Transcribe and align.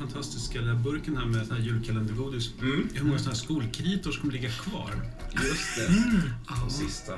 fantastiska 0.00 0.60
lilla 0.60 0.74
burken 0.74 1.16
här 1.16 1.26
med 1.26 1.46
sån 1.46 1.56
här 1.56 1.62
julkalendergodis. 1.62 2.50
Mm. 2.60 2.88
Hur 2.94 3.04
många 3.04 3.18
såna 3.18 3.30
här 3.30 3.36
skolkritor 3.36 4.10
som 4.10 4.20
kommer 4.20 4.32
ligga 4.32 4.50
kvar? 4.50 4.90
Just 5.32 5.76
det. 5.76 5.88
De 6.62 6.70
sista. 6.70 7.12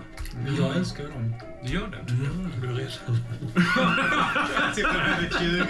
Men 0.44 0.56
jag 0.56 0.76
älskar 0.76 1.04
dem. 1.04 1.34
Du 1.64 1.72
gör 1.72 1.88
det? 1.88 2.04
Du 2.12 2.14
är 2.68 2.74
redan. 2.74 2.90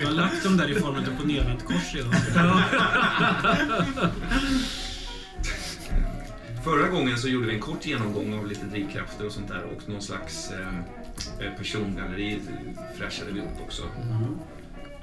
Du 0.00 0.06
har 0.06 0.12
lagt 0.12 0.44
dem 0.44 0.56
där 0.56 0.70
i 0.70 0.74
form 0.74 0.96
av 0.96 1.02
ett 1.02 1.08
upp 1.08 1.20
och 1.20 1.26
nervänt 1.26 1.64
kors 1.64 1.94
redan. 1.94 2.12
Förra 6.64 6.88
gången 6.88 7.18
så 7.18 7.28
gjorde 7.28 7.46
vi 7.46 7.54
en 7.54 7.60
kort 7.60 7.86
genomgång 7.86 8.38
av 8.38 8.46
lite 8.46 8.66
drivkrafter 8.66 9.26
och 9.26 9.32
sånt 9.32 9.48
där 9.48 9.62
och 9.62 9.88
någon 9.88 10.02
slags 10.02 10.50
eh, 10.50 10.78
eh, 11.46 11.52
persongalleri 11.58 12.40
fräschade 12.98 13.32
vi 13.32 13.40
upp 13.40 13.60
också. 13.66 13.82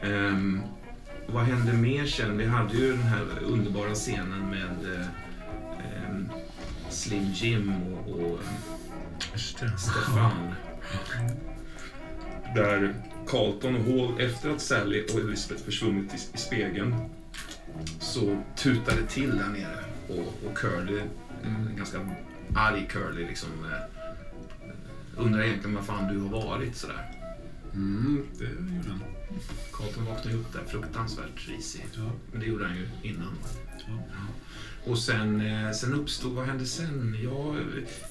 Ehm, 0.02 0.62
vad 1.34 1.44
hände 1.44 1.74
mer 1.74 2.06
sen? 2.06 2.38
Vi 2.38 2.46
hade 2.46 2.78
ju 2.78 2.92
den 2.92 3.04
här 3.04 3.26
underbara 3.44 3.94
scenen 3.94 4.50
med 4.50 5.00
eh, 5.00 5.06
Slim 6.90 7.24
Jim 7.34 7.84
och, 7.84 8.10
och. 8.10 8.40
Stefan. 9.36 10.54
Där 12.56 12.96
Carlton 13.28 13.76
och 13.76 13.84
Hall, 13.84 14.20
efter 14.20 14.50
att 14.50 14.62
Sally 14.62 15.04
och 15.04 15.20
Elizabeth 15.20 15.66
försvunnit 15.66 16.14
i, 16.14 16.18
i 16.34 16.38
spegeln, 16.38 16.96
så 18.00 18.44
tutar 18.56 18.96
det 18.96 19.08
till 19.08 19.38
där 19.38 19.48
nere. 19.48 19.84
Och, 20.08 20.50
och 20.50 20.58
Curly, 20.58 21.02
en 21.44 21.76
ganska 21.78 22.10
arg 22.56 22.88
Curly, 22.90 23.28
liksom, 23.28 23.50
eh, 23.66 25.24
undrar 25.24 25.44
egentligen 25.44 25.76
vad 25.76 25.86
fan 25.86 26.14
du 26.14 26.20
har 26.20 26.30
varit 26.30 26.76
sådär. 26.76 27.12
Mm, 27.74 28.26
det 28.40 28.46
gjorde 28.46 28.90
han. 28.90 29.19
Vaknade 29.98 30.30
ju 30.30 30.42
upp 30.42 30.54
där 30.54 30.64
fruktansvärt 30.68 31.48
risig. 31.48 31.86
Ja. 31.96 32.12
Men 32.32 32.40
det 32.40 32.48
gjorde 32.48 32.68
han 32.68 32.76
ju 32.76 32.88
innan. 33.04 33.36
Ja. 33.88 33.94
Och 34.92 34.98
sen, 34.98 35.42
eh, 35.42 35.72
sen 35.72 35.94
uppstod, 35.94 36.32
vad 36.32 36.46
hände 36.46 36.66
sen? 36.66 37.18
Ja, 37.24 37.56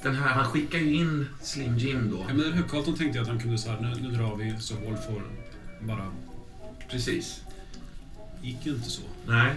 den 0.03 0.15
här, 0.15 0.29
han 0.29 0.45
skickar 0.45 0.79
ju 0.79 0.95
in 0.95 1.27
Slim 1.43 1.79
Jim 1.79 2.11
då. 2.11 2.25
Ja, 2.29 2.35
men 2.35 2.53
hur 2.53 2.63
Carlton 2.63 2.95
tänkte 2.95 3.19
jag 3.19 3.23
att 3.23 3.29
han 3.29 3.41
kunde 3.41 3.59
säga 3.59 3.81
nu, 3.81 3.95
nu 4.01 4.11
drar 4.11 4.37
vi 4.37 4.57
så 4.61 4.75
Hall 4.75 4.97
får 4.97 5.23
bara... 5.81 6.13
Precis. 6.91 7.43
gick 8.43 8.67
ju 8.67 8.73
inte 8.73 8.91
så. 8.91 9.03
Nej. 9.27 9.55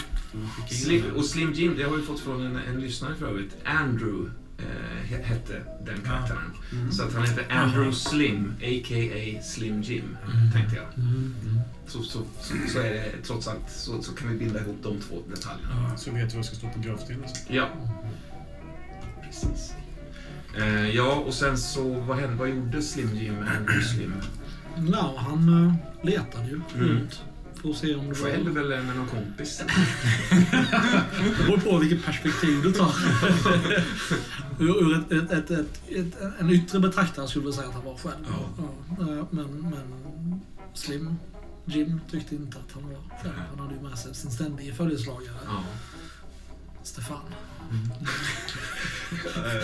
Slim, 0.70 1.04
och 1.16 1.26
Slim 1.26 1.54
Jim, 1.54 1.76
det 1.78 1.84
har 1.84 1.98
vi 1.98 2.04
fått 2.04 2.20
från 2.20 2.42
en, 2.42 2.56
en 2.56 2.82
lyssnare 2.82 3.16
för 3.16 3.28
övrigt. 3.28 3.58
Andrew 3.66 4.32
eh, 4.70 5.12
he- 5.12 5.24
hette 5.24 5.62
den 5.86 6.02
karaktären. 6.06 6.52
Mm. 6.72 6.92
Så 6.92 7.04
att 7.04 7.14
han 7.14 7.24
heter 7.26 7.46
Andrew 7.50 7.92
Slim, 7.96 8.54
a.k.a. 8.62 9.42
Slim 9.44 9.82
Jim, 9.82 10.18
tänkte 10.54 10.76
jag. 10.76 10.86
Mm, 10.98 11.34
mm. 11.44 11.60
Så, 11.88 12.04
så, 12.04 12.20
så, 12.42 12.54
så 12.74 12.80
är 12.80 12.90
det 12.92 13.06
trots 13.24 13.48
allt, 13.48 13.70
så, 13.70 14.02
så 14.02 14.12
kan 14.12 14.30
vi 14.32 14.38
binda 14.38 14.60
ihop 14.62 14.78
de 14.84 15.00
två 15.00 15.16
detaljerna. 15.36 15.98
Så 15.98 16.12
vet 16.12 16.30
du 16.32 16.38
vad 16.38 16.46
som 16.46 16.56
ska 16.56 16.68
stå 16.68 16.70
på 16.82 16.88
gravstenen. 16.88 17.24
Ja. 17.48 17.70
Precis. 19.24 19.74
Eh, 20.58 20.90
ja, 20.90 21.14
och 21.14 21.34
sen 21.34 21.58
så, 21.58 21.94
vad 22.00 22.18
hände, 22.18 22.36
vad 22.36 22.50
gjorde 22.50 22.82
Slim 22.82 23.10
Jim, 23.16 23.36
Andrew 23.58 23.82
Slim? 23.82 24.14
Ja, 24.92 25.14
han 25.18 25.50
uh, 25.50 25.74
letade 26.04 26.48
ju 26.50 26.62
Mm. 26.76 27.08
Att 27.66 27.78
se 27.78 27.96
om 27.96 28.10
det 28.10 28.16
Själv 28.16 28.54
var... 28.54 28.62
eller 28.62 28.82
med 28.84 28.96
någon 28.96 29.08
kompis? 29.08 29.62
Det 30.30 31.44
beror 31.46 31.58
på 31.58 31.78
vilket 31.78 32.06
perspektiv 32.06 32.62
du 32.64 32.72
tar. 32.72 32.96
ur 34.60 34.82
ur 34.84 34.98
ett, 35.00 35.12
ett, 35.12 35.32
ett, 35.32 35.52
ett, 35.52 35.68
ett, 35.90 36.18
en 36.40 36.50
yttre 36.50 36.80
betraktare 36.80 37.28
skulle 37.28 37.46
jag 37.46 37.54
säga 37.54 37.68
att 37.68 37.74
han 37.74 37.86
var 37.86 37.98
själv. 37.98 38.26
Ja. 38.28 38.64
eh, 39.00 39.26
Men, 39.32 39.62
men 39.62 40.42
Slim 40.74 41.16
Jim 41.66 42.00
tyckte 42.12 42.36
inte 42.36 42.58
att 42.58 42.72
han 42.74 42.84
var 42.84 43.00
själv. 43.24 43.34
Han 43.50 43.60
hade 43.60 43.74
ju 43.76 43.82
med 43.82 43.98
sig 43.98 44.16
sin 44.16 44.32
ständige 44.32 44.74
följeslagare 44.74 45.36
Ja. 45.46 45.64
Stefan. 46.84 47.20
Eh, 49.36 49.64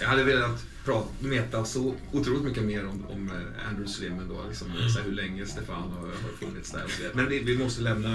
Jag 0.00 0.08
hade 0.08 0.24
velat 0.24 0.64
prata, 0.86 1.08
meta 1.20 1.64
så 1.64 1.94
otroligt 2.12 2.42
mycket 2.44 2.62
mer 2.64 2.86
om, 2.86 3.06
om 3.06 3.28
eh, 3.28 3.68
Andrew 3.68 3.88
Slim 3.92 4.18
ändå, 4.18 4.44
liksom, 4.48 4.68
så 4.92 4.98
här, 4.98 5.04
hur 5.06 5.12
länge 5.12 5.46
Stefan 5.46 5.90
har, 5.90 6.00
har 6.06 6.46
funnits 6.46 6.70
där 6.72 6.84
och 6.84 6.90
så 6.90 6.96
vidare. 7.02 7.12
Men 7.16 7.28
vi, 7.28 7.38
vi 7.38 7.58
måste 7.58 7.82
lämna 7.82 8.08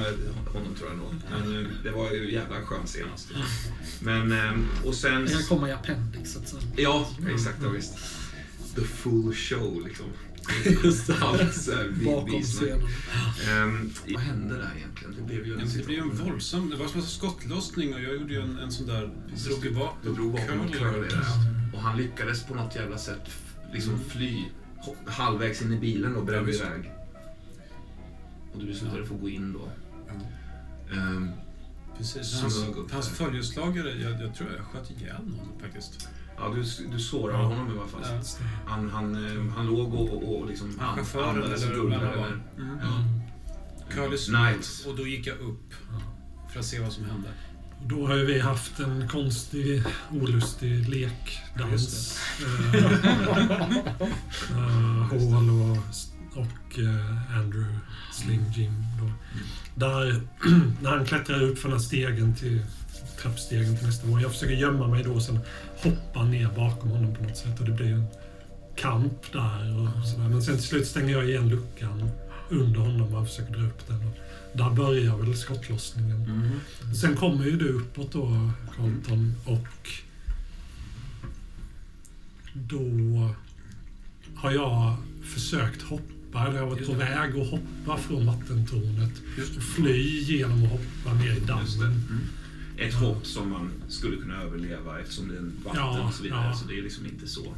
honom 0.53 0.75
tror 0.77 0.89
jag 0.89 0.97
nog. 0.97 1.13
Men 1.31 1.61
eh, 1.65 1.71
det 1.83 1.91
var 1.91 2.11
ju 2.11 2.33
jävla 2.33 2.61
skön 2.61 2.87
senast. 2.87 3.29
Men, 3.99 4.31
eh, 4.31 4.53
och 4.85 4.95
sen... 4.95 5.25
Det 5.25 5.31
kan 5.31 5.43
komma 5.43 5.69
i 5.69 5.71
appendixet 5.71 6.47
sen. 6.47 6.59
Ja, 6.77 7.09
exakt. 7.33 7.57
Ja, 7.63 7.69
visst. 7.69 7.93
The 8.75 8.81
full 8.81 9.33
show 9.35 9.81
liksom. 9.87 10.05
Just. 10.83 11.09
Allt 11.09 11.53
så 11.55 11.71
här 11.71 11.93
Bakom 12.05 12.41
scenen. 12.41 12.87
Ehm, 13.49 13.91
vad 14.13 14.21
hände 14.21 14.55
där 14.55 14.71
egentligen? 14.77 15.15
Det 15.17 15.23
blev 15.23 15.45
ju 15.45 15.51
Ja, 15.51 15.57
men 15.57 15.77
det 15.77 15.85
blev 15.85 15.99
en 16.01 16.09
våldsam... 16.17 16.69
Det 16.69 16.75
var 16.75 16.87
som 16.87 16.99
en 16.99 17.05
skottlossning 17.07 17.93
och 17.93 18.01
jag 18.01 18.13
gjorde 18.13 18.33
ju 18.33 18.41
en, 18.41 18.57
en 18.57 18.71
sån 18.71 18.87
där... 18.87 19.09
Drog 19.47 19.65
i 19.65 19.69
Du 19.69 19.73
vapen. 19.73 20.13
drog 20.13 20.31
bakom 20.31 20.61
en 20.61 20.71
Curly. 20.71 21.07
Och 21.73 21.79
han 21.81 21.97
lyckades 21.97 22.43
på 22.43 22.55
något 22.55 22.75
jävla 22.75 22.97
sätt 22.97 23.29
liksom 23.73 23.99
fly 23.99 24.45
ho- 24.85 25.09
halvvägs 25.09 25.61
in 25.61 25.73
i 25.73 25.77
bilen 25.79 26.15
och 26.15 26.25
brände 26.25 26.41
Ja, 26.41 26.45
visst. 26.45 26.63
iväg. 26.63 26.91
Och 28.53 28.59
du 28.59 28.65
beslutade 28.65 28.99
Ja. 28.99 29.05
få 29.05 29.15
gå 29.15 29.29
in 29.29 29.53
då. 29.53 29.61
Ja. 30.07 30.13
Ehm, 30.97 31.29
Precis. 31.97 32.41
Hans, 32.41 32.65
hans 32.91 33.09
följeslagare, 33.09 33.89
jag, 34.01 34.21
jag 34.21 34.35
tror 34.35 34.49
jag 34.57 34.65
sköt 34.65 34.91
ihjäl 34.91 35.15
någon 35.25 35.59
faktiskt. 35.61 36.09
ja, 36.37 36.49
du, 36.55 36.87
du 36.91 36.99
sårade 36.99 37.43
honom 37.43 37.67
i 37.75 37.79
alla 37.79 37.87
fall. 37.87 38.01
Ja. 38.03 38.21
Han, 38.65 38.89
han, 38.89 39.25
eh, 39.25 39.53
han 39.55 39.65
låg 39.65 39.93
och, 39.93 40.09
och, 40.13 40.39
och 40.39 40.47
liksom 40.47 40.73
Ja, 40.79 40.85
chauffören 40.95 41.29
andades 41.29 41.65
och 41.65 41.71
gurglade 41.75 42.05
där. 42.05 42.41
Mm. 42.57 42.77
Ja. 42.81 43.05
Curly 43.89 44.17
Nice. 44.55 44.89
och 44.89 44.95
då 44.95 45.07
gick 45.07 45.27
jag 45.27 45.39
upp 45.39 45.73
för 46.53 46.59
att 46.59 46.65
se 46.65 46.79
vad 46.79 46.93
som 46.93 47.05
hände. 47.05 47.29
Då 47.87 48.07
har 48.07 48.15
ju 48.15 48.25
vi 48.25 48.39
haft 48.39 48.79
en 48.79 49.07
konstig, 49.07 49.83
olustig 50.11 50.89
lekdans. 50.89 52.19
Uh, 52.41 52.81
Hall 55.09 55.49
och, 55.49 55.77
och 56.41 56.79
eh, 56.79 57.37
Andrew 57.37 57.79
Slim 58.13 58.43
Jim. 58.55 58.73
Då. 58.99 59.11
Där, 59.75 60.21
när 60.81 60.89
han 60.89 61.05
klättrar 61.05 61.41
upp 61.41 61.59
från 61.59 61.71
den 61.71 61.81
stegen 61.81 62.35
till 62.35 62.61
trappstegen 63.21 63.77
till 63.77 63.87
nästa 63.87 64.07
våning. 64.07 64.23
Jag 64.23 64.31
försöker 64.31 64.53
gömma 64.53 64.87
mig 64.87 65.03
då 65.03 65.11
och 65.11 65.21
sen 65.21 65.39
hoppa 65.83 66.23
ner 66.23 66.49
bakom 66.55 66.89
honom 66.89 67.15
på 67.15 67.23
något 67.23 67.37
sätt. 67.37 67.59
Och 67.59 67.65
det 67.65 67.71
blir 67.71 67.93
en 67.93 68.07
kamp 68.75 69.31
där 69.33 69.79
och 69.79 70.07
sådär. 70.07 70.29
Men 70.29 70.41
sen 70.41 70.55
till 70.55 70.67
slut 70.67 70.87
stänger 70.87 71.13
jag 71.13 71.29
igen 71.29 71.49
luckan 71.49 72.09
under 72.49 72.79
honom 72.79 73.15
och 73.15 73.27
försöker 73.27 73.53
dra 73.53 73.65
upp 73.65 73.87
den. 73.87 73.97
Och 73.97 74.17
där 74.53 74.69
börjar 74.69 75.17
väl 75.17 75.37
skottlossningen. 75.37 76.19
Mhm. 76.21 76.93
Sen 76.95 77.15
kommer 77.15 77.45
ju 77.45 77.57
du 77.57 77.69
uppåt 77.69 78.11
då, 78.11 78.51
Carlton, 78.75 79.35
och 79.45 79.89
då 82.53 83.29
har 84.35 84.51
jag 84.51 84.95
försökt 85.23 85.81
hoppa, 85.81 86.45
eller 86.47 86.53
jag 86.55 86.61
har 86.63 86.69
varit 86.69 86.79
Just 86.79 86.91
på 86.91 86.97
väg 86.97 87.37
att 87.39 87.49
hoppa 87.49 87.97
från 87.97 88.25
vattentornet 88.25 89.11
och 89.57 89.63
fly 89.63 90.19
genom 90.19 90.63
att 90.63 90.71
hoppa 90.71 91.13
ner 91.13 91.31
i 91.31 91.39
dammen. 91.39 91.81
Mm. 92.09 92.19
Ett 92.77 92.93
hopp 92.93 93.25
som 93.25 93.49
man 93.49 93.71
skulle 93.87 94.17
kunna 94.17 94.41
överleva 94.41 94.99
eftersom 94.99 95.27
det 95.27 95.35
är 95.37 95.41
vatten 95.41 95.81
Ja, 95.81 96.07
och 96.07 96.13
så 96.13 96.23
vidare. 96.23 96.45
ja. 96.45 96.53
Så 96.55 96.65
det 96.67 96.77
är 96.77 96.81
liksom 96.83 97.05
inte 97.05 97.27
så. 97.27 97.53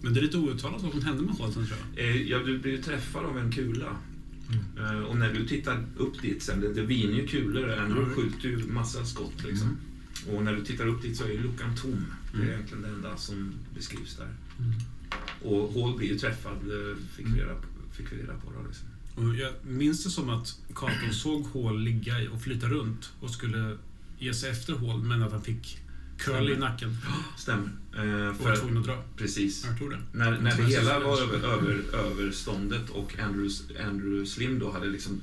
Men 0.00 0.14
det 0.14 0.20
är 0.20 0.22
lite 0.22 0.36
outtalat 0.38 0.82
vad 0.82 0.90
som 0.92 1.02
hände 1.02 1.22
med 1.22 1.38
Carlton 1.38 1.66
tror 1.66 1.78
jag. 1.96 2.04
Eh, 2.08 2.22
ja, 2.22 2.38
du 2.38 2.58
blir 2.58 2.72
ju 2.72 2.82
träffad 2.82 3.24
av 3.24 3.38
en 3.38 3.52
kula. 3.52 3.96
Eh, 4.78 4.98
och 5.00 5.16
när 5.16 5.32
du 5.32 5.46
tittar 5.48 5.84
upp 5.96 6.22
dit 6.22 6.42
sen, 6.42 6.60
det, 6.60 6.72
det 6.72 6.82
viner 6.82 7.14
ju 7.14 7.26
kulor. 7.26 7.70
Andrew 7.72 8.02
Mm. 8.02 8.14
skjuter 8.14 8.48
ju 8.48 8.66
massa 8.66 9.04
skott 9.04 9.44
liksom. 9.44 9.76
Och 10.32 10.42
när 10.44 10.56
du 10.56 10.64
tittar 10.64 10.86
upp 10.86 11.02
dit 11.02 11.16
så 11.16 11.24
är 11.24 11.28
ju 11.28 11.42
luckan 11.42 11.76
tom. 11.76 12.06
Det 12.32 12.38
är 12.38 12.42
Mm. 12.42 12.54
egentligen 12.54 12.82
det 12.82 12.88
enda 12.88 13.16
som 13.16 13.52
beskrivs 13.74 14.16
där. 14.16 14.28
Mm. 14.58 14.72
Och 15.42 15.72
Hall 15.74 15.96
blir 15.96 16.08
ju 16.08 16.18
träffad, 16.18 16.52
eh, 16.56 16.96
fick 17.16 17.26
vi 17.26 17.40
reda 17.40 17.54
på, 17.54 17.66
fick 17.92 18.12
vi 18.12 18.16
reda 18.16 18.32
på 18.34 18.50
då 18.52 18.66
liksom. 18.68 18.88
Och 19.14 19.36
jag 19.36 19.52
minns 19.66 20.04
det 20.04 20.10
som 20.10 20.28
att 20.30 20.58
Carlton 20.74 21.12
såg 21.12 21.46
Hall 21.54 21.78
ligga 21.80 22.30
och 22.32 22.42
flyta 22.42 22.66
runt 22.68 23.12
och 23.20 23.30
skulle 23.30 23.78
ge 24.18 24.34
sig 24.34 24.50
efter 24.50 24.74
Hall 24.76 25.02
men 25.02 25.22
att 25.22 25.32
han 25.32 25.42
fick 25.42 25.78
curl 26.18 26.50
i 26.50 26.56
nacken 26.56 26.96
Stämmer. 27.38 27.70
Eh, 27.96 28.28
och 28.28 28.36
för 28.36 28.44
var 28.44 28.52
att, 28.52 28.60
tvungen 28.60 28.78
att 28.78 28.84
dra. 28.84 29.02
precis. 29.16 29.64
Jag 29.64 29.78
tror 29.78 29.90
det. 29.90 29.98
När, 30.12 30.38
när 30.40 30.56
det 30.56 30.62
hela 30.62 30.98
var 31.00 31.22
över, 31.22 31.48
över, 31.48 31.82
överståndet 31.92 32.90
och 32.90 33.18
Andrew, 33.18 33.50
Andrew 33.88 34.26
Slim 34.26 34.58
då 34.58 34.70
hade 34.70 34.86
liksom 34.86 35.20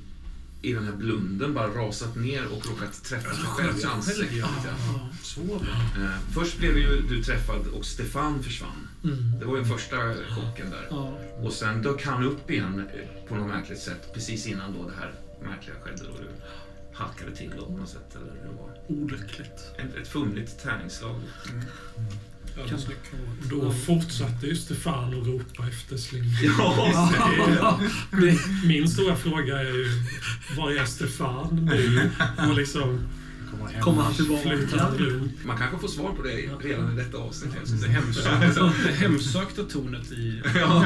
i 0.62 0.72
den 0.72 0.84
här 0.84 0.92
blunden 0.92 1.54
bara 1.54 1.66
rasat 1.66 2.16
ner 2.16 2.46
och 2.46 2.66
råkat 2.66 3.04
träffa 3.04 3.34
sig 3.34 3.44
själv 3.44 3.78
i 3.78 3.84
ansiktet. 3.84 4.32
Ja, 4.32 4.48
ja. 4.64 5.60
Eh, 6.02 6.10
först 6.34 6.58
blev 6.58 6.78
ju 6.78 7.00
du 7.08 7.22
träffad 7.22 7.66
och 7.66 7.84
Stefan 7.84 8.42
försvann. 8.42 8.88
Mm. 9.04 9.38
Det 9.38 9.44
var 9.44 9.56
ju 9.56 9.64
första 9.64 9.96
chocken 10.14 10.70
där. 10.70 10.86
Ja. 10.90 11.18
Och 11.42 11.52
sen 11.52 11.82
dök 11.82 12.04
han 12.04 12.24
upp 12.24 12.50
igen 12.50 12.88
på 13.28 13.34
något 13.34 13.48
märkligt 13.48 13.78
sätt 13.80 14.14
precis 14.14 14.46
innan 14.46 14.72
då 14.72 14.88
det 14.88 14.94
här 15.00 15.14
märkliga 15.42 15.76
skedde. 15.80 16.02
Då 16.04 16.18
du 16.18 16.28
halkade 16.94 17.36
till 17.36 17.50
då 17.58 17.66
på 17.66 17.72
något 17.76 17.88
sätt. 17.88 18.16
Eller 18.16 18.32
hur 18.32 18.48
det 18.48 18.56
var. 18.56 19.02
Olyckligt. 19.02 19.58
Ett, 19.78 19.96
ett 19.96 20.08
fumligt 20.08 20.62
tärningsslag. 20.62 21.20
Ödesnyckeln. 22.58 23.22
Och 23.42 23.48
då 23.48 23.70
fortsatte 23.72 24.46
ju 24.46 24.56
Stefan 24.56 25.20
att 25.20 25.26
ropa 25.26 25.68
efter 25.68 25.96
Slim. 25.96 26.24
Ja, 26.58 27.80
Min 28.66 28.88
stora 28.88 29.16
fråga 29.16 29.58
är 29.60 29.64
ju, 29.64 29.88
var 30.56 30.70
är 30.70 30.84
Stefan 30.84 31.68
nu? 31.72 32.10
Och 32.48 32.54
liksom 32.56 33.00
Kommer 33.80 34.02
han 34.02 34.14
tillbaka? 34.14 34.48
man 35.44 35.58
kanske 35.58 35.78
får 35.78 35.88
svar 35.88 36.12
på 36.12 36.22
det 36.22 36.68
redan 36.68 36.92
i 36.92 36.96
detta 36.96 37.18
avsnitt. 37.18 37.52
Det 37.82 37.88
hemsökta, 37.88 38.72
det 38.86 38.92
hemsökta 38.92 39.62
tornet 39.62 40.12
i 40.12 40.42
Ja. 40.54 40.84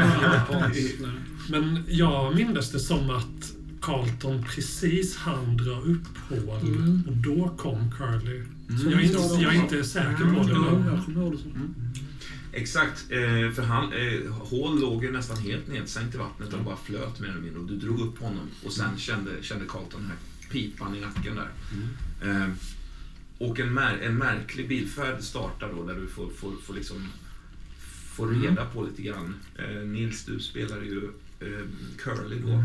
Men 1.51 1.85
jag 1.89 2.35
minns 2.35 2.71
det 2.71 2.81
som 2.81 3.11
att 3.11 3.53
Carlton 3.81 4.45
precis 4.55 5.17
hann 5.17 5.57
dra 5.57 5.81
upp 5.81 6.19
hål 6.29 6.61
Mm. 6.63 7.03
och 7.09 7.17
då 7.17 7.49
kom 7.59 7.91
Curly. 7.91 8.43
Så 8.67 8.73
Mm. 8.87 8.91
jag, 8.93 9.01
är 9.01 9.05
inte, 9.05 9.43
jag 9.43 9.55
är 9.55 9.61
inte 9.63 9.85
säker 9.85 10.17
på 10.17 10.43
det. 10.49 11.15
Men 11.15 11.39
så. 11.39 11.45
Exakt, 12.53 13.07
eh, 13.11 13.53
för 13.55 13.63
han, 13.63 13.93
eh, 13.93 14.33
Hall 14.51 14.81
låg 14.81 15.05
ju 15.05 15.13
nästan 15.13 15.37
helt 15.39 15.69
nedsänkt 15.69 16.15
i 16.15 16.19
vattnet 16.19 16.53
och 16.55 16.65
bara 16.65 16.77
flöt 16.77 17.21
mer 17.21 17.29
eller 17.29 17.41
mindre. 17.41 17.61
Och 17.61 17.67
du 17.67 17.77
drog 17.77 18.01
upp 18.01 18.19
honom 18.19 18.47
och 18.65 18.73
sen 18.73 18.99
kände, 18.99 19.31
kände 19.43 19.65
Carlton 19.69 20.01
den 20.01 20.11
här 20.11 20.17
pipan 20.53 20.95
i 20.97 21.01
nacken 21.01 21.37
där. 21.37 21.51
Eh, 22.31 22.49
och 23.39 23.61
en, 23.61 23.75
mär, 23.75 23.99
en 23.99 24.15
märklig 24.15 24.69
bilfärd 24.69 25.23
startar 25.23 25.73
då 25.77 25.87
där 25.87 25.95
du 25.95 26.07
får, 26.07 26.29
får, 26.31 26.53
får, 26.63 26.75
liksom, 26.75 26.97
får 28.17 28.29
reda 28.29 28.65
på 28.67 28.83
lite 28.85 29.03
grann. 29.03 29.35
Eh, 29.59 29.87
Nils, 29.89 30.25
du 30.25 30.41
spelar 30.41 30.77
ju 30.83 31.05
eh, 31.05 31.11
Curly 31.99 32.39
då. 32.39 32.65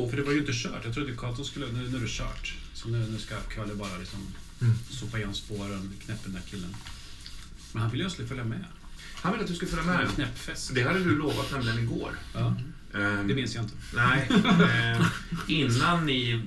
Och 0.00 0.10
för 0.10 0.16
det 0.16 0.22
var 0.22 0.32
ju 0.32 0.38
inte 0.38 0.52
kört. 0.54 0.84
Jag 0.84 0.94
trodde 0.94 1.16
Carlton 1.16 1.44
skulle... 1.44 1.66
Nu, 1.66 1.88
nu 1.88 1.96
är 1.96 2.00
det 2.00 2.08
kört. 2.08 2.54
Så 2.74 2.88
nu, 2.88 2.98
nu 2.98 3.18
ska 3.18 3.34
Curly 3.40 3.74
bara 3.74 3.98
liksom 3.98 4.26
sopa 4.90 5.18
igen 5.18 5.34
spåren, 5.34 5.92
knäppa 6.04 6.20
den 6.24 6.32
där 6.32 6.42
killen. 6.50 6.76
Men 7.72 7.82
han 7.82 7.90
ville 7.90 8.04
ju 8.18 8.26
följa 8.26 8.44
med. 8.44 8.64
Han 9.14 9.32
ville 9.32 9.44
att 9.44 9.50
du 9.50 9.54
skulle 9.54 9.70
följa 9.70 9.84
med. 9.84 10.08
Knäppfest. 10.14 10.74
Det 10.74 10.82
hade 10.82 11.04
du 11.04 11.18
lovat 11.18 11.52
nämligen 11.52 11.78
igår. 11.78 12.18
Ja, 12.34 12.56
Eh, 12.94 13.24
det 13.26 13.34
minns 13.34 13.54
jag 13.54 13.64
inte. 13.64 13.74
Nej. 13.94 14.28
Eh, 14.70 15.06
innan 15.48 16.06
ni 16.06 16.32
eh, 16.32 16.40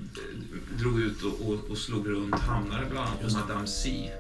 drog 0.80 1.00
ut 1.00 1.24
och, 1.24 1.50
och, 1.50 1.70
och 1.70 1.78
slog 1.78 2.10
runt 2.10 2.36
hamnade 2.36 2.86
bland 2.90 3.08
annat 3.08 3.22
på 3.22 3.40
Madame 3.40 3.68
C. 3.68 4.12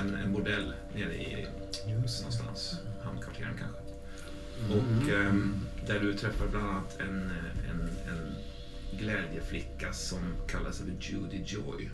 En, 0.00 0.14
en 0.14 0.32
bordell 0.32 0.72
nere 0.94 1.14
i 1.14 1.46
någonstans, 1.86 2.74
hamnkvarteren 3.04 3.54
kanske. 3.58 3.78
Och 4.74 5.10
ehm, 5.10 5.54
där 5.88 6.00
du 6.00 6.14
träffar 6.14 6.48
bland 6.48 6.66
annat 6.66 7.00
en, 7.00 7.22
eh, 7.22 7.70
en, 7.70 7.80
en 7.80 8.34
glädjeflicka 8.98 9.92
som 9.92 10.18
kallar 10.48 10.72
sig 10.72 10.86
för 10.86 11.12
Judy 11.12 11.42
Joy. 11.46 11.90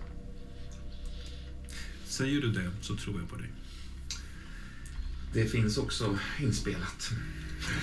Säger 2.05 2.41
du 2.41 2.53
det 2.53 2.71
så 2.81 2.97
tror 2.97 3.21
jag 3.21 3.29
på 3.29 3.37
dig. 3.37 3.53
Det 5.33 5.47
finns 5.47 5.79
också 5.79 6.19
inspelat. 6.41 7.11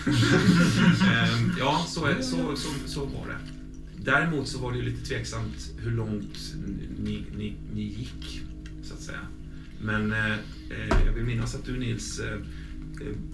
Ehm, 0.07 1.55
ja, 1.59 1.85
så, 1.87 2.05
är, 2.05 2.21
så, 2.21 2.55
så, 2.55 2.69
så 2.85 3.05
var 3.05 3.27
det. 3.27 3.37
Däremot 3.97 4.47
så 4.47 4.59
var 4.59 4.71
det 4.71 4.77
ju 4.77 4.83
lite 4.83 5.05
tveksamt 5.05 5.71
hur 5.77 5.91
långt 5.91 6.53
ni, 6.99 7.25
ni, 7.37 7.55
ni 7.73 7.81
gick, 7.81 8.41
så 8.83 8.93
att 8.93 9.01
säga. 9.01 9.27
Men 9.81 10.11
eh, 10.11 10.33
eh, 10.69 11.05
jag 11.05 11.13
vill 11.13 11.23
minnas 11.23 11.55
att 11.55 11.65
du 11.65 11.79
Nils 11.79 12.19
eh, 12.19 12.33
eh, 12.33 12.39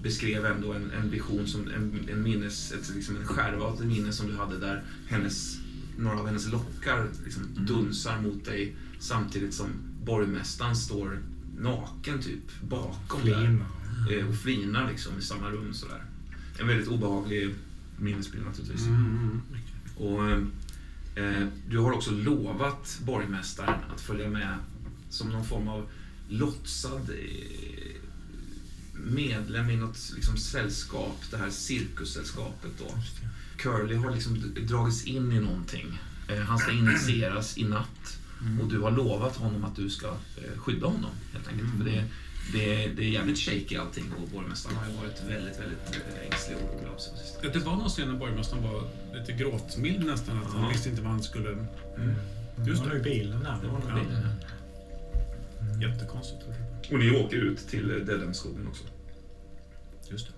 beskrev 0.02 0.46
ändå 0.46 0.74
en, 0.74 0.92
en 0.92 1.10
vision, 1.10 1.48
som, 1.48 1.68
en, 1.68 2.10
en 2.12 2.24
minnes, 2.24 2.72
ett, 2.72 2.96
liksom 2.96 3.16
en 3.16 3.26
skärva 3.26 3.66
av 3.66 3.74
ett 3.74 3.88
minne 3.88 4.12
som 4.12 4.28
du 4.28 4.36
hade 4.36 4.58
där 4.60 4.84
hennes, 5.08 5.58
några 5.98 6.20
av 6.20 6.28
hennes 6.28 6.48
lockar 6.48 7.08
liksom 7.26 7.44
dunsar 7.58 8.22
mot 8.22 8.46
dig 8.46 8.76
samtidigt 9.00 9.54
som 9.54 9.68
borgmästaren 10.06 10.76
står 10.76 11.20
naken 11.60 12.22
typ 12.22 12.62
bakom 12.62 13.26
där 13.26 13.60
eh, 14.12 14.28
och 14.28 14.36
flinar 14.36 14.90
liksom 14.90 15.20
i 15.20 15.22
samma 15.22 15.50
rum 15.50 15.74
sådär. 15.74 16.04
En 16.60 16.68
väldigt 16.68 16.88
obehaglig 16.88 17.56
minnesbild 18.00 18.46
naturligtvis. 18.46 18.88
Mm. 18.88 19.42
Och 19.98 20.30
eh, 21.20 21.48
du 21.70 21.78
har 21.78 21.92
också 21.92 22.12
lovat 22.12 23.00
borgmästaren 23.06 23.80
att 23.94 24.02
följa 24.02 24.30
med 24.30 24.56
som 25.10 25.30
någon 25.30 25.46
form 25.46 25.68
av 25.68 25.90
låtsad 26.30 27.10
medlem 29.04 29.70
i 29.70 29.76
något 29.76 30.12
liksom, 30.16 30.38
sällskap, 30.38 31.18
det 31.32 31.38
här 31.38 31.50
cirkussällskapet 31.50 32.72
då. 32.80 32.86
Curly 33.58 33.96
har 33.96 34.12
liksom 34.12 34.54
dragits 34.68 35.04
in 35.06 35.32
i 35.32 35.40
någonting. 35.40 36.00
Eh, 36.30 36.38
han 36.40 36.58
ska 36.58 36.72
initieras 36.72 37.58
i 37.58 37.64
natt. 37.64 38.18
Och 38.62 38.68
du 38.70 38.80
har 38.80 38.92
lovat 38.92 39.36
honom 39.36 39.64
att 39.66 39.76
du 39.76 39.90
ska 39.90 40.08
eh, 40.08 40.58
skydda 40.60 40.88
honom 40.88 41.12
helt 41.34 41.48
enkelt. 41.48 41.70
För 41.78 41.86
det, 41.86 42.04
det, 42.54 42.88
det 42.88 43.04
är 43.04 43.10
jävligt 43.10 43.38
shaky 43.38 43.76
allting 43.76 44.04
och 44.22 44.30
borgmästaren 44.30 44.76
har 44.78 44.88
ju 44.88 44.94
varit 44.98 45.24
väldigt, 45.30 45.60
väldigt 45.60 45.94
ängslig 46.32 46.58
och 46.58 46.76
orolig 46.76 46.88
av 46.96 46.98
sig. 46.98 47.14
Det 47.54 47.60
var 47.60 47.76
någon 47.76 47.90
scen 47.90 48.08
när 48.12 48.20
borgmästaren 48.20 48.64
var 48.64 48.90
lite 49.20 49.32
gråtmild 49.34 50.06
nästan. 50.06 50.38
Att 50.38 50.54
han 50.54 50.64
Ja. 50.64 50.70
visste 50.70 50.90
inte 50.90 51.02
vad 51.02 51.12
han 51.12 51.24
skulle... 51.24 51.50
Mm. 51.50 52.16
Just 52.68 52.84
det 52.84 52.90
var 52.90 52.96
det. 52.96 53.00
i 53.00 53.04
bilen 53.04 53.40
där. 53.44 53.58
Det 53.62 53.68
var 53.68 53.80
nog 53.80 53.94
bilen, 54.06 54.24
ja. 54.24 55.88
Jättekonstigt. 55.88 56.42
Och 56.92 57.00
ni 57.00 57.12
åker 57.12 57.38
ut 57.38 57.68
till 57.70 57.88
Dedhamskogen 57.88 58.68
också. 58.68 58.84
Just 60.12 60.28
det. 60.28 60.34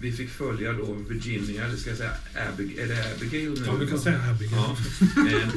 Vi 0.00 0.12
fick 0.12 0.30
följa 0.30 0.72
då 0.72 0.92
Virginia, 0.92 1.64
eller 1.64 1.76
ska 1.76 1.90
jag 1.90 1.98
säga 1.98 2.12
Abig 2.54 2.78
är 2.78 2.86
det 2.88 3.14
Abigail 3.16 3.50
nu? 3.50 3.62
Ja, 3.66 3.76
du 3.80 3.86
kan 3.86 3.98
säga 3.98 4.20
Abigail. 4.30 4.56
Ja. 4.56 4.76
Eh, 5.30 5.48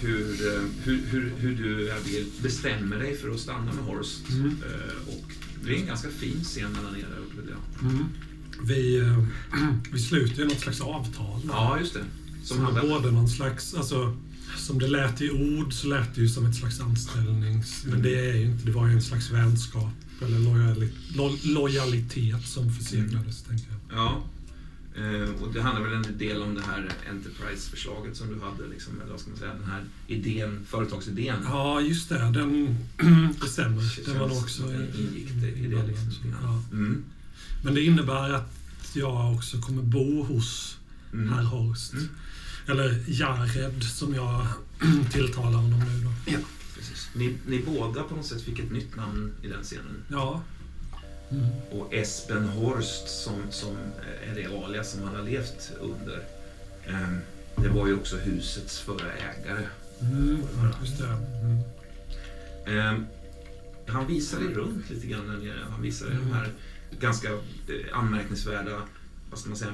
hur, 0.00 0.54
eh, 0.54 0.62
hur, 0.84 1.00
hur, 1.10 1.32
hur 1.38 1.56
du, 1.56 1.92
Abigail, 1.92 2.26
bestämmer 2.42 2.96
dig 2.98 3.16
för 3.16 3.30
att 3.30 3.40
stanna 3.40 3.72
med 3.72 3.84
Horst. 3.84 4.28
Mm. 4.30 4.46
Eh, 4.48 5.08
Och 5.14 5.32
det 5.64 5.72
är 5.74 5.76
en 5.80 5.86
ganska 5.86 6.08
fin 6.08 6.40
scen 6.44 6.72
mellan 6.72 6.96
er 6.96 7.06
där 7.10 7.18
upplevde 7.26 7.52
jag. 7.52 7.90
Mm. 7.90 8.04
Vi, 8.64 9.02
vi 9.92 9.98
sluter 9.98 10.42
ju 10.42 10.44
något 10.48 10.60
slags 10.60 10.80
avtal. 10.80 11.40
Ja, 11.48 11.78
just 11.80 11.94
det. 11.94 12.04
Som 12.44 12.56
Som 12.56 12.64
handlar... 12.64 12.82
både 12.82 13.10
någon 13.10 13.28
slags, 13.28 13.74
alltså, 13.74 14.16
som 14.56 14.78
det 14.78 14.88
lät 14.88 15.20
i 15.20 15.30
ord 15.30 15.72
så 15.72 15.88
lät 15.88 16.14
det 16.14 16.20
ju 16.20 16.28
som 16.28 16.46
ett 16.46 16.56
slags 16.56 16.80
anställnings... 16.80 17.84
Men 17.90 18.02
det 18.02 18.30
är 18.30 18.34
ju 18.36 18.42
inte, 18.44 18.64
det 18.66 18.72
var 18.72 18.86
ju 18.88 18.92
en 18.92 19.02
slags 19.02 19.30
vänskap 19.30 19.92
eller 20.22 20.38
lojali, 20.38 20.88
lo, 21.14 21.36
lojalitet 21.44 22.46
som 22.46 22.72
förseglades, 22.74 23.42
tänker 23.42 23.66
jag. 23.70 23.98
Ja. 23.98 24.22
Eh, 24.96 25.42
Och 25.42 25.52
det 25.54 25.62
handlar 25.62 25.82
väl 25.90 25.92
en 26.04 26.18
del 26.18 26.42
om 26.42 26.54
det 26.54 26.62
här 26.62 26.88
Enterprise-förslaget 27.10 28.16
som 28.16 28.28
du 28.28 28.40
hade, 28.40 28.68
liksom, 28.70 29.00
eller 29.00 29.10
vad 29.10 29.20
ska 29.20 29.30
man 29.30 29.38
säga, 29.38 29.54
den 29.54 29.70
här 29.70 29.84
idén, 30.06 30.66
företagsidén. 30.68 31.36
Ja, 31.44 31.80
just 31.80 32.08
det. 32.08 32.18
Den, 32.18 32.76
det 33.40 33.46
stämmer. 33.46 34.04
Den 34.06 34.18
var 34.18 34.38
också 34.38 34.62
ingick 34.72 35.28
det 35.40 35.48
i 35.50 35.66
det 35.66 35.86
liksom. 35.86 36.30
grann. 36.30 36.40
Ja. 36.42 36.62
Mm. 36.76 37.04
Men 37.64 37.74
det 37.74 37.80
innebär 37.84 38.32
att 38.32 38.52
jag 38.94 39.34
också 39.34 39.60
kommer 39.60 39.82
bo 39.82 40.22
hos 40.24 40.76
Mm. 41.14 41.32
herr 41.32 41.42
Horst. 41.44 41.92
Mm. 41.92 42.08
Eller 42.68 43.04
Jared, 43.06 43.82
som 43.82 44.14
jag 44.14 44.46
tilltalar 45.12 45.58
honom 45.58 45.80
nu 45.80 46.04
då. 46.04 46.38
Precis. 46.76 47.08
Ni, 47.14 47.36
ni 47.46 47.58
båda 47.66 48.02
på 48.02 48.14
något 48.16 48.26
sätt 48.26 48.42
fick 48.42 48.58
ett 48.58 48.72
nytt 48.72 48.96
namn 48.96 49.32
i 49.42 49.48
den 49.48 49.62
scenen. 49.62 50.04
Ja. 50.08 50.42
Mm. 51.30 51.46
Och 51.70 51.94
Espen 51.94 52.48
Horst 52.48 53.08
som, 53.08 53.42
som 53.50 53.76
är 54.22 54.34
det 54.34 54.64
alias 54.64 54.90
som 54.92 55.02
han 55.02 55.14
har 55.14 55.22
levt 55.22 55.72
under. 55.80 56.24
ehm, 56.86 57.18
det 57.56 57.68
var 57.68 57.86
ju 57.86 57.94
också 57.94 58.16
husets 58.16 58.78
förra 58.80 59.12
ägare. 59.12 59.66
Mm. 60.00 60.38
Just 60.82 60.98
det. 60.98 61.06
Mm. 61.06 61.58
Ehm, 62.66 63.06
han 63.86 64.06
visade 64.06 64.44
runt 64.44 64.90
lite 64.90 65.06
grann 65.06 65.26
där 65.28 65.36
nere. 65.36 65.66
Han 65.70 65.82
visade 65.82 66.10
de 66.10 66.32
här 66.32 66.48
ganska 67.00 67.28
eh, 67.32 67.38
anmärkningsvärda 67.98 68.82
vad 69.32 69.38
ska 69.38 69.48
man 69.48 69.58
säga, 69.58 69.72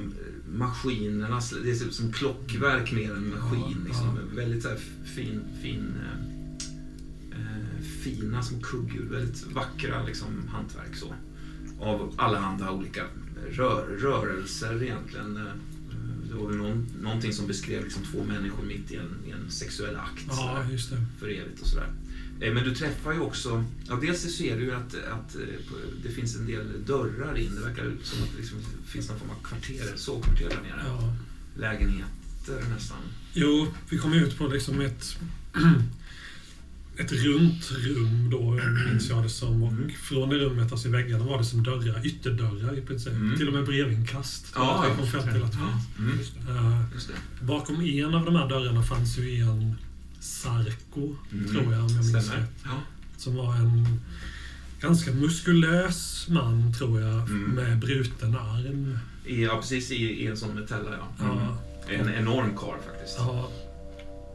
maskinerna. 0.48 1.40
Det 1.64 1.70
ut 1.82 1.94
som 1.94 2.12
klockverk 2.12 2.92
mer 2.92 3.10
än 3.14 3.30
maskin. 3.30 3.60
Ja, 3.78 3.84
Liksom. 3.86 4.18
Väldigt 4.34 4.62
så 4.62 4.68
här 4.68 4.78
fin, 5.04 5.40
fin, 5.62 5.94
eh, 6.02 7.40
eh, 7.40 7.82
fina 8.02 8.42
små 8.42 8.60
kugghjul. 8.60 9.08
Väldigt 9.08 9.46
vackra 9.52 10.04
liksom, 10.06 10.48
hantverk. 10.48 10.96
Så. 10.96 11.14
Av 11.80 12.14
allehanda 12.16 12.70
olika 12.72 13.04
rör, 13.50 13.86
rörelser 13.86 14.82
egentligen. 14.82 15.36
Eh, 15.36 15.52
Det 16.28 16.34
var 16.34 16.50
någon, 16.52 16.86
någonting 17.02 17.32
som 17.32 17.46
beskrev 17.46 17.84
liksom, 17.84 18.02
två 18.02 18.24
människor 18.24 18.64
mitt 18.64 18.92
i 18.92 18.96
en, 18.96 19.16
i 19.26 19.30
en 19.30 19.50
sexuell 19.50 19.96
akt. 19.96 20.24
Ja, 20.28 20.62
för 21.18 21.28
evigt 21.28 21.60
och 21.60 21.66
sådär. 21.66 21.92
Eh, 22.40 22.54
Men 22.54 22.64
du 22.64 22.74
träffar 22.74 23.12
ju 23.12 23.20
också, 23.20 23.64
ja, 23.88 23.98
dels 24.02 24.22
så 24.22 24.28
ser 24.28 24.56
du 24.56 24.62
ju 24.64 24.74
att, 24.74 24.94
att 24.94 25.34
eh, 25.34 25.40
det 26.02 26.08
finns 26.08 26.36
en 26.36 26.46
del 26.46 26.84
dörrar 26.86 27.38
in. 27.38 27.54
Det 27.54 27.60
verkar 27.60 27.84
som 28.02 28.22
att 28.22 28.30
det 28.32 28.38
liksom 28.38 28.58
finns 28.86 29.08
någon 29.08 29.18
form 29.18 29.30
av 29.30 29.42
kvarter, 29.44 29.92
sovkvarter 29.96 30.48
där 30.48 30.56
nere. 30.62 30.82
Ja. 30.86 31.14
Lägenheter 31.56 32.64
nästan. 32.74 32.98
Jo, 33.32 33.66
vi 33.90 33.98
kom 33.98 34.12
ut 34.12 34.38
på 34.38 34.46
liksom 34.46 34.80
ett, 34.80 35.18
ett 36.96 37.12
runt 37.12 37.70
rum 37.70 38.30
då, 38.30 38.60
minns 38.90 39.08
jag 39.08 39.22
det 39.22 39.28
som. 39.28 39.62
Och 39.62 39.72
Mm. 39.72 39.90
från 40.02 40.28
det 40.28 40.36
rummet, 40.38 40.72
alltså 40.72 40.88
i 40.88 40.90
väggarna, 40.90 41.24
var 41.24 41.38
det 41.38 41.44
som 41.44 41.62
dörrar, 41.62 42.06
ytterdörrar 42.06 42.78
i 42.78 42.82
princip. 42.82 43.12
Mm. 43.12 43.36
Till 43.38 43.48
och 43.48 43.54
med 43.54 43.64
brevinkast. 43.64 44.52
Ja, 44.54 44.80
jag 44.84 44.92
ja. 44.92 44.96
kom 44.96 45.06
fram 45.06 45.32
till 45.34 45.42
att 45.42 45.52
det 45.52 45.58
fanns. 45.58 45.84
Mm. 45.98 46.18
Eh, 46.56 46.82
Just 46.94 47.08
det. 47.08 47.44
bakom 47.46 47.80
en 47.80 48.14
av 48.14 48.24
de 48.24 48.34
här 48.36 48.48
dörrarna 48.48 48.82
fanns 48.82 49.18
ju 49.18 49.40
en 49.42 49.74
Sarko, 50.28 51.16
Mm. 51.32 51.48
tror 51.52 51.72
jag, 51.74 51.84
om 51.84 51.88
jag 51.96 52.04
minns 52.04 52.14
rätt. 52.32 52.50
Ja. 52.64 52.70
Som 53.16 53.36
var 53.36 53.54
en 53.54 54.00
ganska 54.80 55.10
muskulös 55.12 56.26
man, 56.28 56.72
tror 56.74 57.00
jag, 57.00 57.14
Mm. 57.20 57.42
med 57.50 57.78
bruten 57.78 58.36
arm. 58.36 58.98
Ja, 59.26 59.56
precis 59.60 59.90
i, 59.90 59.96
i 59.96 60.26
en 60.26 60.36
sån 60.36 60.54
metalla, 60.54 60.90
ja. 60.92 61.24
Ja. 61.26 61.58
En 61.94 62.08
enorm 62.14 62.56
karl 62.56 62.78
faktiskt. 62.86 63.16
Ja. 63.18 63.48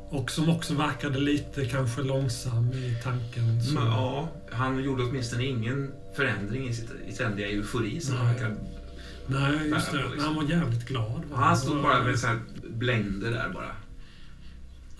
Och 0.09 0.31
som 0.31 0.49
också 0.49 0.73
verkade 0.75 1.19
lite 1.19 1.65
kanske 1.65 2.01
långsam 2.03 2.71
i 2.73 2.97
tanken. 3.03 3.63
Så. 3.63 3.73
Men, 3.73 3.85
ja, 3.85 4.31
han 4.51 4.83
gjorde 4.83 5.03
åtminstone 5.03 5.45
ingen 5.45 5.91
förändring 6.15 6.67
i 6.69 6.73
sitt 6.73 6.89
i 7.07 7.11
ständiga 7.11 7.47
eufori 7.47 8.01
som 8.01 8.15
han 8.17 8.25
Nej. 8.25 8.35
verkar... 8.35 8.55
Nej, 9.27 9.69
just 9.69 9.91
det. 9.91 9.97
på, 9.97 10.09
liksom. 10.09 10.19
Han 10.25 10.35
var 10.35 10.43
jävligt 10.43 10.85
glad. 10.87 11.21
Va? 11.31 11.37
Han 11.37 11.57
stod 11.57 11.81
bara 11.81 12.03
med 12.03 12.19
så 12.19 12.27
här 12.27 12.39
blängde 12.69 13.29
där 13.29 13.49
bara. 13.53 13.75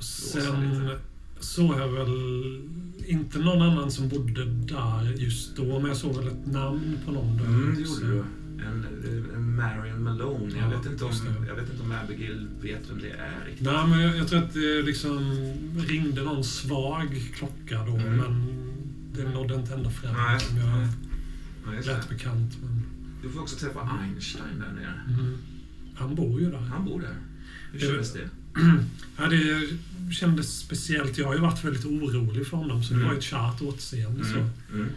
Sen 0.04 0.90
såg 1.40 1.80
jag 1.80 1.88
väl 1.88 2.10
inte 3.06 3.40
någon 3.40 3.62
annan 3.62 3.92
som 3.92 4.10
bodde 4.10 4.46
där 4.46 5.14
just 5.18 5.56
då, 5.56 5.80
men 5.80 5.88
jag 5.88 5.98
såg 5.98 6.16
väl 6.18 6.28
ett 6.28 6.46
namn 6.46 6.98
på 7.06 7.12
någon 7.12 7.38
där. 7.38 7.46
Mm, 7.46 7.76
det 7.76 7.82
gjorde 7.82 8.08
du. 8.08 8.24
En, 8.66 8.86
en 9.36 9.56
Marion 9.56 10.04
Malone. 10.04 10.54
Jag, 10.58 10.74
Ja, 10.74 10.78
vet 10.78 10.92
inte 10.92 11.06
om, 11.06 11.12
jag 11.48 11.56
vet 11.56 11.70
inte 11.72 11.84
om 11.84 11.92
Abigail 12.04 12.48
vet 12.62 12.90
vem 12.90 13.00
det 13.02 13.10
är 13.10 13.46
riktigt. 13.46 13.66
Nej, 13.68 13.88
men 13.88 14.00
jag, 14.00 14.18
jag 14.18 14.28
tror 14.28 14.40
att 14.44 14.54
det 14.54 14.82
liksom 14.82 15.32
ringde 15.88 16.24
någon 16.24 16.44
svag 16.44 17.32
klocka 17.36 17.86
då, 17.86 17.96
Mm. 17.98 18.16
men 18.18 18.48
det 19.16 19.24
nådde 19.30 19.56
inte 19.56 19.74
ända 19.74 19.90
fram. 19.90 20.14
Nej, 20.14 20.40
som 20.40 20.58
jag 20.58 20.68
nej. 21.68 21.84
Lät 21.86 22.10
bekant. 22.10 22.58
Men, 22.64 22.82
Du 23.24 23.30
får 23.30 23.42
också 23.42 23.56
träffa 23.56 23.80
Einstein 24.02 24.60
där 24.60 24.74
nere. 24.74 25.02
mm, 25.20 25.38
han 25.96 26.16
bor 26.16 26.40
ju 26.42 26.52
där. 26.52 26.58
Han 26.60 26.86
bor 26.86 27.02
där. 27.02 27.16
Hur 27.72 27.80
Det- 27.80 27.86
kändes 27.86 28.14
det? 28.14 28.30
Ja, 29.18 29.26
det 29.30 29.68
kändes 30.14 30.60
speciellt. 30.60 31.18
Jag 31.18 31.28
har 31.28 31.34
ju 31.36 31.40
varit 31.42 31.64
väldigt 31.64 31.86
orolig 31.86 32.48
för 32.48 32.58
honom, 32.58 32.84
så 32.84 32.94
det 32.94 33.00
Mm. 33.00 33.08
var 33.10 33.16
ett 33.18 33.24
kärt 33.24 33.62
återseende. 33.62 34.26
Så. 34.26 34.32
Mm. 34.36 34.50
Mm. 34.74 34.88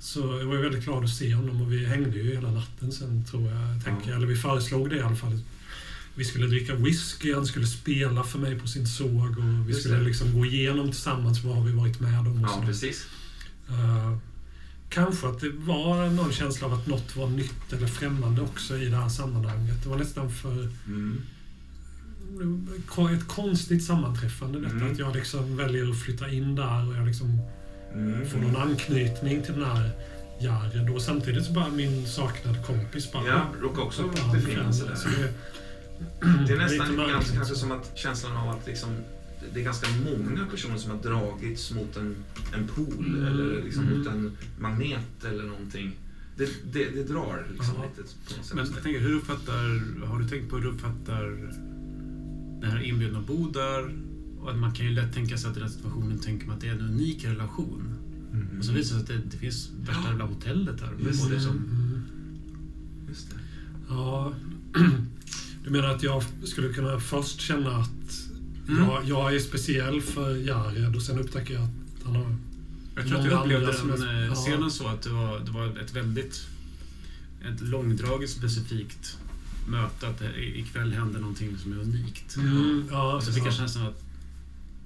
Så 0.00 0.20
jag 0.20 0.44
var 0.46 0.54
ju 0.56 0.62
väldigt 0.62 0.84
glad 0.84 1.04
att 1.04 1.10
se 1.10 1.34
honom 1.34 1.62
och 1.62 1.72
vi 1.72 1.84
hängde 1.86 2.18
ju 2.18 2.34
hela 2.34 2.50
natten 2.50 2.92
sen 2.92 3.24
tror 3.24 3.50
jag. 3.50 3.84
Tänker. 3.84 4.12
Eller 4.16 4.26
vi 4.26 4.36
föreslog 4.36 4.90
det 4.90 4.96
i 4.96 5.00
alla 5.00 5.16
fall. 5.16 5.40
Vi 6.14 6.24
skulle 6.24 6.46
dricka 6.46 6.74
whisky, 6.74 7.34
han 7.34 7.46
skulle 7.46 7.66
spela 7.66 8.22
för 8.24 8.38
mig 8.38 8.58
på 8.60 8.66
sin 8.66 8.86
såg 8.86 9.38
och 9.38 9.44
vi 9.66 9.68
Just 9.72 9.80
skulle 9.80 9.96
det. 9.98 10.04
liksom 10.04 10.32
gå 10.38 10.46
igenom 10.46 10.90
tillsammans 10.90 11.44
vad 11.44 11.56
har 11.56 11.64
vi 11.64 11.72
varit 11.72 12.00
med 12.00 12.18
om. 12.20 12.26
Och 12.26 12.42
Ja, 12.42 12.48
sådär. 12.54 12.66
precis. 12.66 13.06
Eh, 13.68 14.16
kanske 14.88 15.28
att 15.28 15.40
det 15.40 15.48
var 15.50 16.10
någon 16.10 16.32
känsla 16.32 16.66
av 16.66 16.72
att 16.74 16.86
något 16.86 17.16
var 17.16 17.28
nytt 17.28 17.72
eller 17.72 17.86
främmande 17.86 18.40
också 18.42 18.76
i 18.78 18.88
det 18.88 18.96
här 18.96 19.08
sammanhanget. 19.08 19.82
Det 19.82 19.88
var 19.88 19.98
nästan 19.98 20.30
för 20.32 20.68
Mm. 20.86 21.20
Ett 23.14 23.28
konstigt 23.28 23.84
sammanträffande 23.84 24.60
detta. 24.60 24.74
Mm. 24.74 24.92
Att 24.92 24.98
jag 24.98 25.14
liksom 25.16 25.56
väljer 25.56 25.90
att 25.90 25.98
flytta 26.02 26.28
in 26.30 26.54
där 26.54 26.88
och 26.88 26.96
jag 26.96 27.06
liksom 27.06 27.40
Mm. 27.94 28.26
får 28.28 28.38
någon 28.38 28.56
anknytning 28.56 29.42
till 29.42 29.54
den 29.54 29.64
här 29.64 29.90
Jared. 30.40 30.90
Och 30.90 31.02
samtidigt 31.02 31.44
så 31.44 31.52
bara 31.52 31.68
min 31.68 32.06
saknade 32.06 32.62
kompis 32.62 33.12
bara... 33.12 33.26
Ja, 33.26 33.46
råkar 33.60 33.82
också 33.82 34.02
befinna 34.32 34.72
sig 34.72 34.96
så 34.96 35.08
där. 35.08 35.16
det, 35.18 35.34
Det 36.46 36.52
är 36.52 36.58
nästan 36.58 36.88
lite 36.90 37.06
märkligt. 37.06 37.34
kanske 37.34 37.54
som 37.54 37.72
att 37.72 37.92
känslan 37.98 38.36
av 38.36 38.48
att 38.48 38.66
liksom, 38.66 38.96
det 39.54 39.60
är 39.60 39.64
ganska 39.64 39.86
många 40.04 40.46
personer 40.50 40.76
som 40.76 40.90
har 40.90 40.98
dragits 40.98 41.70
mot 41.72 41.96
en, 41.96 42.16
en 42.54 42.66
pool 42.68 43.06
Mm. 43.06 43.24
eller 43.26 43.62
liksom 43.62 43.82
Mm. 43.86 43.98
mot 43.98 44.08
en 44.08 44.36
magnet 44.58 45.24
eller 45.24 45.44
någonting. 45.44 45.96
Det, 46.36 46.48
det, 46.72 46.84
det 46.90 47.02
drar 47.04 47.46
liksom 47.52 47.74
Ja. 47.78 47.82
lite 47.84 48.02
på 48.28 48.36
något 48.36 48.46
sätt. 48.46 48.54
Men 48.56 48.66
jag 48.74 48.82
tänker, 48.82 49.00
hur 49.00 49.14
uppfattar, 49.16 50.04
har 50.06 50.18
du 50.18 50.28
tänkt 50.28 50.50
på 50.50 50.56
hur 50.56 50.62
du 50.62 50.70
uppfattar 50.70 51.52
den 52.60 52.70
här 52.70 52.80
inbjudan 52.82 53.20
att 53.20 53.26
bo 53.26 53.50
där? 53.50 53.94
Och 54.40 54.50
att 54.50 54.58
man 54.58 54.72
kan 54.72 54.86
ju 54.86 54.92
lätt 54.92 55.14
tänka 55.14 55.38
sig 55.38 55.50
att 55.50 55.56
i 55.56 55.60
den 55.60 55.70
situationen 55.70 56.18
tänker 56.18 56.46
man 56.46 56.54
att 56.56 56.60
det 56.60 56.68
är 56.68 56.72
en 56.72 56.80
unik 56.80 57.24
relation. 57.24 57.94
Mm. 58.32 58.58
Och 58.58 58.64
så 58.64 58.72
visar 58.72 58.96
det 58.98 59.06
sig 59.06 59.16
att 59.16 59.22
det, 59.22 59.30
det 59.30 59.36
finns 59.36 59.70
värsta 59.80 60.02
Ja. 60.04 60.08
jävla 60.08 60.24
hotellet 60.24 60.80
här. 60.80 60.92
Just 61.06 61.22
Och 61.24 61.28
det. 61.30 61.34
liksom, 61.34 61.56
mm, 61.56 62.02
Just 63.08 63.30
det. 63.30 63.36
ja. 63.88 64.32
Du 65.64 65.70
menar 65.70 65.88
att 65.88 66.02
jag 66.02 66.22
skulle 66.44 66.72
kunna 66.72 67.00
först 67.00 67.40
känna 67.40 67.70
att 67.76 67.90
Mm. 68.68 68.84
jag, 68.84 69.04
jag 69.04 69.34
är 69.34 69.38
speciell 69.38 70.00
för 70.00 70.36
Jared 70.36 70.96
och 70.96 71.02
sen 71.02 71.18
upptäcker 71.18 71.54
jag 71.54 71.62
att 71.62 72.04
han 72.04 72.16
har... 72.16 72.36
Jag 72.96 73.06
tror 73.06 73.18
att 73.18 73.24
jag 73.24 73.40
upplevde 73.40 73.72
den 73.96 74.08
eh, 74.08 74.26
ja. 74.26 74.34
scenen 74.34 74.70
så 74.70 74.86
att 74.88 75.02
det 75.02 75.10
var, 75.10 75.40
det 75.40 75.50
var 75.50 75.66
ett 75.78 75.96
väldigt 75.96 76.46
ett 77.54 77.60
långdraget 77.60 78.30
specifikt 78.30 79.18
möte. 79.68 80.08
Att 80.08 80.18
det, 80.18 80.34
i- 80.34 80.60
ikväll 80.60 80.92
hände 80.92 81.18
någonting 81.18 81.58
som 81.58 81.72
är 81.72 81.76
unikt. 81.76 82.36
Mm, 82.36 82.88
ja, 82.90 83.16
Och 83.16 83.22
så 83.22 83.32
fick 83.32 83.42
ja. 83.42 83.46
jag 83.46 83.54
känslan 83.54 83.86
att 83.86 84.02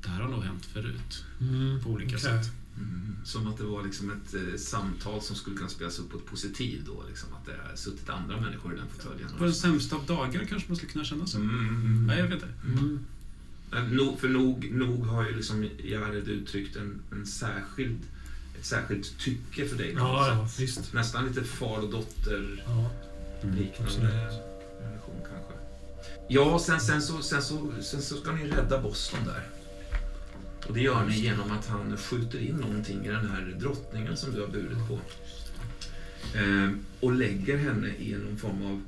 det 0.02 0.08
här 0.08 0.20
har 0.20 0.28
nog 0.28 0.42
hänt 0.44 0.64
förut. 0.66 1.24
Mm, 1.40 1.80
På 1.82 1.90
olika 1.90 2.08
okej. 2.16 2.20
sätt. 2.20 2.50
Mm. 2.76 3.16
Som 3.24 3.46
att 3.46 3.58
det 3.58 3.64
var 3.64 3.82
liksom 3.84 4.10
ett 4.10 4.34
eh, 4.34 4.58
samtal 4.58 5.22
som 5.22 5.36
skulle 5.36 5.56
kunna 5.56 5.68
spelas 5.68 5.98
upp 5.98 6.10
på 6.10 6.18
ett 6.18 6.26
positiv 6.26 6.82
då. 6.86 7.04
Liksom, 7.08 7.28
att 7.32 7.46
det 7.46 7.52
har 7.68 7.76
suttit 7.76 8.08
andra 8.10 8.40
människor 8.40 8.74
i 8.74 8.76
den 8.76 8.86
fåtöljen. 8.96 9.28
På 9.38 9.44
den 9.44 9.54
sämsta 9.54 9.96
av 9.96 10.06
dagar 10.06 10.44
kanske 10.44 10.68
man 10.68 10.76
skulle 10.76 10.92
kunna 10.92 11.04
känna 11.04 11.26
så. 11.26 11.38
Mm, 11.38 11.58
mm, 11.58 11.68
mm. 11.86 12.06
Nej, 12.06 12.18
jag 12.18 12.24
vet 12.24 12.34
inte. 12.34 12.48
Mm. 12.64 12.98
Men 13.70 13.86
nog, 13.88 14.20
för 14.20 14.28
nog, 14.28 14.70
nog 14.72 15.06
har 15.06 15.28
ju 15.28 15.36
liksom 15.36 15.68
Jared 15.84 16.28
uttryckt 16.28 16.76
en, 16.76 17.00
en 17.12 17.26
särskild, 17.26 17.98
ett 18.58 18.66
särskilt 18.66 19.18
tycke 19.18 19.68
för 19.68 19.76
dig. 19.76 19.94
Ja, 19.98 20.48
ja. 20.58 20.66
Nästan 20.92 21.26
lite 21.26 21.44
far 21.44 21.78
och 21.78 21.90
dotter 21.90 22.62
Ja, 22.66 22.90
liknande 23.42 23.82
absolut. 23.84 24.51
Relation 24.82 25.16
kanske. 25.16 25.52
Ja, 26.28 26.58
sen, 26.58 26.80
sen, 26.80 27.02
så, 27.02 27.22
sen, 27.22 27.42
så, 27.42 27.72
sen 27.82 28.02
så 28.02 28.16
ska 28.16 28.32
ni 28.32 28.50
rädda 28.50 28.82
Boston 28.82 29.20
där. 29.24 29.46
Och 30.68 30.74
det 30.74 30.80
gör 30.80 31.04
ni 31.04 31.20
genom 31.20 31.50
att 31.50 31.66
han 31.66 31.96
skjuter 31.96 32.38
in 32.38 32.56
någonting 32.56 33.04
i 33.04 33.08
den 33.08 33.30
här 33.30 33.56
drottningen 33.60 34.16
som 34.16 34.34
du 34.34 34.40
har 34.40 34.48
burit 34.48 34.88
på. 34.88 34.98
Ehm, 36.38 36.78
och 37.00 37.12
lägger 37.12 37.58
henne 37.58 37.88
i 37.88 38.16
någon 38.16 38.36
form 38.36 38.62
av 38.66 38.82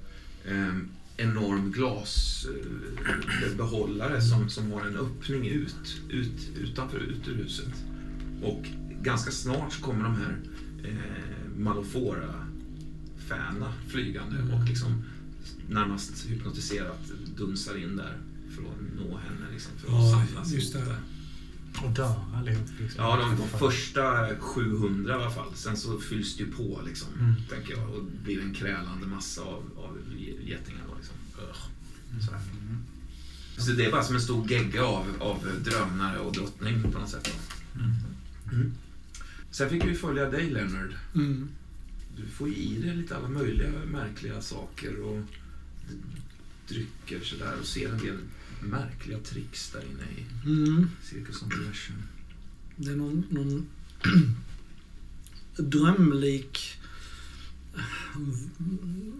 ehm, 0.48 0.88
enorm 1.16 1.72
glasbehållare 1.72 4.22
som, 4.22 4.48
som 4.48 4.72
har 4.72 4.80
en 4.80 4.96
öppning 4.96 5.46
ut, 5.46 5.96
ut, 6.10 6.48
utanför, 6.60 6.98
ut 6.98 7.28
ur 7.28 7.34
huset. 7.34 7.72
Och 8.42 8.62
ganska 9.02 9.30
snart 9.30 9.72
så 9.72 9.82
kommer 9.82 10.04
de 10.04 10.14
här 10.16 10.36
eh, 10.84 10.98
Malofora-fäna 11.56 13.72
flygande 13.88 14.36
Mm. 14.36 14.54
och 14.54 14.64
liksom 14.68 15.04
närmast 15.68 16.26
hypnotiserat 16.26 17.00
dunsar 17.36 17.76
in 17.82 17.96
där 17.96 18.18
för 18.54 18.62
att 18.62 18.96
nå 18.96 19.16
henne. 19.16 19.52
Liksom, 19.52 19.72
för 19.78 19.88
att 19.88 19.94
Ja, 19.94 20.26
samlas 20.26 20.52
just 20.52 20.72
det. 20.72 20.78
där. 20.84 20.96
Och 21.84 21.90
dör 21.90 22.24
allihop. 22.34 22.66
Liksom. 22.80 23.04
Ja, 23.04 23.16
de, 23.16 23.36
de 23.36 23.58
första 23.58 24.36
700 24.38 25.12
i 25.12 25.16
alla 25.22 25.30
fall. 25.30 25.54
Sen 25.54 25.76
så 25.76 25.98
fylls 25.98 26.36
det 26.36 26.42
ju 26.44 26.50
på, 26.52 26.80
liksom, 26.86 27.08
Mm. 27.20 27.34
tänker 27.50 27.76
jag. 27.76 27.90
Och 27.94 28.04
blir 28.24 28.40
en 28.40 28.54
krälande 28.54 29.06
massa 29.06 29.42
av, 29.42 29.62
av 29.76 29.98
getingar. 30.44 30.82
Då, 30.88 30.94
liksom. 30.96 31.14
Ugh. 31.38 31.56
Så, 33.58 33.72
det 33.72 33.84
är 33.84 33.90
bara 33.92 34.02
som 34.04 34.14
en 34.14 34.20
stor 34.20 34.50
gegga 34.50 34.84
av, 34.84 35.06
av 35.20 35.46
drönare 35.64 36.18
och 36.18 36.32
drottning 36.32 36.82
på 36.82 36.98
något 36.98 37.08
sätt. 37.10 37.30
Då. 37.74 37.80
Mm. 38.54 38.72
Sen 39.50 39.70
fick 39.70 39.84
vi 39.84 39.94
följa 39.94 40.30
dig, 40.30 40.50
Leonard. 40.50 40.94
Mm. 41.14 41.48
Du 42.16 42.26
får 42.26 42.48
i 42.48 42.80
dig 42.82 42.96
lite 42.96 43.16
alla 43.16 43.28
möjliga 43.28 43.68
märkliga 43.92 44.40
saker 44.42 45.00
och 45.00 45.20
drycker 46.68 47.20
sådär 47.24 47.52
och 47.60 47.66
ser 47.66 47.88
en 47.92 47.98
del 47.98 48.18
märkliga 48.62 49.18
tricks 49.18 49.70
där 49.70 49.80
inne 49.82 50.02
i 50.20 50.26
Mm. 50.46 50.90
Cirkus 51.02 51.42
on 51.42 51.48
Diversion. 51.48 52.02
Det 52.76 52.90
är 52.90 52.96
någon, 52.96 53.24
någon 53.30 53.66
drömlik, 55.56 56.58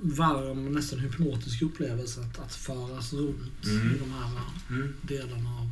varm, 0.02 0.72
nästan 0.72 0.98
hypnotisk 0.98 1.62
upplevelse 1.62 2.20
att, 2.20 2.38
att 2.38 2.54
föras 2.54 3.12
runt 3.12 3.64
Mm. 3.66 3.94
i 3.94 3.98
de 3.98 4.10
här 4.12 4.30
Mm. 4.70 4.92
delarna 5.02 5.50
av 5.50 5.70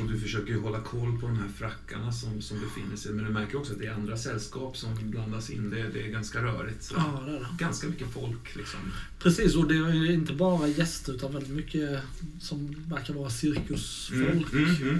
Och 0.00 0.08
du 0.08 0.20
försöker 0.20 0.52
ju 0.52 0.60
hålla 0.60 0.80
koll 0.80 1.20
på 1.20 1.26
de 1.26 1.38
här 1.38 1.48
frackarna 1.48 2.12
som, 2.12 2.42
som 2.42 2.60
befinner 2.60 2.96
sig. 2.96 3.12
Men 3.12 3.24
du 3.24 3.30
märker 3.30 3.58
också 3.58 3.72
att 3.72 3.78
det 3.78 3.86
är 3.86 3.92
andra 3.94 4.16
sällskap 4.16 4.76
som 4.76 5.10
blandas 5.10 5.50
in. 5.50 5.70
Det, 5.70 5.88
det 5.88 6.02
är 6.02 6.08
ganska 6.08 6.42
rörigt. 6.42 6.82
Så. 6.82 6.94
Ja, 6.96 7.22
det 7.26 7.32
är 7.36 7.40
det. 7.40 7.46
Ganska 7.58 7.86
mycket 7.86 8.12
folk 8.12 8.56
liksom. 8.56 8.80
Precis, 9.18 9.54
och 9.56 9.68
det 9.68 9.76
är 9.76 10.10
inte 10.10 10.32
bara 10.32 10.68
gäster 10.68 11.12
utan 11.14 11.32
väldigt 11.32 11.52
mycket 11.52 12.00
som 12.40 12.74
verkar 12.88 13.14
vara 13.14 13.30
cirkusfolk 13.30 14.52
Mm, 14.52 14.64
mm, 14.64 14.82
mm. 14.82 14.98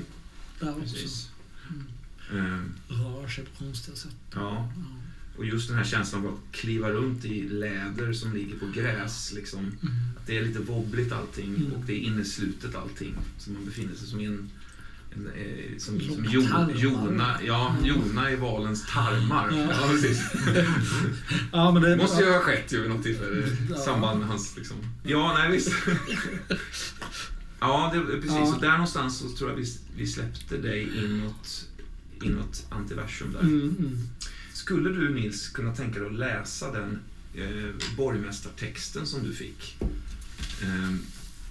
där 0.61 0.71
också. 0.71 0.81
Precis. 0.95 1.31
Mm. 2.31 2.47
Ehm, 2.55 2.73
Rör 2.89 3.29
sig 3.29 3.45
på 3.45 3.65
konstiga 3.65 3.97
sätt. 3.97 4.17
ja, 4.35 4.39
Ja. 4.77 4.93
och 5.37 5.45
just 5.47 5.69
den 5.69 5.77
här 5.77 5.85
känslan 5.85 6.27
av 6.27 6.33
att 6.35 6.57
kliva 6.57 6.91
runt 6.91 7.25
i 7.25 7.49
läder 7.49 8.13
som 8.13 8.35
ligger 8.35 8.59
på 8.59 8.67
gräs. 8.67 9.33
Liksom. 9.33 9.61
Mm. 9.61 9.77
Att 10.17 10.27
det 10.27 10.39
är 10.39 10.43
lite 10.45 10.59
wobbligt 10.61 11.13
allting 11.13 11.55
Mm. 11.57 11.73
och 11.73 11.85
det 11.87 11.93
är 11.93 11.99
inneslutet 11.99 12.75
allting. 12.75 13.15
Så 13.39 13.51
man 13.51 13.65
befinner 13.65 13.95
sig 13.95 14.07
som 14.09 14.21
i 14.21 14.25
en... 14.25 14.51
eh, 15.37 15.79
som, 15.79 16.01
som 16.01 16.09
Långa 16.09 16.31
jo, 16.33 16.43
tarmar. 16.43 16.73
Jona, 16.75 17.39
ja. 17.47 17.77
Jona 17.85 18.31
i 18.31 18.37
valens 18.37 18.87
tarmar. 18.87 19.51
Ja. 19.53 19.89
Precis. 19.89 20.23
Ja, 21.53 21.73
men 21.73 21.83
det 21.83 21.97
måste 21.97 22.23
ju 22.23 22.31
ha 22.31 22.39
skett 22.39 22.73
ju 22.73 22.81
vid 22.81 22.91
något 22.91 23.03
tillfälle 23.03 23.47
i 23.47 23.75
samband 23.85 24.21
med 24.21 24.29
hans 24.29 24.57
liksom... 24.57 24.77
Ja, 25.03 25.39
nej 25.39 25.51
visst. 25.51 25.73
Ja, 27.61 27.93
det, 27.95 28.21
precis. 28.21 28.31
Ja. 28.31 28.55
Och 28.55 28.61
där 28.61 28.71
någonstans 28.71 29.19
så 29.19 29.29
tror 29.29 29.51
jag 29.51 29.57
vi, 29.57 29.65
vi 29.97 30.07
släppte 30.07 30.57
dig 30.57 31.05
inåt, 31.05 31.69
inåt 32.23 32.67
antiversum 32.69 33.33
där. 33.33 33.41
Mm, 33.41 33.77
mm. 33.79 34.09
skulle 34.53 34.91
du 34.91 35.15
Nils 35.15 35.49
kunna 35.49 35.75
tänka 35.75 35.99
dig 35.99 36.09
att 36.09 36.15
läsa 36.15 36.73
den 36.73 36.99
eh, 37.35 37.97
borgmästartexten 37.97 39.07
som 39.07 39.23
du 39.23 39.33
fick? 39.33 39.79
Ehm, 40.63 40.99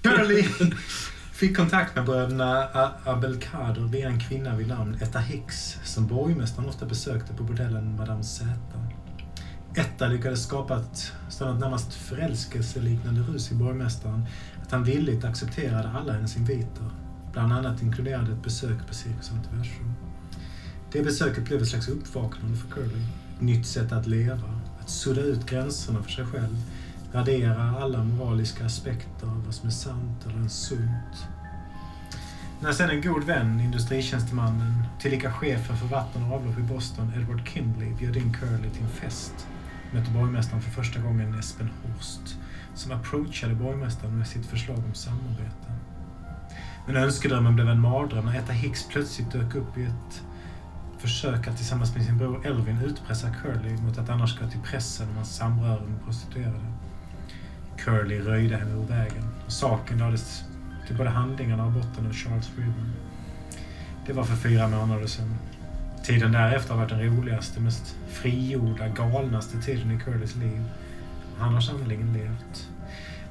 Curly 0.02 0.46
fick 1.36 1.58
kontakt 1.58 1.96
med 1.96 2.06
bröderna 2.06 2.68
Abelkader 3.04 3.82
via 3.82 4.10
en 4.10 4.20
kvinna 4.20 4.56
vid 4.56 4.68
namn 4.68 4.98
Etta 5.02 5.20
Hicks 5.20 5.78
som 5.84 6.08
borgmästaren 6.08 6.70
ofta 6.70 6.86
besökte 6.86 7.34
på 7.34 7.44
bordellen 7.44 7.96
Madame 7.98 8.24
Z. 8.24 8.46
Etta 9.76 10.08
lyckades 10.08 10.44
skapa 10.44 10.80
ett 10.80 11.12
sådant 11.30 11.60
närmast 11.60 11.94
förälskelseliknande 11.94 13.22
rus 13.22 13.52
i 13.52 13.56
borgmästaren 13.56 14.26
att 14.64 14.72
han 14.72 14.84
villigt 14.84 15.24
accepterade 15.24 15.90
alla 15.90 16.14
hennes 16.14 16.38
inviter. 16.38 16.90
Bland 17.34 17.54
annat 17.54 17.82
inkluderade 17.82 18.32
ett 18.32 18.44
besök 18.44 18.88
på 18.88 18.94
Cirkus 18.94 19.32
Antiversum. 19.32 19.94
Det 20.92 21.04
besöket 21.04 21.46
blev 21.46 21.62
ett 21.62 21.68
slags 21.68 21.88
uppvaknande 21.88 22.58
för 22.58 22.70
Curly. 22.70 23.02
Ett 23.36 23.42
nytt 23.42 23.66
sätt 23.66 23.92
att 23.92 24.08
leva, 24.08 24.62
att 24.82 24.90
sudda 24.90 25.22
ut 25.22 25.46
gränserna 25.46 26.04
för 26.04 26.12
sig 26.12 26.26
själv 26.26 26.58
Värdera 27.16 27.76
alla 27.82 28.04
moraliska 28.04 28.66
aspekter 28.66 29.28
av 29.28 29.46
vad 29.46 29.54
som 29.56 29.68
är 29.68 29.72
sant 29.72 30.26
eller 30.26 30.48
sunt. 30.48 31.28
När 32.62 32.72
sen 32.72 32.90
en 32.90 33.02
god 33.02 33.24
vän, 33.24 33.60
industritjänstemannen, 33.60 34.84
tillika 35.00 35.32
chefen 35.32 35.78
för 35.78 35.88
vatten 35.88 36.24
och 36.24 36.36
avlopp 36.36 36.60
i 36.60 36.62
Boston, 36.62 37.12
Edward 37.16 37.48
Kindley, 37.48 37.94
bjöd 37.94 38.18
in 38.18 38.34
Curly 38.34 38.70
till 38.70 38.84
en 38.84 38.90
fest 38.90 39.48
mötte 39.92 40.12
borgmästaren 40.12 40.62
för 40.62 40.72
första 40.72 41.00
gången 41.00 41.40
Espen 41.40 41.70
Horst, 41.84 42.38
som 42.74 42.92
approachade 42.92 43.56
borgmästaren 43.56 44.18
med 44.18 44.28
sitt 44.28 44.46
förslag 44.46 44.78
om 44.88 44.94
samarbete. 44.94 45.72
Men 46.88 46.96
önskedrömmen 46.96 47.56
blev 47.56 47.70
en 47.70 47.80
mardröm 47.80 48.26
när 48.26 48.38
Etta 48.38 48.54
Hicks 48.54 48.88
plötsligt 48.88 49.32
dök 49.32 49.56
upp 49.56 49.78
i 49.78 49.84
ett 49.84 50.24
försök 50.98 51.48
att 51.48 51.58
tillsammans 51.58 51.96
med 51.96 52.06
sin 52.06 52.18
bror 52.18 52.48
Elvin 52.48 52.80
utpressa 52.86 53.30
Curly 53.30 53.78
mot 53.78 53.98
att 53.98 54.10
annars 54.10 54.40
gå 54.40 54.48
till 54.48 54.60
pressen 54.60 55.10
om 55.10 55.16
hans 55.16 55.36
samröre 55.36 55.86
med 55.88 56.04
prostituerade. 56.04 56.75
Curly 57.86 58.20
röjde 58.20 58.56
henne 58.58 58.72
ur 58.72 58.88
vägen 58.88 59.24
och 59.46 59.52
saken 59.52 59.98
lades 59.98 60.44
till 60.88 60.98
både 60.98 61.10
handlingarna 61.10 61.66
och 61.66 61.72
botten 61.72 62.08
av 62.08 62.14
Charles 62.14 62.52
River. 62.58 62.90
Det 64.06 64.14
var 64.14 64.24
för 64.24 64.36
fyra 64.36 64.68
månader 64.68 65.08
sedan. 65.08 65.36
Tiden 66.04 66.32
därefter 66.32 66.74
har 66.74 66.82
varit 66.82 66.90
den 66.90 67.18
roligaste, 67.18 67.60
mest 67.60 67.96
frigjorda, 68.08 68.88
galnaste 68.88 69.58
tiden 69.62 69.92
i 69.92 70.00
Curlys 70.00 70.36
liv. 70.36 70.64
Han 71.38 71.54
har 71.54 71.62
sannerligen 71.62 72.14
levt. 72.14 72.70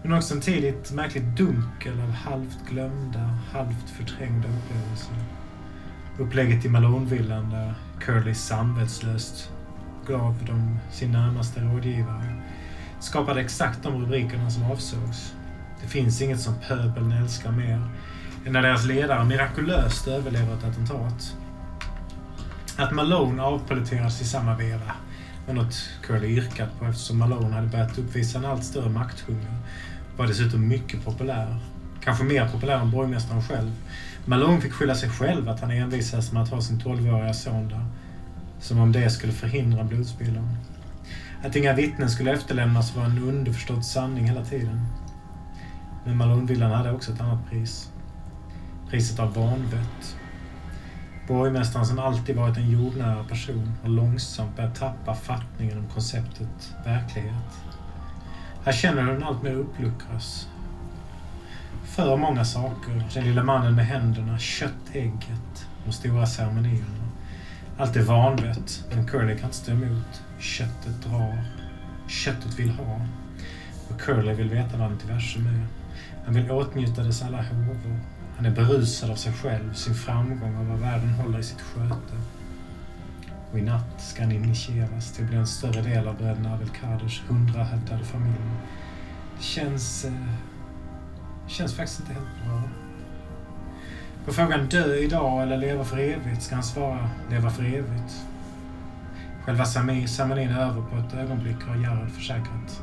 Men 0.02 0.12
också 0.12 0.34
en 0.34 0.40
tid 0.40 0.64
i 0.64 0.68
ett 0.68 0.92
märkligt 0.92 1.36
dunkel 1.36 2.00
av 2.00 2.10
halvt 2.10 2.68
glömda, 2.70 3.38
halvt 3.52 3.90
förträngda 3.90 4.48
upplevelser. 4.48 5.16
Upplägget 6.18 6.64
i 6.64 6.68
Malonevillan 6.68 7.50
där 7.50 7.74
Curly 8.00 8.34
samvetslöst 8.34 9.50
gav 10.06 10.44
dem 10.46 10.78
sin 10.92 11.12
närmaste 11.12 11.60
rådgivare 11.60 12.43
skapade 13.04 13.40
exakt 13.40 13.82
de 13.82 14.02
rubrikerna 14.02 14.50
som 14.50 14.62
avsågs. 14.62 15.34
Det 15.82 15.88
finns 15.88 16.22
inget 16.22 16.40
som 16.40 16.54
pöbeln 16.68 17.12
älskar 17.12 17.52
mer 17.52 17.88
än 18.46 18.52
när 18.52 18.62
deras 18.62 18.84
ledare 18.84 19.24
mirakulöst 19.24 20.08
överlever 20.08 20.54
ett 20.54 20.64
attentat. 20.64 21.36
Att 22.76 22.92
Malone 22.92 23.42
avpoliterades 23.42 24.20
i 24.20 24.24
samma 24.24 24.56
veva 24.56 24.92
var 25.46 25.54
något 25.54 25.74
Curly 26.02 26.28
yrkat 26.28 26.78
på 26.78 26.84
eftersom 26.84 27.18
Malone 27.18 27.54
hade 27.54 27.66
börjat 27.66 27.98
uppvisa 27.98 28.38
en 28.38 28.44
allt 28.44 28.64
större 28.64 28.88
makthunger 28.88 29.56
och 30.12 30.18
var 30.18 30.26
dessutom 30.26 30.68
mycket 30.68 31.04
populär. 31.04 31.56
Kanske 32.00 32.24
mer 32.24 32.48
populär 32.48 32.78
än 32.78 32.90
borgmästaren 32.90 33.42
själv. 33.42 33.72
Malone 34.24 34.60
fick 34.60 34.72
skylla 34.72 34.94
sig 34.94 35.10
själv 35.10 35.48
att 35.48 35.60
han 35.60 35.70
envisades 35.70 36.32
med 36.32 36.42
att 36.42 36.50
ha 36.50 36.60
sin 36.60 36.80
12-åriga 36.80 37.34
son 37.34 37.68
där. 37.68 37.86
Som 38.60 38.80
om 38.80 38.92
det 38.92 39.10
skulle 39.10 39.32
förhindra 39.32 39.84
blodspillan. 39.84 40.56
Att 41.44 41.56
inga 41.56 41.72
vittnen 41.72 42.10
skulle 42.10 42.32
efterlämnas 42.32 42.96
var 42.96 43.04
en 43.04 43.18
underförstådd 43.18 43.84
sanning 43.84 44.24
hela 44.24 44.44
tiden. 44.44 44.86
Men 46.04 46.16
Malonvillan 46.16 46.70
hade 46.70 46.92
också 46.92 47.12
ett 47.12 47.20
annat 47.20 47.50
pris. 47.50 47.90
Priset 48.90 49.18
av 49.18 49.34
vanvett. 49.34 50.16
Borgmästaren 51.28 51.86
som 51.86 51.98
alltid 51.98 52.36
varit 52.36 52.56
en 52.56 52.70
jordnära 52.70 53.24
person 53.24 53.72
har 53.82 53.88
långsamt 53.88 54.56
börjat 54.56 54.74
tappa 54.74 55.14
fattningen 55.14 55.78
om 55.78 55.88
konceptet 55.88 56.74
verklighet. 56.84 57.64
Här 58.64 58.72
känner 58.72 59.02
hon 59.02 59.22
allt 59.22 59.42
mer 59.42 59.54
uppluckras. 59.54 60.48
För 61.84 62.16
många 62.16 62.44
saker. 62.44 63.04
Den 63.14 63.24
lilla 63.24 63.42
mannen 63.42 63.74
med 63.74 63.86
händerna, 63.86 64.38
köttägget, 64.38 65.66
de 65.84 65.92
stora 65.92 66.26
ceremonierna. 66.26 67.08
Allt 67.78 67.96
är 67.96 68.02
vanvett, 68.02 68.84
men 68.90 69.06
Curly 69.06 69.36
kan 69.36 69.44
inte 69.44 69.56
stå 69.56 69.72
emot. 69.72 70.23
Köttet 70.44 71.02
drar. 71.02 71.44
Köttet 72.08 72.58
vill 72.58 72.70
ha. 72.70 73.00
Och 73.88 74.00
Curly 74.00 74.34
vill 74.34 74.48
veta 74.48 74.76
vad 74.76 74.90
antiversum 74.90 75.46
är. 75.46 75.66
Han 76.24 76.34
vill 76.34 76.50
åtnjuta 76.50 77.02
dess 77.02 77.22
alla 77.22 77.42
håvor. 77.42 77.98
Han 78.36 78.46
är 78.46 78.50
berusad 78.50 79.10
av 79.10 79.16
sig 79.16 79.32
själv, 79.32 79.74
sin 79.74 79.94
framgång 79.94 80.56
och 80.56 80.66
vad 80.66 80.78
världen 80.78 81.08
håller 81.08 81.38
i 81.38 81.42
sitt 81.42 81.60
sköte. 81.60 82.16
Och 83.52 83.58
i 83.58 83.62
natt 83.62 84.00
ska 84.00 84.22
han 84.22 84.32
initieras 84.32 85.12
till 85.12 85.24
att 85.24 85.30
bli 85.30 85.38
en 85.38 85.46
större 85.46 85.82
del 85.82 86.08
av 86.08 86.16
bröderna 86.16 86.54
Abelkaders 86.54 87.22
hundrahövdade 87.28 88.04
familj. 88.04 88.34
Det 89.36 89.44
känns... 89.44 90.04
Eh, 90.04 90.12
känns 91.46 91.74
faktiskt 91.74 92.00
inte 92.00 92.12
helt 92.12 92.44
bra. 92.46 92.62
På 94.24 94.32
frågan 94.32 94.68
dö 94.68 94.94
idag 94.94 95.42
eller 95.42 95.56
leva 95.56 95.84
för 95.84 95.98
evigt 95.98 96.42
ska 96.42 96.54
han 96.54 96.64
svara 96.64 97.10
leva 97.30 97.50
för 97.50 97.62
evigt. 97.62 98.26
Själva 99.44 99.64
ceremoni- 99.64 100.06
ceremonin 100.06 100.50
är 100.50 100.60
över 100.60 100.82
på 100.82 100.96
ett 100.96 101.14
ögonblick 101.14 101.56
har 101.68 101.76
Gerhard 101.76 102.10
försäkrat. 102.10 102.82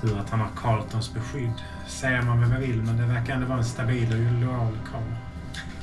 Tur 0.00 0.18
att 0.18 0.30
han 0.30 0.40
har 0.40 0.48
Carltons 0.56 1.14
beskydd, 1.14 1.52
säger 1.88 2.22
man 2.22 2.40
vem 2.40 2.50
man 2.50 2.60
vill, 2.60 2.82
men 2.82 2.96
det 2.96 3.02
verkar 3.06 3.34
ändå 3.34 3.46
vara 3.46 3.58
en 3.58 3.64
stabil 3.64 4.12
och 4.12 4.40
lojal 4.40 4.78
karl. 4.90 5.02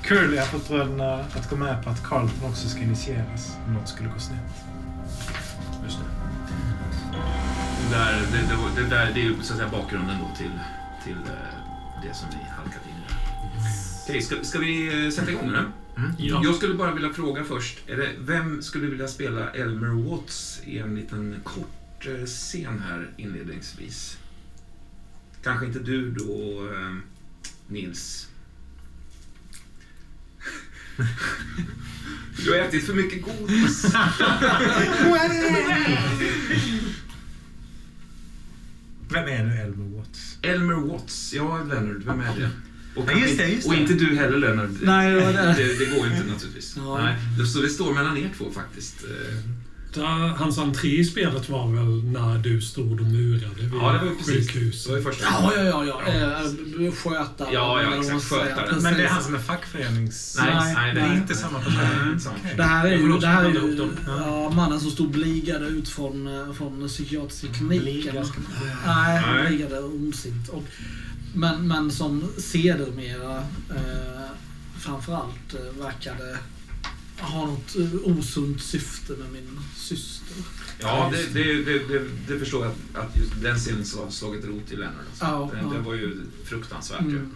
Curly 0.01 0.37
har 0.37 0.45
fått 0.45 0.67
bröderna 0.67 1.13
att 1.13 1.49
gå 1.49 1.55
med 1.55 1.83
på 1.83 1.89
att 1.89 2.03
Carlton 2.03 2.49
också 2.49 2.69
ska 2.69 2.79
initieras 2.81 3.57
om 3.67 3.73
något 3.73 3.87
skulle 3.89 4.09
gå 4.09 4.19
snett. 4.19 4.39
Just 5.83 5.99
det. 5.99 6.05
Det 7.89 7.95
där, 7.95 8.13
det, 8.31 8.37
det, 8.37 8.81
det 8.83 8.89
där 8.95 9.11
det 9.13 9.19
är 9.19 9.23
ju 9.23 9.35
så 9.41 9.53
att 9.53 9.59
säga 9.59 9.69
bakgrunden 9.71 10.17
då 10.19 10.35
till, 10.37 10.51
till 11.03 11.17
eh, 11.17 11.53
det 12.03 12.13
som 12.13 12.27
vi 12.29 12.37
halkat 12.57 12.81
in 12.85 12.95
i. 12.95 13.07
där. 13.09 13.17
Okej, 14.09 14.21
ska, 14.21 14.35
ska 14.43 14.59
vi 14.59 15.05
eh, 15.05 15.11
sätta 15.11 15.31
igång 15.31 15.47
nu? 15.51 15.65
Ja. 16.17 16.41
Jag 16.43 16.55
skulle 16.55 16.73
bara 16.73 16.93
vilja 16.93 17.13
fråga 17.13 17.43
först, 17.43 17.79
är 17.87 17.97
det, 17.97 18.09
vem 18.19 18.61
skulle 18.61 18.87
vilja 18.87 19.07
spela 19.07 19.49
Elmer 19.49 20.09
Watts 20.09 20.61
i 20.65 20.77
en 20.77 20.95
liten 20.95 21.35
kort 21.43 22.07
eh, 22.07 22.25
scen 22.25 22.79
här 22.79 23.09
inledningsvis? 23.17 24.17
Kanske 25.43 25.65
inte 25.65 25.79
du 25.79 26.11
då, 26.11 26.67
eh, 26.73 26.95
Nils? 27.67 28.27
Du 32.45 32.51
har 32.51 32.59
ätit 32.59 32.85
för 32.85 32.93
mycket 32.93 33.21
godis. 33.23 33.83
Vem 39.11 39.27
är 39.27 39.43
nu 39.43 39.53
Elmer 39.53 39.97
Watts? 39.97 40.37
Elmer 40.41 40.73
Watts, 40.73 41.33
ja 41.33 41.63
Leonard, 41.63 42.03
vem 42.03 42.19
är 42.19 42.39
det? 42.39 42.49
Och, 42.99 43.09
Ja, 43.11 43.17
just 43.17 43.37
det, 43.37 43.47
just 43.47 43.67
och 43.67 43.73
det. 43.73 43.79
inte 43.79 43.93
du 43.93 44.15
heller 44.15 44.37
Leonard. 44.37 44.69
Nej, 44.81 45.11
det 45.13 45.19
var 45.25 45.33
det. 45.33 45.55
det, 45.57 45.79
det 45.79 45.85
går 45.97 46.05
inte 46.07 46.23
naturligtvis. 46.31 46.73
Ja. 46.77 46.97
Nej, 47.03 47.15
det- 47.39 47.45
så 47.45 47.59
det 47.61 47.69
står 47.69 47.93
mellan 47.93 48.17
er 48.17 48.29
två 48.37 48.45
faktiskt. 48.55 48.95
Eh, 49.03 49.35
hans 50.35 50.57
entré 50.57 50.89
i 50.99 51.05
spelet 51.05 51.49
var 51.49 51.71
väl 51.71 52.03
när 52.03 52.37
du 52.37 52.61
stod 52.61 52.99
och 53.01 53.05
murade 53.07 53.55
vid 53.55 53.73
Ja, 53.73 53.91
det 53.91 54.05
var 54.09 54.15
precis. 54.15 54.47
Det 54.47 54.53
sjukhuset. 54.53 54.89
var 54.91 54.97
ju 54.97 55.03
första 55.03 55.23
Ja, 55.25 55.51
ja, 55.55 55.85
ja. 55.85 56.01
ja. 56.07 56.13
Eh, 56.85 56.91
skötare. 56.93 57.49
Ja, 57.53 57.81
ja, 57.81 57.89
exakt. 57.89 58.11
man 58.11 58.21
säger. 58.21 58.43
Skötare. 58.45 58.67
Precis. 58.67 58.83
Men 58.83 58.93
det 58.93 59.03
är 59.03 59.07
han 59.09 59.23
som 59.23 59.35
är 59.35 59.39
fackförenings... 59.39 60.37
Nej, 60.39 60.53
Nej, 60.55 60.73
nej, 60.75 60.93
det 60.95 61.01
Det 61.01 61.07
är 61.07 61.13
inte 61.15 61.35
samma 61.35 61.59
person. 61.59 61.73
Nej, 62.05 62.13
person. 62.13 62.33
Det 62.57 62.63
här 62.63 62.85
är 62.87 62.97
ju, 62.97 63.17
det 63.19 63.27
här 63.27 63.45
är 63.45 63.49
ju 63.49 63.87
ja, 64.07 64.49
mannen 64.49 64.79
som 64.79 64.91
stod 64.91 65.11
bligade 65.11 65.65
ut 65.65 65.89
från, 65.89 66.27
eh, 66.27 66.53
från 66.53 66.87
psykiatriska 66.87 67.47
kliniken. 67.47 68.15
Nej, 68.85 69.21
Nej. 69.33 69.47
bligade 69.47 69.79
ondsint. 69.79 70.49
Och, 70.49 70.63
men, 71.33 71.67
men 71.67 71.91
som 71.91 72.23
sedermera 72.37 73.37
eh, 73.69 74.29
framförallt 74.79 75.53
eh, 75.53 75.83
verkade 75.83 76.37
ha 77.19 77.45
något 77.45 77.75
eh, 77.75 78.17
osunt 78.17 78.61
syfte 78.61 79.13
med 79.13 79.31
min 79.33 79.59
syster. 79.75 80.37
Ja, 80.81 81.11
det, 81.13 81.33
det, 81.33 81.63
det, 81.63 81.79
det, 81.87 82.05
det 82.27 82.39
förstår 82.39 82.65
jag 82.65 82.71
att, 82.93 83.05
att 83.05 83.17
just 83.17 83.41
den 83.41 83.55
scenen 83.57 83.85
har 83.97 84.09
slagit 84.11 84.45
rot 84.45 84.71
i 84.71 84.75
Leonard. 84.75 84.95
Alltså. 85.09 85.25
Ja, 85.25 85.49
den, 85.53 85.65
ja. 85.65 85.73
den 85.73 85.83
var 85.83 85.93
ju 85.93 86.17
fruktansvärt 86.43 86.99
Mm. 86.99 87.31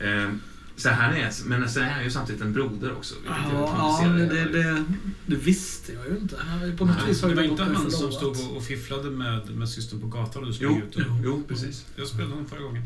ju. 0.00 0.06
Eh, 0.24 0.30
så 0.76 0.88
han 0.90 1.14
är, 1.14 1.32
men 1.44 1.70
sen 1.70 1.82
är 1.82 1.90
han 1.90 2.04
ju 2.04 2.10
samtidigt 2.10 2.42
en 2.42 2.52
broder 2.52 2.92
också. 2.92 3.14
Ja, 3.26 4.00
ja 4.02 4.08
det 4.08 4.26
det, 4.26 4.44
det, 4.44 4.84
det 5.26 5.36
visste 5.36 5.92
jag 5.92 6.06
ju 6.08 6.16
inte. 6.18 6.36
På 6.78 6.84
något 6.84 6.96
Nej, 6.96 7.06
vis 7.08 7.22
har 7.22 7.28
Det 7.28 7.34
var 7.34 7.42
inte 7.42 7.62
han 7.64 7.90
som 7.90 8.12
stod 8.12 8.30
och- 8.50 8.56
och 8.56 8.64
fifflade 8.64 9.10
med, 9.10 9.50
med 9.50 9.68
systern 9.68 10.00
på 10.00 10.06
gatan 10.06 10.42
och 10.42 10.48
du 10.48 10.54
skulle 10.54 10.70
Jo, 10.70 10.82
ut 10.88 10.96
och... 10.96 11.02
jo, 11.24 11.42
precis. 11.48 11.84
Jag 11.96 12.08
spelade 12.08 12.30
honom 12.30 12.46
förra 12.48 12.60
gången. 12.60 12.82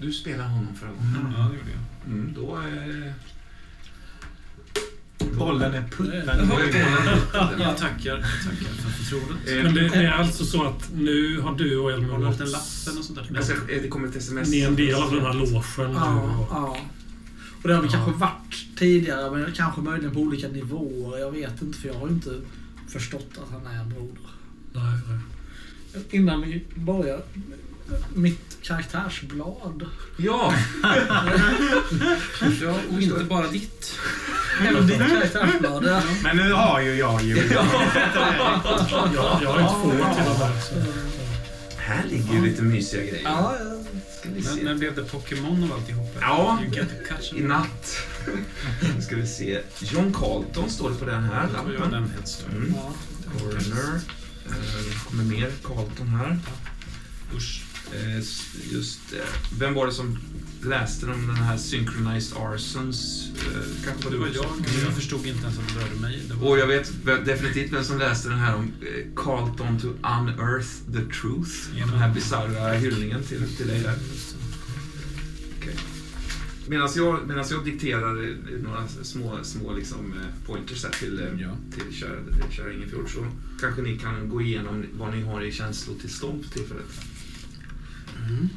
Du 0.00 0.12
spelade 0.12 0.48
honom 0.48 0.74
förra 0.74 0.90
gången. 0.90 1.34
Ja, 1.36 1.42
det 1.42 1.56
gjorde 1.56 1.70
jag. 1.70 2.12
Mm, 2.12 2.34
då, 2.34 2.56
eh, 2.56 3.12
Bollen 5.38 5.74
är 5.74 5.82
puttad. 5.88 7.50
Jag 7.60 7.76
tackar, 7.76 8.10
jag 8.10 8.22
tackar 8.44 8.72
för 8.74 8.90
förtroendet. 8.90 9.48
Eh, 9.48 9.62
Men 9.62 9.74
det 9.74 9.86
är 10.04 10.10
alltså 10.10 10.44
så 10.44 10.64
att 10.64 10.90
nu 10.94 11.40
har 11.40 11.54
du 11.54 11.78
och 11.78 11.92
Elmer 11.92 12.18
nått 12.18 12.40
en 12.40 12.50
lapp 12.50 12.62
eller 12.92 13.02
sånt 13.02 13.28
där? 13.30 13.36
alltså, 13.36 13.52
det 13.68 13.88
kommer 13.88 14.08
ett 14.08 14.16
sms. 14.16 14.50
ni 14.50 14.60
är 14.60 14.68
en 14.68 14.76
del 14.76 14.94
av 14.94 15.10
den 15.14 15.20
här 15.24 15.34
logen. 15.34 15.62
Ja, 15.78 16.46
ja. 16.50 16.76
Och 17.62 17.68
det 17.68 17.74
har 17.74 17.82
vi 17.82 17.88
Ja. 17.88 17.92
kanske 17.92 18.12
varit 18.20 18.66
tidigare, 18.78 19.30
men 19.30 19.52
kanske 19.52 19.80
möjligen 19.80 20.14
på 20.14 20.20
olika 20.20 20.48
nivåer. 20.48 21.18
Jag 21.18 21.30
vet 21.30 21.62
inte, 21.62 21.78
för 21.78 21.88
jag 21.88 21.94
har 21.94 22.08
inte 22.08 22.30
förstått 22.88 23.30
att 23.42 23.50
han 23.50 23.74
är 23.76 23.80
en 23.80 23.88
broder. 23.88 24.30
Nej, 24.72 24.98
nej. 25.08 26.02
Innan 26.10 26.42
vi 26.42 26.64
börjar, 26.74 27.22
mitt 28.14 28.58
karaktärsblad. 28.62 29.86
Ja! 30.16 30.54
Ja, 32.62 32.74
och 32.92 33.02
inte 33.02 33.24
bara 33.24 33.46
ditt. 33.46 33.94
Även 34.68 34.86
ditt 34.86 34.98
karaktärsblad. 34.98 35.84
Ja. 35.86 36.02
Men 36.22 36.36
nu 36.36 36.52
har 36.52 36.80
ju 36.80 36.94
jag 36.94 37.22
ju. 37.22 37.36
Jag, 37.36 37.66
jag 39.42 39.50
har 39.52 39.60
inte 39.60 39.74
få 39.74 39.90
till 40.14 40.32
och 40.32 40.38
med. 40.38 40.62
Här 41.76 42.04
ligger 42.10 42.34
ju 42.34 42.42
lite 42.46 42.62
mysiga 42.62 43.00
grejer. 43.00 43.22
Ja, 43.24 43.56
se. 44.22 44.62
när 44.62 44.74
blev 44.74 44.94
det 44.94 45.02
Pokémon 45.04 45.64
av 45.64 45.72
alltihop? 45.72 46.16
Ja. 46.20 46.58
I 47.34 47.40
natt. 47.40 47.96
Nu 48.96 49.02
ska 49.02 49.16
vi 49.16 49.26
se. 49.26 49.60
John 49.80 50.12
Carlton 50.14 50.70
står 50.70 50.90
det 50.90 50.96
på 50.96 51.04
den 51.04 51.24
här 51.24 51.48
lappen. 51.52 51.90
den. 51.90 52.12
Mm. 52.56 52.74
ja. 52.76 52.92
Coroner. 53.38 54.00
Eh, 54.46 54.52
Det 54.88 55.08
kommer 55.08 55.24
mer 55.24 55.50
Carlton 55.64 56.08
här. 56.08 56.38
Usch. 57.36 57.64
Eh, 57.94 58.22
Just. 58.72 59.00
Vem 59.58 59.74
var 59.74 59.86
det 59.86 59.92
som 59.92 60.18
läste 60.64 61.06
om 61.06 61.26
den 61.26 61.36
här 61.36 61.56
Synchronized 61.56 62.38
Arsons? 62.38 63.28
Eh, 63.36 63.84
Kanske 63.84 64.10
Det 64.10 64.16
var 64.16 64.26
jag, 64.34 64.46
men 64.58 64.84
jag 64.84 64.94
förstod 64.94 65.26
inte 65.26 65.40
ens 65.42 65.58
att 65.58 65.74
det 65.74 65.80
rörde 65.80 66.00
mig. 66.00 66.22
Det 66.28 66.34
var... 66.34 66.48
Och 66.50 66.58
jag 66.58 66.66
vet 66.66 66.90
ve- 67.04 67.20
definitivt 67.24 67.72
vem 67.72 67.84
som 67.84 67.98
läste 67.98 68.28
den 68.28 68.38
här 68.38 68.54
om 68.56 68.64
eh, 68.64 69.06
Carlton 69.16 69.78
to 69.80 69.86
unearth 69.88 70.68
the 70.92 71.14
truth. 71.20 71.70
Jajamän. 71.72 71.92
Den 71.94 71.98
här 72.02 72.14
bisarra 72.14 72.72
hyllningen 72.72 73.22
till, 73.22 73.56
till 73.56 73.66
dig 73.68 73.80
där. 73.80 73.94
Okej. 75.60 75.74
Medan 76.68 76.88
jag, 76.96 77.26
medans 77.28 77.50
jag 77.50 77.64
dikterar 77.64 78.36
några 78.62 78.88
små, 79.02 79.38
små 79.42 79.72
liksom, 79.76 80.14
pointers 80.46 80.84
här 80.84 80.90
till, 80.90 81.28
Ja. 81.40 81.56
till 81.74 81.96
kära, 81.96 82.16
kära 82.50 82.72
Ingefjord 82.72 83.10
så 83.14 83.26
kanske 83.60 83.82
ni 83.82 83.98
kan 83.98 84.28
gå 84.28 84.40
igenom 84.42 84.84
vad 84.98 85.14
ni 85.14 85.22
har 85.22 85.42
i 85.44 85.52
känslotillstånd 85.52 86.44
för 86.44 86.50
tillfället. 86.58 86.86
Mm. 88.28 88.48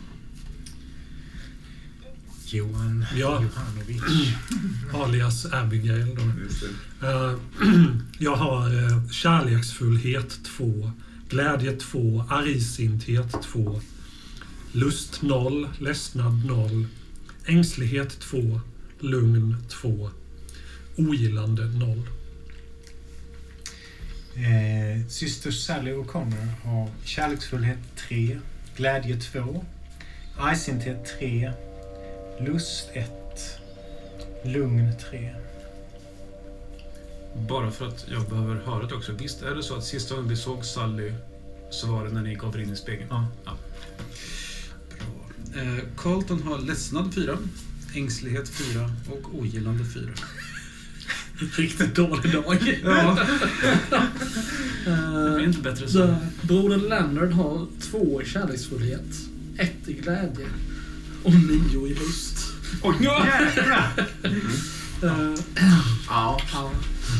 Johan 2.54 3.06
Ja. 3.16 3.44
Johanovic. 3.44 4.34
Alias 4.94 5.46
Abigail 5.46 6.16
då. 6.16 6.22
Eh, 7.08 7.36
jag 8.20 8.36
har 8.36 8.84
eh, 8.84 9.10
kärleksfullhet 9.10 10.44
2, 10.58 10.92
glädje 11.30 11.72
2, 11.72 12.26
argsinthet 12.30 13.42
2, 13.44 13.82
lust 14.72 15.22
0, 15.22 15.70
ledsnad 15.80 16.46
0, 16.46 16.88
ängslighet 17.46 18.20
2, 18.20 18.62
lugn 19.00 19.58
2, 19.70 20.10
ogillande 20.98 21.66
0. 21.66 22.08
Eh, 24.36 25.08
syster 25.08 25.52
Sally 25.52 25.92
O'Connor 25.92 26.48
har 26.64 26.90
kärleksfullhet 27.04 27.80
3, 28.08 28.40
glädje 28.76 29.18
2, 29.20 29.66
argsinthet 30.38 31.18
3, 31.20 31.52
lust 32.40 32.90
1, 32.94 33.12
lugn 34.44 34.92
3. 35.10 35.36
Bara 37.50 37.72
för 37.72 37.88
att 37.88 38.06
jag 38.10 38.30
behöver 38.30 38.56
höra 38.56 38.86
det 38.86 38.96
också. 38.96 39.12
Visst 39.14 39.42
är 39.42 39.56
det 39.56 39.64
så 39.64 39.76
att 39.76 39.84
sista 39.84 40.16
gången 40.16 40.30
vi 40.30 40.36
såg 40.36 40.66
Sally 40.66 41.14
så 41.70 41.88
var 41.88 42.06
det 42.06 42.12
när 42.12 42.22
ni 42.22 42.36
gav 42.36 42.56
er 42.56 42.60
in 42.60 42.74
i 42.74 42.76
spegeln? 42.76 43.10
Ja. 43.10 43.28
Bra. 44.98 45.62
Eh, 45.62 45.84
Carlton 45.98 46.44
har 46.44 46.60
ledsnad 46.60 47.14
4, 47.14 47.38
ängslighet 47.96 48.50
4 48.50 48.92
och 49.10 49.36
ogillande 49.36 49.86
4. 49.86 50.12
Riktigt 51.56 51.96
dålig 51.96 52.34
dag. 52.34 52.58
Ja, 52.84 53.18
det 53.90 54.92
Eh, 54.92 55.36
blir 55.36 55.46
inte 55.48 55.60
bättre 55.60 55.88
så. 55.88 56.16
Brodern 56.42 56.80
Leonard 56.82 57.32
har 57.32 57.68
två 57.82 58.22
i 58.22 58.26
kärleksfullhet, 58.26 59.06
ett 59.58 59.88
i 59.88 59.94
glädje 59.94 60.46
och 61.24 61.34
nio 61.34 61.88
i 61.88 61.94
lust. 61.94 62.38
Oj, 62.84 62.96
jävlar! 63.02 64.08
Eh, 65.04 65.34
Ja, 66.10 66.40
ja, 66.54 66.72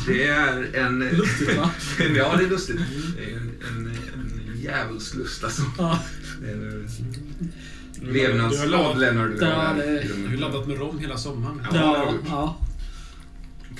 det 0.06 0.26
är 0.26 0.76
en... 0.76 0.98
lustigt 0.98 1.56
va? 1.58 1.70
ja, 2.16 2.34
det 2.38 2.44
är 2.44 2.48
lustigt. 2.48 2.76
Det 3.16 3.24
är 3.32 3.36
en, 3.36 3.50
en, 3.68 3.86
en 3.86 4.60
djävulslust 4.62 5.44
alltså. 5.44 5.62
Ja, 5.78 5.98
Det 6.40 6.52
Du 8.00 8.06
har 8.06 8.12
levnadsglad 8.12 8.70
laddat- 8.70 8.98
Lennart 8.98 9.30
du 9.38 9.44
har 9.44 9.74
det- 9.74 9.82
där. 9.86 10.10
Du 10.16 10.28
har 10.28 10.36
laddat 10.36 10.66
med 10.68 10.78
rom 10.78 10.98
hela 10.98 11.16
sommaren. 11.18 11.60
Ja, 11.64 11.70
det 11.72 11.78
ja, 11.78 12.14
ja. 12.28 12.58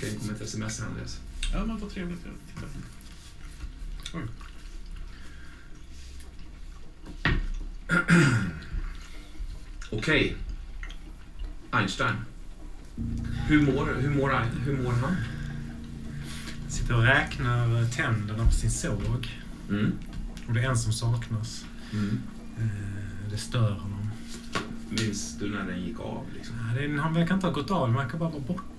Okej, 0.02 0.14
det 0.14 0.20
kommer 0.20 0.34
ett 0.34 0.40
sms 0.40 0.80
här 0.80 0.86
Andreas. 0.86 1.20
Ja, 1.52 1.64
men 1.64 1.78
vad 1.78 1.90
trevligt. 1.90 2.20
Jag 2.24 2.34
tittar. 2.54 2.68
Oj. 4.14 4.22
Okej. 9.90 10.36
Einstein. 11.70 12.14
Hur 13.46 13.62
mår, 13.62 13.94
hur, 14.00 14.10
mår, 14.10 14.46
hur 14.64 14.82
mår 14.82 14.92
han? 14.92 15.16
Sitter 16.68 16.96
och 16.96 17.02
räknar 17.02 17.90
tänderna 17.90 18.46
på 18.46 18.52
sin 18.52 18.70
såg. 18.70 19.40
Mm. 19.68 19.92
Och 20.48 20.54
det 20.54 20.60
är 20.60 20.70
en 20.70 20.78
som 20.78 20.92
saknas. 20.92 21.64
Mm. 21.92 22.22
Eh, 22.58 23.30
det 23.30 23.38
stör 23.38 23.70
honom. 23.70 24.10
Minns 24.88 25.38
du 25.38 25.50
när 25.50 25.64
den 25.64 25.82
gick 25.82 26.00
av? 26.00 26.26
Liksom? 26.34 26.56
Ja, 26.56 26.80
det, 26.80 27.00
han 27.00 27.14
verkar 27.14 27.34
inte 27.34 27.46
ha 27.46 27.54
gått 27.54 27.70
av, 27.70 27.88
den 27.88 27.96
verkar 27.96 28.18
bara 28.18 28.30
vara 28.30 28.40
borta. 28.40 28.71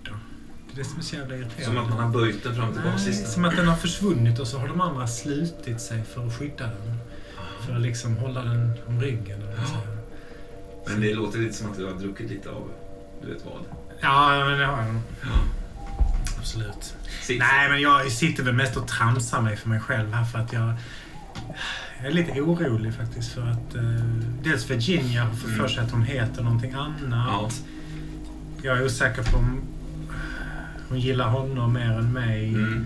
Det 0.76 0.82
är 0.82 0.86
som 0.86 1.00
är 1.00 1.04
så 1.04 1.16
jävla 1.16 1.36
irriterande. 1.36 1.66
Som 1.66 1.78
att 1.78 1.90
man 1.90 2.00
har 2.00 2.10
böjt 2.10 2.44
den 2.44 2.56
fram 2.56 2.70
och 2.70 2.76
tillbaka 2.76 2.98
sista. 2.98 3.28
som 3.28 3.46
att 3.46 3.56
den 3.56 3.68
har 3.68 3.76
försvunnit 3.76 4.40
och 4.40 4.48
så 4.48 4.58
har 4.58 4.68
de 4.68 4.82
andra 4.82 5.08
slutit 5.08 5.82
sig 5.82 6.04
för 6.04 6.28
att 6.28 6.38
skydda 6.38 6.64
den. 6.64 6.98
För 7.66 7.76
att 7.76 7.82
liksom 7.82 8.18
hålla 8.18 8.44
den 8.44 8.72
om 8.88 9.02
ryggen. 9.02 9.42
Säger. 9.42 9.98
Men 10.88 11.02
det 11.02 11.14
låter 11.14 11.40
lite 11.40 11.54
som 11.54 11.72
att 11.72 11.78
du 11.78 11.86
har 11.86 11.94
druckit 11.94 12.30
lite 12.30 12.50
av, 12.50 12.72
du 13.22 13.34
vet 13.34 13.46
vad. 13.46 13.62
Ja, 14.00 14.46
men 14.46 14.60
det 14.60 14.66
har 14.66 14.78
jag 14.78 14.94
nog. 14.94 15.02
Ja. 15.22 15.30
Absolut. 16.38 16.96
Sitt. 17.22 17.40
Nej, 17.40 17.70
men 17.70 17.82
jag 17.82 18.12
sitter 18.12 18.44
väl 18.44 18.54
mest 18.54 18.78
och 18.78 18.88
tramsar 18.88 19.42
mig 19.42 19.58
för 19.58 19.70
mig 19.70 19.80
själv 19.80 20.14
här 20.14 20.26
för 20.26 20.40
att 20.40 20.54
jag... 20.54 20.74
Jag 21.98 22.08
är 22.08 22.12
lite 22.12 22.42
orolig 22.42 22.94
faktiskt 22.94 23.32
för 23.32 23.42
att 23.42 23.76
eh, 23.76 23.84
dels 24.44 24.70
Virginia 24.70 25.24
har 25.24 25.34
fått 25.34 25.52
för 25.52 25.68
sig 25.68 25.84
att 25.84 25.92
hon 25.92 26.04
heter 26.04 26.44
någonting 26.44 26.74
annat. 26.74 27.04
Ja. 27.12 27.50
Jag 28.64 28.78
är 28.78 28.86
osäker 28.86 29.24
på 29.24 29.38
om 29.38 29.62
hon 30.94 31.02
gillar 31.02 31.30
honom 31.30 31.74
mer 31.74 31.92
än 31.92 32.14
mig. 32.14 32.50
Mm. 32.50 32.86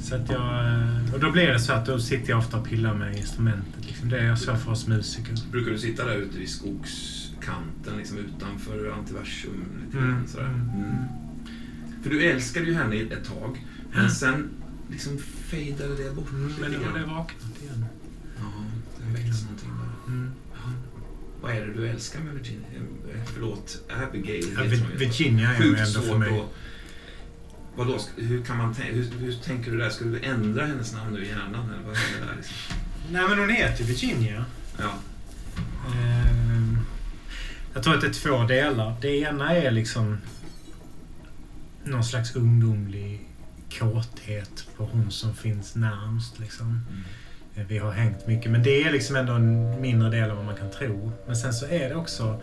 Så 0.00 0.14
att 0.14 0.30
jag... 0.30 0.66
eh, 0.66 1.14
Och 1.14 1.20
då 1.20 1.30
blir 1.30 1.46
det 1.46 1.58
så 1.60 1.72
att 1.72 1.86
då 1.86 1.98
sitter 2.00 2.30
jag 2.30 2.38
ofta 2.38 2.56
och 2.56 2.64
pillar 2.68 2.94
med 2.94 3.16
instrumentet. 3.16 3.86
Liksom. 3.86 4.08
Det 4.08 4.18
är 4.18 4.24
jag 4.26 4.38
så 4.38 4.56
för 4.56 4.70
oss 4.72 4.86
musiker. 4.86 5.34
Brukar 5.50 5.70
du 5.70 5.78
sitta 5.78 6.04
där 6.04 6.16
ute 6.16 6.38
vid 6.38 6.48
skogskanten, 6.48 7.96
liksom 7.98 8.18
utanför 8.18 8.90
antiversum? 8.98 9.64
Lite 9.84 9.96
grann, 9.98 10.10
Mm. 10.10 10.26
sådär? 10.28 10.44
Mm. 10.46 10.60
Mm. 10.74 10.94
För 12.02 12.10
du 12.10 12.22
älskade 12.22 12.66
ju 12.66 12.74
henne 12.74 12.96
ett 12.96 13.24
tag, 13.24 13.66
men 13.94 14.10
sen 14.10 14.48
liksom 14.90 15.18
fejdade 15.18 15.96
det 16.04 16.10
bort 16.14 16.30
Mm, 16.32 16.52
men 16.60 16.70
nu 16.70 16.78
har 16.78 16.92
det 16.92 16.98
grann. 16.98 17.14
vaknat 17.16 17.62
igen. 17.62 17.84
Ja, 18.38 18.64
det 18.98 19.18
väcktes 19.18 19.42
någonting 19.42 19.68
där. 19.68 20.12
Mm. 20.12 20.30
Vad 21.42 21.52
är 21.52 21.66
det 21.66 21.72
du 21.74 21.88
älskar 21.88 22.20
med 22.20 22.34
Virginia? 22.34 22.66
Eh, 23.14 23.20
Förlåt, 23.34 23.82
Abigail 24.08 24.44
Ja. 24.56 24.62
Virginia 24.98 25.54
är 25.54 25.62
ju 25.62 25.76
ändå 25.76 26.00
för 26.00 26.18
mig... 26.18 26.28
att... 26.40 26.54
Vadå, 27.76 27.98
hur, 28.16 28.44
kan 28.44 28.56
man 28.56 28.74
hur, 28.74 29.10
hur 29.18 29.32
tänker 29.32 29.70
du 29.70 29.78
där? 29.78 29.90
Ska 29.90 30.04
du 30.04 30.20
ändra 30.22 30.66
hennes 30.66 30.92
namn 30.94 31.14
nu 31.14 31.24
i 31.24 31.28
hjärnan? 31.28 31.70
Eller 31.74 31.86
vad 31.86 31.96
händer 31.96 32.26
där? 32.28 32.36
Liksom? 32.36 32.56
Nej, 33.10 33.22
men 33.28 33.38
hon 33.38 33.50
heter 33.50 33.84
Virginia. 33.84 34.44
Ja. 34.78 34.92
Ehm, 35.94 36.78
Jag 37.74 37.82
tror 37.82 37.94
att 37.94 38.00
det 38.00 38.06
är 38.06 38.12
två 38.12 38.42
delar. 38.44 38.96
Det 39.00 39.08
ena 39.18 39.56
är 39.56 39.70
liksom 39.70 40.18
någon 41.84 42.04
slags 42.04 42.36
ungdomlig 42.36 43.28
kåthet 43.78 44.66
på 44.76 44.84
hon 44.84 45.10
som 45.10 45.34
finns 45.34 45.74
närmst. 45.74 46.38
Liksom. 46.38 46.80
Eh, 47.54 47.64
Vi 47.68 47.78
har 47.78 47.92
hängt 47.92 48.26
mycket, 48.26 48.50
men 48.52 48.62
det 48.62 48.82
är 48.84 48.92
liksom 48.92 49.16
ändå 49.16 49.32
en 49.32 49.80
mindre 49.80 50.10
del 50.10 50.30
av 50.30 50.36
vad 50.36 50.46
man 50.46 50.56
kan 50.56 50.70
tro. 50.70 51.12
Men 51.26 51.36
sen 51.36 51.52
så 51.54 51.66
är 51.66 51.88
det 51.88 51.94
också 51.94 52.42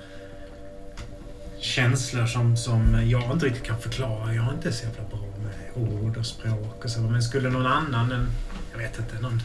känslor 1.61 2.25
som, 2.25 2.57
som 2.57 3.09
jag 3.09 3.31
inte 3.31 3.45
riktigt 3.45 3.63
kan 3.63 3.79
förklara. 3.79 4.33
Jag 4.33 4.47
är 4.47 4.53
inte 4.53 4.71
så 4.71 4.85
jävla 4.85 5.03
bra 5.03 5.19
med 5.43 5.83
ord 5.83 6.17
och 6.17 6.25
språk 6.25 6.81
och 6.83 6.89
så. 6.89 6.99
Men 6.99 7.23
skulle 7.23 7.49
någon 7.49 7.65
annan, 7.65 8.11
en, 8.11 8.27
jag 8.71 8.77
vet 8.79 8.99
inte, 8.99 9.21
någon 9.21 9.41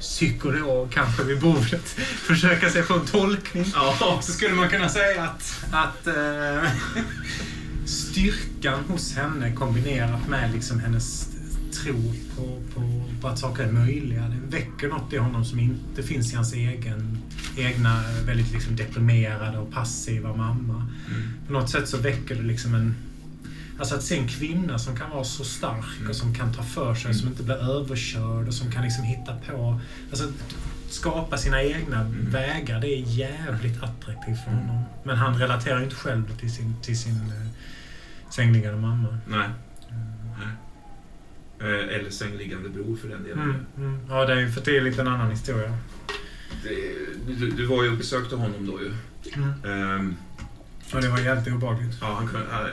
psykolog 0.00 0.92
kanske 0.92 1.22
vid 1.22 1.40
bordet 1.40 1.84
försöka 2.26 2.70
sig 2.70 2.82
på 2.82 2.94
en 2.94 3.06
tolkning. 3.06 3.64
Ja. 3.74 4.18
Så 4.22 4.32
skulle 4.32 4.54
man 4.54 4.68
kunna 4.68 4.88
säga 4.88 5.22
att, 5.22 5.64
att 5.72 6.06
eh, 6.06 6.70
styrkan 7.86 8.84
hos 8.88 9.14
henne 9.14 9.52
kombinerat 9.52 10.28
med 10.28 10.52
liksom 10.52 10.80
hennes 10.80 11.28
tro 11.72 12.14
på, 12.36 12.62
på, 12.74 13.04
på 13.20 13.28
att 13.28 13.38
saker 13.38 13.64
är 13.64 13.72
möjliga. 13.72 14.22
Det 14.28 14.56
väcker 14.56 14.88
något 14.88 15.12
i 15.12 15.16
honom 15.16 15.44
som 15.44 15.58
inte 15.58 16.02
finns 16.02 16.32
i 16.32 16.36
hans 16.36 16.52
egen, 16.52 17.18
egna 17.56 18.02
väldigt 18.26 18.52
liksom 18.52 18.76
deprimerade 18.76 19.58
och 19.58 19.72
passiva 19.72 20.36
mamma. 20.36 20.74
Mm. 21.08 21.22
På 21.46 21.52
något 21.52 21.70
sätt 21.70 21.88
så 21.88 21.96
väcker 21.96 22.34
det 22.34 22.42
liksom 22.42 22.74
en... 22.74 22.94
Alltså 23.78 23.94
att 23.94 24.02
se 24.02 24.18
en 24.18 24.28
kvinna 24.28 24.78
som 24.78 24.96
kan 24.96 25.10
vara 25.10 25.24
så 25.24 25.44
stark 25.44 26.08
och 26.08 26.16
som 26.16 26.34
kan 26.34 26.54
ta 26.54 26.62
för 26.62 26.94
sig, 26.94 27.14
som 27.14 27.28
inte 27.28 27.42
blir 27.42 27.54
överkörd 27.54 28.48
och 28.48 28.54
som 28.54 28.70
kan 28.70 28.82
liksom 28.82 29.04
hitta 29.04 29.36
på... 29.36 29.80
Alltså 30.10 30.32
skapa 30.90 31.36
sina 31.38 31.62
egna 31.62 32.06
vägar. 32.10 32.80
Det 32.80 32.88
är 32.88 33.00
jävligt 33.00 33.82
attraktivt 33.82 34.44
för 34.44 34.50
honom. 34.50 34.82
Men 35.04 35.16
han 35.16 35.38
relaterar 35.38 35.82
inte 35.82 35.94
själv 35.94 36.38
till 36.40 36.52
sin, 36.52 36.74
till 36.82 36.98
sin 36.98 37.14
uh, 37.14 37.48
sängliggande 38.30 38.80
mamma. 38.80 39.18
Nej. 39.26 39.48
Eh, 41.60 41.66
Eller 41.96 42.10
sängliggande 42.10 42.68
bror 42.68 42.96
för 42.96 43.08
den 43.08 43.22
delen. 43.22 43.38
Mm, 43.42 43.66
mm. 43.76 44.00
Ja, 44.08 44.24
det 44.26 44.32
är 44.32 44.36
ju 44.40 44.50
för 44.52 44.60
det 44.64 44.76
är 44.76 44.80
lite 44.80 45.00
en 45.00 45.08
annan 45.08 45.30
historia. 45.30 45.78
Det- 46.62 47.08
Du, 47.38 47.50
du 47.50 47.66
var 47.66 47.82
ju 47.84 47.90
och 47.90 47.96
besökte 47.98 48.36
honom 48.36 48.66
då 48.66 48.80
ju. 48.80 48.92
Mm. 49.34 49.50
Ehm, 49.64 50.16
Ja, 50.92 51.00
det 51.00 51.08
var 51.08 51.18
jävligt 51.18 51.54
obehagligt. 51.54 51.96
Ja, 52.00 52.14
han 52.14 52.28
kunde, 52.28 52.46
han- 52.50 52.64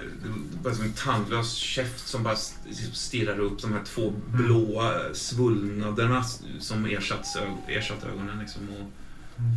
det 0.53 0.69
var 0.69 0.75
som 0.75 0.83
en 0.85 0.93
tandlös 0.93 1.53
käft 1.53 2.07
som 2.07 2.23
bara 2.23 2.33
st- 2.33 2.71
stirrade 2.93 3.41
upp 3.41 3.61
de 3.61 3.73
här 3.73 3.83
två 3.83 4.13
blåa 4.27 4.93
svullnaderna 5.13 6.23
som 6.59 6.85
ersatt, 6.85 7.25
ersatt 7.67 8.03
ögonen. 8.13 8.39
Liksom. 8.39 8.61
Och, 8.69 8.91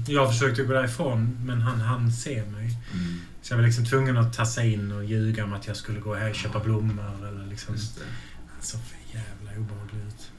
Jag 0.06 0.32
försökte 0.32 0.62
gå 0.62 0.72
därifrån, 0.72 1.38
men 1.46 1.60
han 1.60 1.80
hann 1.80 2.12
se 2.12 2.42
mig. 2.46 2.70
Så 3.42 3.52
jag 3.52 3.58
var 3.58 3.64
liksom 3.66 3.84
tvungen 3.84 4.16
att 4.16 4.36
tassa 4.36 4.64
in 4.64 4.92
och 4.92 5.04
ljuga 5.04 5.44
om 5.44 5.52
att 5.52 5.66
jag 5.66 5.76
skulle 5.76 6.00
gå 6.00 6.14
här 6.14 6.30
och 6.30 6.36
köpa 6.36 6.60
blommor. 6.60 7.28
Eller 7.28 7.46
liksom. 7.46 7.74
Just 7.74 7.96
det. 7.98 8.04
Så 8.60 8.78
för 8.78 8.96
jävla 8.96 8.97
obehaglig 9.58 10.00
ut. 10.06 10.30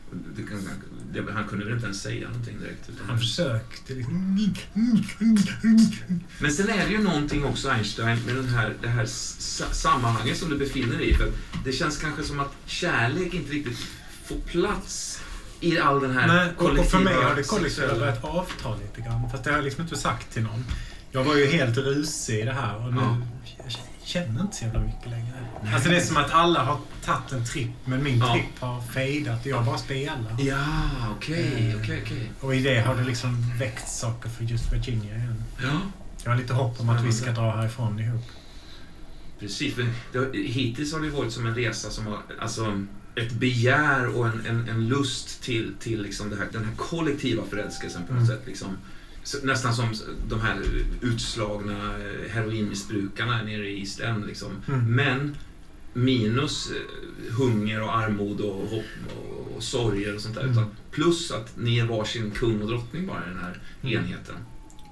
Det 1.13 1.31
han 1.31 1.47
kunde 1.47 1.65
väl 1.65 1.73
inte 1.73 1.85
ens 1.85 2.01
säga 2.01 2.27
någonting 2.27 2.59
direkt. 2.59 2.89
Utan 2.89 3.05
Han 3.09 3.19
försökte 3.19 3.93
liksom... 3.93 4.49
Men 6.39 6.51
sen 6.51 6.69
är 6.69 6.85
det 6.85 6.91
ju 6.91 7.03
någonting 7.03 7.45
också 7.45 7.69
Einstein 7.69 8.19
med 8.25 8.35
den 8.35 8.47
här, 8.47 8.73
det 8.81 8.87
här 8.87 9.05
sammanhanget 9.73 10.37
som 10.37 10.49
du 10.49 10.57
befinner 10.57 10.97
dig 10.97 11.09
i. 11.09 11.13
För 11.13 11.31
det 11.65 11.71
känns 11.71 11.97
kanske 11.97 12.23
som 12.23 12.39
att 12.39 12.51
kärlek 12.65 13.33
inte 13.33 13.51
riktigt 13.51 13.77
får 14.25 14.35
plats 14.35 15.21
i 15.59 15.79
all 15.79 16.01
den 16.01 16.11
här 16.11 16.27
Nej, 16.27 16.49
och, 16.57 16.79
och 16.79 16.85
för 16.85 16.99
mig 16.99 17.13
har 17.13 17.35
det 17.35 17.43
kollektiva 17.43 17.95
börjat 17.95 18.23
avta 18.23 18.75
lite 18.75 19.01
grann. 19.01 19.29
Fast 19.31 19.43
det 19.43 19.49
har 19.49 19.57
jag 19.57 19.65
liksom 19.65 19.83
inte 19.83 19.97
sagt 19.97 20.33
till 20.33 20.43
någon. 20.43 20.65
Jag 21.11 21.23
var 21.23 21.35
ju 21.35 21.45
helt 21.45 21.77
rusig 21.77 22.39
i 22.39 22.43
det 22.45 22.53
här 22.53 22.85
och 22.85 22.93
nu 22.93 23.01
Ja. 23.01 23.17
jag 23.63 23.71
känner 24.03 24.41
inte 24.41 24.55
så 24.55 24.65
jävla 24.65 24.79
mycket 24.79 25.09
längre. 25.09 25.28
Alltså 25.73 25.89
det 25.89 25.95
är 25.97 26.01
som 26.01 26.17
att 26.17 26.31
alla 26.31 26.63
har 26.63 26.79
tagit 27.05 27.31
en 27.31 27.45
tripp 27.45 27.69
men 27.85 28.03
min 28.03 28.19
Ja. 28.19 28.33
tripp 28.33 28.59
har 28.59 28.81
fejdat 28.81 29.39
och 29.41 29.47
jag 29.47 29.65
bara 29.65 29.77
spelar. 29.77 30.35
Ja, 30.39 30.65
okej, 31.17 31.75
okej, 31.81 32.01
okej. 32.05 32.31
Och 32.39 32.55
i 32.55 32.63
det 32.63 32.79
har 32.81 32.95
det 32.95 33.03
liksom 33.03 33.57
väckt 33.59 33.89
saker 33.89 34.29
för 34.29 34.43
just 34.43 34.73
Virginia 34.73 35.15
igen. 35.15 35.43
Ja, 35.61 35.81
Jag 36.23 36.31
har 36.31 36.37
lite 36.37 36.53
hopp 36.53 36.79
om 36.79 36.89
att 36.89 37.03
vi 37.03 37.11
ska 37.13 37.31
dra 37.31 37.51
härifrån 37.55 37.99
ihop. 37.99 38.25
precis. 39.39 39.77
Men 39.77 39.89
det, 40.13 40.37
hittills 40.39 40.93
har 40.93 40.99
det 40.99 41.09
varit 41.09 41.31
som 41.33 41.45
en 41.45 41.55
resa 41.55 41.89
som 41.89 42.07
har, 42.07 42.17
alltså 42.39 42.81
ett 43.15 43.31
begär 43.31 44.07
och 44.07 44.27
en, 44.27 44.45
en, 44.45 44.69
en 44.69 44.87
lust 44.87 45.41
till, 45.43 45.73
till 45.79 46.01
liksom 46.01 46.29
här, 46.37 46.47
den 46.51 46.65
här 46.65 46.75
kollektiva 46.75 47.43
förälskelsen 47.49 48.01
på 48.07 48.13
något 48.13 48.23
Mm. 48.23 48.37
sätt. 48.37 48.41
Liksom. 48.47 48.77
Nästan 49.43 49.75
som 49.75 49.93
de 50.29 50.41
här 50.41 50.61
utslagna 51.01 51.73
eh, 51.97 52.31
heroinmissbrukarna 52.33 53.41
nere 53.43 53.69
i 53.69 53.79
East 53.79 53.99
End. 53.99 54.25
Liksom. 54.27 54.51
Mm. 54.67 54.95
Men 54.95 55.35
minus 56.03 56.71
eh, 56.71 57.33
hunger 57.33 57.81
och 57.83 57.97
armod 57.97 58.41
och 58.41 58.55
hopp 58.55 58.85
och, 59.17 59.55
och 59.57 59.63
sorger 59.63 60.15
och 60.15 60.21
sånt 60.21 60.35
där. 60.35 60.41
Mm. 60.41 60.51
Utan 60.53 60.71
plus 60.91 61.31
att 61.31 61.57
ni 61.57 61.79
är 61.79 61.85
varsin 61.85 62.31
kung 62.31 62.61
och 62.61 62.67
drottning 62.67 63.07
bara 63.07 63.25
i 63.25 63.29
den 63.29 63.39
här 63.39 63.61
Mm. 63.83 63.97
enheten. 63.97 64.35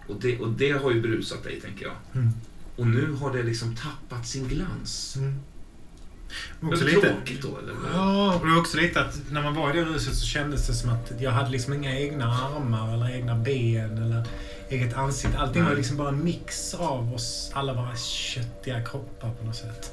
Och 0.08 0.16
det, 0.22 0.40
och 0.40 0.50
det 0.50 0.72
har 0.72 0.92
ju 0.92 1.02
berusat 1.02 1.44
dig, 1.44 1.62
tänker 1.62 1.86
jag. 1.86 1.96
Mm. 2.22 2.34
Och 2.76 2.88
nu 2.88 3.12
har 3.12 3.34
det 3.34 3.44
liksom 3.44 3.76
tappat 3.76 4.28
sin 4.28 4.48
glans. 4.48 5.16
Mm. 5.18 5.36
Men 6.60 6.70
Också 6.74 6.86
lite, 6.86 7.02
tråkigt 7.02 7.42
då, 7.42 7.58
eller? 7.58 7.74
Ja, 7.94 8.34
och 8.36 8.46
det 8.46 8.52
var 8.52 8.60
också 8.60 8.78
lite 8.78 9.02
att 9.02 9.32
när 9.32 9.44
man 9.44 9.56
var 9.56 9.74
i 9.76 9.78
det 9.80 9.86
ruset 9.86 10.16
så 10.16 10.26
kändes 10.26 10.68
det 10.68 10.74
som 10.74 10.90
att 10.90 11.12
jag 11.20 11.32
hade 11.32 11.50
liksom 11.50 11.74
inga 11.74 12.00
egna 12.00 12.26
armar 12.26 12.94
eller 12.94 13.16
egna 13.16 13.36
ben 13.36 13.98
eller 13.98 14.28
eget 14.70 14.94
ansikte. 14.94 15.38
Allting 15.38 15.62
var 15.64 15.70
Nej. 15.70 15.78
liksom 15.78 15.98
bara 15.98 16.10
en 16.10 16.24
mix 16.24 16.74
av 16.74 17.14
oss, 17.14 17.52
alla 17.54 17.74
våra 17.74 17.96
köttiga 17.98 18.86
kroppar 18.86 19.34
på 19.34 19.46
något 19.46 19.56
sätt. 19.56 19.92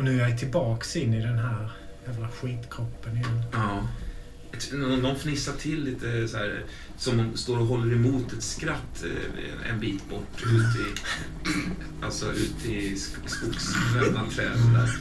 Och 0.00 0.06
nu 0.06 0.20
är 0.20 0.28
jag 0.28 0.38
tillbaks 0.38 0.96
in 0.96 1.14
i 1.14 1.20
den 1.22 1.38
här 1.38 1.70
jävla 2.06 2.28
skitkroppen 2.28 3.16
igen. 3.16 3.42
Ja. 3.52 3.88
Någon 4.72 5.16
fnissar 5.16 5.52
till 5.52 5.84
lite 5.84 6.28
så 6.28 6.36
här, 6.36 6.64
som 6.96 7.20
om 7.20 7.36
står 7.36 7.58
och 7.58 7.66
håller 7.66 7.94
emot 7.94 8.32
ett 8.32 8.42
skratt 8.42 9.04
eh, 9.04 9.70
en 9.70 9.80
bit 9.80 10.10
bort 10.10 10.42
ut 10.46 10.76
i, 10.86 11.00
alltså 12.04 12.32
ut 12.32 12.64
i 12.66 12.94
sk- 12.94 13.26
skogsvävda 13.26 14.24
träd 14.36 14.50
där. 14.74 14.98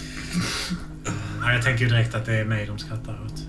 Ja, 1.41 1.53
jag 1.53 1.63
tänker 1.63 1.83
ju 1.83 1.89
direkt 1.89 2.15
att 2.15 2.25
det 2.25 2.33
är 2.35 2.45
mig 2.45 2.65
de 2.65 2.79
skrattar 2.79 3.25
åt. 3.25 3.43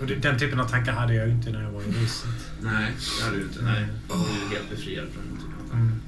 Och 0.00 0.06
den 0.06 0.38
typen 0.38 0.60
av 0.60 0.68
tankar 0.68 0.92
hade 0.92 1.14
jag 1.14 1.26
ju 1.26 1.32
inte 1.32 1.50
när 1.50 1.62
jag 1.62 1.70
var 1.70 1.82
i 1.82 1.84
ruset. 1.84 2.28
Nej, 2.62 2.92
det 3.18 3.24
hade 3.24 3.36
du 3.36 3.42
inte. 3.42 3.62
Nej, 3.62 3.86
du 4.08 4.14
är 4.14 4.18
ju 4.18 4.56
helt 4.56 4.70
befriad 4.70 5.06
från 5.14 5.22
den 5.28 5.36
typen 5.36 5.54
av 5.64 5.68
tankar. 5.70 5.76
Mm. 5.76 6.00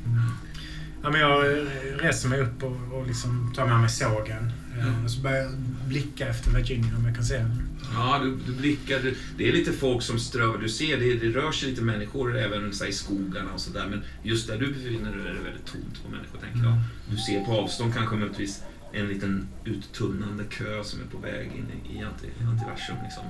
Mm. 1.03 1.05
Ja, 1.05 1.11
men 1.11 1.21
jag 1.21 1.67
reser 2.01 2.29
mig 2.29 2.41
upp 2.41 2.62
och, 2.62 2.77
och 2.93 3.07
liksom 3.07 3.53
tar 3.57 3.67
med 3.67 3.81
mig 3.81 3.88
sågen. 3.91 4.53
Eh, 4.79 4.87
Mm. 4.88 5.05
Och 5.05 5.11
så 5.11 5.21
börjar 5.21 5.43
jag 5.43 5.53
blicka 5.88 6.29
efter 6.29 6.51
Virginia 6.51 6.97
om 6.97 7.05
jag 7.07 7.15
kan 7.15 7.25
se 7.25 7.38
henne. 7.38 7.62
Ja, 7.95 8.21
du, 8.25 8.37
du 8.47 8.53
blickar. 8.53 8.99
Du, 8.99 9.17
det 9.37 9.49
är 9.49 9.53
lite 9.53 9.73
folk 9.73 10.03
som 10.03 10.19
strövar. 10.19 10.59
Du 10.59 10.69
ser, 10.69 10.97
det, 10.97 11.15
det 11.15 11.29
rör 11.29 11.53
sig 11.53 11.69
lite 11.71 11.83
människor 11.83 12.38
även 12.38 12.73
så 12.73 12.85
här, 12.85 12.91
i 12.91 12.95
skogarna 12.95 13.53
och 13.53 13.61
sådär. 13.61 13.87
Men 13.91 14.03
just 14.23 14.49
där 14.49 14.59
du 14.59 14.73
befinner 14.73 15.17
dig 15.17 15.21
är 15.21 15.35
det 15.35 15.41
väldigt 15.41 15.67
tomt 15.67 16.05
på 16.05 16.11
människor, 16.11 16.38
tänker 16.38 16.69
jag. 16.69 16.79
Du 17.11 17.17
ser 17.17 17.45
på 17.45 17.53
avstånd 17.53 17.95
kanske 17.95 18.17
möjligtvis 18.17 18.62
en 18.93 19.09
liten 19.09 19.49
uttunnande 19.65 20.45
kö 20.45 20.85
som 20.85 21.01
är 21.01 21.05
på 21.05 21.19
väg 21.19 21.47
in 21.47 21.67
i, 21.91 21.99
i 21.99 22.03
anti, 22.03 22.27
antiversum. 22.47 22.97
Liksom. 23.03 23.25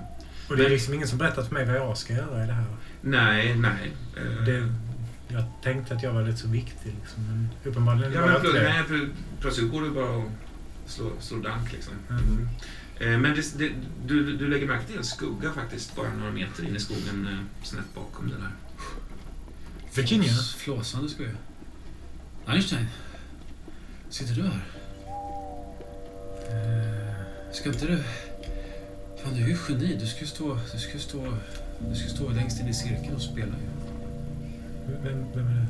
Och 0.48 0.56
det 0.56 0.64
är 0.64 0.70
liksom 0.70 0.94
ingen 0.94 1.08
som 1.08 1.18
berättat 1.18 1.48
för 1.48 1.54
mig 1.54 1.66
vad 1.66 1.76
jag 1.76 1.98
ska 1.98 2.14
göra 2.14 2.44
i 2.44 2.46
det 2.46 2.52
här. 2.52 2.66
Nej, 3.00 3.56
nej. 3.56 3.92
Det, 4.46 4.68
jag 5.32 5.44
tänkte 5.62 5.94
att 5.94 6.02
jag 6.02 6.12
var 6.12 6.22
lite 6.22 6.38
så 6.38 6.48
viktig 6.48 6.94
liksom, 7.00 7.26
men 7.26 7.48
uppenbarligen 7.64 8.12
ja, 8.12 8.20
var 8.20 8.26
men 8.26 8.36
jag 8.36 8.44
inte 8.46 8.58
det. 8.58 8.68
nej, 8.68 8.82
plö- 8.82 9.10
plötsligt 9.40 9.70
går 9.70 9.82
det 9.82 9.90
bara 9.90 10.08
och 10.10 10.30
slår, 10.86 11.12
slår 11.20 11.42
dank. 11.42 11.72
Liksom. 11.72 11.92
Mm. 12.10 12.48
Eh, 13.00 13.18
Men 13.18 13.34
det, 13.36 13.58
det, 13.58 13.72
du, 14.06 14.36
du 14.36 14.48
lägger 14.48 14.66
märke 14.66 14.86
till 14.86 14.96
en 14.96 15.04
skugga 15.04 15.52
faktiskt, 15.52 15.96
bara 15.96 16.14
några 16.14 16.32
meter 16.32 16.64
in 16.64 16.76
i 16.76 16.80
skogen 16.80 17.28
eh, 17.32 17.64
snett 17.66 17.94
bakom 17.94 18.28
den 18.30 18.42
här. 18.42 18.52
Virginia? 19.94 20.32
Flås- 20.32 20.56
Flåsande 20.56 21.08
jag. 21.18 22.54
Einstein. 22.54 22.86
Sitter 24.10 24.34
du 24.34 24.42
här? 24.42 24.62
Eh, 26.48 27.52
Ska 27.52 27.68
inte 27.68 27.86
du... 27.86 27.96
Fan, 29.22 29.34
du 29.34 29.42
är 29.42 29.48
ju 29.48 29.56
geni. 29.68 29.96
Du 30.00 30.06
ska 30.06 30.20
ju 30.20 30.26
stå, 30.26 30.58
du 30.72 30.78
ska 30.78 30.98
stå, 30.98 31.36
du 31.90 31.94
ska 31.96 32.08
stå 32.08 32.28
längst 32.30 32.60
in 32.60 32.68
i 32.68 32.74
cirkeln 32.74 33.14
och 33.14 33.22
spela 33.22 33.46
ju. 33.46 33.68
Vem, 35.04 35.24
vem 35.34 35.46
är 35.46 35.66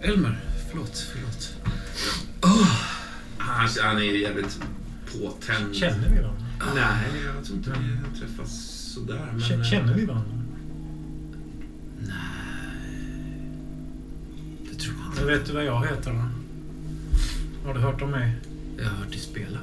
det? 0.00 0.06
Elmer, 0.08 0.40
förlåt, 0.70 0.98
förlåt. 1.12 1.56
Han, 3.38 3.68
han 3.82 3.96
är 3.96 4.02
jävligt 4.02 4.60
påtänd. 5.12 5.74
Känner 5.76 6.08
vi 6.08 6.20
varandra? 6.22 6.42
Nej, 6.74 7.22
jag 7.36 7.44
tror 7.44 7.58
inte 7.58 7.70
vi 7.70 7.96
har 7.96 8.16
träffats 8.26 8.52
sådär. 8.94 9.32
Men, 9.32 9.60
eh, 9.60 9.62
Känner 9.64 9.94
vi 9.94 10.04
varandra? 10.04 10.38
Det 14.70 14.74
tror 14.78 14.94
jag 14.96 15.04
Men 15.08 15.12
inte. 15.22 15.24
vet 15.24 15.46
du 15.46 15.52
vad 15.52 15.64
jag 15.64 15.86
heter 15.86 16.10
då? 16.12 16.24
Har 17.68 17.74
du 17.74 17.80
hört 17.80 18.02
om 18.02 18.10
mig? 18.10 18.32
Jag 18.78 18.84
har 18.84 18.90
hört 18.96 19.10
dig 19.10 19.18
spela. 19.20 19.58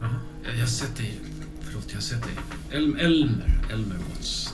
Jaha. 0.00 0.14
Jag 0.44 0.54
jag 0.54 0.60
har 0.60 0.66
sett 0.66 0.96
dig. 0.96 1.20
Förlåt, 1.60 1.84
jag 1.88 1.96
har 1.96 2.00
sett 2.02 2.22
dig. 2.22 2.32
El 2.70 2.96
Elmer. 2.96 3.60
Elmer 3.72 3.96
Watts. 3.96 4.53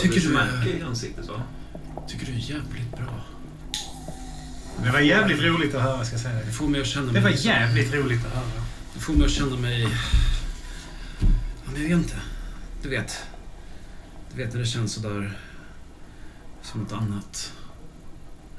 Tycker 0.00 0.20
du 0.20 0.26
du- 0.28 0.34
märke 0.34 0.68
i 0.78 0.82
ansiktet 0.82 1.28
va? 1.28 1.42
Tycker 2.08 2.26
du 2.26 2.32
är 2.32 2.36
jävligt 2.36 2.96
bra. 2.96 3.24
Det 4.84 4.90
var 4.90 5.00
jävligt 5.00 5.40
roligt 5.42 5.74
att 5.74 5.82
höra, 5.82 6.04
ska 6.04 6.14
jag 6.14 6.20
säga 6.22 6.34
Det 6.34 6.44
det. 6.44 6.52
får 6.52 6.68
mig 6.68 6.80
att 6.80 6.86
känna 6.86 7.06
Det 7.06 7.12
mig... 7.12 7.22
var 7.22 7.30
jävligt 7.30 7.94
roligt 7.94 8.26
att 8.26 8.32
höra. 8.32 8.64
Det 8.94 9.00
får 9.00 9.12
mig 9.14 9.24
att 9.24 9.30
känna 9.32 9.56
mig... 9.56 9.82
Ja, 9.82 11.70
men 11.72 11.82
jag 11.82 11.88
vet 11.88 11.98
inte. 11.98 12.16
Du 12.82 12.88
vet. 12.88 13.22
Du 14.34 14.44
vet 14.44 14.52
när 14.52 14.60
det 14.60 14.66
känns 14.66 14.92
sådär... 14.92 15.38
Som 16.62 16.80
något 16.80 16.92
annat. 16.92 17.52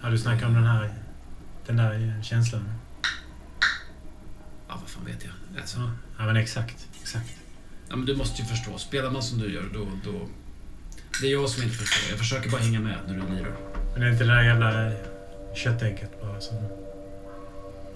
Ja, 0.01 0.09
du 0.09 0.17
snackar 0.17 0.47
om 0.47 0.53
den 0.53 0.65
här... 0.65 0.93
Den 1.65 1.77
där 1.77 2.19
känslan. 2.23 2.63
Ja, 4.67 4.77
vad 4.81 4.89
fan 4.89 5.05
vet 5.05 5.23
jag. 5.23 5.61
Alltså, 5.61 5.91
ja 6.17 6.25
men 6.25 6.35
exakt. 6.37 6.87
Exakt. 7.01 7.29
ja, 7.89 7.95
men 7.95 8.05
du 8.05 8.15
måste 8.15 8.41
ju 8.41 8.47
förstå. 8.47 8.77
Spelar 8.77 9.11
man 9.11 9.23
som 9.23 9.39
du 9.39 9.53
gör, 9.53 9.69
då, 9.73 9.87
då... 10.11 10.27
Det 11.21 11.27
är 11.27 11.31
jag 11.31 11.49
som 11.49 11.63
inte 11.63 11.75
förstår. 11.75 12.09
Jag 12.09 12.19
försöker 12.19 12.49
bara 12.49 12.61
hänga 12.61 12.79
med 12.79 12.97
när 13.07 13.13
du 13.13 13.35
lirar. 13.35 13.55
Men 13.93 14.01
det 14.01 14.07
är 14.07 14.11
inte 14.11 14.23
det 14.23 14.33
där 14.33 14.43
jävla 14.43 14.91
köttägget 15.55 16.21
bara 16.21 16.41
som... 16.41 16.55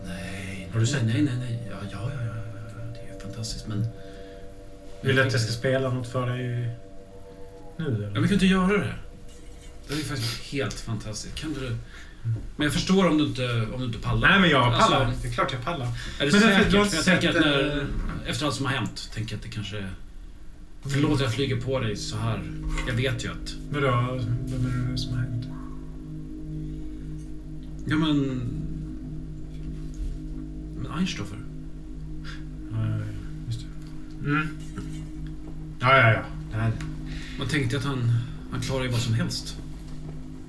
Nej. 0.05 0.69
Har 0.73 0.79
du 0.79 0.87
sett 0.87 1.03
Nej, 1.05 1.21
nej, 1.21 1.33
nej. 1.39 1.67
Ja, 1.71 1.77
ja, 1.91 2.11
ja, 2.13 2.21
ja, 2.25 2.33
ja. 2.35 2.93
Det 2.93 3.15
är 3.15 3.19
fantastiskt, 3.19 3.67
men... 3.67 3.87
Vill 5.01 5.15
du 5.15 5.21
att 5.21 5.31
jag 5.31 5.41
ska 5.41 5.51
spela 5.51 5.89
något 5.89 6.07
för 6.11 6.27
dig 6.29 6.69
nu 7.77 7.85
eller? 7.85 8.05
Ja, 8.07 8.11
men 8.13 8.13
kan 8.13 8.27
du 8.27 8.33
inte 8.33 8.45
göra 8.45 8.77
det? 8.77 8.93
Det 9.87 9.93
är 9.93 9.97
faktiskt 9.97 10.39
helt 10.51 10.73
fantastiskt. 10.73 11.35
Kan 11.35 11.53
du... 11.53 11.75
Men 12.55 12.65
jag 12.65 12.73
förstår 12.73 13.07
om 13.07 13.17
du 13.17 13.23
inte, 13.23 13.67
om 13.73 13.79
du 13.79 13.85
inte 13.85 13.99
pallar. 13.99 14.29
Nej 14.29 14.39
men 14.39 14.49
jag 14.49 14.63
Alltså, 14.73 14.91
pallar. 14.91 15.11
det 15.21 15.27
är 15.27 15.31
klart 15.31 15.51
jag 15.53 15.63
pallar. 15.63 15.87
Är 16.19 16.25
det 16.25 16.31
Men 16.31 16.41
säkert? 16.41 16.71
För 16.71 16.95
jag 16.95 17.05
tänker 17.05 17.29
att 17.29 17.35
när, 17.35 17.87
efter 18.27 18.45
allt 18.45 18.55
som 18.55 18.65
har 18.65 18.73
hänt, 18.73 19.09
tänker 19.13 19.33
jag 19.33 19.37
att 19.37 19.43
det 19.43 19.49
kanske 19.51 19.77
är... 19.77 19.89
Förlåt 20.89 21.21
jag 21.21 21.33
flyger 21.33 21.61
på 21.61 21.79
dig 21.79 21.95
så 21.95 22.17
här. 22.17 22.43
Jag 22.87 22.93
vet 22.93 23.25
ju 23.25 23.29
att... 23.29 23.55
Vadå? 23.71 23.87
Vad 24.47 24.61
menar 24.61 24.91
du 24.91 24.97
som 24.97 25.13
har 25.13 25.19
hänt? 25.19 25.45
Ja 27.85 27.95
men... 27.95 28.41
Men 30.81 30.91
Einstoffer? 30.91 31.37
Ja, 32.71 32.77
ja, 32.85 32.89
ja, 32.97 33.03
just 33.47 33.59
det. 34.21 34.29
Mm. 34.29 34.47
Ja, 35.79 35.97
ja, 35.97 36.11
ja. 36.11 36.21
Det 36.51 36.57
här. 36.57 36.71
Man 37.39 37.47
tänkte 37.47 37.77
att 37.77 37.83
han, 37.83 38.11
han 38.51 38.61
klarar 38.61 38.83
ju 38.83 38.89
vad 38.89 38.99
som 39.01 39.13
helst. 39.13 39.57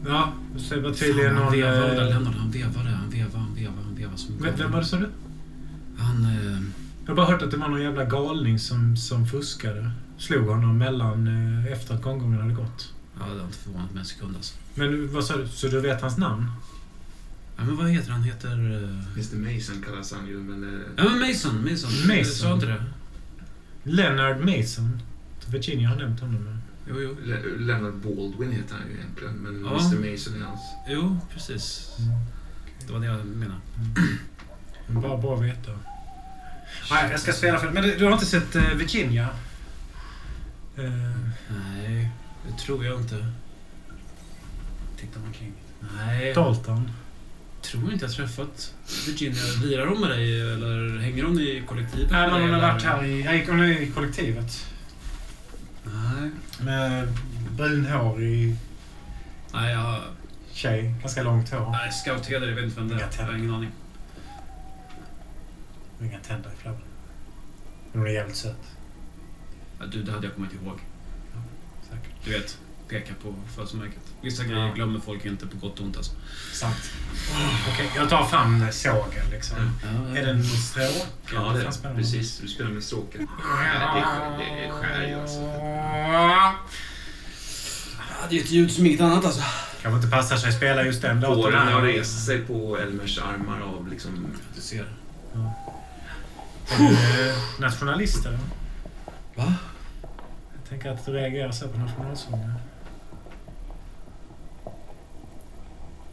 Ja, 0.07 0.33
det 0.71 0.81
var 0.81 0.93
tydligen 0.93 1.35
Fan, 1.35 1.37
han 1.37 1.45
någon... 1.45 1.53
vevade 1.61 2.03
eh, 2.03 2.09
Leonard. 2.09 2.35
Han 2.35 2.51
vevade, 2.51 2.89
han 2.91 3.11
vevade, 3.11 3.39
han 3.39 3.55
vevade, 3.55 3.83
han 3.85 3.95
vevade 3.97 4.19
som 4.19 4.35
Vem, 4.43 4.57
vem 4.59 4.73
var 4.73 4.81
det 4.81 4.87
sa 4.87 4.97
du? 4.97 5.09
Han... 5.97 6.25
Eh, 6.25 6.63
Jag 7.05 7.11
har 7.11 7.17
bara 7.17 7.27
hört 7.27 7.43
att 7.43 7.51
det 7.51 7.57
var 7.57 7.69
någon 7.69 7.83
jävla 7.83 8.05
galning 8.05 8.59
som, 8.59 8.97
som 8.97 9.27
fuskade. 9.27 9.91
Slog 10.19 10.47
honom 10.49 10.79
mellan 10.79 11.27
eh, 11.67 11.73
efter 11.73 11.95
att 11.95 12.03
gånggången 12.03 12.41
hade 12.41 12.55
gått. 12.55 12.93
ja, 13.21 13.27
det 13.27 13.39
har 13.39 13.47
inte 13.47 13.59
förvånat 13.59 13.91
mig 13.93 14.01
en 14.01 14.07
sekund 14.07 14.37
alltså. 14.37 14.55
Men 14.75 15.13
vad 15.15 15.25
sa 15.25 15.37
du? 15.37 15.49
Så 15.49 15.69
du 15.69 15.81
vet 15.81 16.01
hans 16.01 16.17
namn? 16.19 16.47
Ja, 17.57 17.65
men 17.65 17.77
vad 17.77 17.91
heter 17.91 18.11
han? 18.11 18.23
Heter... 18.23 18.49
Eh... 18.49 19.13
Mr 19.17 19.55
Mason 19.55 19.83
kallas 19.87 20.13
han 20.13 20.27
ju, 20.29 20.37
men... 20.39 20.75
eh, 20.75 20.81
Ja, 20.97 21.05
men 21.05 21.29
Mason. 21.29 21.65
Mason. 21.71 21.91
Mason. 22.07 22.25
Sa 22.25 22.55
inte 22.55 22.67
det? 22.67 22.85
Leonard 23.83 24.37
Mason. 24.45 25.01
Virginia 25.47 25.89
har 25.89 25.97
nämnt 25.97 26.21
honom. 26.21 26.61
Jo, 26.89 27.01
jo. 27.01 27.17
Le- 27.25 27.57
Leonard 27.59 27.95
Baldwin 27.95 28.53
heter 28.53 28.75
han 28.75 28.89
ju 28.91 28.95
egentligen, 28.97 29.35
men 29.35 29.65
Ja. 29.65 29.71
Mr 29.71 30.13
Mason 30.13 30.43
är 30.43 30.47
hans. 30.47 30.61
Jo, 30.89 31.19
precis. 31.35 31.89
Det 32.87 32.93
var 32.93 33.01
det 33.01 33.07
jag 33.07 33.27
menade. 33.27 33.61
Men 34.87 35.03
bara 35.03 35.17
bra 35.19 35.37
att 35.37 35.43
veta. 35.45 35.71
Nej, 36.91 37.11
jag 37.11 37.21
ska 37.21 37.33
spela 37.33 37.59
för... 37.59 37.71
Men 37.71 37.83
du, 37.83 37.97
du 37.99 38.05
har 38.05 38.13
inte 38.13 38.27
sett 38.27 38.57
Virginia? 38.77 39.29
Eh, 40.79 40.91
Nej, 41.51 42.09
det 42.47 42.59
tror 42.59 42.85
jag 42.85 43.01
inte. 43.01 43.27
Titta 45.01 45.19
mig 45.19 45.27
omkring. 45.29 45.53
Nej, 45.97 46.35
Dalton? 46.35 46.91
tror 47.63 47.93
inte 47.93 48.05
jag 48.05 48.15
träffat 48.15 48.75
Virginia. 49.07 49.43
Lirar 49.63 49.87
hon 49.87 50.01
med 50.01 50.11
dig 50.11 50.41
eller 50.41 50.99
hänger 50.99 51.25
hon 51.25 51.41
i 51.41 51.63
kollektivet? 51.69 52.11
Nej, 52.11 52.31
men 52.31 52.41
hon 52.41 52.51
har 52.51 52.59
Eller- 52.59 52.73
varit 52.73 52.83
här 52.83 53.05
i... 53.05 53.47
Hon 53.49 53.61
är 53.61 53.81
i 53.83 53.91
kollektivet. 53.91 54.67
Nej. 55.85 56.31
Med 56.61 57.09
brunhårig 57.57 58.57
Nej, 59.53 59.73
jag... 59.73 60.03
tjej. 60.53 60.95
Ganska 61.01 61.23
långt 61.23 61.51
hår. 61.51 61.71
Nej, 61.71 61.93
scoutheder, 61.93 62.49
jag 62.49 62.55
vet 62.55 62.65
inte 62.65 62.77
vem 62.81 62.89
det 62.89 62.95
är. 62.95 63.09
Jag 63.19 63.25
har 63.27 63.35
ingen 63.35 63.55
aning. 63.55 63.71
Och 65.99 66.05
Inga 66.05 66.19
tänder 66.19 66.51
i 66.59 66.63
flabben. 66.63 66.83
Men 67.93 68.01
hon 68.01 68.11
är 68.11 68.15
jävligt 68.15 68.37
söt. 68.37 68.57
Ja, 69.81 69.87
du, 69.87 70.03
det 70.03 70.13
hade 70.13 70.27
jag 70.27 70.35
kommit 70.35 70.53
ihåg. 70.53 70.79
Säkert. 71.91 72.25
Du 72.25 72.31
vet, 72.31 72.59
peka 72.89 73.15
på 73.23 73.35
födelsemärket. 73.55 73.99
Vissa 74.23 74.45
grejer 74.45 74.67
Ja. 74.67 74.73
glömmer 74.75 75.01
folk 75.01 75.25
inte 75.25 75.47
på 75.47 75.57
gott 75.57 75.79
och 75.79 75.85
ont 75.87 75.97
alltså. 75.97 76.13
Sant. 76.53 76.91
Okej, 77.73 77.91
jag 77.97 78.09
tar 78.09 78.25
fram 78.25 78.73
sågen 78.73 79.31
liksom. 79.31 79.57
Är 80.17 80.27
den 80.27 80.45
stråk? 80.45 81.07
Ja, 81.35 81.41
det, 81.53 81.85
man? 81.85 81.97
precis. 81.97 82.39
Du 82.39 82.49
spelar 82.49 82.71
med 82.71 82.83
stråken. 82.83 83.27
Ja, 83.43 83.95
det, 83.95 84.03
skär- 84.03 84.39
det 84.67 84.71
skär 84.73 85.09
ju 85.09 85.15
alltså. 85.21 85.41
Ja, 85.41 86.55
det 88.31 88.37
är 88.39 88.41
ett 88.43 88.51
ljud 88.51 88.71
som 88.73 88.87
inget 88.87 89.01
annat 89.01 89.25
alltså. 89.25 89.43
Kanske 89.83 89.97
inte 89.97 90.17
passar 90.17 90.37
sig 90.37 90.49
att 90.49 90.57
spela 90.57 90.83
just 90.85 91.03
den 91.03 91.21
låten. 91.21 91.43
Håren 91.43 91.69
har 91.73 91.83
rest 91.83 92.27
sig 92.27 92.39
på 92.39 92.79
Elmers 92.79 93.19
armar 93.19 93.61
av 93.61 93.89
liksom... 93.91 94.27
Du 94.55 94.61
ser. 94.61 94.87
Är 96.71 96.79
du 96.79 96.85
eh, 97.29 97.37
nationalist 97.59 98.27
eller? 98.27 98.39
Va? 99.39 99.55
Jag 100.53 100.69
tänker 100.69 100.91
att 100.91 101.07
du 101.07 101.13
reagerar 101.13 101.53
så 101.53 101.69
på 101.69 101.79
nationalsången. 101.79 102.53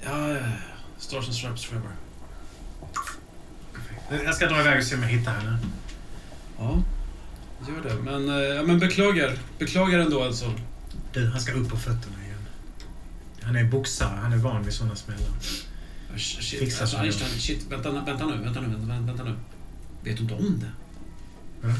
Ja, 0.02 0.30
ja, 0.30 0.36
ja. 0.36 0.52
Stars 0.98 1.26
and 1.26 1.36
Stripes 1.36 1.66
Forever. 1.66 1.90
Jag 4.26 4.36
ska 4.36 4.48
dra 4.48 4.60
iväg 4.60 4.78
och 4.78 4.84
se 4.84 4.96
om 4.96 5.02
jag 5.02 5.10
hittar 5.10 5.32
henne. 5.32 5.58
Ja, 6.58 6.84
gör 7.68 7.90
det. 7.90 7.96
Men, 7.96 8.30
eh, 8.30 8.36
ja, 8.36 8.64
men 8.64 8.80
beklagar. 8.80 9.38
Beklagar 9.60 10.00
ändå 10.00 10.24
alltså. 10.24 10.54
Du, 11.14 11.30
han 11.30 11.42
ska 11.42 11.54
upp 11.54 11.70
på 11.70 11.78
fötterna 11.78 12.24
igen. 12.26 12.40
Han 13.42 13.56
är 13.56 13.64
boxare. 13.64 14.20
Han 14.22 14.34
är 14.34 14.38
van 14.38 14.64
vid 14.64 14.74
sådana 14.74 14.96
smällar. 14.96 15.30
Shit, 16.18 16.60
Fixa 16.60 16.82
alltså, 16.82 16.98
så. 16.98 17.04
Einstein, 17.04 17.40
shit, 17.40 17.66
vänta, 17.70 17.92
vänta 17.92 18.26
nu, 18.26 18.38
vänta 18.38 18.62
nu, 18.62 18.68
vänta, 18.68 18.94
vänta 19.06 19.24
nu. 19.24 19.36
Vet 20.04 20.18
du 20.18 20.24
inte 20.24 20.36
om 20.36 20.60
det? 20.60 20.72
Vadå? 21.62 21.76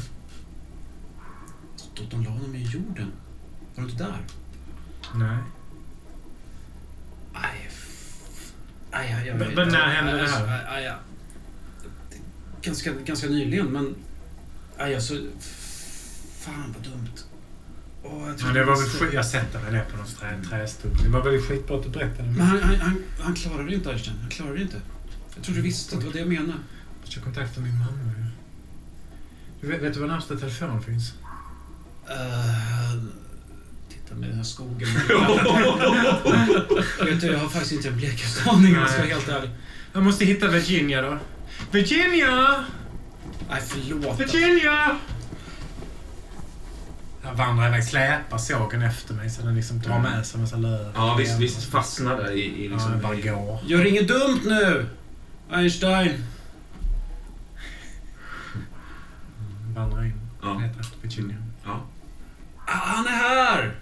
De, 1.96 2.02
de 2.10 2.24
la 2.24 2.30
honom 2.30 2.54
i 2.54 2.62
jorden. 2.62 3.12
Var 3.74 3.84
du 3.84 3.90
inte 3.90 4.04
där? 4.04 4.18
Nej. 5.14 5.38
Aj, 7.32 7.70
aj, 8.90 9.12
aj, 9.12 9.30
aj, 9.30 9.54
Men- 9.54 9.68
när 9.68 9.88
hände 9.88 10.12
det 10.12 10.28
här? 10.28 10.66
Aj, 10.68 10.86
aj. 10.86 10.96
Ganska, 12.62 12.92
ganska 12.92 13.26
nyligen, 13.26 13.66
men... 13.66 13.94
Aj, 14.78 14.94
alltså... 14.94 15.14
Fan 16.40 16.74
vad 16.74 16.82
dumt. 16.92 17.24
Åh, 18.02 18.28
jag 18.28 18.38
tror 18.38 18.46
Men 18.46 18.54
det 18.54 18.64
var 18.64 18.76
väl 18.76 18.88
skit... 18.88 19.12
Jag 19.12 19.26
sätter 19.26 19.62
mig 19.62 19.72
ner 19.72 19.84
på 19.84 19.96
någon 19.96 20.06
trä, 20.06 20.40
trästubbe. 20.50 21.02
Det 21.02 21.08
var 21.08 21.22
väl 21.22 21.40
skitbra 21.42 21.76
att 21.76 21.82
du 21.82 21.88
berättade. 21.88 22.28
Men 22.28 22.40
han, 22.40 22.62
han, 22.62 22.74
han, 22.76 23.02
han 23.20 23.34
klarade 23.34 23.68
det 23.68 23.74
inte, 23.74 23.90
Einstein. 23.90 24.16
Han 24.20 24.30
klarade 24.30 24.56
det 24.56 24.62
inte. 24.62 24.80
Jag 25.34 25.44
trodde 25.44 25.58
du 25.58 25.62
visste 25.62 25.94
att 25.94 26.00
det 26.00 26.06
var 26.06 26.12
det 26.12 26.18
jag 26.18 26.28
menade. 26.28 26.48
Jag 26.48 27.00
måste 27.00 27.20
kontakta 27.20 27.60
min 27.60 27.78
mamma. 27.78 28.12
Du 29.60 29.66
vet, 29.66 29.82
vet 29.82 29.94
du 29.94 30.00
var 30.00 30.08
närmsta 30.08 30.36
telefon 30.36 30.82
finns? 30.82 31.12
Uh, 32.10 33.02
titta 33.88 34.14
med 34.14 34.28
den 34.28 34.36
här 34.36 34.44
skogen. 34.44 34.78
vet 37.04 37.20
du, 37.20 37.26
jag 37.26 37.38
har 37.38 37.48
faktiskt 37.48 37.72
inte 37.72 37.88
en 37.88 37.96
blekaste 37.96 38.50
aning 38.50 38.74
om 38.76 38.80
jag 38.80 38.90
ska 38.90 38.98
vara 38.98 39.08
helt 39.08 39.28
ärlig. 39.28 39.50
Jag 39.92 40.02
måste 40.02 40.24
hitta 40.24 40.48
Virginia 40.48 41.02
då. 41.02 41.18
Virginia! 41.70 42.64
Nej, 43.50 43.62
förlåt. 43.66 44.20
Virginia! 44.20 44.96
Jag 47.22 47.34
vandrar 47.34 47.68
iväg, 47.68 47.84
släpar 47.84 48.38
sågen 48.38 48.82
efter 48.82 49.14
mig 49.14 49.30
så 49.30 49.42
den 49.42 49.54
liksom 49.54 49.78
drar 49.78 49.98
med 49.98 50.26
sig 50.26 50.38
en 50.38 50.40
massa 50.40 50.56
löv. 50.56 50.92
Ja, 50.94 51.14
visst, 51.18 51.38
visst 51.38 51.70
fastnar 51.70 52.16
där 52.16 52.30
i, 52.30 52.40
i 52.40 52.66
Ja, 52.66 52.72
liksom... 52.72 52.90
den 52.90 53.02
bara 53.02 53.14
går. 53.14 53.58
Gör 53.66 53.84
inget 53.84 54.08
dumt 54.08 54.40
nu! 54.44 54.86
Einstein. 55.50 56.24
Vandrar 59.74 60.04
in. 60.04 60.20
Ja. 60.42 60.54
Letar 60.54 60.80
efter 60.80 60.98
Virginia. 61.02 61.36
Ja. 62.66 62.72
Ah, 62.72 62.76
Han 62.84 63.06
är 63.06 63.10
här! 63.10 63.74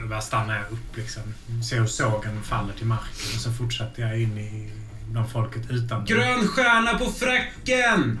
Då 0.00 0.06
bara 0.06 0.20
stannar 0.20 0.54
jag 0.56 0.64
upp 0.72 0.96
liksom. 0.96 1.22
Ser 1.68 1.80
hur 1.80 1.86
sågen 1.86 2.42
faller 2.42 2.72
till 2.74 2.86
marken 2.86 3.34
och 3.34 3.40
så 3.40 3.52
fortsätter 3.52 4.02
jag 4.02 4.20
in 4.20 4.38
i 4.38 4.70
bland 5.10 5.30
folket 5.30 5.70
utan... 5.70 6.04
Grön 6.04 6.48
stjärna 6.48 6.98
på 6.98 7.10
fracken! 7.12 8.18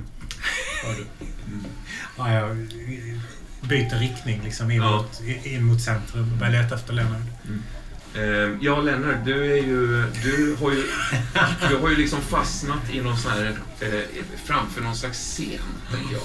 Hör 0.84 0.94
du? 0.96 1.06
Ja, 2.18 2.32
jag 2.32 2.56
byter 3.68 3.98
riktning 3.98 4.40
liksom 4.44 4.70
in, 4.70 4.82
Ja. 4.82 4.96
mot, 4.96 5.20
in 5.44 5.64
mot 5.64 5.80
centrum 5.82 6.32
och 6.32 6.38
börjar 6.38 6.62
leta 6.62 6.74
efter 6.74 6.92
Lennart. 6.92 7.20
Eh, 8.14 8.56
ja, 8.60 8.80
Lennart, 8.80 9.24
du 9.24 9.52
är 9.52 9.56
ju... 9.62 10.02
Du 10.22 10.56
har 10.60 10.70
ju, 10.72 10.84
du 11.68 11.76
har 11.76 11.88
ju 11.90 11.96
liksom 11.96 12.20
fastnat 12.20 12.90
i 12.90 13.00
någon 13.00 13.16
sån 13.18 13.32
här... 13.32 13.58
Eh, 13.80 14.00
framför 14.44 14.80
någon 14.80 14.96
slags 14.96 15.18
scen, 15.18 15.60
tänker 15.92 16.12
jag. 16.12 16.22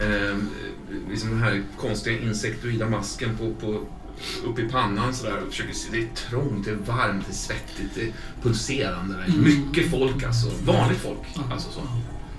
Eh, 0.00 0.36
liksom 1.08 1.30
den 1.30 1.38
här 1.38 1.62
konstiga 1.78 2.20
insektoida 2.20 2.88
masken 2.88 3.36
på, 3.36 3.54
på, 3.54 3.80
uppe 4.44 4.62
i 4.62 4.68
pannan 4.68 5.14
sådär 5.14 5.42
och 5.42 5.48
försöker 5.48 5.74
se. 5.74 5.88
Det 5.92 6.02
är 6.02 6.08
trångt, 6.14 6.64
det 6.64 6.70
är 6.70 6.74
varmt, 6.74 7.24
det 7.26 7.32
är 7.32 7.34
svettigt, 7.34 7.94
det 7.94 8.02
är 8.02 8.12
pulserande. 8.42 9.14
Där. 9.14 9.38
Mycket 9.38 9.90
folk 9.90 10.22
alltså. 10.22 10.50
Vanligt 10.64 10.98
folk. 10.98 11.18
Alltså 11.52 11.70
så. 11.70 11.80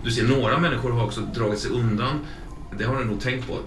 Du 0.03 0.11
ser 0.11 0.27
några 0.27 0.59
människor 0.59 0.91
har 0.91 1.05
också 1.05 1.21
dragit 1.21 1.59
sig 1.59 1.71
undan. 1.71 2.19
Det 2.77 2.83
har 2.83 2.99
du 2.99 3.05
nog 3.05 3.19
tänkt 3.21 3.47
på. 3.47 3.59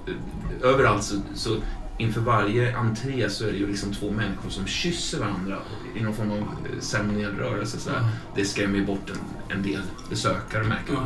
Överallt 0.63 1.05
så, 1.05 1.21
så 1.35 1.57
inför 1.99 2.21
varje 2.21 2.77
entré 2.77 3.31
så 3.31 3.45
är 3.45 3.53
det 3.53 3.59
ju 3.59 3.67
liksom 3.67 3.93
två 3.93 4.11
människor 4.11 4.51
som 4.51 4.67
kysser 4.67 5.21
varandra 5.21 5.59
i 5.97 6.03
någon 6.03 6.15
form 6.15 6.31
av 6.31 6.39
eh, 6.39 6.81
ceremoniell 6.81 7.35
rörelse. 7.35 7.79
Sådär. 7.79 8.09
Det 8.35 8.45
skrämmer 8.45 8.79
ju 8.79 8.87
bort 8.87 9.11
en, 9.11 9.57
en 9.57 9.63
del 9.63 9.83
besökare 10.11 10.65
märker 10.65 10.93
man. 10.93 11.05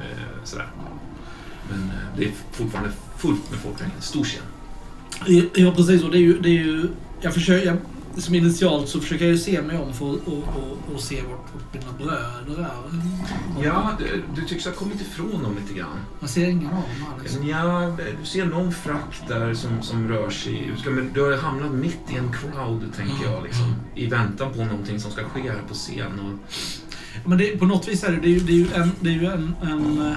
Eh, 0.00 0.44
sådär. 0.44 0.68
Men 1.70 1.82
eh, 1.82 2.18
det 2.18 2.24
är 2.24 2.32
fortfarande 2.52 2.90
fullt 3.16 3.50
med 3.50 3.60
folk 3.60 3.78
där 3.78 3.84
inne. 3.84 4.00
Stor 4.00 4.24
scen. 4.24 4.42
Ja, 5.54 5.72
precis. 5.76 6.04
Och 6.04 6.10
det 6.10 6.18
är 6.18 6.22
ju... 6.22 6.38
Det 6.38 6.48
är 6.48 6.64
ju 6.64 6.88
jag, 7.20 7.34
försöker, 7.34 7.66
jag 7.66 7.76
som 8.22 8.34
initialt 8.34 8.88
så 8.88 9.00
försöker 9.00 9.24
jag 9.24 9.32
ju 9.32 9.38
se 9.38 9.62
mig 9.62 9.78
om 9.78 9.94
för 9.94 10.14
att 10.14 10.26
och, 10.26 10.38
och, 10.38 10.94
och 10.94 11.00
se 11.00 11.22
vart, 11.22 11.72
mina 11.72 11.92
bröder 11.98 12.62
är. 12.62 13.64
Ja, 13.64 13.92
du, 13.98 14.22
du 14.34 14.48
tycks 14.48 14.64
ha 14.64 14.72
kommit 14.72 15.00
ifrån 15.00 15.42
dem 15.42 15.56
lite 15.60 15.78
grann. 15.78 15.98
Jag 16.20 16.30
ser 16.30 16.48
ingen 16.48 16.66
av 16.66 16.72
dem 16.72 17.22
liksom. 17.22 17.48
Ja, 17.48 17.96
du 18.20 18.26
ser 18.26 18.46
någon 18.46 18.72
frack 18.72 19.22
där 19.28 19.54
som, 19.54 19.82
som 19.82 20.08
rör 20.08 20.30
sig. 20.30 20.72
Men 20.84 21.12
du 21.12 21.22
har 21.22 21.36
hamnat 21.36 21.72
mitt 21.72 22.00
i 22.08 22.16
en 22.16 22.32
crowd, 22.32 22.92
tänker 22.96 23.24
jag. 23.24 23.44
Liksom, 23.44 23.74
I 23.94 24.06
väntan 24.06 24.52
på 24.52 24.64
någonting 24.64 25.00
som 25.00 25.10
ska 25.10 25.24
ske 25.24 25.40
här 25.40 25.62
på 25.68 25.74
scen. 25.74 26.20
Och, 26.20 26.52
Men 27.28 27.38
det, 27.38 27.58
på 27.58 27.66
något 27.66 27.88
vis 27.88 28.04
är 28.04 28.12
det, 28.12 28.20
det 28.20 28.28
är 28.28 28.32
ju, 28.32 28.40
det 28.40 28.52
är 28.52 28.56
ju 28.56 28.68
en, 28.74 28.92
det 29.00 29.08
är 29.08 29.14
ju 29.14 29.26
en, 29.26 29.54
en, 29.62 30.06
eh, 30.06 30.16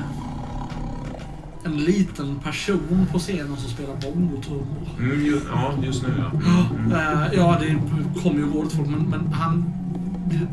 en 1.65 1.77
liten 1.77 2.39
person 2.39 3.07
på 3.11 3.19
scenen 3.19 3.57
som 3.57 3.69
spelar 3.69 3.95
bongotrummor. 3.95 4.87
mm, 4.99 5.25
ju, 5.25 5.39
ja, 5.53 5.73
just 5.83 6.03
nu 6.03 6.09
ja. 6.17 6.31
Mm. 6.39 6.91
Eh, 6.91 7.33
ja, 7.33 7.57
det 7.59 7.75
kommer 8.21 8.39
ju 8.39 8.45
går 8.49 8.65
åt 8.65 8.73
folk, 8.73 8.87
men, 8.89 8.99
men 9.09 9.33
han... 9.33 9.73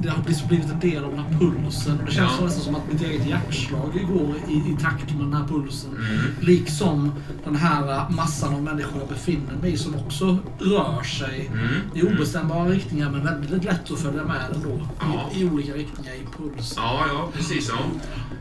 Det, 0.03 0.09
har 0.09 0.23
blivit 0.23 0.49
blivit 0.49 0.71
en 0.71 0.81
del 0.81 1.05
av 1.05 1.11
den 1.11 1.19
här 1.25 1.39
pulsen. 1.39 1.99
Det 2.07 2.13
känns 2.13 2.33
Ja. 2.39 2.45
nästan 2.45 2.63
som 2.65 2.75
att 2.75 2.93
mitt 2.93 3.03
eget 3.03 3.27
hjärtslag 3.27 3.93
går 3.93 4.35
i, 4.49 4.53
i 4.73 4.77
takt 4.81 5.11
med 5.15 5.25
den 5.25 5.35
här 5.35 5.45
pulsen. 5.49 5.91
Mm. 5.91 6.21
Liksom 6.41 7.13
den 7.45 7.57
här 7.57 8.11
massan 8.11 8.55
av 8.55 8.63
människor 8.63 8.99
jag 8.99 9.09
befinner 9.09 9.55
mig 9.63 9.73
i 9.73 9.77
som 9.79 9.95
också 9.95 10.39
rör 10.59 11.03
sig 11.03 11.47
Mm. 11.53 11.67
i 11.95 12.03
obestämbara 12.03 12.69
riktningar 12.69 13.11
men 13.11 13.25
väldigt 13.25 13.65
lätt 13.65 13.91
att 13.93 13.99
följa 13.99 14.25
med 14.25 14.41
ändå. 14.55 14.81
Ja. 15.01 15.31
I, 15.35 15.41
I 15.43 15.51
olika 15.51 15.73
riktningar 15.73 16.13
i 16.13 16.27
pulsen. 16.39 16.83
Ja, 16.83 17.05
ja, 17.09 17.29
precis. 17.35 17.69
Ja. 17.69 17.79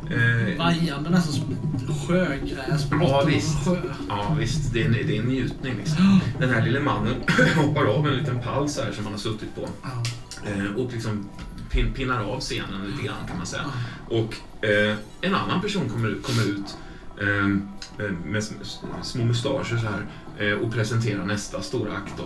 Eh, 0.09 0.57
Vajande 0.57 1.09
nästan 1.09 1.33
som 1.33 1.55
sjögräs 2.07 2.89
på 2.89 2.95
Ja, 3.01 3.23
visst. 3.27 3.65
sjö. 3.65 3.77
Ja, 4.09 4.35
visst. 4.39 4.73
Det 4.73 4.81
är 4.81 4.85
en, 4.85 4.91
det 4.91 5.17
är 5.17 5.19
en 5.21 5.25
njutning. 5.27 5.75
Liksom. 5.77 6.19
Den 6.39 6.49
här 6.49 6.61
lille 6.65 6.79
mannen 6.79 7.15
hoppar 7.55 7.85
av 7.85 8.07
en 8.07 8.13
liten 8.13 8.39
pall 8.41 8.69
så 8.69 8.81
här 8.83 8.91
som 8.91 9.03
han 9.03 9.13
har 9.13 9.19
suttit 9.19 9.55
på. 9.55 9.61
Eh, 10.45 10.75
och 10.75 10.91
liksom 10.93 11.29
pin, 11.71 11.93
pinnar 11.93 12.23
av 12.23 12.39
scenen 12.39 12.87
lite 12.91 13.03
grann 13.07 13.27
kan 13.27 13.37
man 13.37 13.45
säga. 13.47 13.63
Och 14.09 14.35
eh, 14.65 14.95
en 15.21 15.35
annan 15.35 15.61
person 15.61 15.89
kommer, 15.89 16.15
kommer 16.21 16.43
ut 16.43 16.77
eh, 17.21 18.05
eh, 18.05 18.11
med 18.25 18.43
små 19.03 19.25
mustascher 19.25 19.77
så 19.77 19.87
här 19.87 20.05
eh, 20.47 20.53
och 20.59 20.73
presenterar 20.73 21.25
nästa 21.25 21.61
stora 21.61 21.91
akt. 21.93 22.13
Då. 22.17 22.23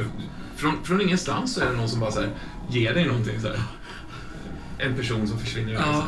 Eh, 0.00 0.06
Från, 0.56 0.84
från 0.84 1.00
ingenstans 1.00 1.54
så 1.54 1.60
är 1.60 1.66
det 1.70 1.76
någon 1.76 1.88
som 1.88 2.00
bara 2.00 2.10
så 2.10 2.20
här, 2.20 2.30
ger 2.68 2.94
dig 2.94 3.06
någonting. 3.06 3.40
Så 3.40 3.48
här. 3.48 3.58
En 4.78 4.94
person 4.96 5.28
som 5.28 5.38
försvinner 5.38 5.70
iväg. 5.72 5.82
Ja, 5.86 6.04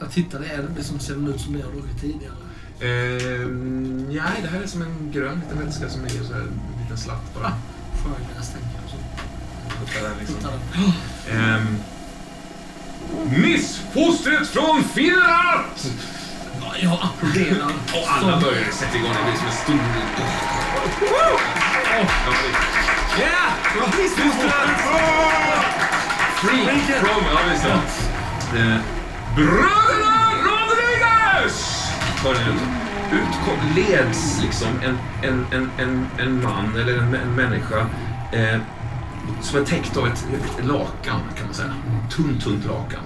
Jag 0.00 0.10
tittade, 0.12 0.46
är 0.46 0.56
det 0.56 0.68
liksom 0.76 0.98
ser 0.98 1.30
ut 1.34 1.40
som 1.40 1.52
det 1.52 1.58
jag 1.58 1.72
druckit 1.72 2.00
tidigare? 2.00 2.34
Eh, 2.80 3.48
nej, 4.08 4.42
det 4.42 4.48
här 4.48 4.62
är 4.62 4.66
som 4.66 4.82
en 4.82 5.12
grön 5.12 5.40
liten 5.40 5.66
vätska 5.66 5.88
som 5.88 6.04
ligger 6.04 6.24
så 6.24 6.32
här, 6.32 6.40
en 6.40 6.60
liten 6.82 6.98
slatt 6.98 7.34
bara. 7.34 7.46
Ah. 7.46 7.52
Sjögräs 8.04 8.50
tänker 8.52 8.68
jag. 8.80 8.90
Så. 8.90 8.96
Puttar 9.78 10.10
liksom. 10.20 10.50
Ehm, 11.30 11.78
Missfostret 13.42 14.48
från 14.48 14.84
Finland! 14.84 15.64
Ja, 16.60 16.74
Jag 16.82 16.98
applåderar. 17.02 17.72
Och 17.94 18.08
alla 18.08 18.40
börjar 18.40 18.70
sätta 18.72 18.96
igång, 18.96 19.10
det 19.10 19.22
blir 19.30 19.38
som 19.38 19.46
en 19.46 19.52
stor... 19.52 19.78
Ja! 23.20 23.78
Missfostret! 23.98 24.80
Free 26.36 26.80
from... 27.00 27.24
Ja, 27.34 27.40
visst 27.52 27.64
ja. 27.64 28.58
Eh, 28.58 28.80
Bröderna 29.38 30.14
Rodriguez! 30.44 31.84
Hör 32.24 32.34
ni 32.34 32.40
nu? 32.40 32.60
Ut 33.18 33.76
leds 33.76 34.42
liksom 34.42 34.68
en, 34.82 34.98
en, 35.28 35.46
en, 35.52 35.70
en, 35.78 36.06
en 36.18 36.42
man 36.42 36.76
eller 36.76 36.98
en, 36.98 37.14
en 37.14 37.34
människa 37.34 37.86
eh, 38.32 38.60
som 39.40 39.60
är 39.60 39.64
täckt 39.64 39.96
av 39.96 40.06
ett, 40.06 40.26
ett 40.58 40.66
lakan, 40.66 41.20
kan 41.36 41.46
man 41.46 41.54
säga. 41.54 41.74
Tunt, 42.16 42.44
tunt 42.44 42.64
lakan. 42.66 43.00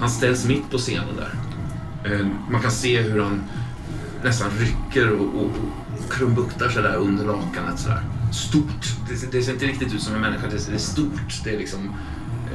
Han 0.00 0.10
ställs 0.10 0.46
mitt 0.46 0.70
på 0.70 0.78
scenen 0.78 1.16
där. 1.16 1.34
Eh, 2.12 2.26
man 2.50 2.60
kan 2.62 2.70
se 2.70 3.02
hur 3.02 3.22
han 3.22 3.42
nästan 4.24 4.50
rycker 4.50 5.12
och, 5.12 5.34
och, 5.34 5.50
och 6.04 6.12
krumbuktar 6.12 6.68
sig 6.68 6.82
där 6.82 6.96
under 6.96 7.24
lakanet. 7.24 7.78
Sådär. 7.78 8.02
Stort. 8.32 8.84
Det, 9.08 9.16
ser- 9.16 9.28
det 9.32 9.42
ser 9.42 9.52
inte 9.52 9.66
riktigt 9.66 9.94
ut 9.94 10.02
som 10.02 10.14
en 10.14 10.20
människa, 10.20 10.46
det, 10.50 10.66
det 10.68 10.74
är 10.74 10.78
stort. 10.78 11.40
Det 11.44 11.54
är 11.54 11.58
liksom... 11.58 11.94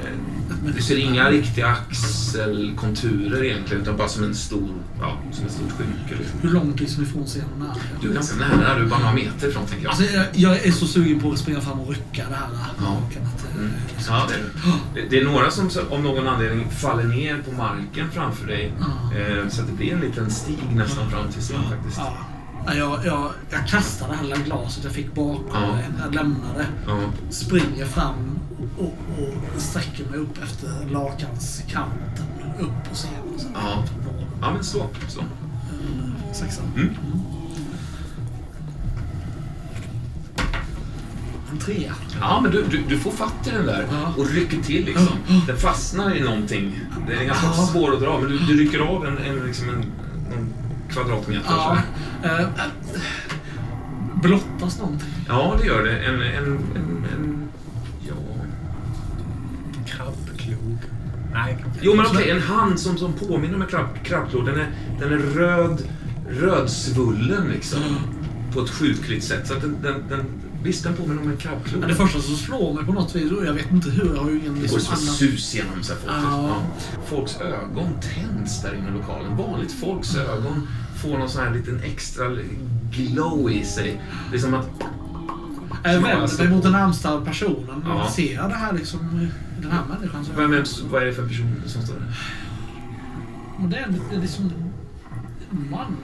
Eh, 0.06 0.74
det 0.76 0.82
ser 0.82 0.98
inga 0.98 1.30
riktiga 1.30 1.68
axelkonturer 1.68 3.44
egentligen, 3.44 3.82
utan 3.84 3.98
bara 3.98 4.08
som 4.08 4.24
en 4.24 4.36
stor, 4.36 4.70
ja, 5.00 5.18
som 5.32 5.46
ett 5.46 5.52
stort 5.52 5.72
skynke. 5.72 6.16
Liksom. 6.20 6.40
Hur 6.42 6.50
långt 6.50 6.80
liksom 6.80 7.04
ifrån 7.04 7.26
scenen 7.26 7.62
är 7.62 7.66
det? 7.74 7.80
Du 8.02 8.10
är 8.10 8.14
ganska 8.14 8.36
nära, 8.36 8.78
du 8.80 8.84
är 8.86 8.90
bara 8.90 9.00
några 9.00 9.14
meter 9.14 9.48
ifrån 9.48 9.66
tänker 9.66 9.84
jag. 9.84 9.90
Alltså, 9.92 10.06
jag, 10.14 10.26
jag 10.34 10.66
är 10.66 10.72
så 10.72 10.88
sugen 10.88 11.20
på 11.20 11.32
att 11.32 11.38
springa 11.40 11.62
fram 11.62 11.80
och 11.80 11.90
rycka 11.90 12.24
det 12.30 12.36
här 12.36 12.48
Ja. 12.52 12.84
lakanet. 12.84 13.46
Mm. 13.58 13.72
Ja, 14.08 14.28
det, 14.30 14.34
är 14.34 14.40
det. 15.04 15.10
Det- 15.10 15.20
är 15.20 15.26
några 15.26 15.52
som 15.52 15.70
av 15.92 16.02
någon 16.04 16.28
anledning 16.28 16.70
faller 16.72 17.04
ner 17.04 17.38
på 17.42 17.52
marken 17.52 18.12
framför 18.12 18.48
dig. 18.48 18.74
Ja. 18.80 19.18
Eh, 19.20 19.48
så 19.50 19.62
att 19.62 19.68
det 19.68 19.74
blir 19.74 19.94
en 19.94 20.00
liten 20.00 20.32
stig 20.32 20.58
nästan 20.76 21.10
fram 21.10 21.32
till 21.32 21.42
scen 21.42 21.64
faktiskt. 21.70 21.98
Ja. 21.98 22.18
Ja, 22.68 22.74
Jag, 22.74 23.06
jag, 23.06 23.32
jag 23.50 23.68
kastar 23.68 24.08
det 24.10 24.16
här 24.16 24.46
glaset 24.46 24.84
jag 24.84 24.94
fick 24.94 25.14
bakom 25.16 25.46
Ja. 25.54 25.74
mig. 25.76 25.86
Jag 26.06 26.16
lämnar 26.16 26.54
det. 26.58 26.66
Ja. 26.88 27.00
Springer 27.30 27.86
fram 27.86 28.40
och, 28.78 28.98
och 29.56 29.62
sträcker 29.62 30.06
mig 30.10 30.20
upp 30.20 30.44
efter 30.44 30.86
lakanskanten. 30.92 32.26
Upp 32.60 32.90
på 32.90 32.96
scenen. 32.96 33.40
Så. 33.40 33.48
Ja. 33.54 33.84
ja, 34.42 34.54
men 34.54 34.64
slå. 34.64 34.90
slå. 35.08 35.22
Eh, 35.22 36.34
Sexan. 36.34 36.66
Mm. 36.76 36.90
En 41.52 41.58
trea. 41.58 41.94
Ja, 42.22 42.40
men 42.44 42.52
du, 42.52 42.64
du, 42.64 42.84
du 42.90 43.00
får 43.00 43.12
fatt 43.12 43.48
i 43.48 43.50
den 43.52 43.66
där 43.66 43.88
och 44.18 44.28
rycker 44.30 44.62
till 44.62 44.86
liksom. 44.86 45.08
Den 45.48 45.58
fastnar 45.58 46.16
i 46.16 46.20
någonting. 46.24 46.80
Den 47.08 47.18
är 47.20 47.24
ganska 47.26 47.46
Ja. 47.46 47.54
svår 47.54 47.94
att 47.94 48.00
dra, 48.00 48.20
men 48.20 48.30
du, 48.32 48.38
du 48.40 48.58
rycker 48.58 48.80
av 48.80 49.06
en, 49.06 49.18
en, 49.18 49.46
liksom 49.48 49.70
en, 49.70 49.76
någon 50.30 50.54
kvadratmeter. 50.90 51.44
så 51.50 51.78
Ja. 52.24 52.40
eh, 52.40 52.48
blottas 54.22 54.80
någonting? 54.80 55.10
ja, 55.28 55.56
det 55.62 55.68
gör 55.68 55.84
det. 55.84 55.98
En, 56.00 56.22
en, 56.22 56.46
en, 56.76 57.06
en 57.14 57.50
ja. 58.08 58.14
Krabbklog. 59.86 60.78
Nej. 61.34 61.66
Jo, 61.82 61.96
men 61.96 62.06
okej, 62.06 62.30
en 62.30 62.42
hand 62.42 62.80
som, 62.80 62.98
som 62.98 63.14
påminner 63.14 63.56
om 63.56 63.62
en 63.62 63.68
krabb, 63.68 63.88
krabbklor. 64.04 64.46
Den 64.46 64.60
är, 64.60 64.68
den 65.00 65.14
är 65.14 65.18
röd, 65.18 65.82
rödsvullen 66.30 67.48
liksom. 67.48 67.80
På 68.54 68.62
ett 68.62 68.70
sjukligt 68.70 69.24
sätt. 69.24 69.48
Så 69.48 69.54
att 69.54 69.62
den, 69.62 69.78
den, 69.82 70.04
den, 70.10 70.26
visst, 70.64 70.84
den 70.84 70.96
påminner 70.96 71.22
om 71.22 71.32
en 71.32 71.38
krabbklo. 71.38 71.80
Ja, 71.82 71.88
det 71.88 71.96
första 71.96 72.20
som 72.20 72.36
slår 72.36 72.74
mig 72.74 72.86
på 72.86 72.94
något 72.94 73.16
vis, 73.16 73.32
och 73.32 73.46
jag 73.46 73.54
vet 73.54 73.72
inte 73.72 73.90
hur, 73.90 74.16
jag 74.16 74.22
har 74.22 74.30
ju 74.30 74.40
ingen 74.40 74.54
Det 74.54 74.68
går 74.68 74.78
liksom 74.78 74.94
annan... 74.94 75.14
sus 75.14 75.56
genom 75.56 75.74
här 75.76 75.82
folket. 75.84 76.06
Ja. 76.08 76.48
Ja. 76.48 76.62
Folks 77.06 77.42
ögon 77.42 77.90
tänds 78.02 78.62
där 78.62 78.74
inne 78.74 78.90
i 78.90 78.92
lokalen. 78.92 79.38
Vanligt 79.38 79.72
folks 79.72 80.16
ögon 80.16 80.68
får 81.02 81.18
någon 81.18 81.30
sån 81.30 81.44
här 81.44 81.54
liten 81.54 81.82
extra 81.84 82.38
glow 82.92 83.52
i 83.52 83.66
sig. 83.66 84.02
Det 84.32 84.38
är 84.38 84.40
som 84.40 84.54
att... 84.54 84.70
Jag 85.84 85.94
vänder 85.94 86.12
alltså- 86.12 86.44
mig 86.44 86.54
mot 86.54 86.64
den 86.64 86.72
närmsta 86.72 87.22
personen. 87.22 87.84
Ja. 87.86 88.10
Ser 88.10 88.48
det 88.50 88.56
här 88.56 88.74
liksom, 88.74 89.30
den 89.62 89.72
här 89.72 89.84
människan? 89.90 90.26
Vem 90.36 90.54
är, 90.54 90.90
vad 90.92 91.02
är 91.02 91.06
det 91.06 91.14
för 91.14 91.28
person 91.28 91.62
som 91.66 91.82
står 91.82 91.94
där? 91.96 92.18
Men 93.60 93.70
det 93.70 93.78
är 93.78 94.18
är 94.18 94.22
liksom 94.22 94.46
en 95.52 95.70
man 95.72 95.96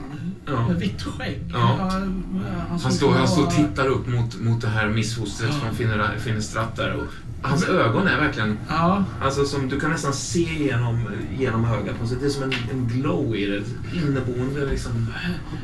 Ja. 0.45 0.67
med 0.67 0.79
vitt 0.79 1.01
skägg. 1.03 1.43
Ja. 1.53 1.91
Han 2.69 2.79
såg 2.79 2.91
står, 2.91 3.13
han 3.13 3.27
står 3.27 3.43
och 3.45 3.51
tittar 3.55 3.87
upp 3.87 4.07
mot, 4.07 4.39
mot 4.41 4.61
det 4.61 4.67
här 4.67 4.89
missfostret 4.89 5.49
Ja. 5.63 5.69
från 5.75 6.19
Finnestratt 6.19 6.75
där. 6.75 6.93
Och 6.93 7.07
hans 7.41 7.63
ögon 7.69 8.07
är 8.07 8.19
verkligen... 8.19 8.57
Ja, 8.69 9.03
Alltså 9.21 9.45
som, 9.45 9.69
du 9.69 9.79
kan 9.79 9.91
nästan 9.91 10.13
se 10.13 10.63
genom, 10.63 10.99
genom 11.39 11.65
ögat. 11.65 11.95
Alltså, 12.01 12.15
det 12.15 12.25
är 12.25 12.29
som 12.29 12.43
en, 12.43 12.53
en 12.71 12.87
glow 12.87 13.35
i 13.35 13.45
det. 13.45 13.63
Inneboende 13.97 14.65
liksom. 14.65 15.07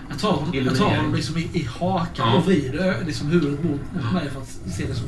jag 0.10 0.20
tar, 0.20 0.32
honom- 0.32 0.54
jag 0.54 0.64
tar 0.66 0.72
Illuminering. 0.72 0.98
honom 0.98 1.16
liksom 1.16 1.38
i, 1.38 1.50
i 1.54 1.70
hakan 1.80 2.28
Ja. 2.28 2.34
och 2.38 2.46
vrider 2.46 2.98
liksom 3.06 3.28
huvudet 3.28 3.64
mot, 3.64 3.80
mot 4.04 4.14
mig 4.14 4.30
för 4.30 4.42
att 4.42 4.74
se 4.74 4.86
det 4.88 4.96
som... 4.96 5.08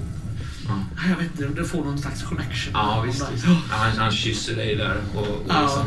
Ja. 0.68 0.76
Nej, 0.96 1.10
Jag 1.10 1.16
vet 1.18 1.40
inte, 1.42 1.62
det 1.62 1.68
får 1.68 1.84
någon 1.86 1.98
slags 1.98 2.24
connection. 2.24 2.74
Ja, 2.74 3.04
visst. 3.08 3.26
visst. 3.34 3.46
där. 3.46 3.52
Ja, 3.54 3.76
han, 3.76 3.98
han 3.98 4.12
kysser 4.12 4.56
dig 4.56 4.76
där 4.76 4.98
och, 5.16 5.22
och 5.22 5.46
Ja. 5.50 5.62
liksom 5.62 5.84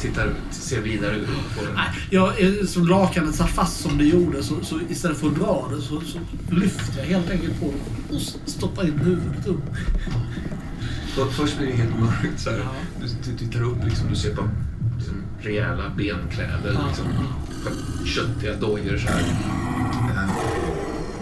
tittar, 0.00 0.34
ser 0.50 0.80
vidare 0.80 1.16
ut 1.16 1.26
på 1.26 1.64
det. 1.64 1.72
Nej, 1.74 1.86
jag, 2.10 2.40
är- 2.40 2.66
som 2.66 2.86
lakanet 2.88 3.34
satt 3.34 3.50
fast 3.50 3.80
som 3.80 3.98
det 3.98 4.04
gjorde 4.04 4.42
så, 4.42 4.54
så 4.64 4.80
istället 4.88 5.18
för 5.18 5.26
att 5.28 5.34
dra 5.36 5.68
det 5.76 5.82
så, 5.82 6.00
så 6.00 6.18
lyfter 6.50 6.98
jag 6.98 7.04
helt 7.06 7.30
enkelt 7.30 7.60
på 7.60 7.72
det 8.08 8.14
och 8.16 8.20
stoppar 8.46 8.84
in 8.86 8.98
huvudet 8.98 9.46
upp. 9.46 9.62
För, 11.14 11.24
först 11.26 11.58
blir 11.58 11.66
det 11.66 11.72
helt 11.76 11.98
mörkt 12.00 12.40
så 12.40 12.50
här. 12.50 12.58
Ja. 12.58 12.70
Du, 13.00 13.30
du 13.32 13.38
tittar 13.38 13.62
upp 13.62 13.84
liksom, 13.84 14.08
du 14.10 14.16
ser 14.16 14.34
på 14.36 14.48
liksom, 14.98 15.14
rejäla 15.40 15.88
benkläder. 15.96 16.72
Ja. 16.74 16.86
Liksom, 16.88 17.06
köttiga 18.06 18.54
dojor 18.54 18.98
så 18.98 19.08
här. 19.08 19.22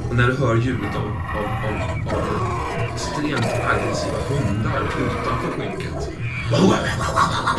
Eh, 0.06 0.10
Och 0.10 0.16
när 0.16 0.26
du 0.26 0.36
hör 0.36 0.56
ljudet 0.56 0.96
av, 0.96 1.02
av, 1.06 1.44
av, 1.66 2.18
av 2.18 2.22
extremt 2.94 3.46
aggressiva 3.46 4.18
hundar 4.28 4.82
utanför 5.00 5.50
skynket. 5.60 6.08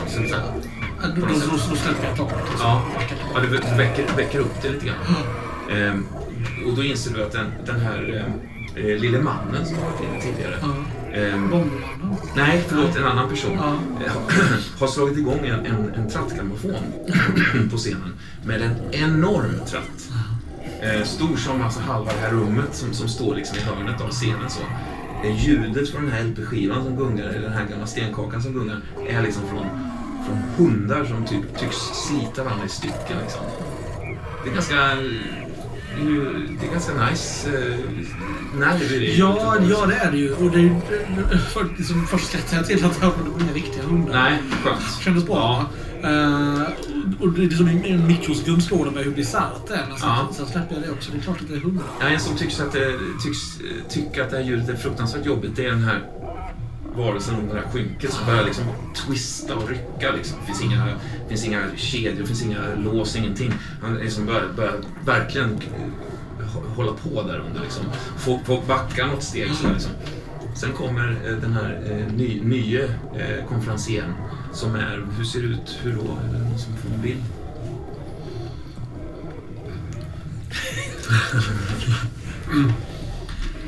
Så, 0.07 0.29
så 0.29 0.35
här, 0.35 0.43
Då, 1.15 1.75
släpper 1.75 2.07
jag 2.07 2.17
taget. 2.17 2.35
Ja, 2.59 2.81
ja 3.33 3.39
vä- 3.39 3.77
väcker, 3.77 4.05
väcker 4.17 4.39
upp 4.39 4.61
det 4.61 4.69
lite 4.69 4.85
grann. 4.85 4.95
Ehm, 5.71 6.05
och 6.67 6.75
då 6.75 6.83
inser 6.83 7.13
du 7.13 7.23
att 7.23 7.31
den, 7.31 7.45
den 7.65 7.79
här 7.79 8.27
eh, 8.75 8.99
lille 8.99 9.19
mannen 9.21 9.65
som 9.65 9.75
varit 9.77 10.01
inne 10.09 10.21
tidigare, 10.21 10.55
ehm, 11.13 11.53
nej, 12.35 12.65
förlåt, 12.67 12.95
en 12.97 13.05
annan 13.05 13.29
person. 13.29 13.59
Eh, 14.05 14.11
har 14.79 14.87
slagit 14.87 15.17
igång 15.17 15.39
en, 15.45 15.65
en, 15.65 15.93
en 15.95 16.09
trattgrammofon 16.09 16.75
på 17.71 17.77
scenen 17.77 18.13
med 18.45 18.61
en 18.61 18.75
enorm 18.91 19.55
tratt. 19.67 20.09
Eh, 20.81 21.03
stor 21.03 21.37
som 21.37 21.61
alltså 21.61 21.79
halva 21.79 22.11
det 22.11 22.19
här 22.19 22.31
rummet 22.31 22.75
som, 22.75 22.93
som 22.93 23.07
står 23.07 23.35
liksom 23.35 23.57
i 23.57 23.61
hörnet 23.61 24.01
av 24.01 24.09
scenen. 24.09 24.49
Så. 24.49 24.61
Eh, 25.23 25.45
ljudet 25.45 25.89
från 25.89 26.03
den 26.03 26.11
här 26.11 26.23
LP-skivan 26.23 26.83
som 26.83 26.95
gungar, 26.95 27.25
eller 27.25 27.41
den 27.41 27.53
här 27.53 27.65
gamla 27.65 27.87
stenkakan 27.87 28.41
som 28.41 28.53
gungar, 28.53 28.81
är 29.09 29.21
liksom 29.21 29.43
från, 29.49 29.65
från 30.25 30.37
hundar 30.57 31.05
som 31.05 31.25
typ, 31.25 31.57
tycks 31.59 31.75
slita 31.77 32.43
varandra 32.43 32.65
i 32.65 32.69
stycken. 32.69 33.17
Liksom. 33.21 33.41
Det 34.43 34.49
är 34.49 34.53
ganska... 34.53 34.75
Det 36.59 36.67
är, 36.67 36.71
ganska 36.71 37.09
nice 37.09 37.49
eh, 37.49 37.79
nerv 38.59 38.93
i 38.93 38.99
det. 38.99 39.05
Ja, 39.05 39.55
ja, 39.69 39.85
det 39.85 39.95
är 39.95 40.11
det 40.11 40.17
ju. 40.17 40.33
Och 40.33 40.51
det 40.51 40.59
är 40.59 41.37
för, 41.37 41.67
liksom, 41.77 42.07
först 42.07 42.27
ska 42.27 42.55
jag 42.55 42.65
till 42.67 42.85
att 42.85 43.01
det 43.01 43.05
var 43.05 43.13
inga 43.41 43.53
riktiga 43.53 43.83
hundar. 43.83 44.13
Nej, 44.13 44.39
skönt. 44.63 45.01
Kändes 45.03 45.25
bra. 45.25 45.65
Eh, 46.03 46.61
och 47.19 47.31
det 47.31 47.43
är 47.45 47.49
som 47.49 47.67
en, 47.67 47.85
en 47.85 48.07
mikrosekund 48.07 48.63
slår 48.63 48.85
det 48.85 48.91
mig 48.91 49.03
hur 49.03 49.11
bisarrt 49.11 49.67
det 49.67 49.73
är. 49.73 49.85
Men 49.89 49.97
sen, 49.97 50.09
Ja. 50.09 50.29
sen 50.33 50.45
släpper 50.45 50.75
jag 50.75 50.83
det 50.83 50.91
också. 50.91 51.11
Det 51.11 51.17
är 51.17 51.21
klart 51.21 51.41
att 51.41 51.47
det 51.47 51.53
är 51.55 51.59
hundar. 51.59 51.85
Ja, 51.99 52.07
en 52.07 52.19
som 52.19 52.35
tycks 52.37 52.59
att 52.59 52.71
det, 52.71 52.91
tycks 53.23 53.59
eh, 53.59 53.87
tycka 53.89 54.23
att 54.23 54.29
det 54.31 54.37
här 54.37 54.43
ljudet 54.43 54.69
är 54.69 54.75
fruktansvärt 54.75 55.25
jobbigt, 55.25 55.55
det 55.55 55.65
är 55.65 55.69
den 55.69 55.83
här 55.83 56.01
varelsen 56.95 57.35
under 57.35 57.55
det 57.55 57.61
här 57.61 57.67
skynket 57.71 58.13
som 58.13 58.25
börjar 58.25 58.45
liksom 58.45 58.63
twista 58.95 59.55
och 59.55 59.69
rycka. 59.69 60.11
Liksom. 60.17 60.37
Det 60.39 60.45
finns 60.45 60.63
inga, 60.63 60.87
finns 61.29 61.45
inga 61.45 61.63
kedjor, 61.75 62.21
det 62.21 62.27
finns 62.27 62.43
inga 62.43 62.59
lås, 62.77 63.15
ingenting. 63.15 63.53
Han 63.81 63.95
liksom 63.95 64.25
börjar, 64.25 64.45
börjar 64.55 64.75
verkligen 65.05 65.49
eh, 65.53 66.45
hå- 66.55 66.75
hålla 66.75 66.91
på 66.91 67.23
där 67.23 67.39
under. 67.47 67.61
Liksom. 67.61 67.85
Få, 68.17 68.39
få 68.45 68.61
backa 68.67 69.05
något 69.07 69.23
steg. 69.23 69.51
Så 69.53 69.67
liksom. 69.69 69.91
Sen 70.55 70.71
kommer 70.73 71.17
eh, 71.25 71.35
den 71.35 71.53
här 71.53 71.81
eh, 71.91 72.13
ny, 72.13 72.41
nye 72.43 72.83
eh, 73.15 73.45
konferencieren 73.49 74.13
som 74.53 74.75
är, 74.75 75.05
hur 75.17 75.25
ser 75.25 75.39
det 75.41 75.47
ut, 75.47 75.79
hur 75.81 75.93
då? 75.95 76.01
Är 76.01 76.33
det 76.33 76.39
någon 76.49 76.59
som 76.59 76.73
får 76.77 76.89
en 76.95 77.01
bild? 77.01 77.23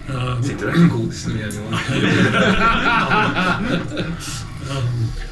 Eh, 0.09 0.41
Sitter 0.41 0.65
där 0.67 0.73
med 0.75 0.89
godis 0.89 1.27
med 1.27 1.53
Johan. 1.53 1.79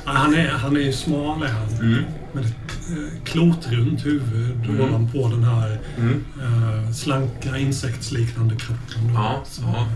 Ja, 0.05 0.11
han, 0.11 0.35
är, 0.35 0.49
han 0.49 0.75
är 0.77 0.81
ju 0.81 0.93
smal 0.93 1.43
är 1.43 1.47
han. 1.47 1.69
Mm. 1.73 2.03
Med 2.33 2.45
ett 2.45 2.89
eh, 2.89 3.23
klotrunt 3.23 4.05
huvud 4.05 4.65
Mm. 4.69 4.81
ovanpå 4.81 5.27
den 5.27 5.43
här 5.43 5.79
Mm. 5.97 6.23
eh, 6.41 6.91
slanka 6.91 7.57
insektsliknande 7.57 8.55
kroppen. 8.55 9.07
då. 9.07 9.13
Ja, 9.13 9.43
Så, 9.47 9.61
ja. 9.61 9.87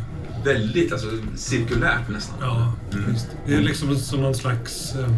Väldigt 0.46 0.92
alltså, 0.92 1.08
cirkulärt 1.36 2.10
nästan. 2.10 2.36
ja, 2.42 2.74
Mm. 2.94 3.16
Det 3.48 3.54
är 3.54 3.62
liksom 3.62 3.96
som 3.96 4.22
någon 4.22 4.36
slags... 4.36 4.96
Eh, 4.96 5.16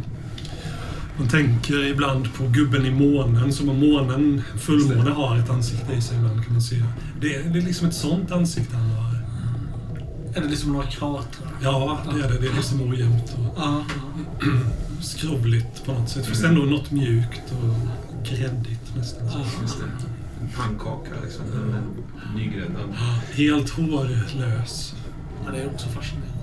man 1.18 1.28
tänker 1.28 1.84
ibland 1.84 2.34
på 2.34 2.48
gubben 2.48 2.86
i 2.86 2.92
månen, 2.92 3.54
som 3.54 3.70
om 3.70 3.80
månen, 3.80 4.42
fullmåne, 4.58 5.12
har 5.12 5.38
ett 5.38 5.50
ansikte 5.50 5.94
i 5.94 6.02
sig 6.02 6.18
ibland 6.18 6.44
kan 6.44 6.54
man 6.54 6.62
se. 6.62 6.84
Det 7.22 7.36
är, 7.36 7.44
det 7.44 7.60
är 7.60 7.64
liksom 7.64 7.88
ett 7.88 7.96
sånt 7.96 8.32
ansikte 8.32 8.76
han 8.76 8.90
har. 8.90 9.14
Är 10.36 10.42
det 10.42 10.48
liksom 10.48 10.74
några 10.74 10.86
kratrar? 10.86 11.52
Ja, 11.62 12.00
det 12.14 12.26
är 12.26 12.30
det. 12.30 12.38
Det 12.40 12.48
är 12.48 12.54
liksom 12.56 12.82
ojämnt 12.82 13.34
och 13.38 13.54
Ja, 13.58 13.84
ja. 14.42 14.46
skrovligt 15.02 15.86
på 15.86 15.94
något 15.94 16.10
sätt. 16.10 16.26
Fast 16.26 16.44
ändå 16.44 16.62
något 16.62 16.92
mjukt 16.92 17.42
och 17.52 17.76
gräddigt 18.30 18.96
nästan. 18.96 19.28
Ja. 19.34 19.46
Just 19.62 19.78
det. 19.80 19.86
En 20.42 20.50
pannkaka 20.58 21.12
liksom. 21.24 21.46
Nygräddad. 22.36 22.94
Helt 23.34 23.70
hårlös. 23.70 24.94
ja, 25.46 25.52
det 25.52 25.62
är 25.62 25.68
också 25.68 25.88
fascinerande. 25.88 26.34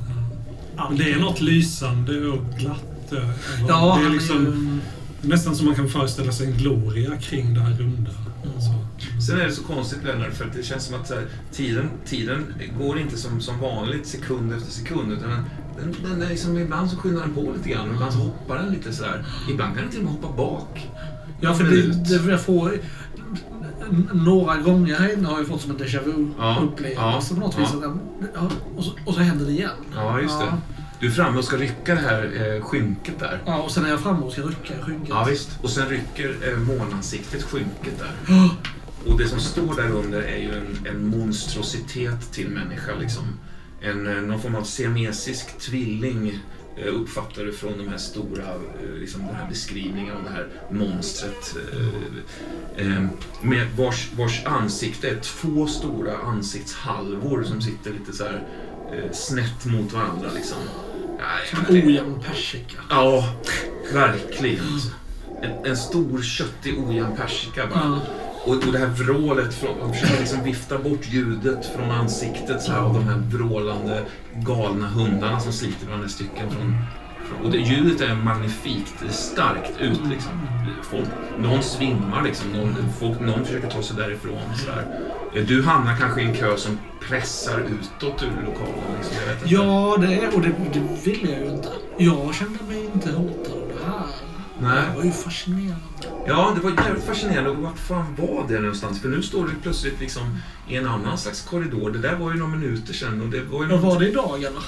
Men 0.89 0.99
det 0.99 1.13
är 1.13 1.19
något 1.19 1.41
lysande 1.41 2.27
och 2.29 2.45
glatt. 2.59 2.90
Eh, 3.13 3.19
eller- 3.59 3.69
Ja, 3.69 3.99
det 4.01 4.07
är 4.07 4.11
liksom 4.11 4.37
ju... 4.45 5.29
nästan 5.29 5.57
som 5.57 5.67
man 5.67 5.75
kan 5.75 5.89
föreställa 5.89 6.33
sig 6.33 6.47
en 6.47 6.53
gloria 6.57 7.17
kring 7.17 7.55
det 7.55 7.61
här 7.61 7.73
runda. 7.79 8.11
Så. 8.43 8.75
Sen 9.27 9.41
är 9.41 9.45
det 9.45 9.53
så 9.53 9.63
konstigt 9.63 10.05
Lennart, 10.05 10.35
för 10.35 10.45
att 10.45 10.53
det 10.53 10.63
känns 10.63 10.85
som 10.85 11.01
att 11.01 11.11
här, 11.11 11.27
tiden, 11.53 11.91
tiden 12.07 12.47
går 12.79 12.99
inte 12.99 13.17
som, 13.17 13.41
som 13.41 13.61
vanligt 13.61 14.07
sekund 14.07 14.53
efter 14.53 14.73
sekund. 14.73 15.13
Utan 15.13 15.31
den, 15.31 15.45
den, 16.03 16.11
den 16.11 16.23
är 16.23 16.29
liksom, 16.29 16.59
ibland 16.59 16.91
så 16.91 16.97
skyndar 16.97 17.21
den 17.23 17.35
på 17.35 17.53
lite 17.57 17.69
grann 17.69 17.89
och 17.89 17.95
ibland 17.95 18.13
så 18.13 18.19
hoppar 18.19 18.59
den 18.59 18.73
lite 18.73 18.93
sådär. 18.93 19.25
Ibland 19.51 19.75
kan 19.75 19.83
den 19.83 19.91
till 19.91 20.01
och 20.01 20.05
med 20.05 20.13
hoppa 20.13 20.37
bak. 20.37 20.91
Ja, 21.41 21.55
för 21.55 21.65
det, 21.65 22.09
det 22.19 22.31
jag 22.31 22.41
får... 22.41 22.73
Några 24.13 24.57
gånger 24.57 24.95
här 24.99 25.13
inne 25.13 25.29
har 25.29 25.39
jag 25.39 25.47
fått 25.47 25.61
som 25.61 25.71
en 25.71 25.77
déjà 25.79 26.01
Ja, 26.39 26.59
vu-upplevelse 26.61 27.35
på 27.35 27.41
något 27.41 27.55
ja. 27.59 27.63
vis. 27.65 27.71
Ja, 28.35 28.51
och, 28.77 28.85
så, 28.85 28.91
och 29.05 29.15
så 29.15 29.21
händer 29.21 29.45
det 29.47 29.53
igen. 29.53 29.71
Ja, 29.95 30.21
just 30.21 30.39
det. 30.39 30.45
Ja. 30.45 30.59
Du 31.01 31.07
är 31.07 31.11
framme 31.11 31.39
och 31.39 31.45
ska 31.45 31.57
rycka 31.57 31.95
det 31.95 32.01
här 32.01 32.55
eh, 32.57 32.63
skynket 32.63 33.19
där. 33.19 33.43
Ja, 33.47 33.63
och 33.63 33.71
sen 33.71 33.85
är 33.85 33.89
jag 33.91 34.01
framme 34.01 34.21
och 34.27 34.33
ska 34.33 34.43
rycka 34.43 34.75
skynket. 34.83 35.09
Ja, 35.09 35.27
visst. 35.31 35.51
Och 35.63 35.71
sen 35.71 35.89
rycker 35.89 36.37
eh, 36.53 36.59
månansiktet 36.59 37.43
skynket 37.43 37.99
där. 37.99 38.11
Ja. 39.05 39.13
Och 39.13 39.19
det 39.19 39.29
som 39.29 39.41
står 39.41 39.75
där 39.77 39.91
under 39.91 40.21
är 40.23 40.37
ju 40.39 40.53
en, 40.55 40.87
en 40.91 41.07
monstrositet 41.19 42.33
till 42.33 42.49
människa. 42.49 42.93
Liksom. 43.01 43.25
En, 43.81 44.07
eh, 44.07 44.23
någon 44.23 44.41
form 44.41 44.55
av 44.55 44.63
siamesisk 44.63 45.59
tvilling 45.59 46.39
eh, 46.77 46.95
uppfattar 46.95 47.43
du 47.45 47.53
från 47.53 47.79
de 47.79 47.89
här 47.89 47.99
stora, 47.99 48.43
eh, 48.45 48.95
liksom 49.01 49.27
den 49.27 49.35
här 49.35 49.49
beskrivningen 49.49 50.17
av 50.17 50.23
det 50.25 50.31
här 50.31 50.47
monstret. 50.71 51.57
eh, 52.77 53.05
Med 53.43 53.67
vars, 53.77 54.09
vars 54.17 54.47
ansikte 54.47 55.09
är 55.11 55.17
två 55.21 55.67
stora 55.67 56.17
ansiktshalvor 56.19 57.43
som 57.45 57.63
sitter 57.63 57.91
lite 57.91 58.13
så 58.13 58.25
här 58.25 58.45
snett 59.13 59.65
mot 59.65 59.93
varandra. 59.93 60.29
Liksom. 60.35 60.59
Som 61.51 61.77
en 61.77 61.87
ojämn 61.87 62.21
persika. 62.21 62.77
Ja, 62.91 63.25
verkligen. 63.93 64.65
En, 65.43 65.67
en 65.67 65.77
stor 65.77 66.23
köttig 66.23 66.79
ojämn 66.89 67.17
persika 67.17 67.67
bara. 67.67 67.81
Ja. 67.85 68.01
Och, 68.45 68.55
och 68.55 68.73
det 68.73 68.79
här 68.79 68.87
vrålet, 68.87 69.55
från, 69.55 69.79
de 69.79 69.93
försöker 69.95 70.21
liksom 70.21 70.45
vifta 70.45 70.79
bort 70.79 71.07
ljudet 71.07 71.67
från 71.77 71.91
ansiktet 71.91 72.63
så 72.63 72.73
här, 72.73 72.81
av 72.81 72.95
de 72.95 73.05
här 73.05 73.17
vrålande 73.17 74.03
galna 74.35 74.89
hundarna 74.89 75.41
som 75.41 75.53
sliter 75.53 75.87
varandra 75.87 76.07
i 76.07 76.11
stycken. 76.11 76.51
Från, 76.51 76.77
och 77.45 77.51
det, 77.51 77.59
ljudet 77.59 78.01
är 78.01 78.15
magnifikt, 78.15 78.95
starkt 79.11 79.81
ut 79.81 80.01
liksom. 80.11 80.33
Folk, 80.83 81.09
någon 81.39 81.63
svimmar 81.63 82.23
liksom, 82.25 82.51
någon, 82.53 82.75
folk, 83.01 83.21
någon 83.21 83.45
försöker 83.45 83.71
ta 83.71 83.83
sig 83.83 83.97
därifrån. 83.97 84.39
Så 84.57 84.71
här. 84.73 85.07
Du 85.47 85.63
hamnar 85.63 85.97
kanske 85.97 86.23
i 86.23 86.25
en 86.25 86.35
kö 86.35 86.57
som 86.57 86.79
pressar 87.09 87.61
utåt 87.61 88.23
ur 88.23 88.47
lokalen. 88.47 88.75
Liksom, 88.99 89.17
jag 89.21 89.35
vet 89.35 89.43
inte. 89.43 89.55
Ja, 89.55 89.97
det, 90.01 90.15
är- 90.15 90.35
och 90.35 90.43
det, 90.43 90.53
det 90.73 90.81
vill 91.05 91.29
jag 91.31 91.41
ju 91.41 91.51
inte. 91.51 91.69
Jag 91.99 92.35
kände 92.35 92.59
mig 92.69 92.85
inte 92.95 93.11
hotad 93.13 93.53
av 93.53 93.69
det 93.79 93.85
här. 93.91 94.07
Nej. 94.63 94.83
Det 94.91 94.97
var 94.97 95.05
ju 95.05 95.11
fascinerande. 95.13 95.77
Ja, 96.27 96.53
det 96.57 96.61
var 96.61 96.71
jävligt 96.87 97.05
fascinerande. 97.05 97.51
Och 97.51 97.57
vart 97.57 97.79
fan 97.79 98.17
var 98.19 98.45
det 98.49 98.61
någonstans? 98.61 99.01
För 99.01 99.09
nu 99.09 99.23
står 99.23 99.45
du 99.45 99.51
plötsligt 99.63 100.01
liksom 100.01 100.23
i 100.69 100.77
en 100.77 100.87
annan 100.87 101.19
slags 101.19 101.43
korridor. 101.43 101.91
Det 101.91 101.99
där 101.99 102.17
var 102.17 102.33
ju 102.33 102.39
några 102.39 102.57
minuter 102.57 102.93
sedan. 102.95 103.21
Och 103.21 103.29
det 103.29 103.41
var 103.43 103.63
ju 103.63 103.69
något... 103.69 103.83
var 103.83 103.99
det 104.01 104.09
idag 104.09 104.39
eller? 104.43 104.63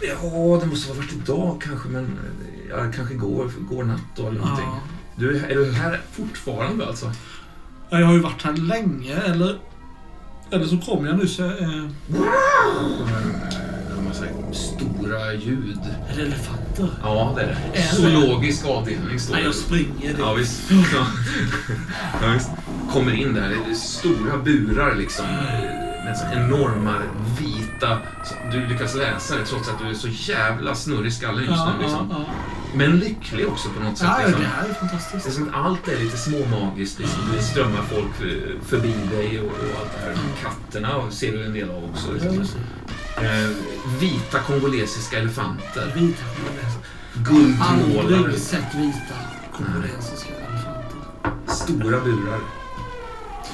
Ja, 0.00 0.58
det 0.60 0.66
måste 0.66 0.92
ha 0.92 0.96
varit 0.98 1.12
idag 1.12 1.62
kanske, 1.64 1.88
men 1.88 2.18
ja, 2.70 2.76
kanske 2.96 3.14
går, 3.14 3.50
går 3.70 3.84
natt 3.84 4.00
då 4.16 4.26
eller 4.28 4.40
någonting. 4.40 4.66
Ja. 4.66 4.80
Du, 5.16 5.36
är 5.38 5.54
du 5.54 5.72
här 5.72 6.00
fortfarande 6.12 6.86
alltså? 6.86 7.12
Ja, 7.90 7.98
Jag 8.00 8.06
har 8.06 8.14
ju 8.14 8.20
varit 8.20 8.42
här 8.42 8.52
länge, 8.52 9.16
eller... 9.16 9.58
Eller 10.50 10.66
så 10.66 10.78
kom 10.78 11.06
jag 11.06 11.18
nyss. 11.18 11.40
Eh, 11.40 11.62
En 13.98 14.04
massa 14.08 14.24
stora 14.52 15.34
ljud. 15.34 15.78
är 16.12 16.16
det 16.16 16.22
elefanter? 16.22 16.88
Ja, 17.02 17.32
det 17.36 17.42
är 17.42 17.46
det. 17.46 17.78
Är 17.78 17.82
det? 17.82 17.96
Zoologisk 17.96 18.66
avdelning 18.66 19.18
står 19.20 19.36
det. 19.36 19.42
jag 19.42 19.54
springer. 19.54 20.12
Det. 20.14 20.18
Ja, 20.18 20.32
visst. 20.34 20.62
Ja. 20.70 21.06
Ja, 22.22 22.32
visst. 22.34 22.50
Kommer 22.92 23.12
in 23.14 23.34
där, 23.34 23.48
det 23.48 23.70
är 23.70 23.74
stora 23.74 24.38
burar 24.38 24.94
liksom. 24.94 25.26
Med 26.04 26.16
så 26.18 26.26
enorma 26.38 26.94
vita... 27.40 27.55
så 27.80 28.34
Du 28.52 28.66
lyckas 28.66 28.94
läsa 28.94 29.36
det 29.36 29.44
trots 29.46 29.68
att 29.68 29.78
du 29.78 29.88
är 29.90 29.94
så 29.94 30.08
jävla 30.08 30.74
snurrig 30.74 31.06
i 31.06 31.10
skallen 31.10 31.44
just 31.44 31.56
Ja, 31.56 31.72
nu. 31.78 31.82
Liksom. 31.82 32.08
ja, 32.10 32.16
ja. 32.28 32.34
Men 32.74 32.98
lycklig 32.98 33.48
också 33.48 33.68
på 33.68 33.82
något 33.84 33.98
sätt. 33.98 34.08
Ja, 34.10 34.18
liksom. 34.26 34.40
det 34.42 34.46
är 34.46 34.62
Det 34.64 34.70
är 34.70 34.74
fantastiskt. 34.74 35.32
som 35.32 35.48
att 35.48 35.54
allt 35.54 35.88
är 35.88 35.98
lite 35.98 36.16
småmagiskt. 36.16 36.98
Liksom. 36.98 37.20
Det 37.36 37.42
strömmar 37.42 37.82
folk 37.82 38.14
för- 38.18 38.58
förbi 38.66 38.94
dig 39.10 39.40
och, 39.40 39.46
och 39.46 39.80
allt 39.80 39.90
det 39.92 40.06
här. 40.06 40.16
Katterna 40.42 41.10
ser 41.10 41.32
du 41.32 41.44
en 41.44 41.52
del 41.52 41.70
av 41.70 41.84
också. 41.84 42.12
Liksom. 42.12 42.44
Eh, 43.16 43.50
vita 44.00 44.38
kongolesiska 44.38 45.18
elefanter. 45.18 45.92
Vita 45.94 46.22
kongolesiska. 46.36 46.80
Guldmålade. 47.14 48.16
Aldrig 48.16 48.38
sett 48.38 48.74
vita 48.74 49.14
kongolesiska 49.56 50.28
elefanter. 50.34 51.54
Stora 51.54 52.00
burar. 52.00 52.40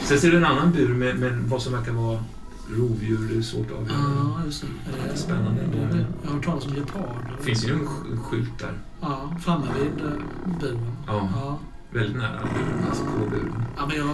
Sen 0.05 0.21
ser 0.21 0.31
du 0.31 0.37
en 0.37 0.45
annan 0.45 0.73
bur 0.73 0.95
med, 0.95 1.17
med 1.19 1.33
vad 1.47 1.63
som 1.63 1.73
verkar 1.73 1.93
vara 1.93 2.25
rovdjur. 2.71 3.29
Det 3.33 3.39
är 3.39 3.43
svårt 3.43 3.67
att 3.71 3.79
avgöra. 3.79 3.97
Ja, 4.17 4.41
just 4.47 4.61
det. 4.63 4.67
Är 5.07 5.13
det 5.13 5.17
Spännande. 5.19 5.63
är 5.63 5.67
det- 5.67 6.07
Jag 6.23 6.29
har 6.31 6.35
hört 6.37 6.45
talas 6.45 6.67
om 6.67 6.75
geparder. 6.75 7.35
Det 7.39 7.45
finns 7.45 7.67
ju 7.69 7.73
en 7.73 7.81
sk- 7.89 8.19
skylt 8.23 8.59
där. 8.59 8.73
Ja, 9.01 9.37
framme 9.41 9.67
vid 9.79 10.05
eh, 10.07 10.13
buren. 10.61 10.87
Ja, 11.07 11.29
Ja. 11.35 11.59
väldigt 11.91 12.17
nära 12.17 12.39
buren. 12.55 12.85
Alltså 12.89 13.05
på 13.05 13.31
buren. 13.31 13.65
Ja, 13.77 13.87
men 13.87 13.97
jag... 13.97 14.09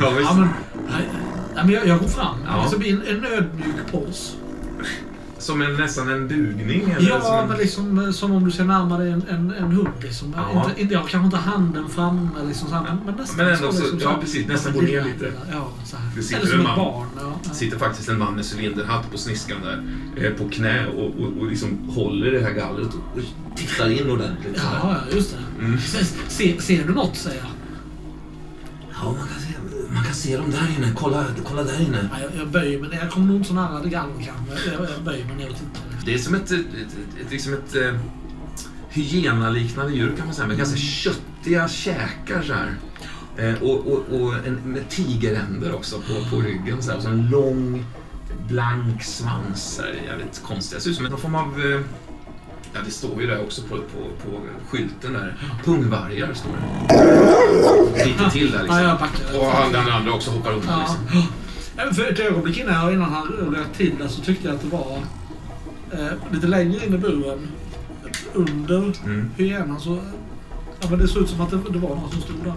Ja, 0.00 0.10
visst. 0.10 0.30
Ja, 0.30 0.34
men, 0.34 0.48
nej, 0.90 1.08
Nej, 1.54 1.64
men 1.64 1.70
jag, 1.74 1.86
jag 1.86 1.98
går 1.98 2.08
fram. 2.08 2.36
Ja. 2.46 2.72
I 2.84 2.90
en, 2.90 3.02
en 3.02 3.24
ödmjuk 3.24 3.76
pose. 3.92 4.32
Som 5.42 5.62
en, 5.62 5.74
nästan 5.76 6.08
en 6.10 6.28
bugning? 6.28 6.90
Eller 6.90 7.10
som 7.10 7.18
Ja, 7.22 7.42
en... 7.42 7.48
men 7.48 7.58
liksom 7.58 7.98
eh, 7.98 8.10
som 8.10 8.32
om 8.32 8.44
du 8.44 8.50
ser 8.50 8.64
närmare 8.64 9.08
en, 9.08 9.22
en, 9.28 9.50
en 9.52 9.72
hund. 9.72 9.88
Liksom. 10.02 10.34
Ja. 10.36 10.64
Inte, 10.68 10.80
inte, 10.80 10.94
jag 10.94 11.08
kanske 11.08 11.24
inte 11.24 11.36
handen 11.36 11.88
framme, 11.88 12.28
liksom, 12.48 12.68
så 12.68 12.74
här, 12.74 12.82
men, 12.82 12.98
men 13.06 13.14
nästan 13.14 13.36
Men 13.46 13.54
ändå 13.54 13.72
så- 13.72 13.80
liksom, 13.80 13.98
ja, 14.02 14.18
precis, 14.20 14.46
nästan 14.48 14.72
Ja, 14.74 14.80
gå 14.80 14.86
ner 14.86 15.04
lite. 15.04 15.24
lilla, 15.24 15.36
Ja, 15.52 15.68
så 15.84 15.96
här. 15.96 16.06
Det 16.16 16.22
sitter 16.22 16.40
Eller 16.40 16.50
som 16.50 16.60
en 16.60 16.66
ett 16.66 16.76
barn. 16.76 17.06
Ja, 17.20 17.40
ja. 17.44 17.54
sitter 17.54 17.78
faktiskt 17.78 18.08
en 18.08 18.18
man 18.18 18.34
med 18.34 18.44
cylinderhatt 18.54 19.10
på 19.10 19.18
sniskan 19.18 19.56
där. 19.64 19.84
Eh, 20.26 20.32
på 20.32 20.48
knä 20.48 20.86
och, 20.86 21.04
och, 21.06 21.32
och 21.40 21.46
liksom 21.46 21.88
håller 21.88 22.30
det 22.32 22.40
här 22.40 22.52
gallret 22.52 22.88
och, 22.94 23.18
och 23.18 23.56
tittar 23.56 23.90
in 23.90 24.10
ordentligt. 24.10 24.56
så. 24.58 24.62
Ja, 24.82 24.96
ja, 25.10 25.14
just 25.16 25.30
det. 25.58 25.64
Mm. 25.64 25.78
Se, 26.28 26.60
ser 26.60 26.84
du 26.86 26.94
något, 26.94 27.16
säger 27.16 27.38
jag. 27.38 27.48
Ja, 28.94 29.04
man 29.04 29.14
kan, 29.28 29.40
se, 29.40 29.51
man 29.94 30.04
kan 30.04 30.14
se 30.14 30.36
dem 30.36 30.50
där 30.50 30.76
inne. 30.76 30.92
Kolla, 30.96 31.24
kolla 31.44 31.62
där 31.62 31.80
inne. 31.80 32.08
Ja, 32.12 32.18
jag, 32.20 32.40
jag 32.40 32.48
böjer 32.48 32.78
mig 32.80 32.90
ner. 32.90 32.98
Jag 32.98 33.10
kommer 33.10 33.26
nog 33.26 33.36
inte 33.36 33.48
så 33.48 33.54
nära 33.54 33.80
det 33.82 33.88
gallret 33.88 34.26
kanske. 34.26 34.70
Jag, 34.72 34.90
jag 34.90 35.02
böjer 35.04 35.24
mig 35.24 35.36
ner 35.36 35.50
och 35.50 35.56
tittar. 35.56 35.82
Det 36.04 36.14
är 36.14 36.18
som 36.18 36.34
ett, 36.34 36.50
ett, 36.50 36.66
ett, 37.20 37.30
liksom 37.30 37.52
ett 37.52 37.76
eh, 37.76 37.94
hyenaliknande 38.90 39.92
djur 39.92 40.16
kan 40.16 40.26
man 40.26 40.34
säga, 40.34 40.48
med 40.48 40.58
ganska 40.58 40.76
köttiga 40.76 41.68
käkar 41.68 42.42
så 42.42 42.52
här. 42.52 42.76
Eh, 43.36 43.62
och 43.62 43.86
och, 43.86 44.20
och 44.20 44.46
en, 44.46 44.54
med 44.54 44.88
tigeränder 44.88 45.74
också 45.74 45.96
på, 45.96 46.30
på 46.30 46.42
ryggen. 46.42 46.82
Så 46.82 46.90
här, 46.90 46.96
och 46.96 47.02
så 47.02 47.08
en 47.08 47.30
lång, 47.30 47.84
blank 48.48 49.02
svans. 49.02 49.74
Så 49.76 49.82
här, 49.82 50.02
jävligt 50.06 50.42
konstiga. 50.42 50.78
Det 50.78 50.82
ser 50.82 50.90
ut 50.90 50.96
som 50.96 51.04
någon 51.04 51.20
form 51.20 51.34
av... 51.34 51.60
Eh, 51.60 51.80
ja, 52.72 52.80
det 52.84 52.90
står 52.90 53.20
ju 53.20 53.26
där 53.26 53.42
också 53.42 53.62
på, 53.62 53.76
på, 53.76 54.30
på 54.30 54.40
skylten 54.68 55.12
där. 55.12 55.36
Pungvargar 55.64 56.34
står 56.34 56.50
det. 56.52 58.04
Lite 58.04 58.30
till 58.30 58.50
där 58.52 58.62
liksom. 58.62 59.40
Och 59.40 59.46
han, 59.46 59.72
den 59.72 59.88
andra 59.92 60.12
också 60.12 60.30
hoppar 60.30 60.52
undan 60.52 60.80
liksom. 60.80 60.96
Ja, 61.76 61.92
För 61.92 62.12
ett 62.12 62.18
ögonblick 62.20 62.58
innan, 62.58 62.92
innan 62.92 63.12
han 63.12 63.26
rök 63.26 63.72
till 63.76 63.94
det 63.98 64.08
så 64.08 64.20
tyckte 64.22 64.46
jag 64.48 64.54
att 64.56 64.62
det 64.62 64.68
var 64.68 64.98
eh, 65.92 66.12
lite 66.32 66.46
längre 66.46 66.86
in 66.86 66.94
i 66.94 66.98
buren. 66.98 67.48
Under 68.34 68.92
Mm. 69.04 69.30
hyenan 69.36 69.80
så... 69.80 69.98
Ja, 70.80 70.86
men 70.90 70.98
det 70.98 71.08
såg 71.08 71.22
ut 71.22 71.28
som 71.28 71.40
att 71.40 71.50
det, 71.50 71.56
det 71.70 71.78
var 71.78 71.88
någon 71.88 72.10
som 72.10 72.20
stod 72.20 72.36
där. 72.44 72.52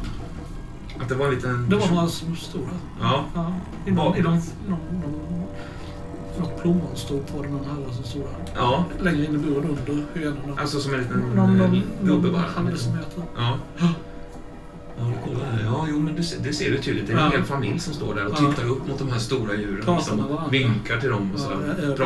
Att 1.02 1.10
det 1.10 1.16
var 1.16 1.26
en 1.28 1.34
liten... 1.36 1.70
Det 1.70 1.76
var 1.76 1.88
några 1.88 2.08
som 2.08 2.36
stod 2.36 2.62
där. 2.62 2.78
Ja. 3.02 3.26
Ja, 3.36 3.54
i 3.86 3.92
någon, 3.92 4.18
i 4.18 4.22
någon, 4.22 4.34
någon, 4.68 4.80
någon, 5.02 5.35
något 6.40 6.62
plommonstop 6.62 7.34
var 7.36 7.44
det 7.44 7.50
någon 7.50 7.66
herre 7.66 7.94
som 7.94 8.04
stod 8.04 8.22
där. 8.22 8.54
Ja, 8.56 8.86
Längre 9.02 9.26
in 9.26 9.36
i 9.36 9.38
buren 9.38 9.78
under 9.90 10.04
hyenorna. 10.14 10.62
alltså 10.62 10.80
som 10.80 10.94
en 10.94 11.00
liten 11.02 11.20
någon, 11.20 11.58
någon, 11.58 11.76
eh, 11.76 11.82
gubbe 12.04 12.30
bara. 12.32 12.64
decimeter. 12.72 13.24
Ja. 13.38 13.58
Ja. 13.78 13.88
Ja, 15.00 15.12
kolla 15.26 15.40
här. 15.46 15.64
Ja, 15.66 15.86
jo, 15.90 16.00
men 16.00 16.16
det, 16.16 16.24
ser- 16.24 16.40
det 16.44 16.54
ser 16.54 16.72
du 16.72 16.78
tydligt. 16.78 17.08
Det 17.08 17.14
är 17.14 17.18
en 17.18 17.24
Ja. 17.24 17.30
hel 17.38 17.44
familj 17.44 17.80
som 17.80 17.94
står 17.94 18.16
där 18.16 18.26
och 18.26 18.32
Ja. 18.42 18.52
tittar 18.52 18.70
upp 18.70 18.88
mot 18.88 19.00
de 19.00 19.10
här 19.12 19.20
stora 19.20 19.56
djuren. 19.56 19.86
Pratar 19.86 20.16
Liksom, 20.16 20.42
vinkar 20.52 21.00
till 21.00 21.10
dem 21.10 21.32
och 21.34 21.40
Ja, 21.40 21.44
så. 21.44 21.52
jag- 21.82 21.90
jag- 21.90 21.98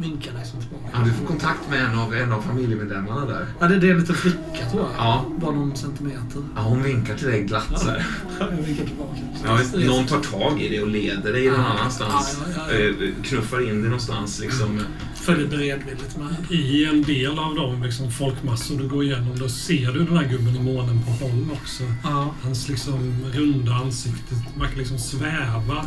Vinkar 0.00 0.32
liksom 0.38 0.60
tillbaka. 0.60 0.84
Ja, 0.92 0.98
du 1.04 1.12
får 1.12 1.26
kontakt 1.26 1.70
med 1.70 1.84
en 1.84 1.98
av, 1.98 2.14
en 2.14 2.32
av 2.32 2.42
familjemedlemmarna 2.42 3.26
där. 3.26 3.46
Ja, 3.60 3.68
det, 3.68 3.78
det 3.78 3.86
är 3.88 3.92
en 3.92 4.00
liten 4.00 4.14
flicka 4.14 4.70
tror 4.70 4.82
jag. 4.82 4.90
Ja. 4.98 5.24
Bara 5.40 5.50
någon 5.50 5.76
centimeter. 5.76 6.42
Ja, 6.56 6.60
hon 6.62 6.82
vinkar 6.82 7.14
till 7.16 7.26
dig 7.26 7.42
glatt 7.44 7.80
så 7.80 7.88
här. 7.88 8.06
Jag 8.40 8.46
vinkar 8.46 8.84
tillbaka. 8.84 9.18
Ja, 9.44 9.54
visst, 9.54 9.74
någon 9.74 10.06
tar 10.06 10.20
tag 10.20 10.62
i 10.62 10.68
dig 10.68 10.82
och 10.82 10.88
leder 10.88 11.32
dig 11.32 11.46
någon 11.50 11.60
Ja. 11.60 11.66
annanstans. 11.66 12.38
Ja, 12.56 12.62
ja, 12.68 12.78
ja. 12.78 12.78
Eh, 12.78 12.94
Knuffar 13.24 13.60
in 13.68 13.74
dig 13.80 13.84
någonstans 13.90 14.40
liksom. 14.40 14.80
Följer 15.14 15.46
beredvilligt 15.48 16.16
med. 16.16 16.50
I 16.50 16.84
en 16.84 17.02
del 17.02 17.38
av 17.38 17.54
de 17.54 17.82
liksom, 17.82 18.10
folkmassor 18.10 18.78
du 18.78 18.88
går 18.88 19.04
igenom, 19.04 19.38
då 19.38 19.48
ser 19.48 19.92
du 19.92 20.04
den 20.04 20.16
här 20.16 20.28
gubben 20.28 20.56
i 20.56 20.62
månen 20.62 21.02
på 21.04 21.10
håll 21.24 21.48
också. 21.62 21.82
Ja. 22.04 22.34
Hans 22.42 22.68
liksom 22.68 23.16
runda 23.32 23.72
ansikte 23.72 24.34
verkar 24.60 24.76
liksom 24.76 24.98
sväva. 24.98 25.84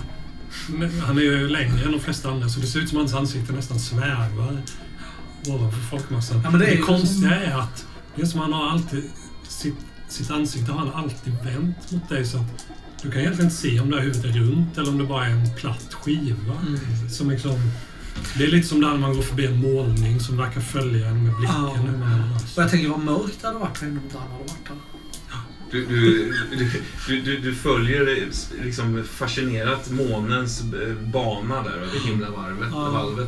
Han 1.02 1.18
är 1.18 1.22
ju 1.22 1.48
längre 1.48 1.86
än 1.86 1.92
de 1.92 2.00
flesta 2.00 2.30
andra, 2.30 2.50
så 2.50 2.60
det 2.60 2.68
ser 2.68 2.80
ut 2.80 2.90
som 2.90 2.98
hans 2.98 3.14
ansikte 3.14 3.54
nästan 3.54 3.80
svävar 3.80 4.58
ovanför 5.48 5.80
folkmassan. 5.80 6.42
Ja, 6.44 6.52
men 6.52 6.60
det 6.60 6.66
är 6.66 6.76
det 6.76 6.82
konstiga 6.82 7.36
är 7.36 7.60
att 7.60 7.86
det 8.16 8.22
är 8.22 8.26
som 8.26 8.40
han 8.40 8.54
har 8.54 8.70
alltid... 8.70 9.10
Sitt, 9.48 9.76
sitt 10.08 10.32
ansikte 10.32 10.72
har 10.72 10.80
han 10.80 10.94
alltid 10.94 11.34
vänt 11.44 11.92
mot 11.92 12.10
dig 12.10 12.26
så 12.26 12.38
att 12.38 12.66
du 13.02 13.12
kan 13.12 13.22
egentligen 13.22 13.46
inte 13.50 13.62
se 13.62 13.80
om 13.80 13.90
det 13.90 13.96
här 13.96 14.04
huvudet 14.04 14.26
är 14.26 14.40
runt 14.40 14.78
eller 14.78 14.90
om 14.90 14.98
det 14.98 15.04
bara 15.04 15.26
är 15.26 15.32
en 15.32 15.56
platt 15.56 15.94
skiva. 15.94 16.54
Mm. 16.68 17.10
Som 17.10 17.30
liksom, 17.30 17.56
det 18.38 18.44
är 18.44 18.48
lite 18.48 18.68
som 18.68 18.80
när 18.82 18.98
man 18.98 19.14
går 19.14 19.22
förbi 19.22 19.46
en 19.46 19.62
målning 19.62 20.20
som 20.20 20.38
verkar 20.38 20.62
följa 20.62 21.08
en 21.08 21.24
med 21.24 21.36
blicken. 21.36 21.56
Ja. 21.56 21.70
Och 22.56 22.62
jag 22.64 22.70
tänker 22.70 22.90
vad 22.90 23.00
mörkt 23.00 23.42
det 23.42 23.48
hade 23.48 23.60
varit 23.60 23.82
om 23.82 23.88
inte 23.88 24.18
han 24.18 24.32
hade 24.32 24.44
varit 24.44 24.68
här. 24.68 24.78
Du, 25.74 25.86
du, 25.86 26.34
du, 27.08 27.22
du, 27.22 27.38
du 27.38 27.56
följer 27.56 28.30
liksom 28.64 29.04
fascinerat 29.04 29.90
månens 29.92 30.62
eh, 30.62 30.94
bana 30.94 31.64
där 31.64 31.72
över 31.72 32.00
himlavalvet. 32.08 32.70
Ja. 32.72 32.90
valvet. 32.90 33.28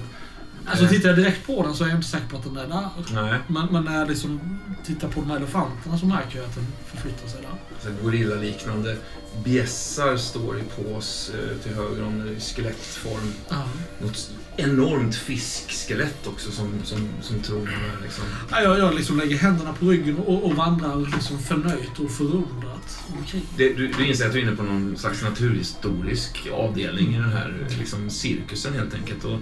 Alltså 0.65 0.85
Eh. 0.85 0.89
tittar 0.91 1.09
jag 1.09 1.17
direkt 1.17 1.47
på 1.47 1.63
den 1.63 1.73
så 1.73 1.83
är 1.83 1.87
jag 1.87 1.97
inte 1.97 2.07
säker 2.07 2.27
på 2.27 2.37
att 2.37 2.43
den 2.43 2.57
är 2.57 2.67
där. 2.67 2.89
Nej. 3.13 3.39
Men, 3.47 3.67
men 3.71 3.83
när 3.83 3.99
jag 3.99 4.09
liksom 4.09 4.59
tittar 4.85 5.07
på 5.07 5.21
de 5.21 5.29
här 5.29 5.37
elefanterna 5.37 5.97
så 5.97 6.05
märker 6.05 6.37
jag 6.37 6.45
att 6.45 6.55
den 6.55 6.65
förflyttar 6.91 7.27
sig 7.27 7.41
där. 7.41 7.49
Så 7.83 7.89
här 7.89 7.95
gorillaliknande 8.03 8.97
bjässar 9.43 10.17
står 10.17 10.57
i 10.59 10.61
pås 10.83 11.31
eh, 11.33 11.57
till 11.63 11.73
höger 11.73 12.03
om 12.05 12.19
den 12.19 12.37
i 12.37 12.39
skelettform. 12.39 13.33
Ja. 13.49 13.63
Något 14.01 14.31
enormt 14.58 15.16
fiskskelett 15.16 16.28
också 16.28 16.51
som, 16.51 16.74
som, 16.84 17.10
som 17.22 17.38
där 17.66 18.03
liksom. 18.03 18.24
Ja, 18.51 18.62
jag, 18.62 18.80
jag 18.80 18.95
liksom 18.95 19.18
lägger 19.18 19.38
händerna 19.38 19.74
på 19.74 19.86
ryggen 19.86 20.18
och, 20.18 20.43
och 20.43 20.56
vandrar 20.56 21.12
liksom 21.16 21.39
förnöjt 21.39 21.99
och 21.99 22.12
förundrat 22.12 22.99
omkring. 23.18 23.45
Det, 23.58 23.74
du, 23.74 23.88
du 23.88 24.08
inser 24.08 24.26
att 24.26 24.34
du 24.34 24.39
är 24.39 24.43
inne 24.43 24.56
på 24.56 24.64
någon 24.64 24.97
slags 24.97 25.24
naturhistorisk 25.24 26.47
avdelning 26.53 27.16
i 27.16 27.18
den 27.18 27.32
här 27.32 27.68
liksom, 27.80 28.10
cirkusen 28.10 28.74
helt 28.74 28.93
enkelt. 28.93 29.24
Och, 29.24 29.39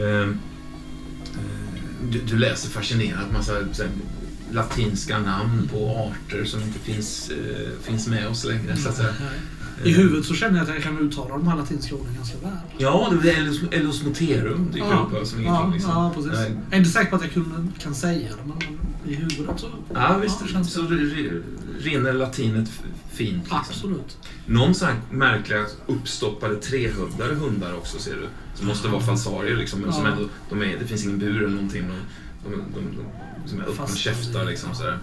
ehm, 0.00 0.40
eh, 1.34 1.82
du, 2.10 2.18
du 2.18 2.38
läser 2.38 2.68
fascinerat 2.68 3.32
massa 3.32 3.52
här, 3.52 3.88
latinska 4.52 5.18
namn 5.18 5.68
på 5.72 5.90
arter 5.90 6.44
som 6.44 6.62
inte 6.62 6.78
finns, 6.78 7.30
eh, 7.30 7.68
finns 7.82 8.08
med 8.08 8.28
oss 8.28 8.44
längre. 8.44 8.76
Så 8.76 8.88
att 8.88 8.96
säga. 8.96 9.14
I 9.84 9.92
huvudet 9.92 10.24
så 10.24 10.34
känner 10.34 10.58
jag 10.58 10.68
att 10.68 10.74
jag 10.74 10.82
kan 10.82 10.98
uttala 10.98 11.36
de 11.36 11.48
här 11.48 11.56
latinska 11.56 11.94
orden 11.94 12.14
ganska 12.16 12.38
väl. 12.38 12.56
Ja, 12.78 13.12
det 13.22 13.30
är 13.30 13.38
Elos, 13.40 13.60
Elosmoterum 13.72 14.66
dyker 14.72 14.86
Ja, 14.86 15.08
upp 15.20 15.26
som 15.26 15.44
ja, 15.44 15.70
Liksom. 15.74 15.90
ja, 15.90 16.12
precis. 16.14 16.32
Nej. 16.32 16.50
Jag 16.64 16.74
är 16.74 16.78
inte 16.78 16.90
säker 16.90 17.10
på 17.10 17.16
att 17.16 17.22
jag 17.22 17.32
kunde, 17.32 17.66
kan 17.78 17.94
säga 17.94 18.28
det, 18.28 18.48
men 18.48 18.78
i 19.12 19.14
huvudet 19.14 19.60
så... 19.60 19.66
Ja, 19.94 20.18
visst. 20.22 20.36
Ja, 20.40 20.46
känns 20.46 20.72
så 20.72 20.82
rinner 21.80 22.12
latinet 22.12 22.70
fint. 23.12 23.42
Liksom. 23.42 23.58
Absolut. 23.58 24.18
Någon 24.46 24.74
sån 24.74 24.88
här 24.88 24.96
märkliga 25.10 25.64
uppstoppade 25.86 26.54
trehövdade 26.56 27.34
hundar 27.34 27.74
också 27.76 27.98
ser 27.98 28.14
du. 28.14 28.26
Som 28.54 28.66
måste 28.66 28.88
vara 28.88 29.02
falsarier 29.02 29.56
liksom. 29.56 29.80
Men 29.80 29.92
som 29.92 30.04
Ja. 30.04 30.10
ändå, 30.12 30.24
de 30.50 30.62
är, 30.62 30.78
det 30.78 30.86
finns 30.86 31.04
ingen 31.04 31.18
bur 31.18 31.36
eller 31.38 31.48
någonting. 31.54 31.82
De, 32.44 32.50
de, 32.50 32.56
de, 32.74 32.96
de, 33.44 33.48
som 33.48 33.58
är 33.58 33.62
öppen 33.62 33.76
Fast- 33.76 33.98
käftar 33.98 34.44
liksom 34.44 34.74
sådär. 34.74 34.98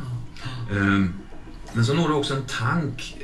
Ja. 0.71 0.75
Ehm, 0.77 1.13
men 1.73 1.85
så 1.85 1.93
når 1.93 2.07
du 2.09 2.13
också 2.13 2.33
en 2.35 2.43
tank. 2.43 3.17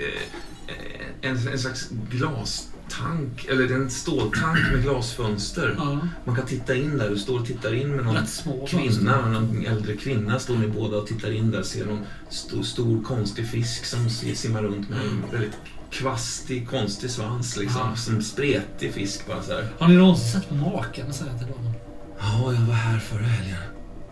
Eh, 0.72 1.30
en, 1.30 1.48
en 1.48 1.60
slags 1.60 1.90
glastank. 2.10 3.46
Eller 3.50 3.76
en 3.76 3.90
ståltank 3.90 4.72
med 4.72 4.84
glasfönster. 4.84 5.76
Ja. 5.78 6.00
Man 6.26 6.36
kan 6.36 6.46
titta 6.46 6.76
in 6.76 6.98
där. 6.98 7.10
Du 7.10 7.18
står 7.18 7.40
och 7.40 7.46
tittar 7.46 7.74
in 7.74 7.96
med 7.96 8.06
någon 8.06 8.28
små 8.28 8.68
kvinna, 8.68 9.30
någon 9.30 9.66
äldre 9.66 9.98
kvinna 9.98 10.40
står 10.40 10.56
ni 10.56 10.68
båda 10.68 10.98
och 10.98 11.08
tittar 11.08 11.32
in 11.32 11.52
där. 11.52 11.64
Ser 11.64 11.86
någon 11.86 12.06
stor, 12.30 12.64
stor 12.64 13.04
konstig 13.04 13.48
fisk 13.48 13.86
som 13.86 14.10
simmar 14.10 14.62
runt 14.62 14.90
med 14.90 15.00
en 15.00 15.24
väldigt 15.32 15.58
kvastig, 15.92 16.70
konstig 16.70 17.10
svans 17.10 17.58
liksom. 17.58 17.82
Ja. 17.90 17.96
Som 17.96 18.22
spretig 18.22 18.94
fisk 18.94 19.28
bara 19.28 19.44
så 19.44 19.52
här. 19.52 19.70
Har 19.80 19.88
ni 19.88 19.96
någonsin 19.96 20.42
sett 20.42 20.52
maken 20.52 21.14
säga 21.14 21.38
till 21.38 21.48
dem? 21.48 21.74
Ja, 22.20 22.54
jag 22.54 22.62
var 22.62 22.74
här 22.74 23.00
förra 23.00 23.24
helgen. 23.24 23.58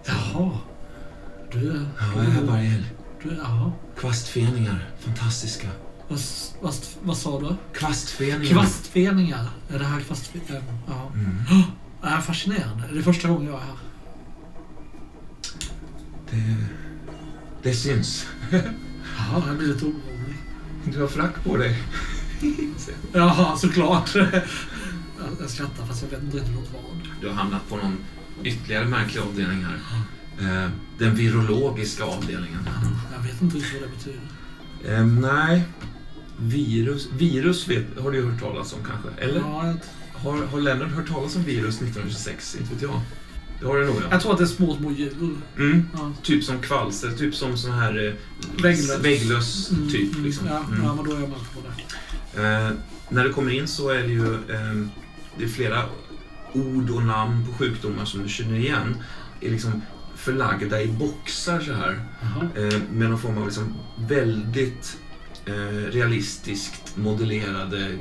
Jaha. 0.06 0.58
Du 1.52 1.70
är... 1.70 1.86
Ja, 2.00 2.06
jag 2.16 2.26
är 2.26 2.30
här 2.30 2.44
varje 2.44 2.64
helg. 2.64 2.92
Du. 3.24 3.36
Jaha. 3.44 3.72
Kvastfeningar, 4.00 4.90
fantastiska. 5.00 5.68
Vad, 6.10 6.20
vad, 6.62 6.76
vad 7.04 7.18
sa 7.18 7.40
du? 7.40 7.56
Kvastfeningar. 7.80 8.46
Kvastfeningar. 8.54 9.50
Är 9.70 9.80
det 9.80 9.86
här 9.86 10.00
kvastfeningar? 10.00 10.64
Ja. 10.88 11.12
Mm. 11.14 11.36
Det 12.02 12.08
här 12.08 12.18
är 12.18 12.22
fascinerande. 12.22 12.84
Det 12.94 13.00
är 13.00 13.04
första 13.04 13.28
gången 13.28 13.46
jag 13.48 13.56
är 13.56 13.66
här. 13.66 13.76
Det, 16.32 16.56
det 17.64 17.74
syns. 17.74 18.28
Jaha, 19.18 19.44
jag 19.48 19.58
blir 19.58 19.68
lite 19.68 19.86
orolig. 19.86 20.36
Du 20.94 21.02
har 21.02 21.08
frack 21.08 21.44
på 21.44 21.58
dig. 21.58 21.84
Jaha, 23.14 23.58
såklart. 23.58 24.16
Jag- 24.16 25.50
skrattar 25.50 25.86
fast 25.86 26.02
jag 26.04 26.10
vet 26.10 26.24
inte 26.24 26.38
riktigt 26.38 26.58
åt 26.58 26.70
vad. 26.74 27.08
Du 27.22 27.28
har 27.28 27.36
hamnat 27.36 27.70
på 27.70 27.76
någon 27.78 27.98
ytterligare 28.44 28.86
märklig 28.86 29.22
avdelning 29.22 29.66
här. 29.66 29.80
Eh, 30.66 30.70
Den 30.98 31.16
virologiska 31.16 32.04
avdelningen. 32.04 32.70
Jag 33.16 33.24
vet 33.24 33.42
inte 33.42 33.58
riktigt 33.58 33.82
vad 33.82 33.90
det 33.90 33.96
betyder. 33.98 35.00
Eh, 35.00 35.06
nej. 35.06 35.64
Virus, 36.42 37.08
virus 37.18 37.68
vet, 37.68 37.86
har 38.00 38.12
du 38.12 38.26
hört 38.26 38.40
talas 38.40 38.74
om 38.74 38.80
kanske? 38.88 39.10
Eller? 39.24 39.40
Ja, 39.40 39.74
Har, 40.14 40.46
har 40.46 40.62
Lennart 40.62 40.92
hört 40.92 41.08
talas 41.08 41.36
om 41.36 41.44
virus 41.44 41.76
1926? 41.76 42.56
Inte 42.60 42.74
vet 42.74 42.82
jag. 42.82 43.02
Det 43.60 43.66
har 43.68 43.78
det 43.80 43.86
nog 43.86 43.96
ja. 43.96 44.02
Jag 44.12 44.22
tror 44.22 44.32
att 44.32 44.38
det 44.38 44.44
är 44.44 44.48
små, 44.48 44.76
små 44.76 44.92
djur. 44.92 45.36
Mm. 45.58 45.86
Ja. 45.94 46.12
Typ 46.24 46.44
som 46.44 46.60
kvalster, 46.60 47.12
typ 47.12 47.36
som 47.36 47.58
sån 47.58 47.72
här 47.72 48.08
eh, 48.08 48.14
Vägglöss. 48.64 49.00
vägglöss 49.00 49.72
Mm, 49.72 49.90
typ. 49.90 50.14
mm, 50.14 50.26
Liksom. 50.26 50.48
Ja, 50.48 50.64
Mm. 50.68 50.84
ja, 50.84 50.96
men 50.96 51.06
då 51.06 51.12
är 51.16 51.20
jag 51.20 51.30
med 51.30 51.38
på 51.40 51.62
det. 52.36 52.42
Eh, 52.44 52.72
när 53.10 53.24
du 53.24 53.34
kommer 53.34 53.52
in 53.52 53.68
så 53.68 53.90
är 53.90 54.02
det 54.02 54.08
ju 54.14 54.34
eh, 54.34 54.88
det 55.38 55.44
är 55.44 55.48
flera 55.48 55.84
ord 56.54 56.90
och 56.90 57.04
namn 57.04 57.46
på 57.46 57.54
sjukdomar 57.54 58.06
som 58.06 58.24
du 58.24 58.30
känner 58.30 58.58
igen. 58.58 58.98
Är 59.42 59.50
liksom 59.50 59.82
förlagda 60.16 60.82
i 60.82 60.88
boxar 60.88 61.60
så 61.60 61.74
här. 61.74 62.00
Eh, 62.56 62.80
med 62.94 63.10
någon 63.10 63.20
form 63.20 63.38
av 63.38 63.46
liksom 63.46 63.74
väldigt 63.98 64.98
realistiskt 65.92 66.98
modellerade 66.98 67.98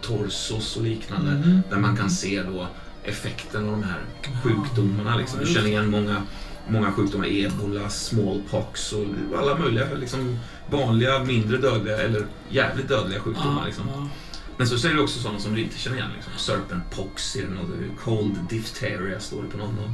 vaxtorsos 0.00 0.76
och 0.76 0.82
liknande. 0.82 1.30
Mhm. 1.30 1.62
Där 1.70 1.76
man 1.78 1.96
kan 1.96 2.10
se 2.10 2.42
då 2.42 2.66
effekten 3.04 3.64
av 3.64 3.70
de 3.70 3.82
här 3.82 4.00
sjukdomarna. 4.42 5.16
Liksom. 5.16 5.40
Du 5.40 5.46
känner 5.46 5.68
igen 5.68 5.90
många, 5.90 6.22
många 6.68 6.92
sjukdomar. 6.92 7.26
Ebola, 7.26 7.88
smallpox 7.90 8.92
och 8.92 9.04
alla 9.38 9.58
möjliga 9.58 9.94
liksom, 9.94 10.38
vanliga, 10.70 11.24
mindre 11.24 11.58
dödliga 11.58 11.98
eller 11.98 12.26
jävligt 12.48 12.88
dödliga 12.88 13.20
sjukdomar. 13.20 13.60
Ja, 13.60 13.66
Liksom. 13.66 13.84
ja. 13.94 14.08
Men 14.56 14.66
så 14.66 14.78
ser 14.78 14.94
du 14.94 15.00
också 15.00 15.18
sådana 15.20 15.38
som 15.38 15.54
du 15.54 15.60
inte 15.60 15.78
känner 15.78 15.96
igen. 15.96 16.10
Liksom. 16.14 16.32
Serpentpox 16.36 17.36
är 17.36 17.42
det 17.42 17.48
något. 17.54 17.98
Cold 18.04 18.34
diphtheria 18.50 19.20
står 19.20 19.42
det 19.42 19.48
på 19.48 19.58
någon. 19.58 19.78
Och 19.78 19.90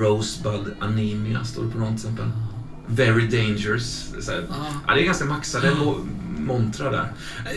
Rosebud 0.00 0.74
anemia 0.80 1.44
står 1.44 1.64
det 1.64 1.70
på 1.70 1.78
någon 1.78 1.96
till 1.96 2.08
exempel. 2.08 2.26
Very 2.86 3.26
dangerous. 3.28 4.12
Så 4.20 4.30
här. 4.30 4.44
Ja. 4.48 4.54
Ja, 4.86 4.94
det 4.94 5.00
är 5.00 5.04
ganska 5.04 5.24
maxade 5.24 5.70
mo- 5.70 6.06
montrar 6.38 6.92
där. 6.92 7.12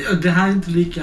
Ja, 0.09 0.13
Det 0.15 0.30
här 0.30 0.47
är 0.47 0.51
inte 0.51 0.69
lika... 0.71 1.01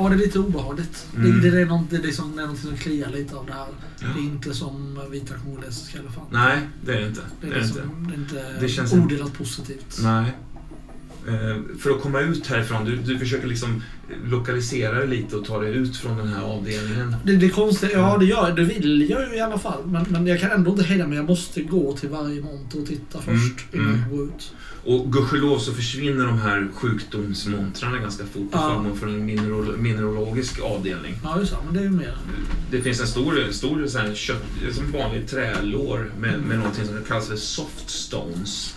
Ja, 0.00 0.08
det 0.08 0.14
är 0.14 0.18
lite 0.18 0.38
obehagligt. 0.38 1.06
Mm. 1.16 1.40
Det, 1.40 1.50
det, 1.50 1.60
är 1.60 1.66
något, 1.66 1.90
det, 1.90 1.96
är 1.96 2.02
liksom, 2.02 2.36
det 2.36 2.42
är 2.42 2.46
något 2.46 2.58
som 2.58 2.76
kliar 2.76 3.10
lite 3.10 3.34
av 3.36 3.46
det 3.46 3.52
här. 3.52 3.66
Ja. 4.00 4.06
Det 4.14 4.20
är 4.20 4.24
inte 4.24 4.54
som 4.54 5.00
vita 5.10 5.34
kongolesiska 5.34 5.98
elefanter. 5.98 6.32
Nej, 6.38 6.58
det 6.84 6.92
är 6.92 7.00
det 7.00 7.06
inte. 7.08 7.20
Det 7.40 7.46
Det 7.46 7.46
är, 7.46 7.56
är 7.56 7.60
det 7.60 7.66
inte. 7.66 7.80
liksom, 7.80 8.06
det 8.08 8.14
är 8.14 8.68
inte 8.68 8.96
Det 8.96 9.00
odelat 9.04 9.32
positivt. 9.38 9.98
Nej. 10.02 10.32
Eh, 11.28 11.78
För 11.78 11.90
att 11.90 12.00
komma 12.02 12.20
ut 12.20 12.46
härifrån, 12.46 12.84
du, 12.84 12.96
du 12.96 13.18
försöker 13.18 13.46
liksom 13.46 13.82
lokalisera 14.24 14.98
dig 14.98 15.08
lite 15.08 15.36
och 15.36 15.44
ta 15.44 15.58
dig 15.60 15.74
ut 15.74 15.96
från 15.96 16.16
den 16.16 16.28
här 16.28 16.42
avdelningen. 16.42 17.16
Det, 17.24 17.36
det 17.36 17.46
är 17.46 17.50
konstigt. 17.50 17.90
Ja, 17.92 18.16
det 18.18 18.24
gör 18.26 18.52
det 18.56 18.64
vill 18.64 19.10
jag 19.10 19.28
ju 19.30 19.36
i 19.36 19.40
alla 19.40 19.58
fall. 19.58 19.82
Men, 19.86 20.06
men 20.08 20.26
jag 20.26 20.40
kan 20.40 20.50
ändå 20.50 20.70
inte 20.70 20.82
hejda 20.82 21.06
mig. 21.06 21.16
Jag 21.16 21.26
måste 21.26 21.62
gå 21.62 21.96
till 21.96 22.08
varje 22.08 22.40
monter 22.42 22.80
och 22.80 22.86
titta 22.86 23.18
först 23.18 23.28
Mm, 23.28 23.46
innan 23.72 23.86
mm. 23.94 24.00
jag 24.00 24.18
går 24.18 24.26
ut. 24.26 24.52
Och 24.84 25.12
gudskelov 25.12 25.58
så 25.58 25.72
försvinner 25.72 26.26
de 26.26 26.38
här 26.38 26.68
sjukdomsmontrarna 26.74 27.98
ganska 27.98 28.24
fort 28.24 28.32
till 28.32 28.48
Ja. 28.52 28.74
förmån 28.74 28.98
för 28.98 29.06
en 29.06 29.30
minerol- 29.30 29.76
mineralogisk 29.76 30.60
avdelning. 30.60 31.14
Ja, 31.24 31.38
just 31.40 31.52
det. 31.52 31.58
Men 31.64 31.74
det 31.74 31.80
är 31.80 31.84
ju 31.84 31.90
mer... 31.90 32.16
Det 32.70 32.80
finns 32.80 33.00
en 33.00 33.06
stor, 33.06 33.52
stor 33.52 33.86
så 33.86 33.98
här 33.98 34.14
kött, 34.14 34.44
som 34.72 34.92
vanlig 34.92 35.28
trälår 35.28 36.12
med, 36.18 36.40
med 36.48 36.58
någonting 36.58 36.84
som 36.86 37.04
kallas 37.08 37.28
för 37.28 37.36
soft 37.36 37.90
stones. 37.90 38.74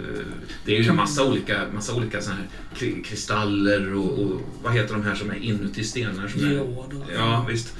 Eh, 0.00 0.24
Det 0.64 0.76
är 0.76 0.82
ju 0.82 0.88
en 0.88 0.96
massa 0.96 1.24
olika, 1.24 1.60
massa 1.74 1.94
olika 1.94 2.20
såna 2.22 2.36
här 2.36 2.46
kri- 2.76 3.02
kristaller 3.04 3.94
och, 3.94 4.18
och 4.18 4.40
vad 4.62 4.72
heter 4.72 4.94
de 4.94 5.02
här 5.02 5.14
som 5.14 5.30
är 5.30 5.34
inuti 5.36 5.84
stenar? 5.84 6.28
Som 6.28 6.44
är, 6.44 6.66
ja, 7.14 7.46
visst. 7.48 7.74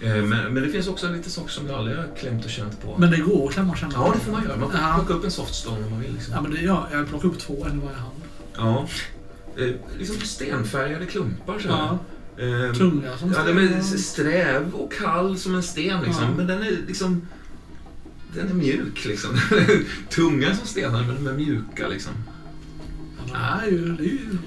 Eh, 0.00 0.14
Men, 0.16 0.28
men 0.54 0.54
det 0.54 0.68
finns 0.68 0.88
också 0.88 1.10
lite 1.12 1.30
saker 1.30 1.50
som 1.50 1.66
du 1.66 1.72
aldrig 1.72 1.96
har 1.96 2.16
klämt 2.20 2.44
och 2.44 2.50
känt 2.50 2.82
på. 2.82 2.96
Men 2.98 3.10
det 3.10 3.16
går 3.16 3.48
att 3.48 3.54
klämma 3.54 3.72
och 3.72 3.78
känna. 3.78 3.92
Ja, 3.94 4.12
det 4.14 4.20
får 4.24 4.32
man 4.32 4.44
göra. 4.44 4.56
Man 4.56 4.70
får 4.70 4.80
Ja. 4.80 4.94
plocka 4.98 5.14
upp 5.14 5.24
en 5.24 5.30
softstone 5.30 5.84
om 5.84 5.90
man 5.90 6.00
vill. 6.00 6.12
Liksom. 6.14 6.34
Ja, 6.34 6.40
men 6.42 6.50
det, 6.50 6.60
ja, 6.60 6.88
jag 6.92 7.08
plockar 7.08 7.28
upp 7.28 7.38
två, 7.38 7.66
en 7.70 7.78
i 7.78 7.84
varje 7.84 7.96
hand. 7.96 8.14
Ja. 8.56 8.88
Eh, 9.62 9.74
liksom 9.98 10.16
stenfärgade 10.16 11.06
klumpar 11.06 11.58
så 11.58 11.68
här. 11.68 11.76
Ja, 11.76 11.98
tunga 12.74 13.16
som 13.18 13.32
Ja, 13.36 13.42
den 13.44 13.58
är 13.58 13.82
sträv 13.82 14.74
och 14.74 14.92
kall 14.92 15.38
som 15.38 15.54
en 15.54 15.62
sten 15.62 16.02
liksom. 16.02 16.24
Ja. 16.24 16.30
Men 16.36 16.46
den 16.46 16.62
är 16.62 16.70
liksom... 16.86 17.22
Den 18.34 18.48
är 18.48 18.54
mjuk 18.54 19.04
liksom. 19.04 19.30
Tunga 20.10 20.56
som 20.56 20.66
stenar 20.66 21.04
men 21.06 21.24
de 21.24 21.30
är 21.30 21.32
mjuka 21.32 21.88
liksom. 21.88 22.12
Ja, 23.32 23.60
det 23.62 23.66
är 23.66 23.70
ju... 23.70 23.96
Det 23.96 24.02
är 24.02 24.08
ju 24.08 24.38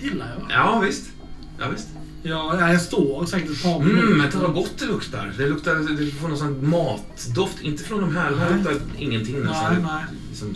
gillar 0.00 0.36
jag. 0.38 0.50
Ja, 0.50 0.80
visst. 0.80 1.10
Ja, 1.58 1.68
visst. 1.68 1.88
Ja, 2.22 2.56
ja, 2.60 2.72
jag 2.72 2.80
står 2.80 3.26
säkert 3.26 3.50
ett 3.50 3.62
par 3.62 3.78
minuter. 3.78 4.06
Mm, 4.06 4.18
men 4.18 4.40
vad 4.40 4.54
gott 4.54 4.78
det 4.78 4.86
luktar. 4.86 5.34
Det 5.38 5.48
luktar, 5.48 5.74
det 5.74 6.10
får 6.10 6.28
någon 6.28 6.38
sån 6.38 6.70
matdoft. 6.70 7.60
Inte 7.62 7.84
från 7.84 8.00
de 8.00 8.16
här. 8.16 8.30
De 8.30 8.38
här 8.38 8.56
luktar 8.56 8.76
ingenting 8.98 9.40
nästan. 9.40 9.74
Nej, 9.74 9.82
nej. 9.82 10.04
Liksom 10.28 10.54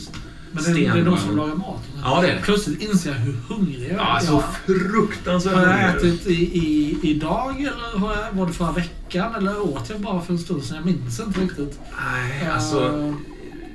Men 0.65 0.75
det, 0.75 0.87
är- 0.87 0.95
det 0.95 1.01
är 1.01 1.05
de 1.05 1.19
som 1.19 1.37
lagar 1.37 1.55
mat. 1.55 1.83
Ja, 2.03 2.21
det 2.21 2.29
är 2.31 2.35
det. 2.35 2.41
Plötsligt 2.43 2.83
inser 2.83 3.11
jag 3.11 3.19
hur 3.19 3.33
hungrig 3.49 3.83
jag 3.83 3.91
är. 3.91 3.97
Ja, 3.97 4.21
så 4.23 4.43
fruktansvärt 4.67 5.55
har 5.55 5.63
jag 5.63 5.93
hungrig. 5.93 6.13
ätit 6.15 6.27
i, 6.27 6.59
i, 6.59 6.99
idag 7.03 7.61
eller 7.61 7.99
har 7.99 8.17
jag, 8.17 8.33
var 8.33 8.47
det 8.47 8.53
förra 8.53 8.73
veckan? 8.73 9.35
Eller 9.35 9.61
åt 9.61 9.91
jag 9.91 10.01
bara 10.01 10.21
för 10.21 10.33
en 10.33 10.39
stund 10.39 10.65
sedan? 10.65 10.77
Jag 10.77 10.87
minns 10.87 11.21
inte 11.21 11.41
riktigt. 11.41 11.81
Nej, 12.13 12.49
alltså... 12.49 12.85
Eh, 12.99 13.15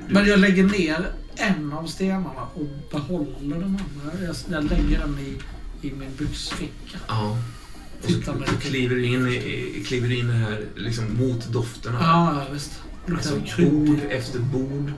Men 0.09 0.27
jag 0.27 0.39
lägger 0.39 0.63
ner 0.63 1.05
en 1.35 1.73
av 1.73 1.85
stenarna 1.85 2.47
och 2.53 2.67
behåller 2.91 3.55
den 3.55 3.63
andra. 3.63 4.25
Jag, 4.25 4.35
jag 4.51 4.63
lägger 4.63 4.99
den 4.99 5.17
i, 5.19 5.37
i 5.87 5.91
min 5.91 6.09
byxficka. 6.17 6.97
Ja. 7.07 7.37
Och 8.03 8.11
så 8.11 8.21
så 8.23 8.57
kliver 8.61 8.95
du 8.95 9.05
in, 9.05 9.27
i- 9.27 9.83
kliver 9.87 10.07
du 10.07 10.17
in 10.19 10.29
här 10.29 10.61
liksom 10.75 11.17
mot 11.17 11.47
dofterna. 11.47 11.97
Ja, 12.01 12.33
ja 12.35 12.53
visst. 12.53 12.71
Alltså 13.13 13.35
bord 13.61 13.99
efter 14.09 14.39
bord. 14.39 14.91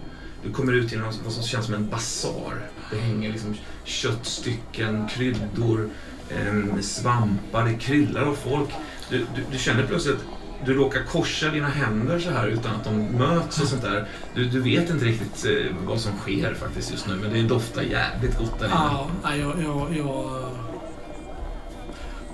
Du 0.43 0.51
kommer 0.53 0.73
ut 0.73 0.93
i 0.93 0.95
något 0.95 1.19
vad 1.23 1.33
som 1.33 1.43
känns 1.43 1.65
som 1.65 1.73
en 1.75 1.89
basar. 1.89 2.69
Det 2.91 2.97
hänger 2.97 3.31
liksom 3.31 3.55
köttstycken, 3.83 5.07
kryddor, 5.07 5.89
em, 6.29 6.81
svampar. 6.83 7.65
Det 7.65 7.73
kryllar 7.73 8.21
av 8.21 8.35
folk. 8.35 8.69
Du, 9.09 9.17
du, 9.17 9.43
du 9.51 9.57
känner 9.57 9.87
plötsligt 9.87 10.17
du 10.65 10.73
råkar 10.73 11.03
korsa 11.03 11.49
dina 11.49 11.67
händer 11.67 12.19
så 12.19 12.29
här 12.29 12.47
utan 12.47 12.75
att 12.75 12.83
de 12.83 12.97
möts 12.97 13.61
och 13.61 13.67
sånt 13.67 13.81
där. 13.81 14.07
Du, 14.35 14.45
du 14.49 14.61
vet 14.61 14.89
inte 14.89 15.05
riktigt 15.05 15.45
eh, 15.45 15.75
vad 15.87 15.99
som 15.99 16.11
sker 16.17 16.53
faktiskt 16.53 16.91
just 16.91 17.07
nu, 17.07 17.15
men 17.15 17.33
det 17.33 17.41
doftar 17.41 17.81
jävligt 17.81 18.37
gott 18.37 18.59
där 18.59 18.65
inne. 18.65 18.75
Ja, 19.23 19.35
jag, 19.35 19.63
jag, 19.63 19.97
jag... 19.97 20.49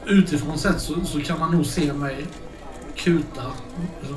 Utifrån 0.05 0.57
sett 0.57 0.81
så, 0.81 1.05
så 1.05 1.21
kan 1.21 1.39
man 1.39 1.51
nog 1.51 1.65
se 1.65 1.93
mig 1.93 2.25
kuta 2.95 3.43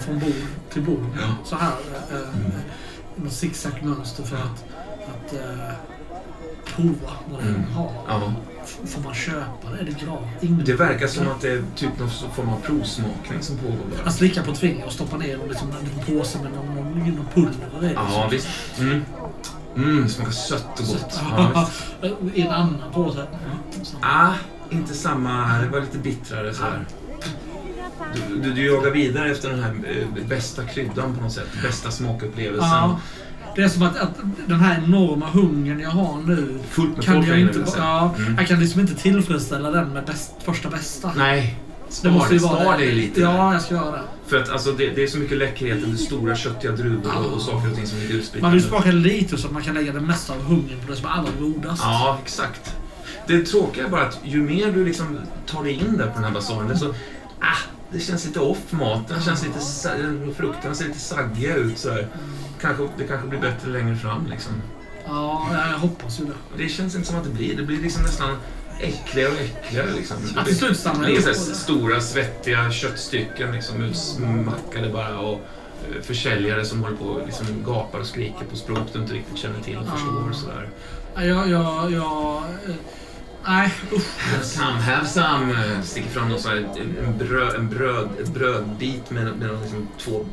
från 0.01 0.18
bord 0.18 0.32
till 0.72 0.82
bord. 0.82 1.07
Ja. 1.20 1.34
Så 1.45 1.57
här. 1.57 1.72
Eh, 2.12 2.18
Mm. 2.34 2.51
Något 3.16 3.32
zigzag-mönster 3.32 4.22
för 4.22 4.36
att, 4.36 4.64
att 5.08 5.32
eh, 5.34 5.74
prova 6.64 7.12
vad 7.30 7.42
det 7.42 7.48
Mm. 7.48 7.64
har. 7.72 7.90
Ja. 8.08 8.32
F- 8.64 8.78
Får 8.86 9.00
man 9.02 9.14
köpa 9.14 9.70
det? 9.70 9.78
Är 9.80 9.84
det 9.84 9.90
gratis? 10.04 10.66
Det 10.66 10.72
verkar 10.74 11.06
som 11.06 11.28
att 11.28 11.40
det 11.40 11.48
är 11.52 11.62
typ 11.76 11.98
någon 11.98 12.10
form 12.10 12.48
av 12.48 12.60
provsmakning 12.60 13.42
som 13.42 13.56
pågår 13.56 13.76
bara. 13.96 14.08
Att 14.08 14.14
slicka 14.14 14.42
på 14.42 14.50
ett 14.50 14.58
finger 14.58 14.86
och 14.86 14.92
stoppa 14.92 15.16
ner 15.16 15.36
någon, 15.36 15.48
liksom, 15.48 15.68
en 15.70 16.16
påse 16.18 16.38
med 16.42 16.52
någon, 16.52 16.66
någon, 16.74 16.98
någon 17.14 17.26
pulver 17.34 17.90
i. 17.90 17.92
Ja, 17.94 18.28
visst. 18.30 18.48
Mm. 18.78 19.04
Mm, 19.76 20.08
smakar 20.08 20.32
sött 20.32 20.80
och 20.80 20.86
gott. 20.86 21.20
Ja, 21.30 21.66
visst. 22.00 22.14
I 22.34 22.42
en 22.42 22.50
annan 22.50 22.92
påse. 22.92 23.20
Mm, 23.20 23.84
så. 23.84 23.96
Ah, 24.02 24.32
inte 24.70 24.94
samma. 24.94 25.58
Det 25.58 25.68
var 25.68 25.80
lite 25.80 25.98
bittrare 25.98 26.54
så 26.54 26.62
här. 26.62 26.86
Du, 28.14 28.36
du, 28.36 28.52
du 28.52 28.66
jagar 28.66 28.90
vidare 28.90 29.30
efter 29.30 29.50
den 29.50 29.62
här 29.62 29.70
eh, 29.70 30.26
bästa 30.28 30.64
kryddan 30.64 31.14
på 31.16 31.22
något 31.22 31.32
sätt. 31.32 31.48
Bästa 31.62 31.90
smakupplevelsen. 31.90 32.68
Ja. 32.68 33.00
Det 33.56 33.62
är 33.62 33.68
som 33.68 33.82
att, 33.82 33.96
att 33.96 34.16
den 34.46 34.60
här 34.60 34.82
enorma 34.84 35.26
hungern 35.30 35.80
jag 35.80 35.90
har 35.90 36.22
nu 36.22 36.58
kan 37.02 37.26
jag 37.26 37.40
inte... 37.40 37.64
Ja, 37.76 38.14
Mm. 38.18 38.34
Jag 38.38 38.46
kan 38.46 38.60
liksom 38.60 38.80
inte 38.80 38.94
tillfredsställa 38.94 39.70
den 39.70 39.88
med 39.88 40.04
bäst, 40.04 40.32
första 40.44 40.70
bästa. 40.70 41.12
Nej. 41.16 41.56
det 41.88 41.94
Spar, 41.94 42.10
måste 42.10 42.34
ju 42.34 42.40
det, 42.40 42.46
vara 42.46 42.76
dig 42.76 42.92
lite. 42.92 43.20
Ja, 43.20 43.52
jag 43.52 43.62
ska 43.62 43.74
göra 43.74 43.90
det. 43.90 44.02
För 44.26 44.42
att 44.42 44.48
alltså, 44.48 44.72
det, 44.72 44.88
det 44.88 45.02
är 45.02 45.06
så 45.06 45.18
mycket 45.18 45.38
läckerhet. 45.38 45.78
Det 45.86 45.92
är 45.92 45.96
stora 45.96 46.36
köttiga 46.36 46.72
druvor 46.72 47.10
och, 47.18 47.34
och 47.34 47.42
saker 47.42 47.70
och 47.70 47.76
ting 47.76 47.86
som 47.86 47.98
ligger 47.98 48.14
utspridda. 48.14 48.46
Man 48.46 48.52
vill 48.52 48.62
smaka 48.62 48.90
lite 48.92 49.38
så 49.38 49.46
att 49.46 49.52
man 49.52 49.62
kan 49.62 49.74
lägga 49.74 49.92
det 49.92 50.00
mesta 50.00 50.32
av 50.32 50.42
hungern 50.42 50.80
på 50.86 50.90
det 50.90 50.96
som 50.96 51.06
är 51.06 51.10
allra 51.10 51.30
godast. 51.40 51.82
Ja, 51.84 52.18
exakt. 52.24 52.74
Det 53.26 53.42
tråkiga 53.42 53.84
är 53.84 53.90
bara 53.90 54.02
att 54.02 54.18
ju 54.24 54.42
mer 54.42 54.72
du 54.72 54.84
liksom 54.84 55.18
tar 55.46 55.64
dig 55.64 55.72
in 55.72 55.96
där 55.96 56.06
på 56.06 56.14
den 56.14 56.24
här 56.24 56.30
basaren, 56.30 56.68
desto... 56.68 56.94
Ah, 57.40 57.56
det 57.93 58.01
känns 58.01 58.24
lite 58.24 58.40
off. 58.40 58.59
Maten 58.72 59.22
känns 59.22 59.43
lite... 59.47 59.61
sa- 59.61 59.88
Frukterna 60.36 60.74
ser 60.74 60.84
lite 60.84 60.99
saggiga 60.99 61.55
ut. 61.57 61.78
Så 61.78 61.90
här. 61.90 62.09
Kanske, 62.61 62.88
det 62.99 63.05
kanske 63.05 63.28
blir 63.28 63.40
bättre 63.40 63.70
längre 63.70 63.97
fram. 63.97 64.26
Liksom. 64.30 64.53
Ja, 65.07 65.49
jag 65.70 65.78
hoppas 65.78 66.20
ju 66.20 66.24
det. 66.24 66.32
Det 66.62 66.68
känns 66.68 66.95
inte 66.95 67.09
som 67.09 67.16
att 67.16 67.24
det 67.24 67.30
blir. 67.30 67.57
Det 67.57 67.62
blir 67.62 67.82
liksom 67.82 68.03
nästan 68.03 68.36
äckligare 68.80 69.30
och 69.32 69.38
äckligare. 69.40 69.90
Liksom. 69.97 70.16
Att 70.36 70.47
till 70.47 70.57
slut 70.57 70.76
stannar 70.78 71.07
det 71.07 71.16
är 71.16 71.32
stora 71.34 72.01
svettiga 72.01 72.70
köttstycken 72.70 73.53
liksom, 73.53 73.82
utsmackade 73.82 74.88
bara. 74.93 75.18
Och 75.18 75.32
eh, 75.34 76.03
försäljare 76.03 76.64
som 76.64 76.82
håller 76.82 76.97
på 76.97 77.05
och 77.05 77.26
liksom 77.26 77.47
gapar 77.66 77.99
och 77.99 78.07
skriker 78.07 78.45
på 78.51 78.57
språk 78.57 78.78
du 78.93 78.99
inte 78.99 79.14
riktigt 79.14 79.38
känner 79.38 79.61
till 79.61 79.76
och 79.76 79.84
Ja. 79.86 79.93
förstår. 79.93 80.28
Och 80.30 80.36
sådär. 80.36 80.68
Ja, 81.14 81.47
jag... 81.47 81.93
eh, 82.68 82.74
Nej, 83.47 83.74
usch. 83.93 84.43
Some, 84.43 84.80
have 84.80 85.07
some. 85.07 85.55
Sticker 85.82 86.09
fram 86.11 86.28
någon 86.28 86.40
sån 86.40 86.51
här, 86.51 86.59
en, 86.59 86.97
en, 87.07 87.18
bröd, 87.18 87.55
en 87.55 87.68
bröd, 87.68 88.09
ett 88.22 88.34
brödbit 88.34 89.11
med, 89.11 89.24
med 89.24 89.49
någon 89.49 89.61
liksom 89.61 89.88
två 89.99 90.24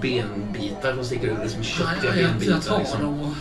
benbitar 0.00 0.94
som 0.94 1.04
sticker 1.04 1.28
ut. 1.28 1.38
Liksom 1.42 1.62
köttiga 1.62 2.10
Nej, 2.10 2.22
jag, 2.22 2.30
benbitar. 2.30 2.52
jag 2.54 2.64
tar 2.64 2.78
liksom. 2.78 3.02
dem 3.02 3.20
och... 3.20 3.34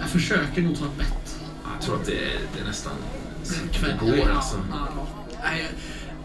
Jag 0.00 0.08
försöker 0.10 0.62
nog 0.62 0.78
ta 0.78 0.84
ett 0.84 0.98
bett. 0.98 1.36
Jag 1.74 1.82
tror 1.82 1.96
att 2.00 2.06
det 2.06 2.12
är, 2.12 2.38
det 2.54 2.60
är 2.60 2.64
nästan... 2.64 2.92
Det 3.82 4.06
går 4.06 4.30
alltså. 4.30 4.56
Ja, 4.70 4.88
ja. 4.96 5.06
Nej, 5.42 5.68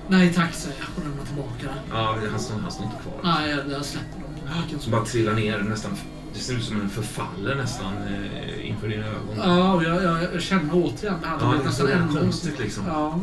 Nej 0.07 0.33
tack 0.33 0.53
säger 0.53 0.77
jag 0.79 0.87
och 0.95 1.09
lämnar 1.09 1.25
tillbaka 1.25 1.51
den. 1.61 1.99
Ja, 1.99 2.17
han 2.31 2.39
står, 2.39 2.57
inte 2.57 2.97
kvar. 3.03 3.19
Nej, 3.23 3.49
jag, 3.49 3.71
jag 3.71 3.85
släpper 3.85 4.19
dem. 4.19 4.91
Bara 4.91 5.05
trillar 5.05 5.33
ner 5.33 5.59
nästan. 5.59 5.97
Det 6.33 6.39
ser 6.39 6.53
ut 6.53 6.63
som 6.63 6.81
en 6.81 6.89
förfaller 6.89 7.55
nästan 7.55 7.93
eh, 8.07 8.69
inför 8.69 8.87
dina 8.87 9.05
ögon. 9.05 9.35
Ja, 9.37 9.73
och 9.73 9.83
jag, 9.83 10.03
jag, 10.03 10.23
jag 10.33 10.41
känner 10.41 10.69
återigen 10.73 11.15
det 11.21 11.27
här. 11.27 11.37
Ja, 11.41 11.45
det 11.47 11.57
det 11.57 11.61
är 11.61 11.65
nästan 11.65 11.87
ännu... 11.87 12.19
konstigt 12.19 12.59
liksom. 12.59 12.83
Ja, 12.87 13.19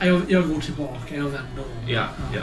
eh, 0.00 0.08
jag, 0.08 0.22
jag 0.28 0.48
går 0.48 0.60
tillbaka, 0.60 1.16
jag 1.16 1.24
vänder 1.24 1.40
om. 1.58 1.88
Ja, 1.88 2.04
ja. 2.34 2.40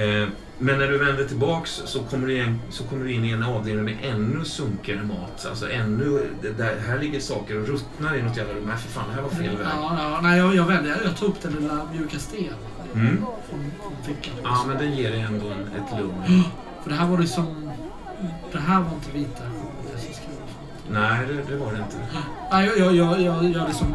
Eh, 0.00 0.28
men 0.58 0.78
när 0.78 0.88
du 0.88 0.98
vänder 0.98 1.24
tillbaks 1.24 1.82
så 1.84 2.02
kommer, 2.02 2.26
du 2.26 2.38
in, 2.44 2.60
så 2.70 2.84
kommer 2.84 3.04
du 3.04 3.12
in 3.12 3.24
i 3.24 3.30
en 3.30 3.42
avdelning 3.42 3.84
med 3.84 3.96
ännu 4.02 4.44
sunkigare 4.44 5.02
mat. 5.02 5.46
Alltså 5.50 5.70
ännu... 5.70 6.26
Det 6.42 6.50
där, 6.50 6.76
här 6.86 6.98
ligger 6.98 7.20
saker 7.20 7.60
och 7.60 7.68
ruttnar 7.68 8.16
i 8.16 8.22
något 8.22 8.36
jävla 8.36 8.54
rum. 8.54 8.64
Nej, 8.66 8.76
för 8.76 8.88
fan, 8.88 9.04
det 9.08 9.14
här 9.14 9.22
var 9.22 9.30
fel 9.30 9.56
väg. 9.56 9.66
Ja, 9.70 9.96
ja, 9.98 10.20
nej, 10.22 10.38
jag, 10.38 10.54
jag 10.54 10.64
vänder. 10.66 11.00
Jag, 11.04 11.16
tar 11.16 11.26
upp 11.26 11.42
den 11.42 11.52
lilla 11.52 11.88
mjuka 11.92 12.18
stenen 12.18 12.54
Mm. 12.94 13.16
från, 13.50 13.70
från 13.82 13.92
fickan. 14.16 14.34
Ja, 14.42 14.64
men 14.68 14.78
den 14.78 14.92
ger 14.96 15.10
dig 15.10 15.20
ändå 15.20 15.46
en, 15.48 15.60
ett 15.60 15.98
lugn. 16.00 16.42
För 16.82 16.90
det 16.90 16.96
här 16.96 17.08
var 17.08 17.18
liksom... 17.18 17.63
Det 18.52 18.58
här 18.58 18.80
var 18.80 18.90
inte 18.94 19.10
vita 19.12 19.42
som 19.90 20.14
skrev. 20.14 20.28
Nej, 20.90 21.26
det, 21.26 21.52
det 21.52 21.56
var 21.58 21.72
det 21.72 21.78
inte. 21.78 21.96
Nej, 22.52 22.66
jag, 22.66 22.78
jag, 22.78 22.94
jag, 22.94 23.20
jag, 23.20 23.44
jag 23.44 23.68
liksom 23.68 23.86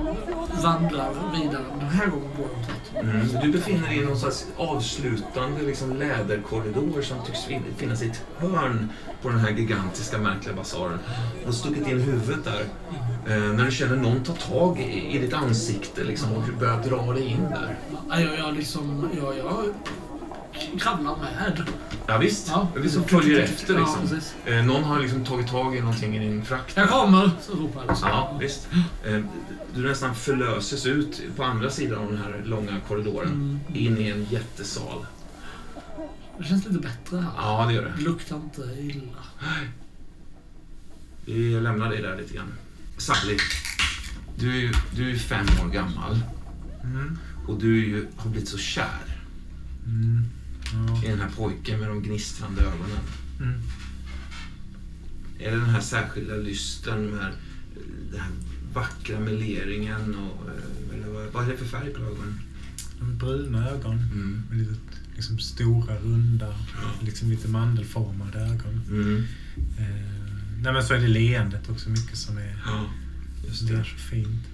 vandrar 0.64 1.14
vidare. 1.42 1.64
Den 1.80 1.90
här 1.90 2.08
gången 2.08 2.30
går 2.38 2.48
jag 2.94 3.04
håll. 3.04 3.10
Mm. 3.16 3.28
Du 3.42 3.52
befinner 3.52 3.88
dig 3.88 3.98
i 3.98 4.06
någon 4.06 4.18
slags 4.20 4.48
avslutande 4.58 5.62
liksom, 5.62 5.96
läderkorridor 5.96 7.02
som 7.02 7.18
tycks 7.26 7.46
fin- 7.46 7.64
finnas 7.78 8.02
i 8.02 8.08
ett 8.10 8.24
hörn 8.38 8.90
på 9.22 9.30
den 9.30 9.40
här 9.40 9.50
gigantiska 9.52 10.18
märkliga 10.18 10.56
basaren. 10.56 11.00
Du 11.40 11.46
har 11.46 11.54
stuckit 11.54 11.88
in 11.88 12.00
huvudet 12.02 12.40
där. 12.46 12.64
Eh, 13.36 13.44
när 13.54 13.66
du 13.66 13.72
känner 13.72 13.96
någon 13.96 14.24
ta 14.24 14.34
tag 14.34 14.80
i, 14.80 15.16
i 15.16 15.20
ditt 15.20 15.34
ansikte 15.34 16.04
liksom, 16.04 16.34
och 16.34 16.44
börjar 16.60 16.78
dra 16.84 17.14
dig 17.14 17.28
in 17.28 17.46
där. 17.50 17.76
Nej, 18.08 18.24
jag, 18.26 18.40
jag 18.48 18.56
liksom... 18.56 19.10
Jag, 19.18 19.38
jag 19.38 19.64
kravlar 20.80 21.18
med. 21.18 21.64
Ja, 22.08 22.18
visst. 22.18 22.48
Ja. 22.48 22.68
Vi 22.76 22.90
som 22.90 23.04
följer 23.04 23.40
efter 23.40 23.74
Ja, 23.74 23.80
liksom. 23.80 24.02
precis. 24.02 24.36
Eh, 24.46 24.66
någon 24.66 24.84
har 24.84 25.00
liksom 25.00 25.26
tagit 25.26 25.48
tag 25.48 25.76
i 25.76 25.80
någonting 25.82 26.16
i 26.16 26.20
din 26.20 26.46
frakt. 26.46 26.78
Jag 26.78 26.90
kommer! 26.90 27.32
Så 27.42 27.54
ropar 27.54 27.84
jag. 27.88 27.98
Ja, 28.02 28.38
visst. 28.42 28.68
Eh, 29.06 29.20
du 29.76 29.88
nästan 29.88 30.16
förlöses 30.16 30.86
ut 30.86 31.22
på 31.36 31.44
andra 31.44 31.70
sidan 31.70 32.00
av 32.00 32.08
den 32.12 32.18
här 32.18 32.42
långa 32.46 32.80
korridoren. 32.88 33.28
Mm. 33.34 33.60
In 33.74 33.98
i 33.98 34.10
en 34.10 34.24
jättesal. 34.30 35.06
Det 36.38 36.44
känns 36.46 36.66
lite 36.68 36.80
bättre 36.80 37.18
här. 37.18 37.32
Ja, 37.38 37.66
det 37.68 37.74
gör 37.74 37.82
det. 37.86 37.94
Det 37.98 38.04
luktar 38.04 38.36
inte 38.36 38.62
illa. 38.80 39.24
Vi 41.26 41.60
lämnar 41.60 41.90
dig 41.90 42.02
där 42.02 42.18
lite 42.18 42.34
grann. 42.34 42.54
Sabli, 42.98 43.38
du 44.40 44.66
är 44.68 44.76
du 44.96 45.12
är 45.12 45.16
fem 45.16 45.46
år 45.66 45.70
gammal 45.70 46.20
Mm. 46.84 47.18
och 47.48 47.60
du 47.60 47.82
är 47.84 47.88
ju, 47.88 48.08
har 48.18 48.30
blivit 48.30 48.50
så 48.50 48.58
kär 48.58 49.18
Mm. 49.86 50.26
Ja. 50.74 51.04
i 51.04 51.08
den 51.08 51.20
här 51.20 51.30
pojken 51.36 51.80
med 51.80 51.90
de 51.90 52.04
gnistrande 52.04 52.62
ögonen. 52.62 53.00
Mm. 53.40 53.62
Det 55.38 55.50
den 55.50 55.70
här 55.70 55.82
särskilda 55.82 56.36
lysten 56.36 57.06
med 57.06 57.32
den 58.12 58.20
här 58.20 58.32
vackra 58.74 59.20
meleringen 59.20 60.16
och 60.16 60.48
eh, 60.48 60.96
eller 60.96 61.08
vad, 61.14 61.26
vad 61.34 61.44
är 61.48 61.52
det 61.52 61.58
för 61.58 61.66
färg 61.66 61.90
på 61.94 62.02
ögonen? 62.02 62.40
De 63.00 63.18
bruna 63.18 63.70
ögon. 63.70 63.94
Mm. 64.14 64.44
Med 64.50 64.58
lite 64.58 64.80
liksom, 65.16 65.40
stora, 65.40 65.98
runda, 65.98 66.56
liksom 67.02 67.30
lite 67.30 67.48
mandelformade 67.48 68.40
ögon. 68.40 68.82
Mm. 68.90 69.24
Eh, 69.78 70.12
nej 70.62 70.74
men 70.74 70.84
så 70.84 70.94
är 70.94 71.00
det 71.00 71.08
leendet 71.08 71.70
också 71.70 71.90
mycket 71.90 72.18
som 72.18 72.38
är, 72.38 72.64
Ja, 72.66 72.90
just 73.48 73.68
det 73.68 73.74
är 73.74 73.78
det. 73.78 73.84
så 73.84 73.98
fint. 73.98 74.46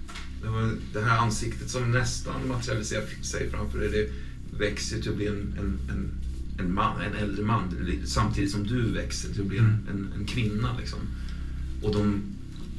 Det, 0.42 0.48
var 0.48 0.72
det 0.92 1.04
här 1.04 1.18
ansiktet 1.18 1.70
som 1.70 1.92
nästan 1.92 2.48
materialiserar 2.48 3.04
sig 3.22 3.50
framför 3.50 3.78
dig. 3.78 3.88
Det 3.90 4.12
växer 4.58 5.00
till 5.00 5.10
att 5.10 5.16
bli 5.16 5.26
en, 5.26 5.54
en, 5.58 5.78
en, 5.90 6.10
en, 6.58 6.74
man, 6.74 7.00
en 7.00 7.12
äldre 7.14 7.44
man 7.44 7.62
samtidigt 8.04 8.50
som 8.50 8.66
du 8.66 8.82
växer 8.92 9.32
till 9.32 9.40
att 9.42 9.46
bli 9.48 9.58
en, 9.58 9.64
Mm. 9.64 9.88
en, 9.90 10.12
en 10.20 10.26
kvinna. 10.26 10.78
Liksom. 10.78 10.98
Och 11.82 11.94
de 11.94 12.20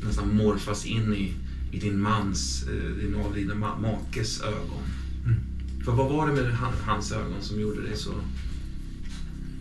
nästan 0.05 0.35
morfas 0.35 0.85
in 0.85 1.13
i, 1.13 1.33
i 1.71 1.79
din 1.79 1.99
mans, 2.01 2.63
eh, 2.67 2.91
din 3.03 3.15
avlidna 3.15 3.53
ma- 3.53 3.81
makes 3.81 4.41
ögon. 4.41 4.83
Mm. 5.25 5.39
För 5.85 5.91
vad 5.91 6.09
var 6.09 6.27
det 6.27 6.41
med 6.41 6.51
han, 6.53 6.73
hans 6.85 7.11
ögon 7.11 7.41
som 7.41 7.59
gjorde 7.61 7.81
dig 7.81 7.97
så... 7.97 8.13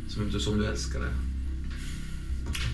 Som, 0.08 0.30
du- 0.32 0.40
som 0.40 0.58
du 0.58 0.66
älskade? 0.66 1.06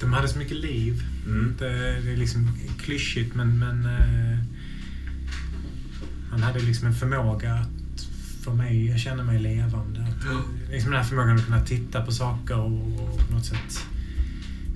De 0.01 0.13
hade 0.13 0.29
så 0.29 0.39
mycket 0.39 0.57
liv. 0.57 1.03
Mm. 1.27 1.55
Det, 1.59 1.69
det 2.05 2.13
är 2.13 2.17
liksom 2.17 2.49
klyschigt 2.79 3.35
men, 3.35 3.59
men 3.59 3.85
eh, 3.87 4.39
han 6.31 6.43
hade 6.43 6.61
liksom 6.61 6.87
en 6.89 6.95
förmåga 6.95 7.53
att 7.55 7.69
få 8.45 8.55
mig 8.55 8.93
att 8.93 9.01
känna 9.01 9.25
mig 9.25 9.39
levande. 9.39 10.01
Att, 10.01 10.71
liksom 10.71 10.91
den 10.91 11.01
här 11.01 11.09
förmågan 11.09 11.37
att 11.37 11.45
kunna 11.45 11.61
titta 11.65 12.03
på 12.05 12.13
saker 12.13 12.59
och, 12.59 13.03
och 13.03 13.19
på 13.29 13.35
något 13.35 13.45
sätt 13.47 13.87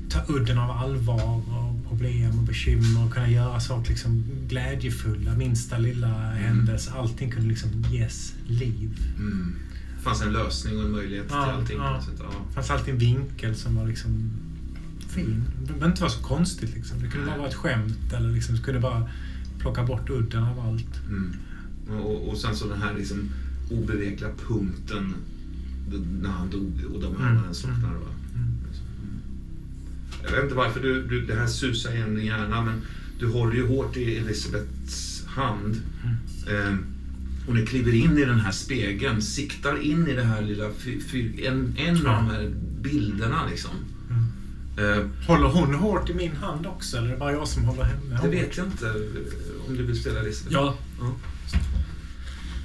ta 0.08 0.22
udden 0.28 0.58
av 0.58 0.70
allvar 0.70 1.24
och 1.58 1.88
problem 1.88 2.38
och 2.38 2.44
bekymmer 2.44 3.04
och 3.06 3.12
kunna 3.14 3.30
göra 3.30 3.60
saker 3.60 3.90
liksom 3.90 4.24
glädjefulla. 4.48 5.34
Minsta 5.34 5.78
lilla 5.78 6.08
händelse. 6.30 6.92
Allting 6.96 7.30
kunde 7.30 7.48
liksom 7.48 7.70
ges 7.90 8.34
liv. 8.46 8.90
Mm. 9.18 9.54
Det 9.96 10.02
fanns 10.02 10.22
en 10.22 10.32
lösning 10.32 10.78
och 10.78 10.84
en 10.84 10.90
möjlighet 10.90 11.26
Ja, 11.30 11.44
till 11.44 11.54
allting. 11.54 11.76
ja. 11.78 12.02
Sätt. 12.02 12.14
Ja. 12.18 12.44
Det 12.48 12.54
fanns 12.54 12.70
alltid 12.70 12.94
en 12.94 13.00
vinkel 13.00 13.54
som 13.54 13.76
var 13.76 13.86
liksom 13.86 14.30
fin. 15.08 15.44
Det 15.60 15.66
behöver 15.66 15.86
inte 15.86 16.00
vara 16.02 16.10
så 16.12 16.22
konstigt. 16.22 16.74
Liksom. 16.74 17.00
Det 17.02 17.08
kunde 17.08 17.26
bara 17.26 17.36
vara 17.38 17.48
ett 17.48 17.54
skämt 17.54 18.12
eller 18.12 18.30
liksom, 18.32 18.56
det 18.56 18.62
kunde 18.62 18.80
bara 18.80 19.08
plocka 19.58 19.84
bort 19.84 20.10
udden 20.10 20.42
av 20.42 20.60
allt. 20.60 21.00
Mm. 21.08 21.36
Och, 22.00 22.28
och 22.28 22.36
sen 22.38 22.56
så 22.56 22.68
den 22.68 22.82
här 22.82 22.94
liksom 22.94 23.30
obevekliga 23.70 24.30
punkten 24.48 25.14
när 26.22 26.30
han 26.30 26.50
dog 26.50 26.72
och 26.94 27.00
de 27.00 27.16
Mm. 27.16 27.22
ögonen 27.36 27.54
slocknade. 27.54 27.94
Va? 27.94 28.10
Mm. 28.34 28.48
Jag 30.22 30.30
vet 30.30 30.42
inte 30.42 30.54
varför 30.54 30.80
du, 30.80 31.06
du, 31.06 31.26
det 31.26 31.34
här 31.34 31.46
susar 31.46 31.92
genom 31.92 32.14
din 32.14 32.26
hjärna 32.26 32.62
men 32.64 32.80
du 33.18 33.26
håller 33.26 33.54
ju 33.54 33.66
hårt 33.66 33.96
i 33.96 34.16
Elisabeths 34.16 35.24
hand. 35.26 35.80
Mm. 36.04 36.66
Eh, 36.72 36.78
och 37.48 37.54
ni 37.54 37.66
kliver 37.66 37.94
in 37.94 38.18
i 38.18 38.24
den 38.24 38.40
här 38.40 38.52
spegeln, 38.52 39.22
siktar 39.22 39.82
in 39.82 40.08
i 40.08 40.12
det 40.14 40.22
här 40.24 40.42
lilla, 40.42 40.64
en, 41.44 41.74
en 41.78 41.96
av 41.96 42.02
de 42.16 42.26
här 42.26 42.52
bilderna 42.80 43.46
liksom. 43.50 43.70
Mm. 44.10 44.98
Eh, 45.00 45.06
Håller 45.26 45.48
hon 45.48 45.74
hårt 45.74 46.10
i 46.10 46.14
min 46.14 46.36
hand 46.36 46.66
också 46.66 46.96
eller 46.96 47.08
är 47.08 47.12
det 47.12 47.18
bara 47.18 47.32
jag 47.32 47.48
som 47.48 47.64
håller 47.64 47.82
henne 47.84 48.00
det 48.10 48.16
hårt? 48.16 48.32
vet 48.32 48.56
jag 48.56 48.66
inte 48.66 48.86
eh, 48.88 49.68
om 49.68 49.76
du 49.76 49.82
vill 49.82 50.00
spela 50.00 50.20
Elisabeth. 50.20 50.54
Ja, 50.54 50.76
ja. 51.00 51.14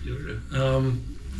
Gör 0.06 0.20
det? 0.52 0.58
ehm, 0.58 0.98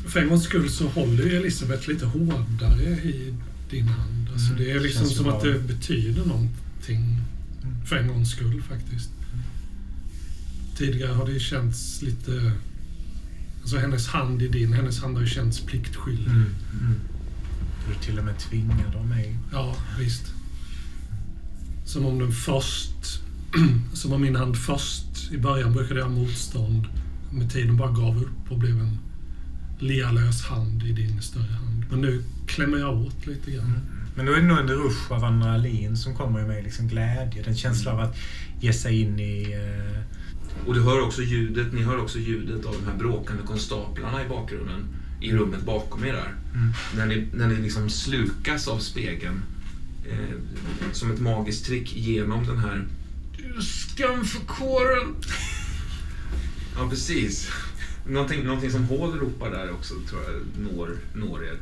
för 0.08 0.20
en 0.20 0.30
gångs 0.30 0.44
skull 0.44 0.70
så 0.70 0.88
håller 0.88 1.24
ju 1.24 1.36
Elisabeth 1.38 1.90
lite 1.90 2.06
hårdare 2.06 2.84
i 2.84 3.34
din 3.70 3.88
hand. 3.88 4.30
Alltså 4.34 4.52
Mm, 4.54 4.64
det 4.64 4.72
är 4.72 4.80
liksom 4.80 5.06
som 5.08 5.24
bra. 5.26 5.38
att 5.38 5.44
det 5.44 5.60
betyder 5.60 6.26
någonting. 6.26 7.18
För 7.86 7.96
en 7.96 8.08
gångs 8.08 8.32
skull 8.32 8.62
faktiskt. 8.62 9.10
Tidigare 10.78 11.12
har 11.14 11.28
det 11.28 11.40
känts 11.40 12.02
lite... 12.02 12.52
Alltså 13.62 13.78
hennes 13.78 14.08
hand 14.08 14.42
i 14.42 14.48
din, 14.48 14.74
hennes 14.74 15.02
hand 15.02 15.14
har 15.16 15.22
ju 15.22 15.30
känts 15.30 15.60
pliktskyldig. 15.60 16.26
Mm. 16.28 16.46
Mm. 16.82 17.00
Du 17.90 17.96
till 18.06 18.20
och 18.20 18.26
med 18.26 18.40
tvingad 18.40 18.96
av 18.96 19.08
mig. 19.08 19.38
Ja, 19.52 19.76
visst. 20.00 20.24
Som 21.86 22.06
om 22.06 22.20
den 22.20 22.32
först... 22.32 23.22
som 23.94 24.14
om 24.14 24.22
min 24.22 24.36
hand 24.36 24.58
först... 24.58 25.32
I 25.32 25.38
början 25.38 25.74
brukade 25.74 26.00
jag 26.00 26.08
ha 26.08 26.16
motstånd. 26.16 26.88
Med 27.32 27.52
tiden 27.52 27.78
bara 27.78 27.92
gav 27.92 28.18
upp 28.24 28.52
och 28.52 28.58
blev 28.58 28.80
en 28.80 28.98
lealös 29.80 30.42
hand 30.46 30.84
i 30.84 30.92
din 30.92 31.22
större 31.22 31.52
hand. 31.54 31.86
Men 31.90 32.02
nu 32.02 32.24
klämmer 32.48 32.78
jag 32.78 33.02
åt 33.02 33.28
lite 33.28 33.52
grann. 33.52 33.80
Men 34.16 34.26
då 34.26 34.32
är 34.32 34.36
det 34.42 34.48
nog 34.48 34.58
en 34.58 34.68
rush 34.68 35.12
av 35.12 35.24
adrenalin 35.24 35.98
som 35.98 36.16
kommer 36.16 36.40
i 36.40 36.48
mig. 36.48 36.64
Liksom 36.64 36.88
glädje. 36.88 37.44
Den 37.44 37.56
känsla 37.56 37.92
av 37.92 38.00
att 38.00 38.18
ge 38.60 38.74
sig 38.74 39.02
in 39.02 39.20
i... 39.20 39.52
Eh, 39.52 40.68
Och 40.68 40.74
du 40.74 40.82
hör 40.84 41.02
också 41.02 41.22
ljudet, 41.22 41.74
ni 41.74 41.82
hör 41.82 41.98
också 41.98 42.20
ljudet 42.20 42.66
av 42.66 42.76
de 42.80 42.92
här 42.92 42.98
bråkande 42.98 43.44
konstaplarna 43.44 44.26
i 44.26 44.30
bakgrunden 44.30 44.88
i 45.22 45.32
rummet 45.32 45.66
bakom 45.66 46.06
er 46.06 46.14
där. 46.14 46.36
Mm. 46.54 46.74
När 46.96 47.06
ni, 47.06 47.28
när 47.34 47.48
ni 47.48 47.56
liksom 47.56 47.90
slukas 47.90 48.68
av 48.68 48.80
spegeln 48.80 49.42
eh, 50.12 50.38
som 50.92 51.12
ett 51.12 51.20
magiskt 51.20 51.66
trick 51.66 51.96
genom 51.96 52.46
den 52.48 52.58
här... 52.58 52.86
Skam 53.62 54.26
för 54.26 54.46
kåren! 54.46 55.16
Ja, 56.82 56.90
precis. 56.90 57.50
Någonting, 58.08 58.44
någonting 58.46 58.72
som 58.72 58.88
Hall 58.90 59.20
ropar 59.20 59.50
där 59.52 59.72
också 59.72 59.94
tror 60.10 60.22
jag 60.24 60.42
når, 60.74 60.98
når 61.14 61.44
er. 61.44 61.58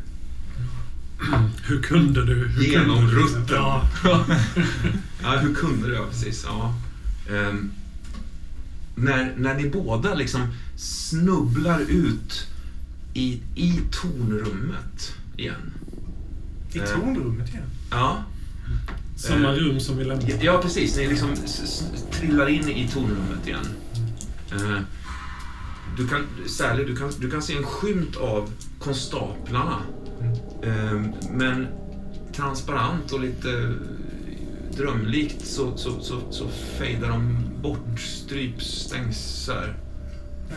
Hur 1.68 1.82
kunde 1.82 2.26
du? 2.26 2.48
Hur 2.48 2.64
Genom 2.64 2.98
kunde 2.98 3.12
du? 3.16 3.22
rutten. 3.22 3.46
Ja. 3.56 3.88
ja, 5.24 5.38
hur 5.38 5.54
kunde 5.56 5.88
du? 5.88 5.94
Ja, 5.94 6.06
precis. 6.12 6.44
Ja. 6.48 6.74
Ehm, 7.32 7.72
när, 8.96 9.34
när 9.38 9.54
ni 9.56 9.70
båda 9.70 10.14
liksom 10.16 10.42
snubblar 10.78 11.80
ut 11.80 12.48
i, 13.14 13.42
i 13.56 13.80
tornrummet 13.92 15.14
igen. 15.38 15.72
I 16.74 16.80
Eh. 16.80 16.86
tornrummet 16.86 17.50
igen. 17.50 17.64
Ja, 17.92 18.24
Samma 19.16 19.48
Eh, 19.50 19.56
rum 19.56 19.80
som 19.80 19.98
vi 19.98 20.04
lämnade. 20.04 20.40
ja 20.42 20.62
precis. 20.62 20.98
Ni 20.98 21.08
liksom 21.08 21.30
trillar 22.12 22.48
in 22.48 22.70
i 22.70 22.88
tornrummet 22.94 23.48
igen. 23.48 23.66
Eh, 24.52 24.80
du 26.00 26.08
kan, 26.08 26.28
Sally, 26.48 26.86
du 26.86 26.96
kan, 26.96 27.12
du 27.20 27.32
kan 27.32 27.42
se 27.42 27.58
en 27.58 27.64
skymt 27.64 28.16
av 28.18 28.50
konstaplarna. 28.80 29.78
Ehm, 30.64 31.14
men 31.32 31.68
transparent 32.36 33.12
och 33.12 33.20
lite 33.20 33.74
drömlikt 34.78 35.48
så, 35.48 35.78
så, 35.78 36.00
så, 36.02 36.32
så 36.32 36.48
fejdar 36.50 37.10
de 37.10 37.38
bort, 37.62 38.00
strypstängs 38.00 39.18
så 39.46 39.54
här. 39.54 39.78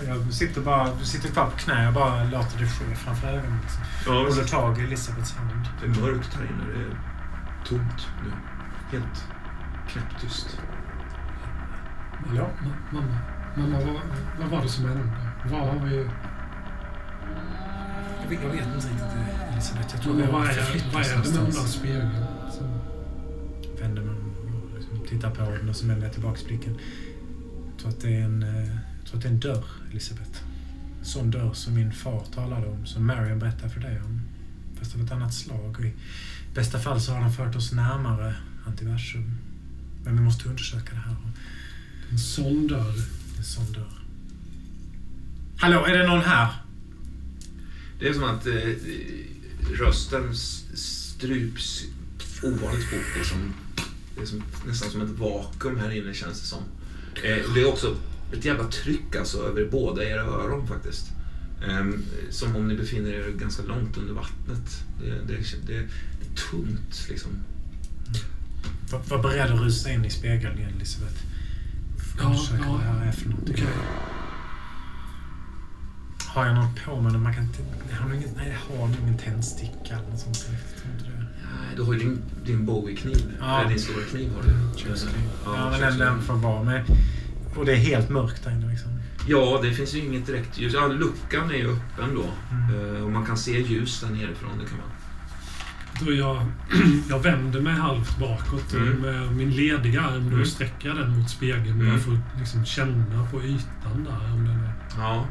Jag 0.06 0.32
sitter 0.32 0.60
bara, 0.60 0.94
du 1.00 1.04
sitter 1.04 1.28
kvar 1.28 1.44
på 1.46 1.56
knä 1.58 1.88
och 1.88 1.94
bara 1.94 2.24
låter 2.24 2.58
det 2.58 2.66
ske 2.66 2.94
framför 2.96 3.28
ögonen. 3.28 3.58
Liksom. 3.62 3.82
Ja, 4.06 4.12
Håller 4.12 4.44
tag 4.44 4.78
i 4.78 4.82
Elisabeths 4.84 5.32
hand. 5.32 5.50
Det 5.80 5.86
är 5.86 6.02
mörkt 6.02 6.34
här 6.34 6.42
inne. 6.44 6.64
Det 6.74 6.80
är 6.80 6.96
tomt 7.68 8.08
nu. 8.24 8.30
Helt 8.98 9.24
knäpptyst. 9.88 10.58
Ja. 12.36 12.48
Ma- 12.62 12.92
Mamma, 12.92 13.18
mamma 13.56 13.76
vad, 13.78 14.00
vad 14.40 14.50
var 14.50 14.62
det 14.62 14.68
som 14.68 14.84
hände? 14.84 15.02
Vad 15.50 15.60
har 15.60 15.86
vi... 15.86 15.96
Jag 18.22 18.28
vet, 18.28 18.42
jag 18.42 18.50
vet 18.50 18.66
inte 18.66 18.76
riktigt 18.76 18.98
det, 18.98 19.52
Elisabeth. 19.52 19.88
Jag 19.94 20.02
tror 20.02 20.14
vi 20.14 20.22
har 20.22 20.46
förflyttat 20.46 21.26
oss 21.26 21.34
någonstans. 21.34 21.72
spegeln? 21.72 22.10
Vänder 23.80 24.02
om 24.02 24.32
och 24.54 24.78
liksom 24.78 25.06
tittar 25.08 25.30
på 25.30 25.50
den 25.50 25.68
och 25.68 25.76
så 25.76 25.86
vänder 25.86 26.06
jag 26.06 26.12
tillbaka 26.12 26.40
blicken. 26.46 26.78
Jag 27.70 27.78
tror 27.78 27.90
att 27.90 28.00
det 28.00 28.16
är 28.16 28.24
en, 28.24 28.42
eh, 28.42 28.76
jag 28.98 29.06
tror 29.06 29.16
att 29.16 29.22
det 29.22 29.28
är 29.28 29.32
en 29.32 29.40
dörr, 29.40 29.64
Elisabeth. 29.90 30.42
En 30.98 31.04
sån 31.04 31.30
dörr 31.30 31.52
som 31.52 31.74
min 31.74 31.92
far 31.92 32.24
talade 32.34 32.66
om, 32.66 32.86
som 32.86 33.06
Marion 33.06 33.38
berättade 33.38 33.70
för 33.70 33.80
dig 33.80 34.00
om. 34.00 34.20
Fast 34.78 34.94
av 34.94 35.00
ett 35.00 35.12
annat 35.12 35.34
slag. 35.34 35.76
Och 35.78 35.84
I 35.84 35.92
bästa 36.54 36.78
fall 36.78 37.00
så 37.00 37.12
har 37.12 37.20
den 37.20 37.32
fört 37.32 37.56
oss 37.56 37.72
närmare 37.72 38.34
antiversum. 38.66 39.34
Men 40.04 40.16
vi 40.16 40.22
måste 40.22 40.48
undersöka 40.48 40.94
det 40.94 41.00
här. 41.00 41.16
en 42.10 42.18
sån 42.18 42.66
dörr. 42.66 42.94
En 43.38 43.44
sån 43.44 43.72
dörr. 43.72 44.01
Hallå, 45.62 45.84
är 45.84 45.98
det 45.98 46.06
någon 46.06 46.20
här? 46.20 46.48
Det 47.98 48.08
är 48.08 48.12
som 48.12 48.24
att 48.24 48.46
eh, 48.46 48.52
rösten 49.78 50.36
stryps 50.74 51.84
ovanligt 52.42 52.84
fort. 52.84 53.06
Det 53.14 53.20
är, 53.20 53.24
som, 53.24 53.54
det 54.16 54.22
är 54.22 54.26
som, 54.26 54.42
nästan 54.66 54.90
som 54.90 55.00
ett 55.00 55.18
vakuum 55.18 55.80
här 55.80 55.90
inne 55.90 56.14
känns 56.14 56.40
det 56.40 56.46
som. 56.46 56.62
Eh, 57.24 57.54
det 57.54 57.60
är 57.60 57.68
också 57.68 57.96
ett 58.32 58.44
jävla 58.44 58.64
tryck 58.64 59.16
alltså 59.16 59.38
över 59.38 59.68
båda 59.70 60.04
era 60.04 60.22
öron 60.22 60.66
faktiskt. 60.66 61.06
Ehm, 61.68 62.04
som 62.30 62.56
om 62.56 62.68
ni 62.68 62.74
befinner 62.74 63.10
er 63.10 63.30
ganska 63.30 63.62
långt 63.62 63.96
under 63.96 64.14
vattnet. 64.14 64.84
Det, 65.00 65.10
det, 65.10 65.36
det, 65.36 65.66
det 65.66 65.76
är 65.76 65.88
tungt 66.50 67.06
liksom. 67.08 67.30
Var, 68.90 69.00
var 69.08 69.22
beredd 69.22 69.50
att 69.50 69.60
rusa 69.60 69.92
in 69.92 70.04
i 70.04 70.10
spegeln 70.10 70.58
igen, 70.58 70.72
Elisabeth. 70.76 71.16
Ja, 72.18 72.24
Undersöka 72.24 72.62
ja. 72.64 72.72
vad 72.72 72.80
det 72.80 72.84
här 72.84 73.06
är 73.06 73.12
för 73.12 73.28
någonting. 73.28 73.54
Okej. 73.54 74.21
Har 76.34 76.46
jag 76.46 76.54
något 76.54 76.84
på 76.84 77.00
mig? 77.00 77.12
Man 77.18 77.34
kan 77.34 77.44
inte, 77.44 77.58
jag 77.90 77.96
har 77.96 78.14
ingen, 78.14 78.28
nej, 78.36 78.56
jag 78.70 78.76
har 78.78 78.86
nog 78.88 78.96
ingen 79.02 79.18
tändsticka 79.18 79.94
eller 79.98 80.10
något 80.10 80.20
sånt. 80.20 80.46
Jag 80.50 80.82
tror 80.82 80.92
inte 80.94 81.04
det. 81.04 81.18
Nej, 81.18 81.76
Du 81.76 81.82
har 81.82 81.92
ju 81.92 81.98
din, 81.98 82.22
din 82.44 82.66
Bowie-kniv. 82.66 83.32
Ja. 83.40 83.60
Eller 83.60 83.70
din 83.70 83.78
stora 83.78 84.04
kniv 84.10 84.32
har 84.34 84.42
du. 84.42 84.78
Kökskniv. 84.78 85.28
Ja, 85.44 85.76
men 85.80 85.98
den, 85.98 86.22
får 86.22 86.34
vara 86.34 86.62
med. 86.62 86.84
Och 87.56 87.64
det 87.66 87.72
är 87.72 87.76
helt 87.76 88.08
mörkt 88.10 88.44
där 88.44 88.50
inne 88.50 88.66
liksom. 88.70 88.90
Ja, 89.28 89.58
det 89.62 89.72
finns 89.72 89.94
ju 89.94 89.98
inget 89.98 90.26
direkt 90.26 90.58
ljus. 90.58 90.72
Ja, 90.74 90.86
luckan 90.86 91.50
är 91.50 91.54
ju 91.54 91.72
öppen 91.72 92.14
då. 92.14 92.24
Mm. 92.56 92.96
Eh, 92.96 93.02
och 93.02 93.10
man 93.10 93.26
kan 93.26 93.36
se 93.36 93.60
ljus 93.60 94.00
där 94.00 94.08
nerifrån. 94.10 94.50
Det 94.58 94.66
kan 94.68 94.78
man. 94.78 94.88
Då 96.06 96.12
jag, 96.12 96.46
jag 97.08 97.18
vänder 97.18 97.60
mig 97.60 97.72
halvt 97.74 98.18
bakåt 98.18 98.72
och 98.74 98.80
Mm. 98.80 98.98
med 99.00 99.36
min 99.36 99.50
lediga 99.50 100.00
arm 100.00 100.24
då 100.30 100.34
Mm. 100.36 100.44
sträcker 100.46 100.88
jag 100.88 100.96
den 100.98 101.18
mot 101.18 101.30
spegeln 101.30 101.70
Mm. 101.80 101.86
bara 101.90 101.98
för 101.98 102.12
att 102.12 102.38
liksom 102.38 102.64
känna 102.64 103.26
på 103.30 103.42
ytan 103.42 104.04
där. 104.04 104.32
Om 104.32 104.44
den 104.44 104.56
är, 104.60 104.72
Ja, 104.98 105.26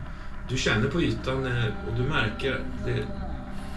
du 0.52 0.58
känner 0.58 0.90
på 0.90 1.02
ytan 1.02 1.46
eh, 1.46 1.66
och 1.88 1.96
du 1.98 2.04
märker 2.04 2.64
det, 2.86 2.92
är 2.92 3.06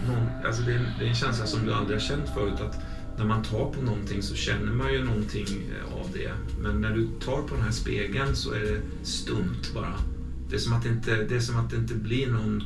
någon, 0.07 0.45
alltså 0.45 0.61
det, 0.61 0.73
är, 0.73 0.95
det 0.99 1.05
är 1.05 1.09
en 1.09 1.15
känsla 1.15 1.45
som 1.45 1.65
du 1.65 1.73
aldrig 1.73 1.99
har 1.99 2.05
känt 2.07 2.29
förut. 2.29 2.61
Att 2.61 2.79
när 3.17 3.25
man 3.25 3.43
tar 3.43 3.71
på 3.71 3.81
någonting 3.81 4.21
så 4.21 4.35
känner 4.35 4.71
man 4.71 4.93
ju 4.93 5.03
någonting 5.03 5.47
eh, 5.47 5.93
av 5.93 6.09
det. 6.13 6.31
Men 6.59 6.81
när 6.81 6.91
du 6.91 7.07
tar 7.25 7.41
på 7.41 7.55
den 7.55 7.63
här 7.63 7.71
spegeln 7.71 8.35
så 8.35 8.51
är 8.51 8.59
det 8.59 9.05
stumt 9.05 9.63
bara. 9.73 9.93
Det 10.49 10.55
är 10.55 10.59
som 10.59 10.73
att 10.73 10.83
det 10.83 10.89
inte, 10.89 11.15
det 11.23 11.35
är 11.35 11.39
som 11.39 11.57
att 11.57 11.69
det 11.69 11.77
inte 11.77 11.95
blir 11.95 12.27
någon 12.27 12.63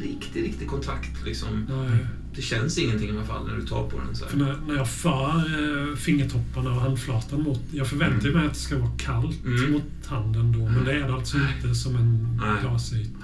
riktig, 0.00 0.44
riktig 0.44 0.68
kontakt. 0.68 1.24
Liksom. 1.24 1.66
nej, 1.68 2.06
det 2.34 2.42
känns 2.42 2.78
ingenting 2.78 3.08
i 3.08 3.12
alla 3.12 3.24
fall 3.24 3.46
när 3.46 3.56
du 3.56 3.66
tar 3.66 3.88
på 3.90 3.98
den. 3.98 4.16
Så 4.16 4.24
här. 4.24 4.30
för 4.30 4.38
när, 4.38 4.56
när 4.66 4.74
jag 4.74 4.88
för 4.90 5.90
eh, 5.90 5.96
fingertopparna 5.96 6.70
och 6.70 6.80
handflatan 6.80 7.42
mot... 7.42 7.60
Jag 7.72 7.86
förväntar 7.86 8.30
mig 8.30 8.46
att 8.46 8.52
det 8.52 8.58
ska 8.58 8.78
vara 8.78 8.90
kallt 8.98 9.44
Mm. 9.44 9.72
mot 9.72 10.06
handen 10.06 10.52
då, 10.52 10.58
men 10.68 10.84
det 10.84 10.92
är 10.92 11.08
det 11.08 11.14
alltså 11.14 11.36
inte 11.56 11.74
som 11.74 11.96
en 11.96 12.40
glasyta. 12.60 13.18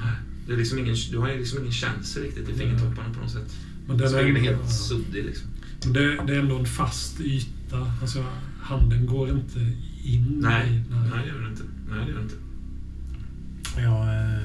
Det 0.46 0.52
är 0.52 0.56
liksom 0.56 0.78
ingen, 0.78 0.96
du 1.10 1.18
har 1.18 1.28
ju 1.30 1.38
liksom 1.38 1.58
ingen 1.60 1.72
känsla 1.72 2.22
riktigt 2.22 2.48
i 2.48 2.52
fingertopparna 2.54 3.14
på 3.14 3.20
något 3.20 3.30
sätt. 3.30 3.56
Men 3.86 3.96
den 3.98 4.06
är, 4.06 4.10
Spegeln 4.10 4.36
är 4.36 4.40
ändå, 4.50 4.62
helt 4.62 4.72
suddig 4.74 5.24
liksom. 5.24 5.46
men 5.84 5.92
det, 5.92 6.24
det 6.26 6.34
är 6.34 6.38
ändå 6.40 6.58
en 6.58 6.66
fast 6.66 7.20
yta. 7.20 7.92
Alltså, 8.02 8.24
handen 8.62 9.06
går 9.06 9.30
inte 9.30 9.58
in 10.04 10.38
Nej, 10.42 10.68
i... 10.68 10.82
nej 10.90 11.22
det 11.24 11.28
gör 11.28 11.40
den 11.40 11.50
inte. 11.50 11.62
Nej, 11.90 11.98
det 12.06 12.10
gör 12.12 12.18
den 12.18 12.22
inte. 12.22 12.36
Jag, 13.76 14.02
eh, 14.02 14.40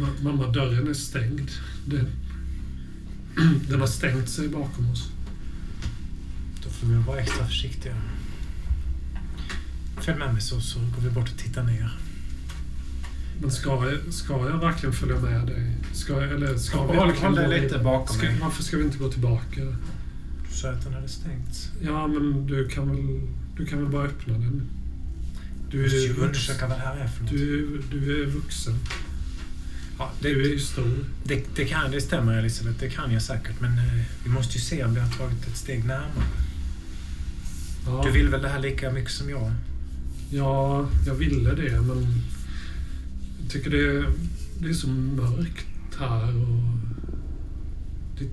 Ma- 0.00 0.22
Mamma, 0.24 0.46
dörren 0.52 0.88
är 0.88 0.94
stängd. 0.94 1.50
Den, 1.86 2.06
den 3.68 3.80
har 3.80 3.86
stängt 3.86 4.28
sig 4.28 4.48
bakom 4.48 4.90
oss. 4.90 5.10
då 6.64 6.70
får 6.70 6.86
vi 6.86 6.94
vara 6.94 7.18
extra 7.20 7.46
försiktiga. 7.46 7.94
Följ 10.00 10.18
med 10.18 10.32
mig 10.32 10.42
så, 10.42 10.60
så 10.60 10.78
går 10.78 11.02
vi 11.02 11.10
bort 11.10 11.28
och 11.32 11.38
tittar 11.38 11.62
ner. 11.64 11.98
Men 13.40 13.50
ska 13.50 13.92
ska 14.10 14.32
jag 14.48 14.58
verkligen 14.58 14.92
följa 14.92 15.18
med 15.20 15.46
dig? 15.46 15.76
Ska 15.92 16.20
eller 16.20 16.56
ska 16.58 16.78
Håll- 16.78 16.90
vi 16.92 16.96
håll 16.98 17.06
verkligen 17.08 17.34
dig 17.34 17.44
gå 17.46 17.62
lite 17.64 17.78
bakom 17.78 18.16
ska, 18.16 18.26
mig. 18.26 18.38
Varför 18.40 18.62
ska 18.62 18.76
vi 18.76 18.84
inte 18.84 18.98
gå 18.98 19.08
tillbaka? 19.12 19.60
Du 20.48 20.54
sa 20.56 20.70
att 20.70 20.84
den 20.84 20.94
hade 20.94 21.08
stängts. 21.08 21.70
Ja, 21.82 22.06
men 22.06 22.46
du 22.46 22.68
kan 22.68 22.88
väl, 22.88 23.20
du 23.56 23.66
kan 23.66 23.78
väl 23.82 23.92
bara 23.92 24.04
öppna 24.04 24.32
den? 24.32 24.62
Du 25.70 25.76
Du 25.76 25.82
måste 25.82 25.96
är, 25.98 26.08
vux, 26.08 26.18
undersöka 26.18 26.68
vad 26.68 26.78
det 26.78 26.82
här 26.82 26.96
är 26.96 27.08
för 27.08 27.22
något. 27.22 27.30
du, 27.32 27.82
du 27.90 28.22
är 28.22 28.26
vuxen. 28.26 28.74
Ja, 29.98 30.10
Du 30.20 30.40
är 30.40 30.42
det, 30.42 30.48
ju 30.48 30.58
stor. 30.58 31.04
det, 31.24 31.44
det, 31.56 31.64
kan, 31.64 31.90
det 31.90 32.00
stämmer 32.00 32.38
Elisabeth, 32.38 32.78
det 32.80 32.88
kan 32.88 33.12
jag 33.12 33.22
säkert. 33.22 33.60
Men 33.60 33.78
eh, 33.78 34.04
vi 34.24 34.30
måste 34.30 34.54
ju 34.54 34.60
se 34.60 34.84
om 34.84 34.94
vi 34.94 35.00
har 35.00 35.08
tagit 35.10 35.46
ett 35.46 35.56
steg 35.56 35.84
närmare. 35.84 36.24
Ja, 37.86 38.02
Du 38.04 38.10
vill 38.12 38.28
väl 38.28 38.42
det 38.42 38.48
här 38.48 38.58
lika 38.60 38.90
mycket 38.90 39.10
som 39.12 39.30
jag? 39.30 39.52
ja, 40.30 40.88
jag 41.06 41.14
ville 41.14 41.50
det, 41.54 41.80
men 41.80 42.22
jag 43.42 43.50
tycker 43.50 43.70
det 43.70 44.04
det 44.58 44.68
är 44.68 44.74
så 44.74 44.88
mörkt 44.88 45.66
här 45.98 46.28
och 46.36 46.78
det 48.18 48.24
är 48.24 48.30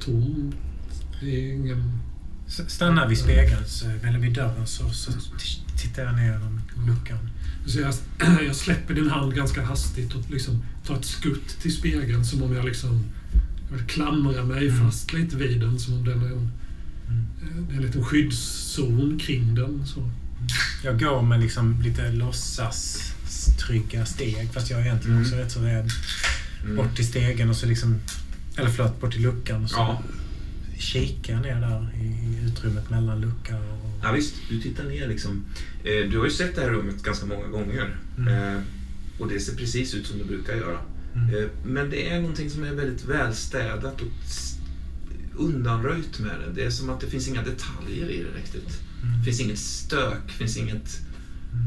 tomt. 0.00 0.54
Det 1.20 1.26
är 1.50 1.52
ingen... 1.52 1.98
Stanna 2.46 3.06
vid 3.06 3.18
spegeln, 3.18 3.64
så, 3.66 3.86
eller 3.88 4.18
vid 4.18 4.32
dörren, 4.34 4.66
så, 4.66 4.90
så 4.90 5.12
tittar 5.82 6.02
jag 6.04 6.14
ner 6.14 6.32
genom 6.32 6.60
luckan. 6.86 7.18
Så 7.66 7.80
jag, 7.80 7.94
jag 8.46 8.56
släpper 8.56 8.94
din 8.94 9.10
hand 9.10 9.34
ganska 9.34 9.62
hastigt 9.64 10.14
och 10.14 10.30
liksom 10.30 10.62
tar 10.86 10.96
ett 10.96 11.04
skutt 11.04 11.48
till 11.62 11.72
spegeln 11.76 12.24
som 12.24 12.42
om 12.42 12.56
jag 12.56 12.64
liksom 12.64 13.04
jag 13.70 13.76
vill 13.76 13.86
klamra 13.86 14.44
mig 14.44 14.68
Mm. 14.68 14.80
fast 14.84 15.12
lite 15.12 15.36
vid 15.36 15.60
den 15.60 15.78
som 15.78 15.94
om 15.94 16.04
den 16.04 16.22
är 16.22 16.26
en, 16.26 16.50
Mm. 17.08 17.66
det 17.68 17.72
är 17.74 17.76
en 17.76 17.82
liten 17.86 18.04
skyddszon 18.04 19.18
kring 19.18 19.54
den. 19.54 19.86
Så. 19.86 20.10
Jag 20.84 21.00
går 21.00 21.22
med 21.22 21.40
liksom 21.40 21.82
lite 21.82 22.12
låtsas 22.12 22.98
trygga 23.66 24.06
steg, 24.06 24.48
fast 24.52 24.70
jag 24.70 24.80
är 24.80 24.84
egentligen 24.84 25.16
Mm. 25.16 25.26
också 25.26 25.36
rätt 25.36 25.52
så 25.52 25.60
rädd. 25.60 25.90
Mm. 26.64 26.76
Bort 26.76 26.96
till 26.96 27.06
stegen 27.06 27.50
och 27.50 27.56
så 27.56 27.66
liksom... 27.66 28.00
Eller 28.56 28.70
förlåt, 28.70 29.00
bort 29.00 29.12
till 29.12 29.22
luckan 29.22 29.64
och 29.64 29.70
så 29.70 29.76
Ja. 29.76 30.02
kikar 30.78 31.32
jag 31.32 31.42
ner 31.42 31.60
där 31.60 31.90
i, 32.02 32.46
utrymmet 32.46 32.90
mellan 32.90 33.20
lucka 33.20 33.56
och... 33.58 33.81
ja, 34.02 34.12
visst. 34.12 34.34
Du 34.48 34.60
tittar 34.60 34.84
ner 34.84 35.08
liksom. 35.08 35.44
Eh, 35.84 36.10
du 36.10 36.18
har 36.18 36.24
ju 36.24 36.30
sett 36.30 36.54
det 36.54 36.60
här 36.60 36.70
rummet 36.70 37.02
ganska 37.02 37.26
många 37.26 37.46
gånger. 37.46 37.96
Mm. 38.18 38.54
Eh, 38.56 38.62
och 39.18 39.28
det 39.28 39.40
ser 39.40 39.56
precis 39.56 39.94
ut 39.94 40.06
som 40.06 40.18
det 40.18 40.24
brukar 40.24 40.54
göra. 40.54 40.78
Mm. 41.14 41.34
Eh, 41.34 41.50
men 41.64 41.90
det 41.90 42.08
är 42.08 42.20
någonting 42.20 42.50
som 42.50 42.64
är 42.64 42.74
väldigt 42.74 43.04
välstädat 43.04 44.00
och 44.00 44.08
undanröjt 45.36 46.18
med 46.18 46.30
det. 46.30 46.52
Det 46.54 46.66
är 46.66 46.70
som 46.70 46.90
att 46.90 47.00
det 47.00 47.06
finns 47.06 47.28
inga 47.28 47.42
detaljer 47.42 48.10
i 48.10 48.22
det 48.22 48.38
riktigt. 48.38 48.80
Mm. 49.02 49.18
Det 49.18 49.24
finns 49.24 49.40
inget 49.40 49.58
stök, 49.58 50.30
finns 50.30 50.56
inget... 50.56 51.00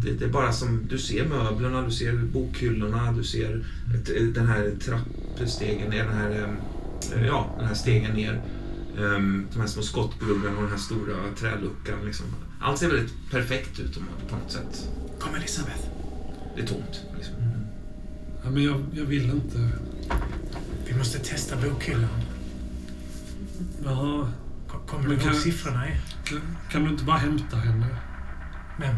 Det, 0.04 0.12
det 0.12 0.26
är 0.26 0.30
bara 0.30 0.52
som, 0.52 0.88
du 0.90 0.98
ser 0.98 1.26
möblerna, 1.28 1.82
du 1.82 1.92
ser 1.92 2.14
bokhyllorna, 2.14 3.12
du 3.12 3.24
ser 3.24 3.66
ett, 3.96 4.36
den 4.36 4.48
här 4.48 4.72
trappstegen 4.80 5.90
ner, 5.90 6.04
den 6.04 6.18
här, 6.18 6.56
ja, 7.26 7.56
den 7.60 7.68
här 7.68 7.76
stegen 7.76 8.16
ner. 8.16 8.42
Um, 8.98 9.48
de 9.54 9.60
här 9.60 9.68
små 9.68 9.82
skottgluggarna 9.84 10.56
och 10.56 10.62
den 10.62 10.72
här 10.72 10.78
stora 10.78 11.16
träluckan. 11.40 12.06
Liksom. 12.06 12.26
Allt 12.62 12.80
ser 12.80 12.88
väldigt 12.88 13.14
perfekt 13.32 13.80
ut 13.80 13.98
om- 13.98 14.08
på 14.30 14.36
något 14.36 14.52
sätt. 14.52 14.90
Kom 15.20 15.36
Elisabeth. 15.36 15.80
Det 16.56 16.62
är 16.62 16.68
tomt. 16.68 17.02
Liksom. 17.16 17.36
Ja, 18.44 18.50
men 18.50 18.64
jag, 18.64 18.86
jag 18.94 19.06
vill 19.06 19.30
inte... 19.32 19.70
Vi 20.88 20.96
måste 20.98 21.20
testa 21.20 21.56
bokhyllan. 21.56 22.10
Jaha, 23.86 24.32
Ko- 24.68 24.80
Kommer 24.88 25.08
Men 25.08 25.10
du 25.18 25.24
ihåg 25.24 25.32
kan- 25.32 25.42
siffrorna 25.42 25.86
är? 25.88 26.02
kan, 26.24 26.42
kan 26.72 26.84
du 26.84 26.90
inte 26.90 27.04
bara 27.04 27.18
hämta 27.18 27.58
henne? 27.58 27.88
Men 28.80 28.96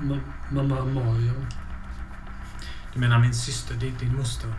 Ma, 0.00 0.18
mamma 0.52 0.84
Marion. 0.84 1.46
Du 2.94 3.00
menar 3.00 3.18
min 3.18 3.34
syster, 3.34 3.74
din, 3.74 3.94
din 4.00 4.16
moster? 4.16 4.54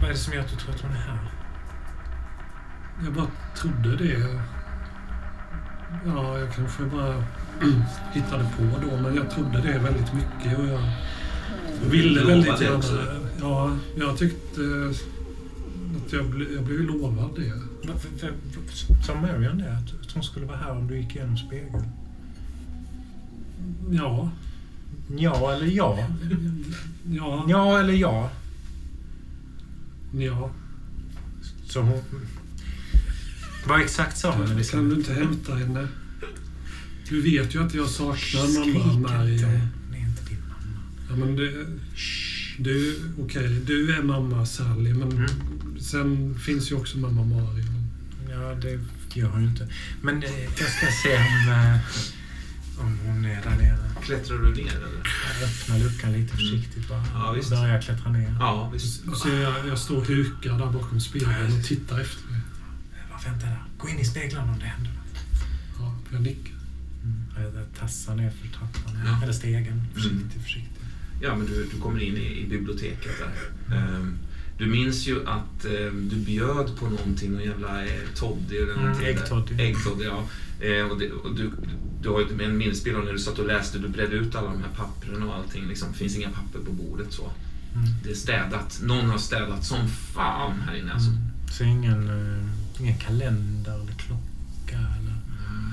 Vad 0.00 0.04
är 0.04 0.08
det 0.12 0.18
som 0.18 0.32
gör 0.34 0.40
att 0.40 0.48
du 0.50 0.56
tror 0.56 0.74
att 0.74 0.80
hon 0.80 0.90
är 0.90 0.94
här? 0.96 1.30
Jag 3.04 3.12
bara 3.14 3.26
trodde 3.56 3.96
det. 3.96 4.40
Ja, 6.06 6.38
jag 6.38 6.54
kanske 6.54 6.82
bara 6.82 7.14
hittade 8.12 8.46
på 8.56 8.62
då, 8.62 8.96
men 9.02 9.14
jag 9.14 9.30
trodde 9.30 9.60
det 9.60 9.78
väldigt 9.78 10.12
mycket 10.14 10.58
och 10.58 10.66
jag, 10.66 10.80
jag 11.82 11.90
ville 11.90 12.24
väldigt 12.24 12.60
gärna... 12.60 12.76
också? 12.76 13.04
Ja, 13.40 13.76
jag 13.96 14.18
tyckte 14.18 14.60
att 15.96 16.12
jag, 16.12 16.30
ble, 16.30 16.46
jag 16.54 16.64
blev 16.64 16.80
lovad 16.80 17.30
det. 17.36 17.52
Sa 19.06 19.14
Marion 19.14 19.58
det? 19.58 19.76
Att 19.76 20.08
att 20.08 20.14
hon 20.14 20.22
skulle 20.22 20.46
vara 20.46 20.56
här 20.56 20.70
om 20.70 20.86
du 20.86 20.96
gick 20.96 21.16
igenom 21.16 21.36
spegeln? 21.36 21.84
Ja, 23.90 24.30
Ja 25.16 25.52
eller 25.52 25.66
ja? 25.66 25.98
ja, 27.10 27.44
Ja 27.48 27.80
eller 27.80 27.94
ja? 27.94 28.30
ja. 30.12 30.50
Så 31.66 31.80
hon... 31.80 32.02
Vad 33.68 33.80
exakt 33.80 34.18
sa 34.18 34.30
hon? 34.32 34.64
Kan 34.64 34.88
du 34.88 34.94
inte 34.96 35.12
hämta 35.14 35.54
henne? 35.54 35.88
Du 37.08 37.22
vet 37.22 37.54
ju 37.54 37.62
att 37.66 37.74
jag 37.74 37.88
saknar 37.88 38.16
Skrik 38.62 38.74
mamma 38.86 39.08
Mary. 39.08 39.32
inte. 39.32 39.46
Hon 39.46 39.94
är 39.94 39.98
inte 40.08 40.22
din 40.28 40.38
mamma. 40.48 40.80
Ja, 41.10 41.16
men 41.16 41.36
det, 41.36 41.66
du, 42.58 43.00
okej, 43.18 43.60
du 43.66 43.94
är 43.94 44.02
mamma 44.02 44.46
Sally, 44.46 44.94
men 44.94 45.12
Mm. 45.12 45.80
sen 45.80 46.38
finns 46.38 46.70
ju 46.70 46.74
också 46.76 46.98
mamma 46.98 47.24
Mari. 47.24 47.64
Ja, 48.30 48.54
det 48.54 48.78
gör 49.20 49.28
hon 49.28 49.42
ju 49.42 49.48
inte. 49.48 49.68
Men 50.02 50.22
eh, 50.22 50.30
jag 50.44 50.68
ska 50.70 50.86
se 51.02 51.16
om, 51.16 51.52
eh, 51.52 51.78
om 52.86 52.98
hon 53.06 53.24
är 53.24 53.42
där 53.42 53.56
nere. 53.56 53.78
Klättrar 54.02 54.36
du 54.38 54.54
ner 54.54 54.70
eller? 54.76 54.88
Jag 55.40 55.48
öppnar 55.48 55.78
luckan 55.78 56.12
lite 56.12 56.36
försiktigt 56.36 56.88
bara. 56.88 57.04
Ja, 57.14 57.32
visst. 57.32 57.50
Börjar 57.50 57.82
klättra 57.82 58.10
ner. 58.12 58.36
Ja, 58.40 58.70
visst. 58.72 59.02
Ser 59.22 59.40
jag, 59.40 59.54
jag 59.68 59.78
står 59.78 60.04
hukad 60.04 60.58
där 60.58 60.66
bakom 60.66 61.00
spegeln 61.00 61.58
och 61.58 61.64
tittar 61.64 62.00
efter 62.00 62.28
dig. 62.28 62.40
Vänta 63.24 63.46
där. 63.46 63.62
Gå 63.78 63.88
in 63.88 63.98
i 63.98 64.04
speglarna 64.04 64.52
om 64.52 64.58
det 64.58 64.64
händer 64.64 64.90
något. 64.90 65.22
Ja, 65.78 65.94
jag 66.12 66.20
nickar. 66.22 66.52
Jag, 67.36 67.44
jag 67.54 67.66
tassar 67.78 68.14
ner 68.16 68.30
för 68.30 68.48
trappan. 68.48 68.92
Ja. 69.06 69.22
Eller 69.22 69.32
stegen. 69.32 69.82
Försiktigt, 69.94 70.20
Mm. 70.32 70.42
försiktigt. 70.44 70.72
Ja, 71.22 71.36
men 71.36 71.46
du, 71.46 71.68
du 71.74 71.80
kommer 71.80 72.00
in 72.02 72.16
i, 72.16 72.40
i 72.40 72.46
biblioteket 72.48 73.12
där. 73.18 73.76
Ehm, 73.76 74.18
du 74.58 74.66
minns 74.66 75.06
ju 75.06 75.26
att 75.26 75.64
ehm, 75.64 76.08
du 76.08 76.16
bjöd 76.16 76.76
på 76.78 76.88
någonting, 76.88 77.32
någon 77.32 77.42
jävla 77.42 77.84
eh, 77.86 77.90
toddy 78.14 78.56
eller 78.56 78.72
Mm, 78.72 78.84
någonting. 78.84 79.06
där. 79.06 79.12
äggtoddy. 79.22 79.54
Äggtoddy, 79.62 80.04
ja. 80.04 80.26
Eh, 80.66 80.84
och 80.90 80.98
det, 80.98 81.10
och 81.10 81.34
du, 81.34 81.50
du 82.02 82.08
har 82.08 82.20
ju 82.20 82.44
en 82.44 82.58
minnesbild 82.58 82.96
av 82.96 83.04
när 83.04 83.12
du 83.12 83.18
satt 83.18 83.38
och 83.38 83.46
läste, 83.46 83.78
du 83.78 83.88
bredde 83.88 84.16
ut 84.16 84.34
alla 84.34 84.50
de 84.50 84.58
här 84.62 84.70
papperna 84.76 85.26
och 85.26 85.34
allting. 85.34 85.68
Liksom. 85.68 85.92
Det 85.92 85.98
finns 85.98 86.16
inga 86.16 86.30
papper 86.30 86.58
på 86.58 86.72
bordet 86.72 87.12
så. 87.12 87.22
Mm. 87.74 87.84
Det 88.04 88.10
är 88.10 88.14
städat. 88.14 88.80
Någon 88.82 89.10
har 89.10 89.18
städat 89.18 89.64
som 89.64 89.88
fan 89.88 90.60
här 90.60 90.76
inne 90.76 90.92
alltså. 90.92 91.10
Mm. 91.10 91.22
Så 91.52 91.64
ingen, 91.64 92.08
eh, 92.08 92.44
ingen 92.80 92.98
kalender 92.98 93.74
eller 93.74 93.92
klocka 93.92 94.78
eller... 94.78 95.14
Mm, 95.48 95.72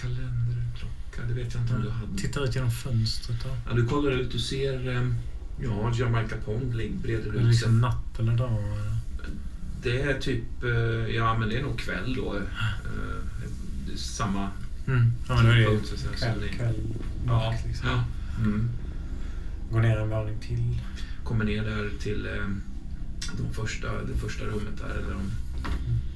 Kalender, 0.00 0.62
klocka, 0.78 1.28
det 1.28 1.34
vet 1.34 1.54
jag 1.54 1.62
inte 1.62 1.74
om 1.74 1.82
du 1.82 1.90
hade. 1.90 2.18
Tittar 2.18 2.44
ut 2.44 2.54
genom 2.54 2.70
fönstret 2.70 3.38
då. 3.44 3.48
Ja, 3.68 3.74
du 3.74 3.86
kollar 3.86 4.10
ut, 4.10 4.32
du 4.32 4.38
ser 4.38 4.88
ehm, 4.96 5.14
ja, 5.62 5.92
Jamaica 5.94 6.36
Pond 6.44 6.72
breder 7.02 7.26
ut 7.28 7.34
sig. 7.34 7.44
liksom 7.44 7.80
natt 7.80 8.18
eller 8.18 8.36
dag? 8.36 8.50
eller? 8.62 8.96
Det 9.82 10.02
är 10.02 10.20
typ, 10.20 10.62
eh, 10.64 11.14
ja 11.16 11.38
men 11.38 11.48
det 11.48 11.56
är 11.58 11.62
nog 11.62 11.78
kväll 11.78 12.14
då. 12.14 12.36
Eh, 12.36 12.42
det 13.86 13.92
är 13.92 13.96
samma 13.96 14.48
Mm. 14.86 15.12
Ja, 15.28 15.34
men 15.34 15.44
då 15.44 15.50
är 15.50 15.56
det 15.56 16.16
kväll, 16.18 16.40
ni- 16.40 16.56
kväll, 16.56 16.74
Ja, 17.26 17.54
liksom. 17.66 17.88
ja. 17.88 18.04
Mm. 18.38 18.68
Gå 19.72 19.78
ner 19.78 19.96
en 19.98 20.08
våning 20.10 20.38
till. 20.38 20.80
Kommer 21.24 21.44
ner 21.44 21.62
där 21.64 21.90
till 22.02 22.26
eh, 22.26 22.32
de 23.38 23.54
första, 23.54 23.86
det 24.02 24.16
första 24.20 24.44
rummet 24.44 24.78
där 24.78 24.90
eller 24.90 25.14
om, 25.14 25.30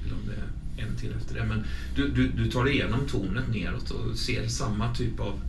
eller 0.05 0.15
om 0.15 0.21
det 0.25 0.81
är 0.81 0.87
en 0.87 0.95
till 0.95 1.13
efter 1.21 1.35
det. 1.35 1.45
Men 1.45 1.63
du, 1.95 2.07
du, 2.07 2.27
du 2.27 2.51
tar 2.51 2.69
igenom 2.69 2.99
tornet 3.07 3.47
neråt 3.51 3.91
och 3.91 4.17
ser 4.17 4.47
samma 4.47 4.95
typ 4.95 5.19
av 5.19 5.39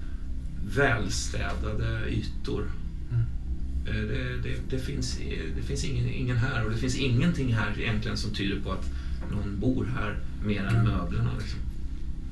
välstädade 0.77 2.09
ytor. 2.09 2.71
Mm. 3.13 3.23
Eh, 3.87 4.03
Det, 4.09 4.37
det, 4.43 4.57
det 4.71 4.79
finns, 4.79 5.19
det 5.57 5.63
finns 5.63 5.85
ingen, 5.85 6.09
ingen 6.09 6.37
här 6.37 6.65
och 6.65 6.71
det 6.71 6.77
finns 6.77 6.97
ingenting 6.97 7.55
här 7.55 7.81
egentligen 7.81 8.17
som 8.17 8.31
tyder 8.31 8.61
på 8.61 8.73
att 8.73 8.91
någon 9.31 9.61
bor 9.61 9.85
här 9.85 10.19
mer 10.45 10.65
än 10.65 10.85
möblerna. 10.85 11.31
Liksom. 11.39 11.59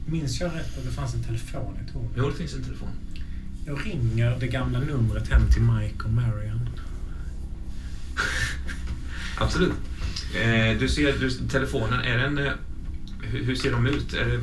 Minns 0.07 0.41
jag 0.41 0.55
rätt 0.55 0.79
att 0.79 0.85
det 0.85 0.91
fanns 0.91 1.14
en 1.14 1.22
telefon 1.22 1.79
i 1.89 1.93
tornet? 1.93 2.11
Jo, 2.16 2.29
det 2.31 2.37
finns 2.37 2.55
en 2.55 2.62
telefon. 2.62 2.89
Jag 3.66 3.87
ringer 3.87 4.37
det 4.41 4.47
gamla 4.47 4.81
numret 4.81 5.29
hem 5.29 5.43
till 5.53 5.62
Mike 5.62 6.05
och 6.05 6.11
Marion. 6.12 6.68
Absolut. 9.39 9.72
Eh, 10.35 10.78
du 10.78 10.89
ser 10.89 11.18
du, 11.20 11.30
telefonen, 11.30 12.01
är 12.01 12.18
den... 12.18 12.39
Eh, 12.39 12.53
hur, 13.22 13.45
hur 13.45 13.55
ser 13.55 13.72
de 13.72 13.87
ut? 13.87 14.14
Är 14.14 14.24
det, 14.24 14.35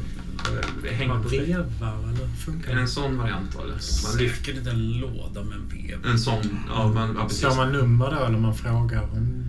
eh, 0.90 0.94
hänger 0.94 1.14
Man 1.14 1.24
på 1.24 1.30
väggen? 1.30 1.46
vevar 1.48 2.04
eller 2.04 2.28
funkar 2.46 2.72
Är 2.72 2.76
det 2.76 2.82
en 2.82 2.88
sån 2.88 3.18
variant 3.18 3.56
eller? 3.56 3.78
Man 4.04 4.18
lyfter 4.18 4.70
en 4.70 4.92
låda 4.92 5.44
med 5.44 5.58
en 5.58 5.68
vev. 5.70 6.06
en 6.06 6.20
sån, 6.20 6.60
ja, 6.70 6.92
man, 6.94 7.16
ja, 7.16 7.24
precis. 7.24 7.40
Slår 7.40 7.56
man 7.56 7.72
nummer 7.72 8.12
då 8.12 8.26
eller 8.26 8.38
man 8.38 8.56
frågar 8.56 9.02
om... 9.02 9.46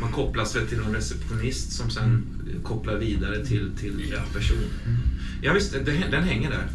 Man 0.00 0.12
kopplas 0.12 0.56
väl 0.56 0.66
till 0.66 0.78
någon 0.78 0.94
receptionist 0.94 1.72
som 1.72 1.90
sen 1.90 2.26
kopplar 2.62 2.94
vidare 2.94 3.46
till, 3.46 3.70
till 3.80 4.10
rätt 4.10 4.34
person. 4.34 4.58
Ja 5.42 5.52
visst, 5.52 5.72
det, 5.72 5.92
den 6.10 6.22
hänger 6.22 6.50
där. 6.50 6.66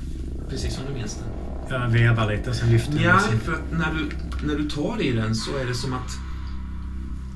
Precis 0.49 0.75
som 0.75 0.83
du 0.87 0.93
minns 0.93 1.15
den. 1.15 1.27
Jag 1.69 1.89
vevar 1.89 2.31
lite 2.31 2.49
och 2.49 2.55
sen 2.55 2.71
lyfter 2.71 2.93
den 2.93 3.03
Ja, 3.03 3.19
för 3.43 3.53
att 3.53 3.71
när 3.71 3.93
du, 3.93 4.09
när 4.47 4.55
du 4.55 4.69
tar 4.69 5.01
i 5.01 5.11
den 5.11 5.35
så 5.35 5.57
är 5.57 5.65
det 5.65 5.75
som 5.75 5.93
att 5.93 6.11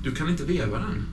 du 0.04 0.12
kan 0.12 0.30
inte 0.30 0.44
veva 0.44 0.80
den. 0.80 1.06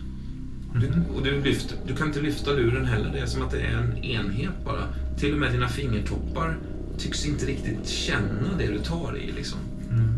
Du, 0.74 0.88
Mhm. 0.88 1.04
och 1.14 1.22
du, 1.22 1.40
lyfter, 1.42 1.76
du 1.86 1.96
kan 1.96 2.06
inte 2.06 2.20
lyfta 2.20 2.50
luren 2.52 2.84
heller. 2.84 3.10
Det 3.12 3.18
är 3.18 3.26
som 3.26 3.42
att 3.42 3.50
det 3.50 3.60
är 3.60 3.76
en 3.78 3.96
enhet 4.04 4.64
bara. 4.64 4.84
Till 5.18 5.32
och 5.32 5.38
med 5.40 5.52
dina 5.52 5.68
fingertoppar 5.68 6.56
tycks 6.98 7.26
inte 7.26 7.46
riktigt 7.46 7.88
känna 7.88 8.56
det 8.58 8.66
du 8.66 8.78
tar 8.78 9.16
i. 9.16 9.32
Liksom. 9.32 9.58
Mm. 9.90 10.08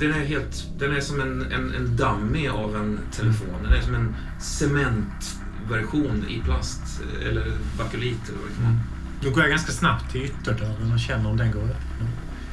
Den 0.00 0.10
är, 0.10 0.24
helt, 0.24 0.66
den 0.78 0.96
är 0.96 1.00
som 1.00 1.20
en, 1.20 1.52
en, 1.52 1.74
en 1.74 1.96
dummy 1.96 2.48
av 2.48 2.76
en 2.76 2.98
telefon. 3.12 3.48
Den 3.64 3.72
är 3.72 3.80
som 3.80 3.94
en 3.94 4.14
cementversion 4.40 6.24
i 6.28 6.40
plast. 6.44 7.00
Eller 7.28 7.52
bakelit 7.78 8.28
eller 8.28 8.38
vad 8.38 8.48
det 8.48 8.54
kan 8.54 8.64
vara. 8.64 8.78
Då 9.22 9.30
går 9.30 9.40
jag 9.42 9.50
ganska 9.50 9.72
snabbt 9.72 10.12
till 10.12 10.22
ytterdörren 10.24 10.92
och 10.92 11.00
känner 11.00 11.30
om 11.30 11.36
den 11.36 11.50
går 11.52 11.60
öppen. 11.62 12.08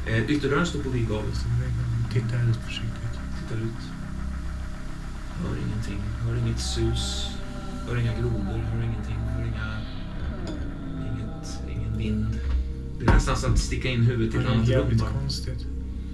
Eh, 0.08 0.30
ytterdörren 0.32 0.66
står 0.66 0.80
på 0.80 0.90
vid 0.90 1.08
gavel. 1.10 1.32
Så 1.34 1.48
tittar 2.14 2.50
ut 2.50 2.58
försiktigt. 2.66 3.20
Tittar 3.42 3.62
ut. 3.62 3.82
Hör 5.44 5.56
ingenting. 5.68 6.00
Hör 6.22 6.38
inget 6.38 6.60
sus. 6.60 7.28
Hör 7.88 7.98
inga 7.98 8.14
grodor. 8.20 8.58
Hör 8.74 8.84
ingenting. 8.84 9.16
Hör 9.16 9.44
inga... 9.46 9.82
Inget, 11.08 11.60
ingen 11.72 11.98
vind. 11.98 12.26
Det 13.00 13.06
är 13.06 13.14
nästan 13.14 13.38
så 13.38 13.48
att 13.48 13.60
sticka 13.60 13.90
in 13.90 14.02
huvudet 14.04 14.34
i 14.34 14.38
Det 14.38 14.44
ett 14.44 14.50
är 14.50 14.54
annat 14.54 14.68
rum. 14.70 14.72
jävligt 14.80 15.00
bara. 15.00 15.10
konstigt. 15.12 15.66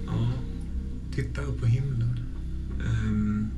Ja. 0.06 0.32
Titta 1.14 1.40
upp 1.42 1.60
på 1.60 1.66
himlen. 1.66 2.18
Ehm, 2.86 3.48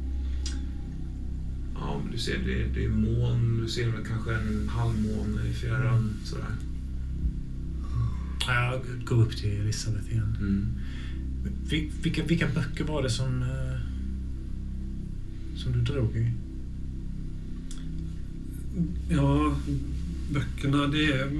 ja, 1.74 2.00
men 2.02 2.12
du 2.12 2.18
ser 2.18 2.38
det, 2.38 2.64
det 2.74 2.84
är 2.84 2.88
moln. 2.88 3.60
Du 3.62 3.68
ser 3.68 3.88
väl 3.90 4.04
kanske 4.06 4.34
en 4.34 4.68
halvmåne 4.68 5.46
i 5.50 5.52
fjärran. 5.52 6.10
Sådär. 6.24 6.44
Jag 8.46 8.80
går 9.06 9.22
upp 9.22 9.36
till 9.36 9.60
Elisabeth 9.60 10.12
igen. 10.12 10.36
Mm. 10.40 10.66
Vil- 11.68 11.90
Vilka, 12.02 12.22
vilka 12.24 12.46
böcker 12.54 12.84
var 12.84 13.02
det 13.02 13.10
som, 13.10 13.42
eh, 13.42 13.65
som 15.56 15.72
du 15.72 15.80
drog 15.80 16.16
i? 16.16 16.32
Ja, 19.08 19.56
böckerna 20.32 20.86
det 20.86 21.04
är 21.12 21.30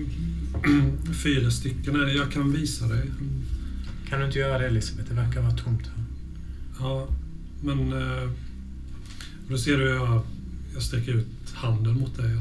fyra 1.14 1.51
stycken. 1.51 1.94
Jag 2.16 2.32
kan 2.32 2.52
visa 2.52 2.86
dig. 2.88 3.10
Kan 4.09 4.20
du 4.20 4.26
inte 4.26 4.38
göra 4.38 4.59
det 4.59 4.66
Elisabeth? 4.66 5.09
Det 5.09 5.14
verkar 5.14 5.40
vara 5.43 5.56
tomt 5.56 5.82
här. 5.97 6.05
Ja, 6.80 7.09
men... 7.62 7.93
eh, 7.93 8.30
Då 9.48 9.59
ser 9.59 9.78
du 9.78 9.84
hur 9.84 9.94
jag, 9.94 10.22
jag 10.74 10.82
sträcker 10.82 11.12
ut 11.12 11.26
handen 11.55 11.94
mot 12.01 12.16
dig. 12.16 12.40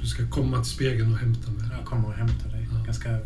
Du 0.00 0.06
ska 0.06 0.28
komma 0.28 0.56
till 0.62 0.72
spegeln 0.72 1.12
och 1.12 1.18
hämta 1.18 1.50
mig. 1.50 1.64
Jag 1.76 1.84
kommer 1.86 2.08
och 2.08 2.14
hämtar 2.14 2.48
dig. 2.50 2.68
Ja. 2.72 2.84
Ganska 2.84 3.18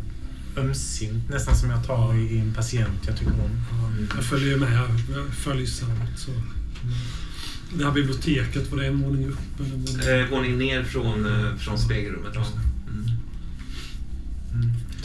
ömsint. 0.57 1.29
Nästan 1.29 1.55
som 1.55 1.69
jag 1.69 1.85
tar 1.85 2.13
i, 2.15 2.21
i 2.35 2.39
en 2.39 2.53
patient 2.53 2.99
jag 3.07 3.17
tycker 3.17 3.31
om. 3.33 3.51
Ja, 3.71 3.91
jag 4.15 4.23
följer 4.23 4.57
med. 4.57 4.71
Jag 5.15 5.27
följer 5.27 5.65
samt. 5.67 6.19
Så. 6.19 6.31
Det 7.77 7.83
här 7.85 7.91
biblioteket, 7.91 8.71
var 8.71 8.77
det 8.79 8.85
en 8.87 9.01
våning 9.01 9.25
upp? 9.27 9.59
Eller 9.59 9.73
en 9.73 9.81
våning? 9.85 10.21
Eh, 10.21 10.29
våning 10.29 10.57
ner 10.57 10.83
från, 10.83 11.25
eh, 11.25 11.55
från 11.55 11.77
spegelrummet. 11.79 12.31
Ja. 12.35 12.45
Mm. 12.89 13.05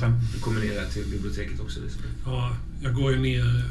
Mm. 0.03 0.21
Du 0.35 0.41
kommer 0.41 0.61
ner 0.61 0.85
till 0.93 1.05
biblioteket 1.11 1.61
också, 1.61 1.81
Elisabeth. 1.81 2.09
Ja, 2.25 2.57
jag 2.83 2.95
går 2.95 3.13
ju 3.13 3.19
ner. 3.19 3.65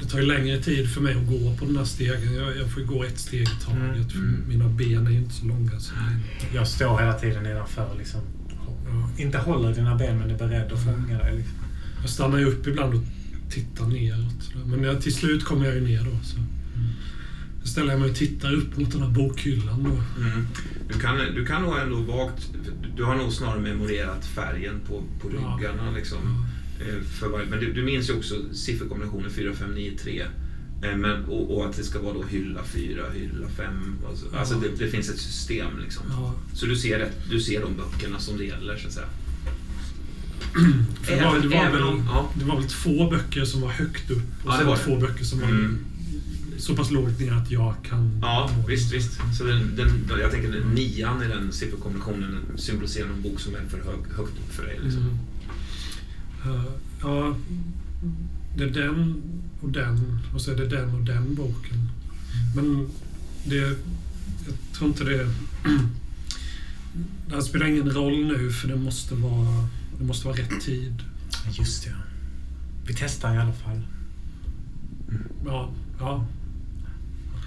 Det 0.00 0.08
tar 0.08 0.18
ju 0.18 0.26
längre 0.26 0.62
tid 0.62 0.90
för 0.94 1.00
mig 1.00 1.14
att 1.14 1.26
gå 1.28 1.56
på 1.56 1.64
den 1.64 1.76
här 1.76 1.84
stegen. 1.84 2.34
Jag, 2.34 2.56
jag 2.56 2.70
får 2.72 2.82
ju 2.82 2.88
gå 2.88 3.04
ett 3.04 3.18
steg 3.18 3.42
i 3.42 3.46
taget. 3.46 4.12
För 4.12 4.18
Mm. 4.18 4.42
mina 4.48 4.68
ben 4.68 5.06
är 5.06 5.10
ju 5.10 5.18
inte 5.18 5.34
så 5.34 5.46
långa. 5.46 5.80
Så 5.80 5.94
jag 6.54 6.68
står 6.68 6.98
hela 6.98 7.12
tiden 7.12 7.42
nedanför 7.42 7.94
liksom. 7.98 8.20
Inte 9.18 9.38
håller 9.38 9.74
dina 9.74 9.94
ben 9.96 10.18
men 10.18 10.30
är 10.30 10.38
beredd 10.38 10.72
att 10.72 10.84
fånga 10.84 11.18
dig. 11.18 11.36
Liksom. 11.36 11.54
jag 12.00 12.10
stannar 12.10 12.38
ju 12.38 12.44
upp 12.44 12.66
ibland 12.66 12.94
och 12.94 13.02
tittar 13.50 13.86
neråt. 13.86 14.66
Men 14.66 14.82
jag, 14.82 15.02
till 15.02 15.14
slut 15.14 15.44
kommer 15.44 15.66
jag 15.66 15.74
ju 15.74 15.80
ner 15.80 16.04
då. 16.04 16.18
Så. 16.24 16.36
Ställer 17.64 17.90
jag 17.90 18.00
mig 18.00 18.10
och 18.10 18.16
tittar 18.16 18.52
upp 18.54 18.76
mot 18.78 18.92
den 18.92 19.02
här 19.02 19.10
bokhyllan 19.10 19.82
då. 19.84 20.22
Mm. 20.22 20.46
Du, 20.92 20.98
kan, 20.98 21.16
du 21.34 21.46
kan 21.46 21.62
nog 21.62 21.78
ändå 21.78 21.96
vagt... 21.96 22.48
Du 22.96 23.04
har 23.04 23.16
nog 23.16 23.32
snarare 23.32 23.60
memorerat 23.60 24.26
färgen 24.26 24.80
på, 24.88 25.02
på 25.20 25.30
Ja. 25.34 25.58
ryggarna. 25.58 25.90
Liksom. 25.90 26.18
Eh, 26.80 27.02
För 27.04 27.28
varje, 27.28 27.46
men 27.46 27.60
du, 27.60 27.72
du 27.72 27.82
minns 27.82 28.08
ju 28.10 28.14
också 28.16 28.34
sifferkombinationen 28.54 29.30
4, 29.30 29.52
5, 29.54 29.70
9, 29.74 29.98
3. 29.98 30.22
Eh, 30.82 30.96
Men, 30.96 31.24
och, 31.24 31.56
och 31.56 31.66
att 31.68 31.76
det 31.76 31.84
ska 31.84 32.02
vara 32.02 32.14
då 32.14 32.24
hylla 32.30 32.64
4, 32.64 33.02
hylla 33.14 33.48
5. 33.56 33.66
Alltså, 34.08 34.26
Ja. 34.32 34.38
alltså 34.38 34.54
det, 34.54 34.68
det 34.84 34.88
finns 34.90 35.08
ett 35.10 35.18
system. 35.18 35.66
Liksom. 35.82 36.02
Ja. 36.10 36.34
Så 36.54 36.66
du 36.66 36.76
ser, 36.76 36.98
rätt- 36.98 37.30
du 37.30 37.40
ser 37.40 37.60
de 37.60 37.76
böckerna 37.76 38.18
som 38.18 38.36
det 38.38 38.44
gäller, 38.44 38.76
så 38.76 38.86
att 38.86 38.92
säga. 38.92 39.06
För 41.02 41.16
det, 41.16 41.24
var, 41.24 41.38
det, 41.40 41.48
var 41.48 41.56
Även 41.56 41.72
väl, 41.72 42.04
ja. 42.06 42.30
det 42.38 42.44
var 42.44 42.56
väl 42.56 42.68
två 42.68 43.10
böcker 43.10 43.44
som 43.44 43.60
var 43.60 43.68
högt 43.68 44.10
upp 44.10 44.22
och 44.44 44.50
Ja, 44.50 44.52
det 44.52 44.58
så 44.58 44.64
var 44.64 44.70
var 44.70 44.76
det. 44.76 44.84
två 44.84 44.96
böcker 45.06 45.24
som 45.24 45.40
var 45.40 45.48
Mm. 45.48 45.78
Så 46.62 46.76
pass 46.76 46.90
lågt 46.90 47.20
ner 47.20 47.32
att 47.32 47.50
jag 47.50 47.74
kan... 47.82 48.18
Ja, 48.22 48.50
visst, 48.68 48.92
visst. 48.92 49.20
Så 49.38 49.44
den, 49.44 49.76
den, 49.76 50.20
jag 50.20 50.30
tänker 50.30 50.52
den 50.52 50.74
nian 50.74 51.22
i 51.22 51.28
den 51.28 51.52
sifferkombinationen 51.52 52.44
symboliserar 52.56 53.08
en 53.08 53.22
bok 53.22 53.40
som 53.40 53.54
är 53.54 53.58
för 53.68 53.78
hög, 53.78 54.16
högt 54.16 54.38
upp 54.38 54.52
för 54.52 54.62
dig. 54.62 54.78
Liksom. 54.82 55.02
Mm. 55.02 56.56
Eh, 56.56 56.64
ja, 57.00 57.36
det 58.56 58.64
är 58.64 58.70
den 58.70 59.22
och 59.60 59.68
den 59.68 60.18
och 60.34 60.40
så 60.40 60.50
är 60.50 60.56
det 60.56 60.68
den 60.68 60.94
och 60.94 61.04
den 61.04 61.34
boken. 61.34 61.88
Men 62.56 62.88
det... 63.44 63.56
Jag 63.56 64.54
tror 64.72 64.88
inte 64.88 65.04
det... 65.04 65.30
Det 67.28 67.34
här 67.34 67.42
spelar 67.42 67.66
ingen 67.66 67.90
roll 67.90 68.26
nu 68.26 68.52
för 68.52 68.68
det 68.68 68.76
måste 68.76 69.14
vara, 69.14 69.68
det 69.98 70.04
måste 70.04 70.26
vara 70.26 70.36
rätt 70.36 70.60
tid. 70.60 71.02
Just 71.50 71.84
det. 71.84 71.94
Vi 72.86 72.94
testar 72.94 73.34
i 73.34 73.38
alla 73.38 73.52
fall. 73.52 73.80
Ja, 75.44 75.70
ja. 75.98 76.26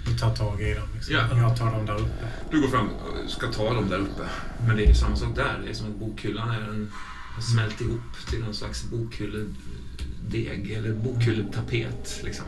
Vi 0.06 0.18
tar 0.18 0.34
tag 0.34 0.60
i 0.60 0.74
dem. 0.74 0.88
Liksom. 0.94 1.14
Ja. 1.14 1.38
Jag 1.38 1.56
tar 1.56 1.72
dem 1.72 1.86
där 1.86 1.94
uppe. 1.94 2.28
Du 2.50 2.60
går 2.60 2.68
fram 2.68 2.88
och 2.88 3.30
ska 3.30 3.46
ta 3.46 3.74
dem 3.74 3.88
där 3.88 3.98
uppe. 3.98 4.22
Men 4.66 4.76
det 4.76 4.84
är 4.84 4.94
samma 4.94 5.16
sak 5.16 5.36
där. 5.36 5.60
Det 5.64 5.70
är 5.70 5.74
som 5.74 5.86
att 5.86 5.96
bokhyllan 5.96 6.50
är 6.50 6.60
en, 6.60 6.90
har 7.34 7.42
smält 7.42 7.80
ihop 7.80 8.00
till 8.30 8.40
någon 8.40 8.54
slags 8.54 8.84
bokhylledeg 8.84 10.70
eller 10.70 10.92
bokhylletapet. 10.92 12.20
Liksom. 12.24 12.44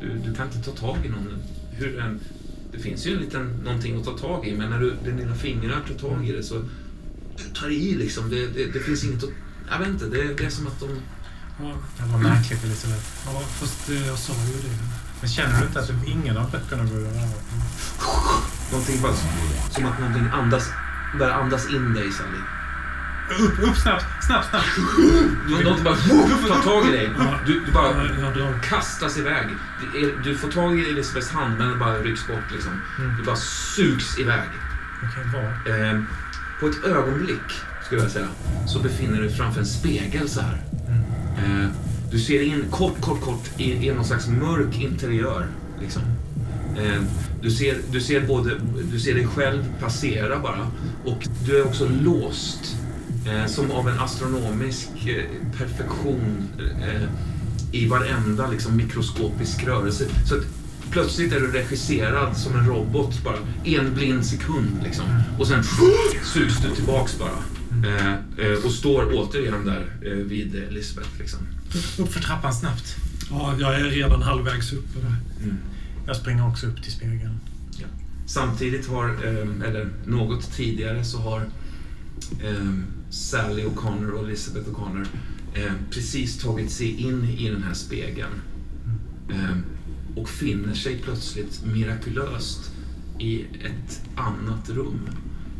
Du, 0.00 0.18
du 0.18 0.34
kan 0.34 0.46
inte 0.46 0.70
ta 0.70 0.70
tag 0.70 1.06
i 1.06 1.08
någon. 1.08 1.42
Hur 1.72 1.98
en, 1.98 2.20
det 2.72 2.78
finns 2.78 3.06
ju 3.06 3.14
en 3.14 3.20
liten, 3.20 3.46
någonting 3.64 3.96
att 3.96 4.04
ta 4.04 4.18
tag 4.18 4.46
i, 4.46 4.56
men 4.56 4.70
när 4.70 4.80
du, 4.80 4.96
dina 5.04 5.34
fingrar 5.34 5.84
tar 5.88 6.08
tag 6.08 6.28
i 6.28 6.32
det 6.32 6.42
så 6.42 6.62
du 7.36 7.60
tar 7.60 7.70
i 7.70 7.94
liksom. 7.94 8.30
Det, 8.30 8.46
det, 8.46 8.72
det 8.72 8.80
finns 8.80 9.04
inget 9.04 9.24
att... 9.24 9.30
Jag 9.70 9.78
vet 9.78 9.88
inte, 9.88 10.06
det, 10.06 10.34
det 10.34 10.44
är 10.44 10.50
som 10.50 10.66
att 10.66 10.80
de... 10.80 10.88
ja. 11.60 11.74
Det 11.98 12.12
var 12.12 12.18
märkligt 12.18 12.64
Elisabeth. 12.64 13.04
ja 13.26 13.40
fast 13.40 13.86
det, 13.86 14.06
jag 14.06 14.18
sa 14.18 14.32
ju 14.32 14.68
det. 14.68 14.93
Men 15.24 15.28
känner 15.28 15.60
du 15.60 15.66
inte 15.66 15.80
att 15.80 15.90
ingen 16.06 16.36
av 16.36 16.50
böckerna 16.50 16.84
går 16.84 16.96
att 16.96 17.14
röra? 17.14 17.28
Någonting 18.72 19.02
bara, 19.02 19.12
som 19.70 19.86
att 19.86 19.98
någonting 19.98 20.28
andas, 20.32 20.70
börjar 21.18 21.34
andas 21.34 21.70
in 21.70 21.94
dig, 21.94 22.12
Sally. 22.12 22.38
Upp, 23.44 23.58
upp 23.68 23.76
snabbt, 23.76 24.04
snabbt, 24.26 24.50
snabbt! 24.50 24.66
Du, 25.48 25.64
någonting 25.64 25.84
bara 25.84 25.96
tar 25.96 26.62
tag 26.62 26.88
i 26.88 26.90
dig. 26.90 27.10
Du, 27.46 27.60
du 27.66 27.72
bara 27.72 28.58
kastas 28.62 29.18
iväg. 29.18 29.46
Är, 29.94 30.22
du 30.24 30.36
får 30.36 30.48
tag 30.48 30.78
i 30.78 30.90
Elisabeths 30.90 31.30
hand, 31.30 31.58
men 31.58 31.68
den 31.68 31.78
bara 31.78 31.98
rycks 31.98 32.26
bort. 32.26 32.52
Liksom. 32.52 32.72
Mm. 32.98 33.16
Du 33.16 33.22
bara 33.22 33.36
sugs 33.36 34.18
iväg. 34.18 34.48
Okej, 35.02 35.24
var? 35.32 35.74
Eh, 35.74 36.00
på 36.60 36.66
ett 36.66 36.84
ögonblick, 36.84 37.62
skulle 37.86 38.02
jag 38.02 38.10
säga, 38.10 38.28
så 38.66 38.78
befinner 38.78 39.16
du 39.16 39.28
dig 39.28 39.36
framför 39.36 39.60
en 39.60 39.66
spegel 39.66 40.28
så 40.28 40.40
här. 40.40 40.62
Eh, 41.38 41.68
du 42.14 42.20
ser 42.20 42.42
in 42.42 42.64
kort, 42.70 43.00
kort, 43.00 43.20
kort 43.20 43.60
i, 43.60 43.72
i 43.72 43.94
någon 43.94 44.04
slags 44.04 44.28
mörk 44.28 44.80
interiör. 44.80 45.46
Liksom. 45.80 46.02
Eh, 46.78 47.02
du, 47.42 47.50
ser, 47.50 47.78
du, 47.92 48.00
ser 48.00 48.26
både, 48.26 48.50
du 48.92 49.00
ser 49.00 49.14
dig 49.14 49.26
själv 49.26 49.64
passera 49.80 50.38
bara 50.38 50.70
och 51.04 51.28
du 51.46 51.58
är 51.58 51.66
också 51.66 51.88
låst. 52.02 52.76
Eh, 53.26 53.46
som 53.46 53.70
av 53.70 53.88
en 53.88 53.98
astronomisk 53.98 54.88
eh, 55.06 55.24
perfektion 55.58 56.48
i 57.72 57.88
varenda 57.88 58.50
liksom, 58.50 58.76
mikroskopisk 58.76 59.64
rörelse. 59.64 60.04
Så 60.28 60.34
att 60.34 60.42
plötsligt 60.90 61.32
är 61.32 61.40
du 61.40 61.52
regisserad 61.52 62.36
som 62.36 62.56
en 62.56 62.66
robot 62.66 63.24
bara. 63.24 63.38
En 63.64 63.94
blind 63.94 64.26
sekund 64.26 64.80
liksom. 64.84 65.04
Och 65.38 65.46
sen 65.46 65.64
sugs 66.34 66.62
du 66.62 66.74
tillbaks 66.74 67.18
bara. 67.18 67.38
Eh, 68.38 68.64
och 68.64 68.72
står 68.72 69.12
återigen 69.14 69.64
där 69.64 69.86
vid 70.24 70.54
Elisabeth. 70.54 71.10
Liksom. 71.18 71.38
Upp 71.98 72.12
för 72.12 72.20
trappan 72.20 72.54
snabbt. 72.54 72.96
Ja, 73.30 73.54
jag 73.60 73.80
är 73.80 73.84
redan 73.84 74.22
halvvägs 74.22 74.72
uppe 74.72 75.00
där. 75.00 75.16
Mm. 75.42 75.56
Jag 76.06 76.16
springer 76.16 76.48
också 76.48 76.66
upp 76.66 76.82
till 76.82 76.92
spegeln. 76.92 77.40
Samtidigt 78.26 78.88
har, 78.88 79.08
eh, 79.08 79.68
eller 79.68 79.88
något 80.06 80.52
tidigare, 80.52 81.04
så 81.04 81.18
har 81.18 81.40
eh, 82.42 82.72
Sally 83.10 83.64
O'Connor 83.64 84.10
och 84.10 84.24
Elizabeth 84.24 84.68
O'Connor 84.68 85.06
eh, 85.54 85.72
precis 85.90 86.38
tagit 86.38 86.70
sig 86.70 87.00
in 87.00 87.24
i 87.24 87.50
den 87.50 87.62
här 87.62 87.74
spegeln. 87.74 88.32
Eh, 89.30 89.56
och 90.16 90.28
finner 90.28 90.74
sig 90.74 90.98
plötsligt 90.98 91.64
mirakulöst 91.64 92.72
i 93.18 93.42
ett 93.42 94.02
annat 94.16 94.70
rum. 94.70 95.00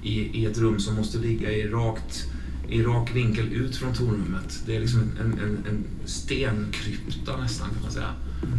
I, 0.03 0.41
I 0.41 0.47
ett 0.47 0.59
rum 0.59 0.81
som 0.81 0.95
måste 0.95 1.19
ligga 1.19 1.53
i, 1.53 1.69
rakt, 1.69 2.27
i 2.69 2.83
rak 2.83 3.17
vinkel 3.17 3.53
ut 3.53 3.77
från 3.77 3.95
tornrummet. 3.95 4.63
Det 4.67 4.77
är 4.77 4.81
liksom 4.81 5.01
en, 5.01 5.33
en, 5.33 5.59
en, 5.69 5.85
stenkrypta 6.05 7.37
nästan 7.37 7.69
kan 7.71 7.83
man 7.83 7.93
säga. 7.93 8.15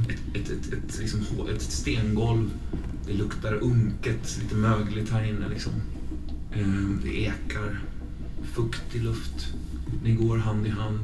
Ett, 0.09 0.35
ett, 0.35 0.51
ett, 0.51 0.73
ett, 0.73 0.99
liksom, 0.99 1.19
ett 1.55 1.61
stengolv. 1.61 2.49
Det 3.07 3.13
luktar 3.13 3.53
unket, 3.53 4.39
lite 4.41 4.55
mögligt 4.55 5.09
här 5.09 5.23
inne 5.23 5.49
liksom. 5.49 5.73
Ehm, 6.53 6.99
det 7.03 7.21
ekar. 7.21 7.79
Fuktig 8.43 9.03
luft. 9.03 9.53
Ni 10.03 10.15
går 10.15 10.37
hand 10.37 10.67
i 10.67 10.69
hand. 10.69 10.99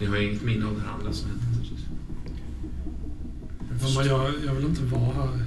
Ni 0.00 0.06
har 0.06 0.16
inget 0.16 0.42
minne 0.42 0.66
av 0.66 0.74
det 0.74 0.90
andra 0.90 1.12
som 1.12 1.30
hände 1.30 1.44
naturligtvis. 1.46 1.86
Men 3.96 4.06
jag, 4.06 4.32
jag 4.46 4.54
vill 4.54 4.64
inte 4.64 4.82
vara 4.82 5.12
här. 5.12 5.44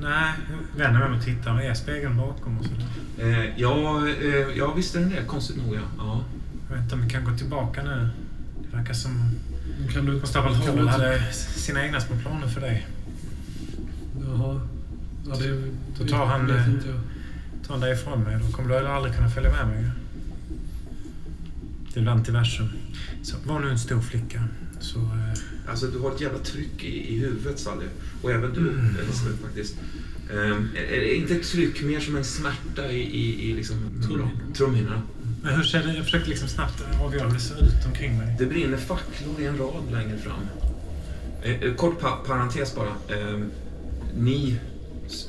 Nej, 0.00 0.32
jag 0.74 0.78
vänder 0.78 1.00
mig 1.00 1.08
om 1.08 1.14
och 1.18 1.24
tittar. 1.24 1.60
Är 1.60 1.74
spegeln 1.74 2.16
bakom 2.16 2.58
och 2.58 2.64
sådär? 2.64 2.86
Eh, 3.18 3.60
ja, 3.60 4.08
eh, 4.08 4.56
ja, 4.56 4.72
visst 4.74 4.94
är 4.94 5.00
den 5.00 5.10
det. 5.10 5.24
Konstigt 5.26 5.56
nog, 5.56 5.74
ja. 5.74 5.80
ja. 5.98 6.24
Jag 6.68 6.76
vet 6.76 6.82
inte 6.82 6.94
om 6.94 7.02
vi 7.02 7.10
kan 7.10 7.24
gå 7.24 7.36
tillbaka 7.36 7.82
nu. 7.82 8.08
Det 8.70 8.76
verkar 8.76 8.94
som 8.94 9.30
Kan 9.92 10.06
du... 10.06 10.20
konstapel 10.20 10.52
du 10.52 10.72
Hall 10.72 10.88
hade 10.88 11.32
sina 11.32 11.84
egna 11.84 12.00
små 12.00 12.16
planer 12.16 12.48
för 12.48 12.60
dig. 12.60 12.86
Jaha. 14.20 14.60
Ja, 15.28 15.34
det, 15.36 15.70
Då 15.98 16.08
tar 16.08 16.26
han, 16.26 16.46
vet 16.46 16.56
eh, 16.56 16.72
inte 16.72 16.88
jag. 16.88 17.00
Ta 17.66 17.72
den 17.72 17.80
därifrån 17.80 18.22
mig. 18.22 18.38
Då 18.46 18.52
kommer 18.56 18.68
du 18.68 18.88
aldrig 18.88 19.14
kunna 19.14 19.30
följa 19.30 19.50
med 19.50 19.66
mig. 19.66 19.90
Till 21.92 22.08
antiversum. 22.08 22.68
Så 23.22 23.36
var 23.44 23.60
nu 23.60 23.70
en 23.70 23.78
stor 23.78 24.00
flicka. 24.00 24.44
Så... 24.80 24.98
Eh, 24.98 25.38
Alltså, 25.68 25.86
du 25.86 25.98
har 25.98 26.14
ett 26.14 26.20
jävla 26.20 26.38
tryck 26.38 26.84
i, 26.84 27.14
i 27.14 27.18
huvudet, 27.18 27.58
Sally. 27.58 27.86
Och 28.22 28.30
även 28.30 28.52
du, 28.54 28.60
Mm. 28.60 28.96
Elisabeth, 29.02 29.42
faktiskt. 29.42 29.76
Ehm, 30.30 30.68
är 30.76 30.82
är 30.82 31.00
det 31.00 31.14
inte 31.14 31.34
ett 31.34 31.48
tryck, 31.48 31.82
mer 31.82 32.00
som 32.00 32.16
en 32.16 32.24
smärta 32.24 32.92
i, 32.92 33.00
i, 33.00 33.50
i 33.50 33.54
liksom, 33.54 33.76
trumhinnorna? 34.54 35.02
men 35.42 35.54
hur 35.54 35.62
ser 35.62 35.82
det, 35.82 35.94
jag 35.94 36.04
försöker 36.04 36.28
liksom 36.28 36.48
snabbt 36.48 36.84
avgöra 37.02 37.26
hur 37.26 37.34
det 37.34 37.40
ser 37.40 37.64
ut 37.64 37.86
omkring 37.86 38.18
mig. 38.18 38.36
Det 38.38 38.46
brinner 38.46 38.76
facklor 38.76 39.40
i 39.40 39.44
en 39.44 39.58
rad 39.58 39.92
längre 39.92 40.18
fram. 40.18 40.40
Eh, 41.42 41.62
eh, 41.62 41.74
kort 41.74 42.00
pa 42.00 42.16
parentes 42.26 42.74
bara. 42.74 42.88
Eh, 42.88 43.40
ni, 44.16 44.56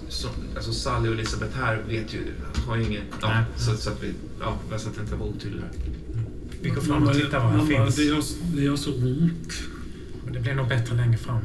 som, 0.10 0.32
alltså 0.56 0.74
Sally 0.74 1.10
och 1.10 1.14
Elisabeth 1.14 1.58
här, 1.58 1.84
vet 1.88 2.14
ju, 2.14 2.20
har 2.68 2.76
ju 2.78 2.84
ingen... 2.84 3.02
Ja, 3.22 3.30
Nej. 3.30 3.44
så, 3.58 3.78
så 3.78 3.90
att 3.90 4.04
vi... 4.04 4.14
Ja, 4.40 4.60
bara 4.70 4.80
så 4.80 4.90
att 4.90 4.96
det 4.96 5.02
inte 5.02 5.16
var 5.16 5.28
otydligt. 5.28 5.64
Vi 6.62 6.70
går 6.70 6.82
fram 6.82 7.08
och 7.08 7.14
tittar 7.14 7.40
vad 7.40 7.52
här 7.52 7.58
mamma, 7.58 7.70
finns. 7.70 7.96
Det 7.96 8.04
det 8.56 8.62
gör 8.62 8.76
så 8.76 8.94
ont. 8.94 9.54
Men 9.74 9.77
det 10.38 10.44
blir 10.44 10.56
nog 10.56 10.68
bättre 10.68 10.96
längre 10.96 11.18
fram. 11.18 11.40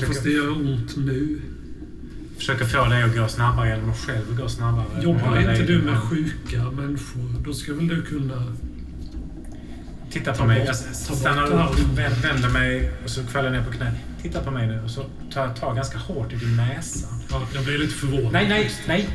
Ja, 0.00 0.06
fast 0.06 0.24
det 0.24 0.30
gör 0.30 0.50
ont 0.50 0.96
nu. 0.96 1.40
Försöker 2.36 2.64
få 2.64 2.84
dig 2.84 3.02
att 3.02 3.16
gå 3.16 3.28
snabbare 3.28 3.68
genom 3.68 3.90
att 3.90 3.98
själv 3.98 4.36
gå 4.40 4.48
snabbare. 4.48 5.02
Jobbar 5.02 5.38
inte 5.50 5.62
du 5.62 5.82
med 5.82 5.98
sjuka 5.98 6.70
människor, 6.70 7.34
då 7.44 7.52
ska 7.54 7.74
väl 7.74 7.88
du 7.88 8.02
kunna... 8.02 8.42
Titta 10.10 10.32
på 10.32 10.38
Ta 10.38 10.46
mig. 10.46 10.58
bort- 10.58 10.66
Jag 11.08 11.16
stannar 11.16 11.44
upp, 11.44 11.78
vänd- 11.98 12.22
vänder 12.22 12.48
mig 12.50 12.92
och 13.04 13.10
så 13.10 13.24
kväller 13.26 13.50
ner 13.50 13.64
på 13.64 13.72
knä. 13.72 13.92
Titta 14.22 14.40
på 14.40 14.50
mig 14.50 14.66
nu 14.66 14.80
och 14.84 14.90
så 14.90 15.04
tar 15.32 15.46
jag 15.46 15.56
tag 15.56 15.76
ganska 15.76 15.98
hårt 15.98 16.32
i 16.32 16.36
din 16.36 16.56
näsa. 16.56 17.08
Ja, 17.30 17.42
jag 17.54 17.64
blir 17.64 17.78
lite 17.78 17.94
förvånad. 17.94 18.32
Nej, 18.32 18.48
nej, 18.48 18.70
nej! 18.88 19.08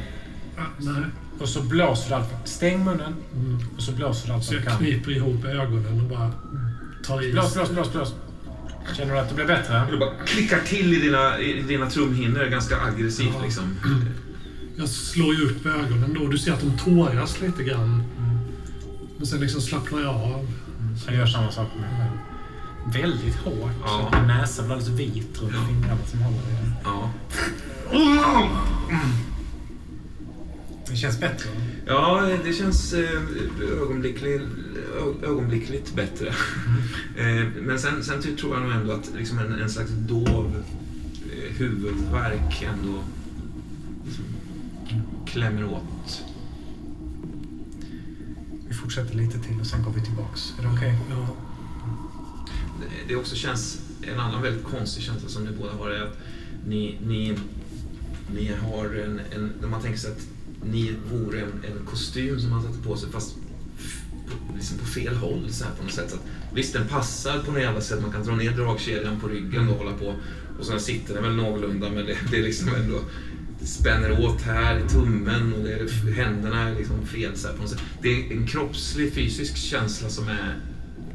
Ja, 0.57 0.63
nej. 0.79 1.03
Och 1.39 1.49
så 1.49 1.61
blåser 1.63 2.09
du 2.09 2.15
allt. 2.15 2.29
Stäng 2.47 2.83
munnen 2.85 3.13
Mm. 3.35 3.59
och 3.75 3.81
så 3.81 3.91
blåser 3.91 4.27
du 4.27 4.33
allt 4.33 4.43
Så 4.43 4.53
jag 4.55 4.63
kniper 4.77 5.11
ihop 5.11 5.45
ögonen 5.45 6.01
och 6.01 6.09
bara 6.09 6.31
tar 7.07 7.23
i. 7.23 7.31
Blås, 7.31 7.53
blås, 7.53 7.69
blås, 7.71 7.91
blås. 7.93 8.13
Känner 8.97 9.13
du 9.13 9.19
att 9.19 9.29
det 9.29 9.35
blir 9.35 9.45
bättre? 9.45 9.87
Du 9.91 9.97
bara 9.97 10.09
klickar 10.25 10.59
till 10.59 10.93
i 10.93 10.99
dina, 10.99 11.39
i 11.39 11.61
dina 11.61 11.89
trumhinnor 11.89 12.45
ganska 12.45 12.77
aggressivt 12.81 13.33
Ja. 13.37 13.43
liksom. 13.43 13.75
Jag 14.77 14.89
slår 14.89 15.35
ju 15.35 15.45
upp 15.45 15.65
ögonen 15.65 16.13
då. 16.19 16.27
Du 16.27 16.37
ser 16.37 16.53
att 16.53 16.61
de 16.61 16.77
tåras 16.77 17.41
lite 17.41 17.63
grann. 17.63 18.03
Men 19.17 19.27
sen 19.27 19.39
liksom 19.39 19.61
slappnar 19.61 19.99
jag 20.01 20.15
av. 20.15 20.47
Jag 21.05 21.15
gör 21.15 21.25
samma 21.25 21.51
sak 21.51 21.67
med 21.79 21.99
mig. 21.99 22.09
Väldigt 23.03 23.35
hårt. 23.35 23.71
Ja. 23.85 24.21
Näsan 24.27 24.65
blir 24.65 24.75
alldeles 24.75 24.99
vit 24.99 25.41
runt 25.41 25.53
Ja. 25.55 25.67
fingrarna 25.67 26.05
som 26.05 26.19
håller 26.21 26.37
i 26.37 26.55
den. 26.61 26.73
Ja. 26.83 27.11
Det 30.89 30.95
känns 30.95 31.19
bättre. 31.19 31.49
Ja, 31.85 32.29
det 32.43 32.53
känns 32.53 32.93
eh, 32.93 33.21
ögonblickligt, 33.81 34.43
ögonblickligt 35.23 35.95
bättre. 35.95 36.27
Eh, 37.17 37.47
Men 37.61 37.79
sen, 37.79 38.03
sen 38.03 38.21
tror 38.37 38.53
jag 38.53 38.63
nog 38.63 38.71
ändå 38.71 38.91
att 38.93 39.11
liksom 39.17 39.39
en, 39.39 39.53
en 39.53 39.69
slags 39.69 39.91
dov 39.91 40.63
eh, 41.31 41.55
huvudvärk 41.57 42.63
ändå 42.63 43.03
liksom 44.05 44.23
klämmer 45.25 45.65
åt. 45.65 46.23
Vi 48.67 48.73
fortsätter 48.73 49.15
lite 49.15 49.39
till 49.39 49.59
och 49.59 49.67
sen 49.67 49.83
går 49.83 49.91
vi 49.91 50.01
tillbaks. 50.01 50.53
Är 50.59 50.63
det 50.63 50.69
okej? 50.69 50.93
Ja. 51.09 51.27
Det- 53.07 53.15
också 53.15 53.35
känns, 53.35 53.79
en 54.01 54.19
annan 54.19 54.41
väldigt 54.41 54.63
konstig 54.63 55.03
känsla 55.03 55.29
som 55.29 55.43
ni 55.43 55.51
båda 55.51 55.73
har 55.73 55.89
är 55.89 56.01
att 56.01 56.17
ni, 56.67 56.97
ni, 57.07 57.37
ni 58.35 58.51
har 58.61 58.85
en, 59.03 59.21
en, 59.35 59.69
man 59.69 59.81
tänker 59.81 59.99
sig 59.99 60.11
att 60.11 60.27
ni 60.71 60.93
vore 61.11 61.39
en, 61.39 61.51
en 61.79 61.85
kostym 61.85 62.39
som 62.39 62.49
man 62.49 62.63
satte 62.63 62.77
på 62.87 62.97
sig 62.97 63.09
fast 63.11 63.35
liksom 64.55 64.77
på 64.77 64.85
fel 64.85 65.15
håll 65.15 65.45
så 65.49 65.63
här 65.63 65.71
på 65.71 65.83
något 65.83 65.91
sätt. 65.93 66.09
Så 66.09 66.15
att, 66.15 66.21
visst, 66.53 66.73
den 66.73 66.87
passar 66.87 67.39
på 67.39 67.51
något 67.51 67.61
jävla 67.61 67.81
sätt. 67.81 68.01
Man 68.01 68.11
kan 68.11 68.23
dra 68.23 68.35
ner 68.35 68.51
dragkedjan 68.51 69.19
på 69.19 69.27
ryggen 69.27 69.69
och 69.69 69.75
hålla 69.77 69.93
på. 69.93 70.15
Och 70.59 70.65
sen 70.65 70.79
sitter 70.79 71.13
den 71.13 71.23
väl 71.23 71.35
någorlunda 71.35 71.89
men 71.89 72.05
det, 72.05 72.17
det 72.31 72.37
är 72.37 72.43
liksom 72.43 72.75
ändå 72.75 72.99
spänner 73.61 74.25
åt 74.25 74.41
här 74.41 74.79
i 74.85 74.89
tummen 74.89 75.53
och 75.53 75.63
det 75.63 75.73
är, 75.73 76.11
händerna 76.13 76.69
är 76.69 76.75
liksom 76.75 77.05
fel 77.05 77.35
så 77.35 77.47
här 77.47 77.55
på 77.55 77.61
något 77.61 77.69
sätt. 77.71 77.81
Det 78.01 78.09
är 78.09 78.31
en 78.37 78.47
kroppslig 78.47 79.13
fysisk 79.13 79.57
känsla 79.57 80.09
som 80.09 80.27
är 80.27 80.59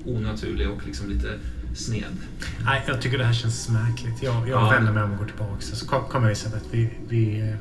onaturlig 0.05 0.70
och 0.70 0.86
liksom 0.86 1.09
lite 1.10 1.39
sned. 1.77 2.16
Nej, 2.64 2.82
jag 2.86 3.02
tycker 3.02 3.18
det 3.18 3.24
här 3.24 3.32
känns 3.32 3.68
märkligt. 3.68 4.22
Jag, 4.22 4.35
jag 4.48 4.48
Ja. 4.48 4.70
vänder 4.70 4.93
mig 4.93 5.02
om 5.02 5.12
och 5.12 5.18
går 5.18 5.24
tillbaks. 5.27 5.66
Så 5.66 5.86
kom, 5.86 6.05
kom 6.09 6.24
Elisabeth, 6.24 6.64
vi, 6.70 6.90
vi, 7.09 7.40
eh, 7.40 7.55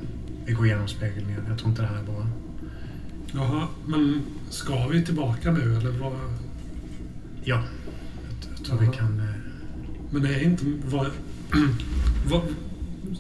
vi 0.50 0.56
går 0.56 0.66
igenom 0.66 0.88
spegeln 0.88 1.30
igen. 1.30 1.42
Jag 1.50 1.58
tror 1.58 1.70
inte 1.70 1.82
det 1.82 1.88
här 1.88 2.00
är 2.00 2.04
bra. 2.04 2.28
Jaha, 3.34 3.68
men 3.88 4.22
ska 4.50 4.88
vi 4.88 5.06
tillbaka 5.06 5.52
nu 5.52 5.76
eller 5.76 5.92
vad? 5.92 6.14
Ja, 6.14 6.20
jag, 7.44 7.64
jag 8.58 8.66
tror 8.66 8.78
vi 8.80 8.86
Jaha. 8.86 8.94
kan... 8.94 9.20
eh, 9.20 9.26
Men 10.12 10.26
är 10.26 10.44
inte... 10.44 10.66
Var, 10.86 11.12
var, 12.28 12.42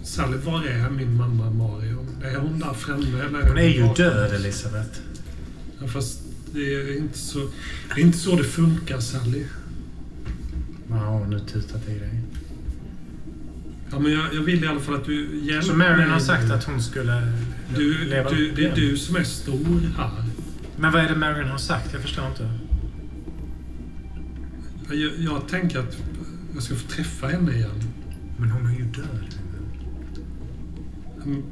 Sally, 0.03 0.37
var 0.37 0.63
är 0.65 0.89
min 0.89 1.17
mamma 1.17 1.49
Marion? 1.49 2.07
Är 2.23 2.35
hon 2.35 2.59
där 2.59 2.73
framme 2.73 3.19
eller? 3.19 3.47
Hon 3.47 3.57
är 3.57 3.63
ju 3.67 3.81
bakom 3.81 3.95
död? 4.05 4.33
Elisabeth. 4.33 4.99
Ja, 5.81 5.87
fast 5.87 6.19
det 6.53 6.59
är 6.73 6.97
inte 6.97 7.17
så... 7.17 7.39
Det 7.95 8.01
är 8.01 8.05
inte 8.05 8.17
så 8.17 8.35
det 8.35 8.43
funkar, 8.43 8.99
Sally. 8.99 9.43
Vad 10.87 10.99
har 10.99 11.19
hon 11.19 11.29
nu 11.29 11.39
tutat 11.39 11.89
i 11.89 11.99
dig? 11.99 12.21
Ja, 13.91 13.99
men 13.99 14.11
jag, 14.11 14.33
jag 14.33 14.41
vill 14.41 14.63
i 14.63 14.67
alla 14.67 14.79
fall 14.79 14.95
att 14.95 15.05
du 15.05 15.39
hjälper 15.43 15.67
Så 15.67 15.75
Marion 15.75 16.09
har 16.09 16.19
sagt 16.19 16.51
att 16.51 16.63
hon 16.63 16.81
skulle 16.81 17.33
Du, 17.75 18.05
leva 18.05 18.29
du, 18.29 18.49
upp 18.49 18.55
det 18.55 18.61
är 18.61 18.65
igen. 18.65 18.75
du 18.75 18.97
som 18.97 19.15
är 19.15 19.23
stor 19.23 19.79
här. 19.97 20.23
Men 20.77 20.91
vad 20.91 21.01
är 21.01 21.09
det 21.09 21.15
Marion 21.15 21.49
har 21.49 21.57
sagt? 21.57 21.93
Jag 21.93 22.01
förstår 22.01 22.27
inte. 22.27 22.49
Jag, 24.89 25.11
jag 25.19 25.47
tänker 25.47 25.79
att 25.79 25.97
jag 26.53 26.63
ska 26.63 26.75
få 26.75 26.87
träffa 26.87 27.27
henne 27.27 27.55
igen. 27.55 27.83
Men 28.37 28.49
hon 28.51 28.65
är 28.65 28.73
ju 28.77 28.83
död. 28.83 29.35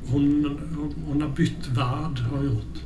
Hon, 0.06 0.60
hon 1.08 1.22
har 1.22 1.30
bytt 1.30 1.68
värld, 1.68 2.20
har 2.20 2.38
hon 2.38 2.46
gjort. 2.46 2.82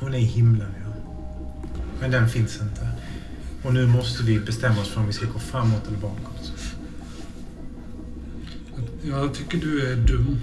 Hon 0.00 0.14
är 0.14 0.18
i 0.18 0.22
himlen, 0.22 0.72
ja. 0.84 0.92
Men 2.00 2.10
den 2.10 2.28
finns 2.28 2.60
inte. 2.60 2.88
Och 3.62 3.74
nu 3.74 3.86
måste 3.86 4.22
vi 4.22 4.40
bestämma 4.40 4.80
oss 4.80 4.88
för 4.88 5.00
om 5.00 5.06
vi 5.06 5.12
ska 5.12 5.26
gå 5.26 5.38
framåt 5.38 5.88
eller 5.88 5.98
bakåt. 5.98 6.37
Jag 9.02 9.34
tycker 9.34 9.58
du 9.58 9.92
är 9.92 9.96
dum. 9.96 10.40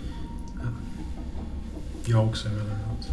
Jag 2.06 2.28
också 2.28 2.48
emellanåt. 2.48 3.10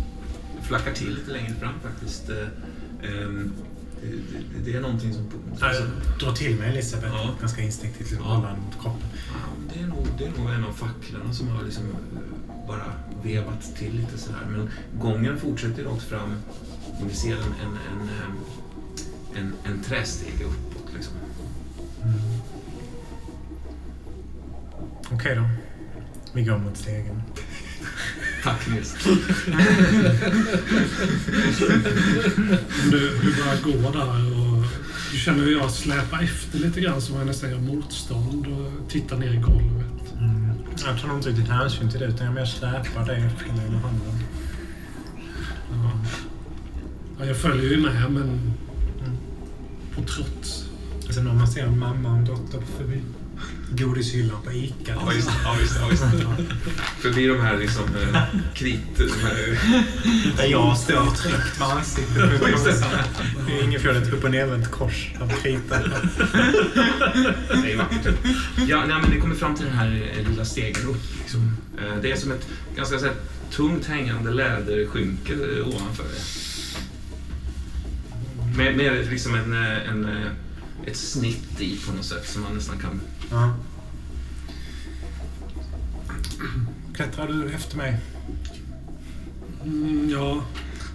Det 0.60 0.66
flackar 0.66 0.92
till 0.92 1.14
lite 1.14 1.32
längre 1.32 1.54
fram 1.54 1.74
faktiskt. 1.82 2.30
Eh, 2.30 3.12
ehm, 3.22 3.52
Det, 4.00 4.08
det, 4.08 4.64
det 4.70 4.76
är 4.76 4.80
någonting 4.80 5.14
som... 5.14 5.30
Alltså, 5.60 5.82
dra 6.20 6.32
till 6.34 6.56
mig 6.58 6.68
Elisabeth 6.68 7.14
Ja. 7.14 7.30
ganska 7.40 7.62
instinktivt. 7.62 8.12
Ja. 8.12 8.24
Hålla 8.24 8.56
mot 8.56 8.82
kroppen. 8.82 9.08
Ja, 9.12 9.72
det, 9.74 9.80
är 9.82 9.86
nog, 9.86 10.06
det 10.18 10.24
är 10.24 10.30
nog 10.30 10.50
en 10.50 10.64
av 10.64 10.72
facklorna 10.72 11.32
som 11.34 11.48
har 11.48 11.62
liksom 11.64 11.84
eh, 11.84 12.66
bara 12.68 12.92
vevat 13.22 13.76
till 13.76 13.96
lite 13.96 14.18
sådär. 14.18 14.46
Men 14.50 14.70
gången 15.00 15.38
fortsätter 15.40 15.84
rakt 15.84 16.02
fram 16.02 16.34
vi 17.08 17.14
ser 17.14 17.32
en, 17.32 17.38
en, 17.62 17.78
en, 17.92 18.08
ehm, 18.08 18.36
en, 19.34 19.72
en 19.72 19.82
trästege 19.82 20.44
uppåt. 20.44 20.81
Okej 25.10 25.36
då. 25.36 25.48
Vi 26.32 26.42
går 26.42 26.58
mot 26.58 26.76
stegen. 26.76 27.22
Tack 28.44 28.68
Nils. 28.68 28.96
Du, 32.90 33.18
du 33.22 33.36
börjar 33.36 33.62
gå 33.62 33.90
där 33.90 34.40
och 34.40 34.64
du 35.12 35.18
känner 35.18 35.44
hur 35.44 35.52
jag 35.52 35.70
släpar 35.70 36.22
efter 36.22 36.58
lite 36.58 36.80
grann 36.80 37.00
som 37.00 37.16
jag 37.16 37.26
nästan 37.26 37.50
gör 37.50 37.58
motstånd 37.58 38.46
och 38.46 38.90
tittar 38.90 39.16
ner 39.16 39.32
i 39.32 39.36
golvet. 39.36 40.12
Mm. 40.18 40.50
Jag 40.86 41.00
tar 41.00 41.08
nog 41.08 41.16
inte 41.16 41.28
riktigt 41.28 41.48
hänsyn 41.48 41.90
till 41.90 42.00
det 42.00 42.06
utan 42.06 42.26
jag 42.26 42.34
mer 42.34 42.44
släpar 42.44 43.06
dig 43.06 43.24
efter 43.24 43.46
med 43.46 43.80
handen. 43.80 44.24
Ja. 45.70 45.90
Ja, 47.18 47.24
jag 47.24 47.36
följer 47.36 47.70
ju 47.70 47.80
med 47.80 48.10
men 48.10 48.52
på 49.94 50.02
trots. 50.02 50.68
Sen 51.10 51.26
om 51.26 51.38
man 51.38 51.48
ser 51.48 51.66
mamma 51.66 52.12
och 52.12 52.26
dotter 52.26 52.60
förbi 52.78 53.02
godishyllan 53.70 54.42
på 54.42 54.52
ICA. 54.52 54.74
Ja, 54.86 54.94
det. 55.10 55.18
Ja, 55.44 55.56
det, 55.58 56.22
ja, 56.22 56.34
det. 56.36 56.44
Förbi 57.02 57.26
de 57.26 57.40
här 57.40 57.56
liksom, 57.58 57.84
eh, 57.84 58.22
krit... 58.54 58.80
De 58.96 59.08
här, 59.22 59.58
Där 60.36 60.44
jag 60.44 60.78
står 60.78 61.06
tryckt 61.14 61.58
med 61.58 61.68
ansiktet 61.68 62.16
det. 62.16 62.46
är 63.88 63.94
ett 64.02 64.12
upp 64.12 64.24
och 64.24 64.30
nervänt 64.30 64.70
kors 64.70 65.10
av 65.20 65.28
krita. 65.28 65.78
det 67.62 67.72
är 67.72 67.76
vackert. 67.76 68.14
Ja, 68.68 68.84
nej, 68.86 68.96
men 69.02 69.10
det 69.10 69.20
kommer 69.20 69.34
fram 69.34 69.54
till 69.54 69.64
den 69.66 69.74
här 69.74 70.12
eh, 70.18 70.28
lilla 70.30 70.44
stegen 70.44 70.86
upp. 70.88 71.02
Liksom. 71.20 71.56
Eh, 71.78 71.96
Det 72.02 72.12
är 72.12 72.16
som 72.16 72.32
ett 72.32 72.46
ganska 72.76 72.98
så 72.98 73.04
här, 73.04 73.14
tungt 73.50 73.86
hängande 73.86 74.30
läderskynke 74.30 75.34
ovanför 75.64 76.04
det. 76.04 76.20
Med, 78.56 78.76
med 78.76 79.06
liksom 79.10 79.34
en, 79.34 79.52
en, 79.54 80.08
ett 80.86 80.96
snitt 80.96 81.60
i 81.60 81.76
på 81.86 81.92
något 81.92 82.04
sätt 82.04 82.28
som 82.28 82.42
man 82.42 82.54
nästan 82.54 82.78
kan... 82.78 83.00
Ja. 83.30 83.54
Klättrar 86.94 87.28
du 87.28 87.52
efter 87.52 87.76
mig? 87.76 87.98
Mm, 89.64 90.10
ja, 90.10 90.44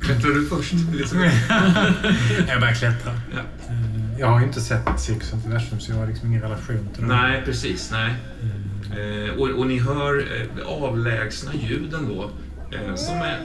Klättrar 0.02 0.30
du 0.32 0.48
först? 0.48 0.74
Jag 2.48 2.60
börjar 2.60 2.74
klättra. 2.74 3.14
Ja. 3.34 3.40
Eh, 3.70 4.20
Jag 4.20 4.28
har 4.28 4.40
ju 4.40 4.46
inte 4.46 4.62
sett 4.62 5.00
Cirkus 5.00 5.34
Universum 5.34 5.80
så 5.80 5.92
jag 5.92 5.98
har 5.98 6.08
liksom 6.08 6.28
ingen 6.30 6.42
relation 6.42 6.90
till 6.94 7.02
dem. 7.08 7.18
Nej, 7.18 7.42
precis. 7.46 7.92
Nej. 7.92 8.14
Mm. 8.42 9.28
Eh, 9.30 9.34
och, 9.36 9.50
och 9.50 9.68
ni 9.68 9.80
hör 9.80 10.42
eh, 10.42 10.68
avlägsna 10.68 11.52
ljuden 11.54 12.08
då. 12.08 12.32
Eh, 12.78 12.96
som 12.96 13.16
är... 13.16 13.40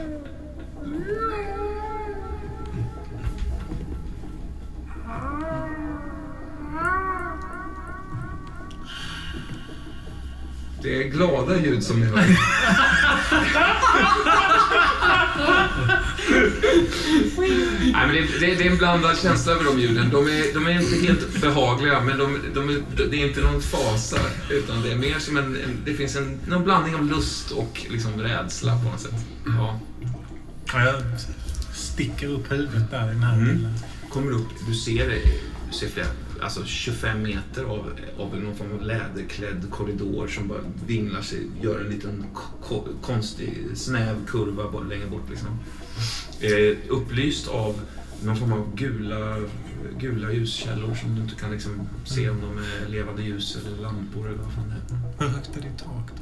Det 10.83 11.03
är 11.03 11.09
glada 11.09 11.57
ljud 11.61 11.85
som 11.85 12.01
ni 12.01 12.07
hör. 12.07 12.23
Nej, 17.93 18.07
men 18.07 18.15
det, 18.15 18.21
det, 18.41 18.55
det 18.55 18.67
är 18.67 18.71
en 18.71 18.79
blandad 18.79 19.19
känsla 19.19 19.53
över 19.53 19.65
de 19.65 19.81
ljuden. 19.81 20.11
De 20.11 20.27
är, 20.27 20.55
de 20.55 20.67
är 20.67 20.81
inte 20.83 21.07
helt 21.07 21.41
behagliga, 21.41 22.01
men 22.01 22.19
de, 22.19 22.39
de, 22.55 22.69
är- 22.69 23.07
det 23.11 23.17
är 23.23 23.27
inte 23.29 23.41
någon 23.41 23.63
fasa. 23.63 24.19
Utan 24.51 24.83
det 24.83 24.93
är 24.93 24.97
mer 24.97 25.19
som 25.19 25.37
en, 25.37 25.45
en 25.45 25.79
det 25.85 25.95
finns 25.95 26.17
en 26.17 26.39
någon 26.47 26.65
blandning 26.65 26.95
av 26.95 27.05
lust 27.05 27.51
och 27.51 27.81
liksom 27.91 28.13
rädsla 28.21 28.79
på 28.79 28.85
något 28.91 29.01
sätt. 29.01 29.15
Ja. 29.47 29.81
Ja, 30.73 30.85
jag 30.85 30.95
sticker 31.75 32.29
upp 32.29 32.53
huvudet 32.53 32.91
där 32.91 33.05
i 33.05 33.15
den 33.15 33.23
här 33.23 33.33
Mm. 33.37 33.67
Kommer 34.11 34.33
upp, 34.33 34.49
du 34.69 34.75
ser, 34.75 35.09
du 35.71 35.77
ser 35.79 35.89
flera, 35.89 36.07
alltså 36.43 36.65
25 36.65 37.23
meter 37.23 37.65
av, 37.65 37.91
av 38.19 38.41
någon 38.41 38.55
form 38.57 38.73
av 38.73 38.83
läderklädd 38.83 39.71
korridor 39.71 40.27
som 40.29 40.49
bara 40.49 40.59
vinglar 40.87 41.23
sig, 41.23 41.47
gör 41.63 41.81
en 41.81 41.91
liten 41.91 42.25
ko- 42.63 42.87
konstig 43.03 43.59
snäv 43.75 44.27
kurva 44.27 44.71
bara 44.71 44.83
längre 44.85 45.07
bort. 45.07 45.31
Liksom. 45.31 45.49
Eh, 46.41 46.77
upplyst 46.89 47.49
av 47.49 47.81
någon 48.25 48.37
form 48.37 48.53
av 48.53 48.75
gula, 48.77 49.37
gula 49.99 50.33
ljuskällor 50.33 50.95
som 50.95 51.15
du 51.15 51.23
inte 51.23 51.35
kan 51.35 51.51
liksom 51.51 51.81
se 52.05 52.29
om 52.31 52.41
de 52.41 52.59
är 52.59 52.89
levande 52.89 53.23
ljus 53.23 53.57
eller 53.57 53.83
lampor 53.83 54.27
eller 54.29 54.39
vad 54.39 54.53
fan 54.53 54.69
det 54.89 54.95
är. 54.95 54.99
Hur 55.29 55.35
högt 55.37 55.57
är 55.57 55.61
ditt 55.61 55.79
tak 55.79 56.11
då? 56.17 56.22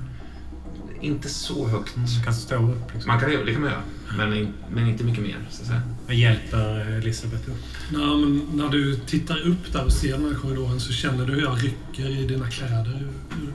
Inte 1.01 1.28
så 1.28 1.68
högt. 1.68 1.94
Du 2.16 2.24
kan 2.24 2.35
stå 2.35 2.55
upp 2.55 2.94
liksom. 2.94 3.09
Man 3.09 3.20
kan, 3.20 3.31
det 3.31 3.52
kan 3.52 3.60
man 3.60 3.70
göra, 3.70 3.82
men, 4.16 4.52
men 4.70 4.89
inte 4.89 5.05
mycket 5.05 5.22
mer. 5.22 5.47
Så 5.51 5.62
att 5.62 5.68
säga. 5.68 5.82
Jag 6.06 6.16
hjälper 6.16 6.81
Elisabeth 6.98 7.51
upp. 7.51 7.56
Nej, 7.93 8.16
men 8.16 8.48
när 8.52 8.68
du 8.68 8.97
tittar 8.97 9.40
upp 9.40 9.72
där 9.72 9.85
och 9.85 9.93
ser 9.93 10.12
den 10.12 10.24
här 10.27 10.35
korridoren 10.35 10.81
så 10.81 10.93
känner 10.93 11.27
du 11.27 11.32
hur 11.32 11.43
jag 11.43 11.64
rycker 11.64 12.09
i 12.09 12.27
dina 12.27 12.51
kläder 12.51 13.09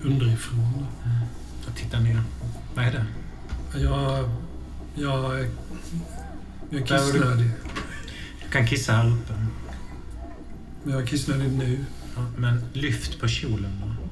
underifrån. 0.04 0.86
Jag 1.66 1.76
tittar 1.76 2.00
ner. 2.00 2.22
Vad 2.76 2.86
är 2.86 2.92
det? 2.92 3.06
Jag... 3.80 4.30
Jag... 4.96 5.48
Jag 6.70 6.82
är 6.82 6.86
kissnödig. 6.86 7.50
Du 8.44 8.50
kan 8.52 8.68
kissa 8.68 8.94
här 8.94 9.08
uppe. 9.08 9.34
Jag 10.84 11.02
är 11.02 11.06
kissnödig 11.06 11.52
nu. 11.52 11.86
Ja, 12.16 12.26
men 12.38 12.62
lyft 12.74 13.20
på 13.20 13.28
kjolen 13.28 13.82
då. 13.82 14.10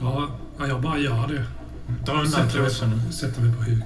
Ja, 0.00 0.38
ja, 0.58 0.66
jag 0.66 0.82
bara 0.82 0.98
gör 0.98 1.26
det. 1.28 1.44
Dra 2.06 2.22
undan 2.22 2.50
trosorna. 2.50 3.12
sätter 3.12 3.40
mig 3.40 3.56
på 3.56 3.62
huk. 3.62 3.84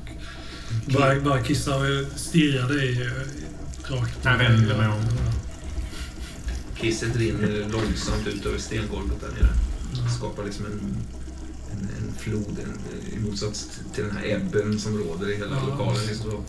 Bara, 0.98 1.20
bara 1.20 1.42
kissa 1.42 1.76
och 1.76 1.84
stirrar 2.16 2.68
dig 2.68 3.02
eh, 3.06 3.12
rakt 3.94 4.18
Jag 4.24 4.38
vänder 4.38 4.76
mig 4.78 4.88
om. 4.88 5.02
Kisset 6.76 7.16
rinner 7.16 7.68
långsamt 7.72 8.26
ut 8.26 8.46
över 8.46 8.58
stengolvet 8.58 9.20
där 9.20 9.28
nere. 9.28 9.52
Skapar 10.18 10.44
liksom 10.44 10.66
en, 10.66 10.96
en, 11.72 11.88
en 11.98 12.14
flod 12.18 12.58
en, 12.64 12.78
i 13.12 13.18
motsats 13.20 13.68
till 13.94 14.04
den 14.04 14.16
här 14.16 14.26
ebben 14.26 14.80
som 14.80 14.98
råder 14.98 15.30
i 15.30 15.36
hela 15.36 15.56
Ja. 15.56 15.66
lokalen. 15.66 16.06
Liksom 16.06 16.30
så 16.30 16.44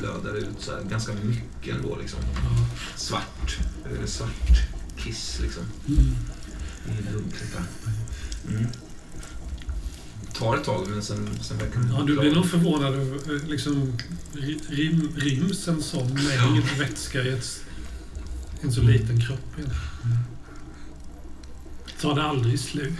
flödar 0.00 0.34
ut 0.36 0.48
så 0.58 0.72
här, 0.72 0.82
ganska 0.90 1.12
mycket 1.12 1.74
ändå. 1.76 1.96
Liksom. 1.96 2.18
Ja. 2.34 2.66
Svart, 2.96 3.58
eh, 3.84 4.06
svart 4.06 4.68
kiss 4.96 5.38
liksom. 5.42 5.62
Mm. 5.88 6.16
I 6.98 7.12
dunklet 7.12 7.52
där. 7.52 7.64
Mm. 8.54 8.66
Tar 10.38 10.56
ett 10.56 10.64
tag 10.64 10.88
men 10.88 11.02
sen, 11.02 11.28
sen 11.42 11.58
verkar 11.58 11.80
det 11.80 11.88
Ja, 11.98 12.02
du 12.06 12.20
blir 12.20 12.34
nog 12.34 12.46
förvånad 12.50 12.94
över 12.94 13.34
eh, 13.36 13.48
liksom, 13.48 13.92
ri- 14.34 14.60
rim, 14.68 15.12
ryms 15.16 15.68
en 15.68 15.82
sån 15.82 16.14
mängd 16.14 16.64
vätska 16.78 17.22
i 17.22 17.28
ett, 17.28 17.60
en 18.62 18.72
så 18.72 18.82
liten 18.82 19.20
kropp. 19.26 19.38
egentligen. 19.56 19.80
Tar 22.00 22.14
det 22.14 22.22
aldrig 22.22 22.60
slut? 22.60 22.92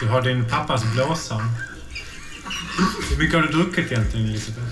Du 0.00 0.06
har 0.08 0.22
din 0.22 0.48
pappas 0.48 0.82
blåsa. 0.94 1.48
Hur 3.10 3.18
mycket 3.18 3.34
har 3.34 3.42
du 3.42 3.48
druckit 3.52 3.92
egentligen, 3.92 4.26
Elisabeth? 4.28 4.66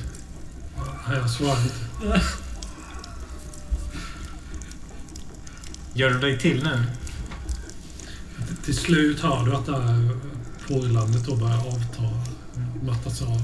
Nej, 1.08 1.18
jag 1.18 1.30
svarar 1.30 1.58
inte. 1.62 2.22
Gör 5.94 6.10
du 6.10 6.18
dig 6.18 6.38
till 6.38 6.62
nu? 6.62 6.82
Till- 8.64 8.76
slut 8.76 9.20
hör 9.20 9.44
du 9.46 9.54
att 9.54 9.66
det 9.66 9.82
här 9.82 10.08
porlandet 10.72 11.26
då 11.26 11.36
börjar 11.36 11.56
avta, 11.56 12.02
mattas 12.82 13.22
av. 13.22 13.40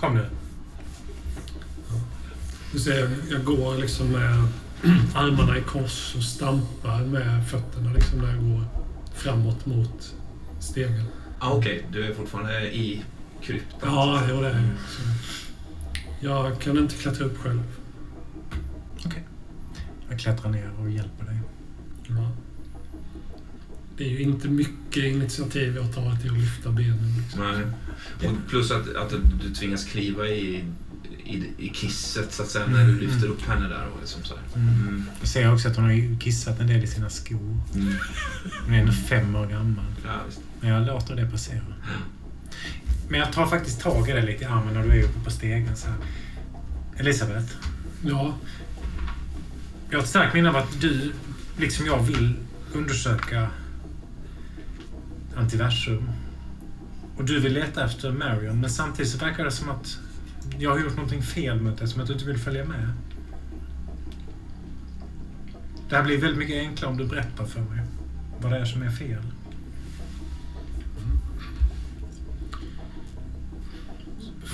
Kom 0.00 0.14
nu. 0.14 0.26
Du 2.72 2.78
ser, 2.78 3.16
jag 3.30 3.44
går 3.44 3.76
liksom 3.76 4.06
med 4.06 4.48
armarna 5.14 5.58
i 5.58 5.60
kors 5.62 6.14
och 6.16 6.22
stampar 6.22 7.00
med 7.00 7.48
fötterna 7.48 7.92
liksom 7.92 8.18
när 8.18 8.34
jag 8.34 8.44
går 8.44 8.64
framåt 9.14 9.66
mot 9.66 10.14
stegen. 10.60 11.04
Ah, 11.38 11.52
Okej, 11.52 11.86
du 11.92 12.04
är 12.04 12.14
fortfarande 12.14 12.76
i 12.76 13.04
kryptan. 13.42 13.94
Ja, 13.94 14.22
jo, 14.28 14.40
det 14.40 14.48
är 14.48 14.52
jag. 14.52 14.62
Så 14.88 16.26
Jag 16.26 16.60
kan 16.60 16.78
inte 16.78 16.94
klättra 16.94 17.24
upp 17.24 17.38
själv. 17.38 17.62
Jag 20.10 20.18
klättrar 20.18 20.50
ner 20.50 20.70
och 20.80 20.90
hjälper 20.90 21.24
dig. 21.24 21.27
Det 23.98 24.04
är 24.04 24.08
ju 24.08 24.20
inte 24.22 24.48
mycket 24.48 25.04
initiativ 25.04 25.76
jag 25.76 25.94
tar 25.94 26.16
till 26.16 26.30
att 26.30 26.38
lyfta 26.38 26.70
benen. 26.70 27.14
Liksom. 27.22 27.40
Nej. 27.52 28.30
Och 28.30 28.36
plus 28.50 28.70
att, 28.70 28.94
att 28.96 29.10
du 29.42 29.54
tvingas 29.54 29.84
kliva 29.84 30.28
i, 30.28 30.64
i, 31.24 31.44
i 31.58 31.68
kisset 31.74 32.32
så 32.32 32.42
att 32.42 32.48
säga 32.48 32.66
när 32.66 32.84
du 32.84 32.92
Mm. 32.92 32.98
lyfter 33.00 33.26
upp 33.28 33.42
henne 33.42 33.68
där. 33.68 33.86
Och 33.94 34.00
liksom 34.00 34.24
så 34.24 34.34
här. 34.34 34.60
Mm. 34.62 34.74
Mm. 34.88 35.04
Jag 35.20 35.28
ser 35.28 35.52
också 35.54 35.68
att 35.68 35.76
hon 35.76 35.84
har 35.84 36.20
kissat 36.20 36.60
en 36.60 36.66
del 36.66 36.84
i 36.84 36.86
sina 36.86 37.10
skor. 37.10 37.60
Mm. 37.74 37.94
Hon 38.64 38.74
är 38.74 38.78
ändå 38.80 38.92
fem 38.92 39.36
år 39.36 39.46
gammal. 39.46 39.84
Ja, 40.04 40.10
visst. 40.26 40.40
Men 40.60 40.70
jag 40.70 40.86
låter 40.86 41.16
det 41.16 41.30
passera. 41.30 41.60
Men 43.08 43.20
jag 43.20 43.32
tar 43.32 43.46
faktiskt 43.46 43.80
tag 43.80 44.08
i 44.08 44.12
dig 44.12 44.26
lite 44.26 44.44
i 44.44 44.46
armen 44.46 44.74
när 44.74 44.82
du 44.82 44.90
är 44.90 45.02
uppe 45.04 45.24
på 45.24 45.30
stegen. 45.30 45.76
Så 45.76 45.86
här. 45.88 45.96
Elisabeth, 46.96 47.52
Ja, 48.02 48.34
jag 49.90 49.98
har 49.98 50.02
ett 50.02 50.08
starkt 50.08 50.34
minne 50.34 50.48
av 50.48 50.56
att 50.56 50.80
du, 50.80 51.12
liksom 51.56 51.86
jag, 51.86 52.02
vill 52.02 52.32
undersöka 52.72 53.50
antiversum. 55.38 56.10
Och 57.16 57.24
du 57.24 57.40
vill 57.40 57.52
leta 57.52 57.84
efter 57.84 58.12
Marion, 58.12 58.60
men 58.60 58.70
samtidigt 58.70 59.12
så 59.12 59.18
verkar 59.18 59.44
det 59.44 59.50
som 59.50 59.68
att 59.68 59.98
jag 60.58 60.70
har 60.70 60.78
gjort 60.78 60.96
någonting 60.96 61.22
fel 61.22 61.60
mot 61.60 61.78
dig, 61.78 61.88
som 61.88 62.00
att 62.00 62.06
du 62.06 62.12
inte 62.12 62.24
vill 62.24 62.38
följa 62.38 62.64
med. 62.64 62.92
Det 65.88 65.96
här 65.96 66.04
blir 66.04 66.18
väldigt 66.18 66.38
mycket 66.38 66.56
enklare 66.56 66.90
om 66.90 66.96
du 66.98 67.06
berättar 67.06 67.44
för 67.44 67.60
mig 67.60 67.80
vad 68.40 68.52
det 68.52 68.58
är 68.58 68.64
som 68.64 68.82
är 68.82 68.90
fel. 68.90 69.22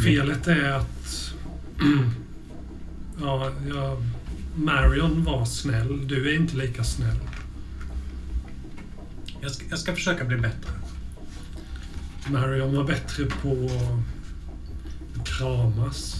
felet 0.04 0.48
är 0.48 0.72
att... 0.72 1.34
ja, 3.20 3.52
ja, 3.68 3.98
Marion 4.54 5.24
var 5.24 5.44
snäll. 5.44 6.08
Du 6.08 6.30
är 6.30 6.36
inte 6.36 6.56
lika 6.56 6.84
snäll. 6.84 7.16
Jag 9.44 9.52
ska, 9.52 9.64
jag 9.70 9.78
ska 9.78 9.94
försöka 9.94 10.24
bli 10.24 10.36
bättre. 10.36 10.70
Marion 12.26 12.76
var 12.76 12.84
bättre 12.84 13.24
på 13.24 13.70
att 15.20 15.28
kramas. 15.28 16.16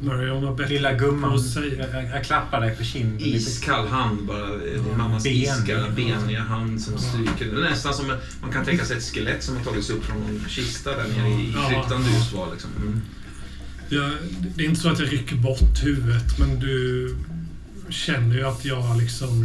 Marion 0.00 0.44
var 0.44 0.54
bättre 0.54 0.74
Lilla 0.74 0.90
på 0.92 0.98
gumman, 0.98 1.34
att 1.34 1.46
säga... 1.46 1.74
jag, 1.92 2.04
jag, 2.04 2.10
jag 2.16 2.24
klappar 2.24 2.60
dig 2.60 2.76
på 2.76 2.84
kinden. 2.84 3.18
lite. 3.18 3.36
Iskall 3.36 3.86
hand 3.86 4.26
bara. 4.26 4.56
Din 4.56 4.98
mammas 4.98 5.24
Ben. 5.24 5.32
iskalla 5.32 5.90
beniga 5.90 6.40
hand 6.40 6.82
som 6.82 6.98
stryker. 6.98 7.44
Det 7.54 7.66
är 7.66 7.70
nästan 7.70 7.94
som 7.94 8.10
en, 8.10 8.18
man 8.42 8.52
kan 8.52 8.64
tänka 8.64 8.84
sig 8.84 8.96
ett 8.96 9.04
skelett 9.04 9.42
som 9.42 9.56
har 9.56 9.64
tagits 9.64 9.90
upp 9.90 10.04
från 10.04 10.20
någon 10.20 10.44
kista 10.48 10.90
där 10.90 11.08
nere 11.08 11.28
i 11.28 11.52
Ja. 11.56 11.68
kryptan 11.68 12.02
du 12.02 12.10
just 12.10 12.32
var. 12.32 12.52
Liksom. 12.52 12.70
Mm. 12.76 13.00
Jag, 13.88 14.10
det 14.56 14.64
är 14.64 14.68
inte 14.68 14.80
så 14.80 14.88
att 14.88 14.98
jag 14.98 15.12
rycker 15.12 15.36
bort 15.36 15.82
huvudet, 15.84 16.38
men 16.38 16.60
du 16.60 17.16
känner 17.88 18.34
ju 18.36 18.44
att 18.46 18.64
jag 18.64 18.98
liksom... 18.98 19.42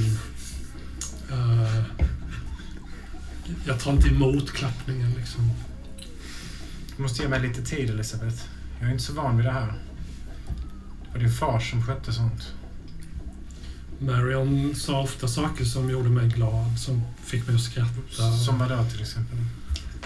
eh, 1.32 2.06
jag 3.66 3.80
tar 3.80 3.92
inte 3.92 4.08
emot 4.08 4.52
klappningen 4.52 5.14
liksom. 5.18 5.52
Du 6.98 7.04
måste 7.04 7.24
ge 7.24 7.30
mig 7.30 7.42
lite 7.42 7.62
tid, 7.62 7.90
Elisabeth. 7.90 8.44
Jag 8.80 8.88
är 8.88 8.92
inte 8.92 9.04
så 9.04 9.14
van 9.14 9.38
vid 9.38 9.46
det 9.46 9.52
här. 9.52 9.74
Det 11.04 11.12
var 11.14 11.20
din 11.20 11.32
far 11.32 11.60
som 11.60 11.84
skötte 11.84 12.14
sånt. 12.14 12.54
Marion 14.00 14.76
sa 14.76 15.02
ofta 15.02 15.28
saker 15.28 15.66
som 15.66 15.90
gjorde 15.90 16.10
mig 16.10 16.28
glad, 16.30 16.80
som 16.80 17.02
fick 17.24 17.48
mig 17.48 17.56
att 17.56 17.62
skratta. 17.62 18.32
Som 18.46 18.60
vad 18.60 18.70
då, 18.70 18.86
till 18.92 19.02
exempel? 19.02 19.38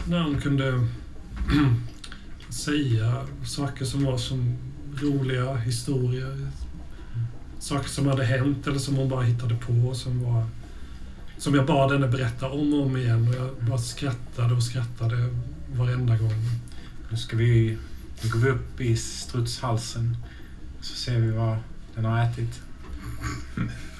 När 0.07 0.23
hon 0.23 0.41
kunde 0.41 0.88
säga 2.49 3.26
saker 3.45 3.85
som 3.85 4.03
var 4.03 4.17
som 4.17 4.57
roliga 4.95 5.55
historier. 5.55 6.51
Saker 7.59 7.89
som 7.89 8.07
hade 8.07 8.26
hänt 8.26 8.67
eller 8.67 8.80
som 8.80 8.95
hon 8.95 9.09
bara 9.09 9.23
hittade 9.23 9.55
på. 9.55 9.95
Som, 9.95 10.23
var, 10.23 10.47
som 11.38 11.56
jag 11.56 11.66
bad 11.66 11.91
henne 11.91 12.07
berätta 12.07 12.49
om 12.49 12.74
och 12.74 12.86
om 12.86 12.98
igen. 12.98 13.28
Och 13.28 13.36
jag 13.36 13.56
bara 13.70 13.78
skrattade 13.78 14.53
och 14.53 14.64
skrattade 14.64 15.30
varenda 15.76 16.18
gång. 16.18 16.49
Nu 17.12 17.18
ska 17.18 17.38
vi... 17.38 17.78
Nu 18.24 18.30
går 18.30 18.40
vi 18.40 18.49
upp 18.49 18.82
i 18.82 18.98
strutshalsen. 18.98 20.18
Så 20.82 20.95
ser 20.95 21.20
vi 21.20 21.32
vad 21.32 21.57
den 21.95 22.06
har 22.06 22.24
ätit. 22.24 22.60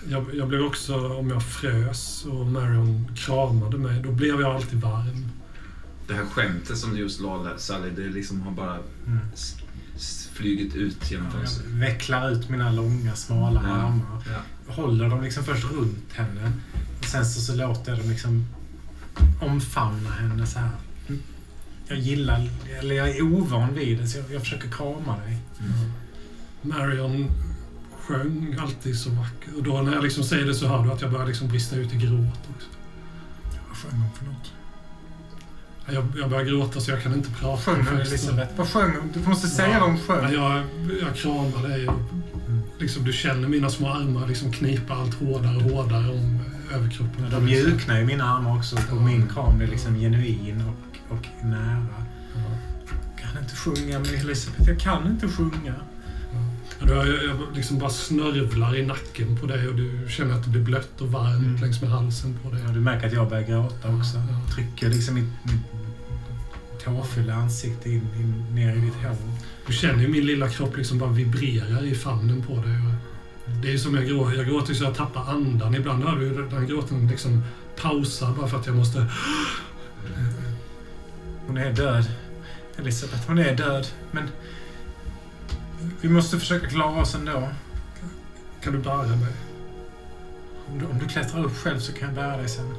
Jag, 0.10 0.26
jag 0.36 0.48
blev 0.48 0.62
också, 0.62 1.08
om 1.14 1.30
jag 1.30 1.44
frös 1.44 2.26
och 2.26 2.46
Marion 2.46 3.08
kramade 3.16 3.78
mig, 3.78 4.02
då 4.04 4.12
blev 4.12 4.42
jag 4.42 4.56
alltid 4.56 4.82
varm. 4.82 5.26
Det 6.08 6.14
här 6.14 6.26
skämtet 6.26 6.78
som 6.78 6.94
du 6.94 7.00
just 7.00 7.22
la 7.22 7.44
där, 7.44 7.58
Sally, 7.58 7.90
det 7.90 8.02
liksom 8.10 8.42
har 8.42 8.52
bara 8.52 8.78
Mm. 9.08 9.20
flugit 10.34 10.76
ut 10.76 11.12
genom 11.12 11.26
Jag 11.26 11.34
fönstret. 11.34 11.68
vecklar 11.68 12.32
ut 12.32 12.50
mina 12.50 12.72
långa, 12.72 13.16
smala 13.16 13.62
Ja. 13.64 13.70
armar. 13.76 14.24
Ja. 14.34 14.74
Håller 14.74 15.10
dem 15.10 15.22
liksom 15.24 15.44
först 15.44 15.66
runt 15.72 16.14
henne. 16.14 16.52
Sen 17.06 17.26
så, 17.26 17.42
så 17.42 17.56
låter 17.56 17.92
jag 17.92 18.00
dem 18.00 18.10
liksom 18.10 18.46
omfamna 19.42 20.10
henne 20.10 20.46
så 20.48 20.60
här. 20.60 20.70
Jag 21.88 21.98
gillar, 21.98 22.50
eller 22.80 22.96
jag 22.96 23.10
är 23.10 23.22
ovan 23.22 23.74
vid 23.74 23.98
det, 23.98 24.08
så 24.08 24.18
jag, 24.18 24.26
jag 24.34 24.42
försöker 24.42 24.70
krama 24.70 25.18
dig. 25.18 25.38
Marion 26.62 27.32
sjöng 28.02 28.58
alltid 28.62 29.00
så 29.00 29.10
vackert. 29.10 29.54
Och 29.58 29.64
då 29.64 29.82
när 29.82 29.94
jag 29.94 30.04
liksom 30.04 30.24
säger 30.24 30.46
det 30.46 30.54
så 30.56 30.68
hör 30.68 30.84
du 30.84 30.92
att 30.92 31.02
jag 31.02 31.12
börjar 31.12 31.26
liksom 31.28 31.48
brista 31.48 31.76
ut 31.76 31.94
i 31.94 31.98
gråt 31.98 32.40
också. 32.56 32.68
Vad 33.68 33.78
sjöng 33.78 34.00
hon 34.02 34.10
för 34.18 34.26
något? 34.26 34.52
Jag, 35.88 36.08
jag 36.22 36.30
börjar 36.30 36.46
gråta 36.46 36.80
så 36.80 36.92
jag 36.92 37.02
kan 37.04 37.14
inte 37.14 37.30
prata. 37.32 37.62
Sjöng 37.62 37.86
hon. 37.88 38.00
Elisabeth? 38.02 38.52
Vad 38.58 38.68
sjöng 38.70 38.96
hon? 39.00 39.12
Du 39.14 39.30
måste 39.30 39.48
säga 39.48 39.70
Ja. 39.74 39.80
vad 39.80 39.90
hon 39.90 40.00
sjöng. 40.00 40.34
jag, 40.34 40.64
jag 41.02 41.16
kramar 41.16 41.68
dig 41.70 41.88
och 41.88 42.00
liksom, 42.80 43.04
du 43.04 43.14
känner 43.14 43.48
mina 43.48 43.70
små 43.70 43.90
armar 43.90 44.28
liksom 44.28 44.52
knipa 44.52 44.94
allt 44.94 45.14
hårdare 45.14 45.56
och 45.56 45.62
hårdare 45.62 46.10
om 46.10 46.40
överkroppen. 46.76 47.30
De 47.32 47.46
mjuknar 47.46 48.00
i 48.00 48.06
mina 48.06 48.24
armar 48.24 48.58
också. 48.58 48.76
Och 48.92 49.02
min 49.02 49.28
kram 49.28 49.58
blir 49.58 49.68
liksom 49.68 49.96
genuin 49.96 50.64
och, 50.68 51.16
och 51.16 51.28
nära. 51.46 51.86
Jag 53.16 53.32
kan 53.34 53.44
inte 53.44 53.56
sjunga 53.56 54.00
med 54.00 54.14
Elisabeth. 54.14 54.70
Jag 54.70 54.80
kan 54.80 55.08
inte 55.08 55.28
sjunga. 55.28 55.74
Ja, 56.80 56.86
du 56.86 56.94
har, 56.94 57.06
jag 57.06 57.56
liksom 57.56 57.80
bara 57.80 57.90
snörvlar 57.90 58.76
i 58.78 58.86
nacken 58.86 59.38
på 59.38 59.46
dig 59.48 59.68
och 59.68 59.76
du 59.76 60.06
känner 60.10 60.34
att 60.36 60.44
det 60.44 60.50
blir 60.50 60.62
blött 60.64 61.02
och 61.02 61.08
varmt 61.12 61.44
Mm. 61.46 61.62
längs 61.62 61.82
med 61.82 61.90
halsen 61.90 62.38
på 62.44 62.52
dig. 62.52 62.62
Ja, 62.68 62.72
du 62.74 62.80
märker 62.80 63.08
att 63.08 63.14
jag 63.14 63.30
börjar 63.30 63.44
gråta 63.44 63.96
också. 63.96 64.18
Ja. 64.18 64.54
Trycker 64.56 64.90
liksom 64.90 65.16
mitt, 65.16 65.26
mitt 65.44 65.62
tårfyllda 66.86 67.34
ansikte 67.34 67.90
in, 67.90 68.02
in, 68.16 68.46
ner 68.56 68.76
i 68.76 68.80
ditt 68.80 68.94
hår. 69.04 69.16
Du 69.68 69.74
känner 69.74 70.02
ju 70.02 70.08
min 70.08 70.26
lilla 70.26 70.50
kropp 70.50 70.78
liksom 70.78 70.98
bara 71.00 71.10
vibrerar 71.10 71.84
i 71.84 71.96
famnen 71.96 72.42
på 72.42 72.54
dig. 72.54 72.80
Det 73.62 73.74
är 73.74 73.78
som 73.78 73.96
jag 73.96 74.06
gråter. 74.06 74.38
Jag 74.38 74.46
gråter 74.46 74.74
så 74.74 74.84
jag 74.84 74.96
tappar 74.96 75.22
andan. 75.22 75.76
Ibland 75.76 76.04
hör 76.04 76.20
du 76.20 76.26
hur 76.26 76.50
den 76.50 76.68
gråten 76.68 77.08
liksom 77.08 77.44
pausar 77.82 78.32
bara 78.32 78.48
för 78.48 78.58
att 78.58 78.68
jag 78.68 78.76
måste... 78.76 79.08
Hon 81.48 81.58
är 81.58 81.74
död. 81.74 82.06
Elisabeth, 82.78 83.28
hon 83.28 83.38
är 83.38 83.56
död. 83.56 83.88
Men 84.12 84.30
vi 86.02 86.10
måste 86.10 86.40
försöka 86.40 86.68
klara 86.68 87.02
oss 87.02 87.16
ändå. 87.16 87.50
Kan 88.62 88.74
du 88.74 88.80
bära 88.80 89.08
mig? 89.08 89.34
Om 90.68 90.80
du, 90.80 90.86
om 90.86 91.00
du 91.00 91.06
klättrar 91.06 91.46
upp 91.46 91.58
själv 91.58 91.80
så 91.80 91.94
kan 91.94 92.08
jag 92.08 92.16
bära 92.16 92.38
dig 92.38 92.50
sen. 92.50 92.76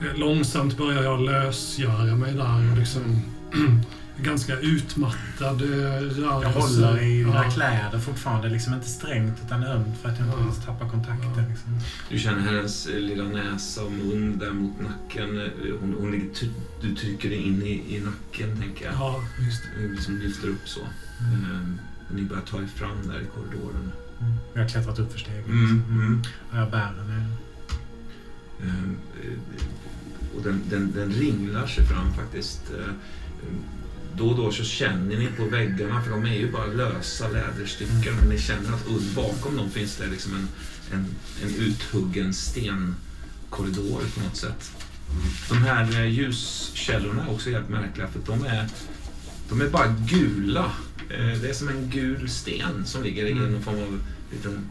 Eh, 0.00 0.18
Långsamt 0.18 0.76
börjar 0.76 1.02
jag 1.02 1.20
lösgöra 1.20 2.16
mig 2.16 2.32
där 2.32 2.72
och 2.72 2.78
liksom... 2.78 3.22
ganska 4.18 4.58
utmattad 4.58 5.60
rörelse. 5.62 6.20
Jag 6.20 6.50
håller 6.50 7.02
i 7.02 7.18
dina 7.24 7.44
Ja. 7.44 7.50
kläder 7.50 7.98
fortfarande. 7.98 8.48
Liksom 8.48 8.74
inte 8.74 8.88
strängt 8.88 9.40
utan 9.46 9.64
ömt 9.64 9.98
för 10.02 10.08
att 10.08 10.18
jag 10.18 10.28
inte 10.28 10.38
Ja. 10.40 10.46
vill 10.46 10.62
tappa 10.62 10.90
kontakten. 10.90 11.32
Ja. 11.36 11.48
Liksom. 11.48 11.78
Du 12.10 12.18
känner 12.18 12.40
hennes 12.40 12.86
eh, 12.86 13.00
lilla 13.00 13.24
näsa 13.24 13.82
och 13.84 13.92
mun 13.92 14.38
där 14.38 14.52
mot 14.52 14.80
nacken. 14.80 15.38
Eh, 15.40 15.48
Hon, 15.80 15.96
hon 16.00 16.10
ligger, 16.10 16.34
ty- 16.34 16.50
du 16.82 16.94
trycker 16.94 17.28
dig 17.28 17.38
in 17.38 17.62
i, 17.62 17.96
i 17.96 18.00
nacken, 18.00 18.56
tänker 18.60 18.84
jag. 18.84 18.94
Ja, 18.94 19.20
visst. 19.38 19.62
Eh, 19.78 19.90
Liksom 19.90 20.18
lyfter 20.18 20.48
upp 20.48 20.68
så. 20.68 20.80
Mm. 21.20 21.78
Ni 22.14 22.22
börjar 22.22 22.42
ta 22.42 22.58
er 22.62 22.66
fram 22.66 22.96
där 23.08 23.20
i 23.20 23.24
korridoren. 23.34 23.92
Mm. 24.20 24.32
Jag 24.54 24.60
har 24.62 24.68
klättrat 24.68 24.98
upp 24.98 25.12
för 25.12 25.18
stegen. 25.18 25.44
Mm, 25.44 25.60
liksom. 25.60 25.82
mm. 26.00 26.22
Och 26.52 26.58
jag 26.58 26.70
bär 26.70 26.78
henne. 26.78 27.26
Ehm, 28.62 28.96
eh, 29.22 29.38
Och 30.36 30.42
den, 30.42 30.62
den, 30.70 30.92
den 30.92 31.10
ringlar 31.12 31.66
sig 31.66 31.84
fram 31.86 32.12
faktiskt. 32.14 32.62
Eh, 32.78 32.94
Då 34.16 34.28
och 34.28 34.36
då 34.36 34.52
så 34.52 34.64
känner 34.64 35.16
ni 35.18 35.26
på 35.36 35.44
väggarna, 35.44 36.02
för 36.02 36.10
de 36.10 36.24
är 36.24 36.34
ju 36.34 36.52
bara 36.52 36.66
lösa 36.66 37.28
läderstycken, 37.28 38.16
men 38.20 38.28
ni 38.28 38.38
känner 38.38 38.72
att 38.72 38.86
bakom 39.14 39.56
dem 39.56 39.70
finns 39.70 39.96
det 39.96 40.06
liksom 40.06 40.32
en, 40.34 40.48
en, 40.92 41.06
en 41.42 41.54
uthuggen 41.54 42.34
stenkorridor 42.34 44.02
på 44.14 44.20
något 44.24 44.36
sätt. 44.36 44.70
De 45.48 45.58
här 45.58 46.00
eh, 46.00 46.06
ljuskällorna 46.06 47.24
är 47.24 47.30
också 47.30 47.50
helt 47.50 47.68
märkliga, 47.68 48.08
för 48.08 48.20
de 48.26 48.44
är, 48.44 48.68
de 49.48 49.60
är 49.60 49.68
bara 49.68 49.94
gula. 50.08 50.64
Eh, 51.10 51.40
Det 51.42 51.48
är 51.48 51.54
som 51.54 51.68
en 51.68 51.90
gul 51.90 52.28
sten 52.28 52.86
som 52.86 53.02
ligger 53.02 53.26
i 53.26 53.34
någon 53.34 53.62
form 53.62 53.74
av 53.82 54.00
liten, 54.32 54.66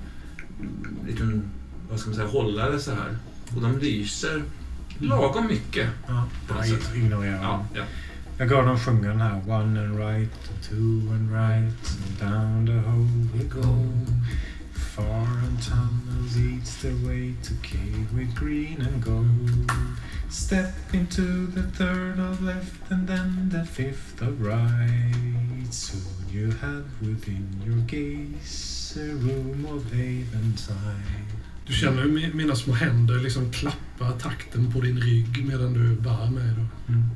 liten 1.07 1.43
vad 1.89 1.99
ska 1.99 2.09
man 2.09 2.15
säga, 2.15 2.27
hållare 2.27 2.79
så 2.79 2.91
här. 2.91 3.17
Och 3.55 3.61
de 3.61 3.79
lyser 3.79 4.43
lagom 4.97 5.47
mycket. 5.47 5.89
Ja, 6.07 6.27
På 6.47 6.53
något 6.53 6.67
sätt. 6.67 6.95
ignorerar 6.95 7.41
Ja, 7.43 7.65
ja. 7.75 7.83
Jag 8.43 8.49
går 8.49 8.71
och 8.71 8.81
sjunger 8.81 9.09
den 9.09 9.21
här. 9.21 9.41
One 9.49 9.79
and 9.85 9.97
right, 9.99 10.29
two 10.69 11.11
and 11.13 11.31
right, 11.31 11.97
and 12.03 12.19
down 12.19 12.65
the 12.65 12.89
hole 12.89 13.27
we 13.33 13.43
go. 13.43 13.89
Far 14.95 15.27
and 15.47 15.61
tunnels 15.63 16.37
eats 16.37 16.81
the 16.81 16.91
way 17.07 17.33
to 17.43 17.53
cave 17.61 18.07
with 18.13 18.35
green 18.39 18.81
and 18.81 19.03
gold. 19.05 19.71
Step 20.29 20.93
into 20.93 21.21
the 21.55 21.63
third 21.77 22.19
of 22.19 22.41
left 22.41 22.91
and 22.91 23.07
then 23.07 23.49
the 23.51 23.65
fifth 23.65 24.21
of 24.21 24.41
right. 24.41 25.73
Soon 25.73 26.29
you 26.31 26.51
have 26.61 26.83
within 27.01 27.47
your 27.65 27.77
gaze 27.87 28.97
a 28.99 29.13
room 29.13 29.65
of 29.65 29.85
Aventine. 29.93 31.25
Du 31.67 31.73
känner 31.73 32.01
hur 32.01 32.11
mi- 32.11 32.33
mina 32.33 32.55
små 32.55 32.73
händer 32.73 33.19
liksom 33.19 33.51
klappar 33.51 34.11
takten 34.19 34.71
på 34.71 34.81
din 34.81 34.97
rygg 34.97 35.45
medan 35.47 35.73
du 35.73 35.95
bär 35.95 36.29
mig. 36.31 36.49
Då. 36.57 36.93
Mm. 36.93 37.09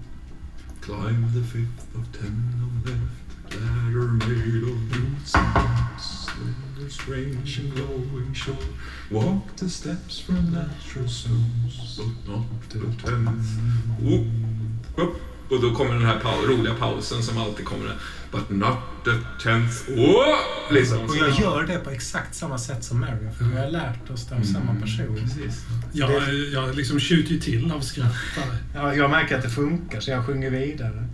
Climb 0.87 1.29
the 1.33 1.41
fifth 1.41 1.93
of 1.95 2.09
ten 2.13 2.53
of 2.63 2.87
left, 2.87 3.61
ladder 3.61 4.07
made 4.07 4.63
of 4.63 4.95
roots 4.95 5.35
and 5.35 5.99
slender, 5.99 6.89
strange 6.89 7.59
and 7.59 7.75
glowing 7.75 8.31
shore. 8.31 8.55
Walk 9.11 9.53
the 9.57 9.69
steps 9.69 10.17
from 10.19 10.53
natural 10.53 11.09
zones, 11.09 11.97
but 11.97 12.31
not 12.31 12.69
the 12.69 12.79
ten. 13.03 13.43
Upp. 14.97 15.36
Och 15.49 15.61
då 15.61 15.75
kommer 15.75 15.93
den 15.93 16.05
här 16.05 16.19
pau 16.19 16.41
roliga 16.47 16.73
pausen 16.73 17.23
som 17.23 17.37
alltid 17.37 17.65
kommer. 17.65 17.95
But 18.31 18.49
not 18.49 18.77
the 19.05 19.11
tenth. 19.43 19.89
Oh! 19.89 20.35
Liksom. 20.71 20.97
Och 21.05 21.15
jag 21.17 21.39
gör 21.39 21.63
det 21.67 21.77
på 21.79 21.89
exakt 21.89 22.35
samma 22.35 22.57
sätt 22.57 22.83
som 22.83 22.99
Mario, 22.99 23.31
för 23.37 23.45
vi 23.45 23.57
har 23.57 23.69
lärt 23.69 24.09
oss 24.09 24.25
det 24.27 24.35
av 24.35 24.41
samma 24.43 24.75
person. 24.81 25.15
Precis. 25.15 25.65
Jag, 25.93 26.33
jag 26.53 26.75
liksom 26.75 26.99
tjuter 26.99 27.31
ju 27.31 27.39
till 27.39 27.71
av 27.71 27.79
skratt. 27.81 28.13
Ja, 28.75 28.95
jag 28.95 29.09
märker 29.11 29.37
att 29.37 29.43
det 29.43 29.49
funkar, 29.49 29.99
så 29.99 30.11
jag 30.11 30.25
sjunger 30.25 30.49
vidare. 30.49 31.07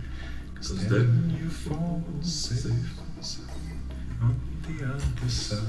Then 0.88 0.88
det- 0.88 1.40
you 1.42 1.50
fall 1.50 2.02
safe 2.24 2.68
on 4.22 4.34
the 4.66 4.84
other 4.84 5.28
side. 5.28 5.60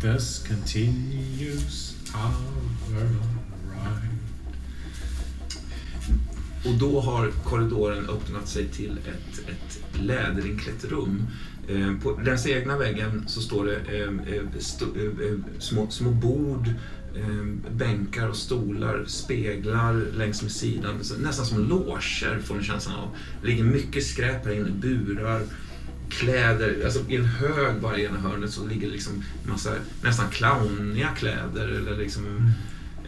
Thus 0.00 0.44
continues 0.48 1.94
our 2.14 2.94
ride. 2.94 4.13
Och 6.64 6.74
då 6.74 7.00
har 7.00 7.30
korridoren 7.44 8.08
öppnat 8.08 8.48
sig 8.48 8.68
till 8.68 8.98
ett, 8.98 9.48
ett 9.48 10.00
läderinklätt 10.00 10.84
rum. 10.84 11.26
Eh, 11.68 11.94
På 12.02 12.20
längs 12.24 12.46
egna 12.46 12.78
väggen 12.78 13.24
så 13.26 13.40
står 13.40 13.64
det 13.64 13.76
eh, 13.76 14.34
eh, 14.34 15.38
små, 15.58 15.90
små 15.90 16.10
bord, 16.10 16.68
bänkar 17.70 18.28
och 18.28 18.36
stolar, 18.36 19.04
speglar 19.06 20.06
längs 20.16 20.42
med 20.42 20.50
sidan. 20.50 20.94
Nästan 21.18 21.46
som 21.46 21.68
loger 21.68 22.38
får 22.44 22.54
ni 22.54 22.64
känslan 22.64 22.96
av. 22.96 23.08
Det 23.42 23.48
ligger 23.48 23.64
mycket 23.64 24.04
skräp 24.04 24.44
här 24.46 24.52
inne, 24.52 24.70
burar, 24.70 25.42
kläder. 26.08 26.84
Alltså 26.84 27.00
I 27.08 27.16
en 27.16 27.24
hög 27.24 27.80
bara 27.80 27.98
i 27.98 28.04
ena 28.04 28.18
hörnet 28.18 28.50
så 28.50 28.66
ligger 28.66 28.88
liksom 28.88 29.24
massa 29.48 29.70
nästan 30.02 30.30
clowniga 30.30 31.08
kläder 31.08 31.68
eller 31.68 31.96
liksom 31.96 32.52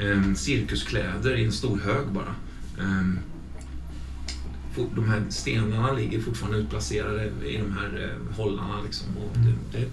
eh, 0.01 0.35
cirkuskläder 0.35 1.37
i 1.37 1.45
en 1.45 1.53
stor 1.53 1.79
hög 1.79 2.07
bara. 2.07 2.35
De 4.95 5.09
här 5.09 5.23
stenarna 5.29 5.93
ligger 5.93 6.21
fortfarande 6.21 6.59
utplacerade 6.59 7.25
i 7.25 7.57
de 7.57 7.73
här 7.73 8.05
eh, 8.31 8.37
hållarna. 8.37 8.83
Liksom, 8.85 9.07
och 9.17 9.39
det, 9.39 9.53
det 9.79 9.85
är 9.85 9.89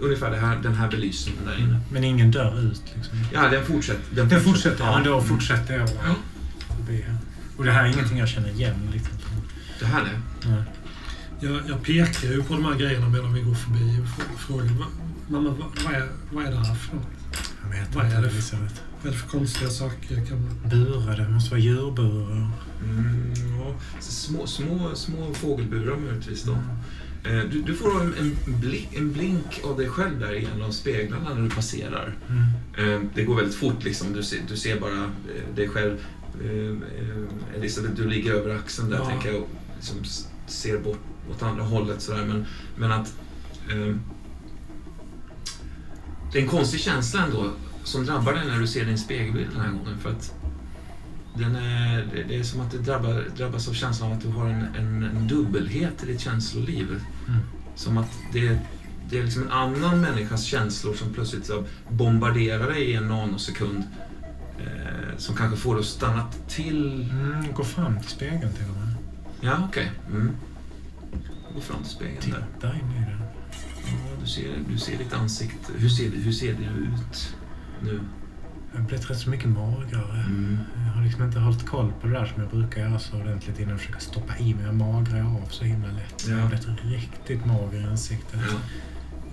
ungefär 0.00 0.30
det 0.30 0.36
här, 0.36 0.56
den 0.62 0.74
här 0.74 0.90
belysningen 0.90 1.44
där 1.44 1.58
inne. 1.60 1.80
Men 1.92 2.04
ingen 2.04 2.30
dör 2.30 2.60
ut 2.60 2.82
liksom. 2.96 3.18
Ja, 3.32 3.48
den 3.48 3.64
fortsätter. 3.64 4.24
Den 4.24 4.40
fortsätter, 4.40 4.84
ja. 4.84 4.94
men 4.94 5.04
då 5.04 5.20
fortsätter 5.20 5.78
jag 5.78 5.88
förbi 5.88 7.02
här. 7.02 7.16
Och 7.56 7.64
det 7.64 7.72
här 7.72 7.84
är 7.84 7.92
ingenting 7.92 8.18
jag 8.18 8.28
känner 8.28 8.48
igen. 8.48 8.74
Liksom. 8.92 9.12
Det 9.80 9.86
här 9.86 10.00
är. 10.00 10.20
Nej. 10.50 10.62
Jag, 11.40 11.60
jag 11.68 11.82
pekar 11.82 12.28
ju 12.28 12.42
på 12.42 12.54
de 12.54 12.64
här 12.64 12.74
grejerna 12.74 13.08
medan 13.08 13.34
vi 13.34 13.40
går 13.40 13.54
förbi 13.54 14.00
och 14.00 14.06
fr- 14.06 14.36
frågar 14.38 14.64
"Va- 14.64 14.86
Mamma, 15.28 15.54
vad, 15.84 15.94
är, 15.94 16.08
vad 16.32 16.44
är 16.46 16.50
det 16.50 16.56
här 16.56 16.74
för 16.74 16.96
något? 16.96 17.06
Jag 17.62 17.70
vet 17.80 17.94
Vad 17.94 18.04
är 18.04 18.08
inte, 18.08 18.20
det? 18.20 18.28
Elisabeth. 18.28 18.74
Vad 19.02 19.12
är 19.12 19.16
det 19.16 19.22
för 19.22 19.28
konstiga 19.28 19.70
saker? 19.70 20.26
Kan 20.26 20.42
man... 20.44 20.70
Burar, 20.70 21.16
det 21.16 21.28
måste 21.28 21.50
vara 21.50 21.60
djurburar. 21.60 22.50
Mm, 22.84 23.32
ja, 23.58 23.74
små, 24.00 24.46
små, 24.46 24.94
små 24.94 25.34
fågelburar 25.34 25.96
möjligtvis 25.96 26.42
då. 26.42 26.52
Eh, 27.30 27.38
Du, 27.50 27.62
du 27.62 27.74
får 27.74 28.00
en, 28.02 28.14
en, 28.18 28.60
blick, 28.60 28.88
en 28.94 29.12
blink 29.12 29.60
av 29.64 29.76
dig 29.76 29.88
själv 29.88 30.20
där 30.20 30.32
i 30.34 30.44
en 30.54 30.62
av 30.62 30.70
speglarna 30.70 31.34
när 31.34 31.42
du 31.42 31.50
passerar. 31.50 32.16
Mm. 32.28 32.94
Eh, 32.94 33.08
Det 33.14 33.24
går 33.24 33.36
väldigt 33.36 33.54
fort 33.54 33.84
liksom. 33.84 34.12
Du 34.12 34.22
ser, 34.22 34.38
du 34.48 34.56
ser 34.56 34.80
bara 34.80 35.04
eh, 35.04 35.54
dig 35.56 35.68
själv. 35.68 35.96
Elisabeth, 37.56 37.94
du 37.94 38.08
ligger 38.08 38.32
över 38.32 38.54
axeln 38.54 38.90
där 38.90 38.96
Ja. 38.98 39.06
tänker 39.06 39.32
jag 39.32 39.42
och 39.42 39.48
liksom 39.76 39.96
ser 40.46 40.78
bort 40.78 40.98
åt 41.30 41.42
andra 41.42 41.62
hållet 41.64 42.02
sådär. 42.02 42.24
Men, 42.24 42.44
men 42.76 42.92
att 42.92 43.14
eh, 43.70 43.96
det 46.32 46.38
är 46.38 46.42
en 46.42 46.48
konstig 46.48 46.80
känsla 46.80 47.24
ändå 47.24 47.50
som 47.84 48.04
drabbar 48.06 48.32
dig 48.32 48.46
när 48.46 48.58
du 48.58 48.66
ser 48.66 48.84
din 48.84 48.98
spegelbild 48.98 49.50
den 49.52 49.60
här 49.60 49.70
gången. 49.70 49.98
För 49.98 50.10
att 50.10 50.34
den 51.34 51.56
är, 51.56 52.08
det- 52.28 52.38
är 52.38 52.42
som 52.42 52.60
att 52.60 52.70
du 52.70 52.78
drabbar, 52.78 53.24
drabbas 53.36 53.68
av 53.68 53.72
känslan 53.72 54.10
av 54.10 54.16
att 54.16 54.22
du 54.22 54.28
har 54.28 54.46
en, 54.48 54.64
en, 54.78 55.02
en 55.16 55.28
dubbelhet 55.28 56.02
i 56.02 56.06
ditt 56.06 56.20
känsloliv. 56.20 56.86
Mm. 57.28 57.40
Som 57.74 57.98
att 57.98 58.10
det, 58.32 58.58
det 59.10 59.18
är 59.18 59.22
liksom 59.24 59.42
en 59.42 59.50
annan 59.50 60.00
människas 60.00 60.44
känslor 60.44 60.94
som 60.94 61.12
plötsligt 61.12 61.46
så 61.46 61.64
bombarderar 61.88 62.70
dig 62.70 62.82
i 62.82 62.94
en 62.94 63.08
nanosekund. 63.08 63.84
Eh, 64.58 65.16
som 65.16 65.36
kanske 65.36 65.56
får 65.56 65.74
dig 65.74 65.80
att 65.80 65.86
stanna 65.86 66.26
till. 66.48 67.08
Mm, 67.12 67.52
gå 67.54 67.64
fram 67.64 68.00
till 68.00 68.08
spegeln 68.10 68.52
till 68.52 68.64
och 68.70 68.76
med. 68.76 68.94
Ja, 69.40 69.66
okej. 69.68 69.92
Mm. 70.10 70.30
Gå 71.54 71.60
fram 71.60 71.82
till 71.82 71.92
spegeln 71.92 72.30
där. 72.30 72.46
Titta 72.54 72.68
in 72.74 72.90
i 72.96 73.00
den. 73.10 73.18
Ja, 73.86 74.16
du, 74.22 74.26
ser, 74.26 74.54
du 74.72 74.78
ser 74.78 74.98
ditt 74.98 75.12
ansikte. 75.12 75.72
Hur 75.76 75.88
ser, 75.88 76.10
hur 76.10 76.32
ser 76.32 76.54
det 76.54 76.64
ut 76.64 77.34
nu? 77.84 78.00
Jag 78.72 78.80
har 78.80 78.86
blivit 78.86 79.10
rätt 79.10 79.18
så 79.18 79.30
mycket 79.30 79.48
magrare. 79.48 80.20
Mm. 80.26 80.58
Jag 80.86 80.92
har 80.92 81.02
liksom 81.04 81.24
inte 81.24 81.38
hållit 81.40 81.66
koll 81.66 81.92
på 82.00 82.06
det 82.06 82.12
där 82.12 82.26
som 82.26 82.42
jag 82.42 82.50
brukar 82.50 82.80
göra 82.80 82.98
så 82.98 83.16
ordentligt 83.20 83.58
innan 83.58 83.70
jag 83.70 83.80
försöker 83.80 84.00
stoppa 84.00 84.38
i 84.38 84.54
mig. 84.54 84.64
Jag 84.64 84.74
magrar 84.74 85.20
av 85.24 85.46
så 85.50 85.64
himla 85.64 85.88
lätt. 85.92 86.26
Jag 86.28 86.36
har 86.36 86.48
blivit 86.48 86.66
riktigt 86.84 87.44
mager 87.46 87.80
i 87.80 87.84
ansiktet. 87.84 88.40
Ja. 88.50 88.58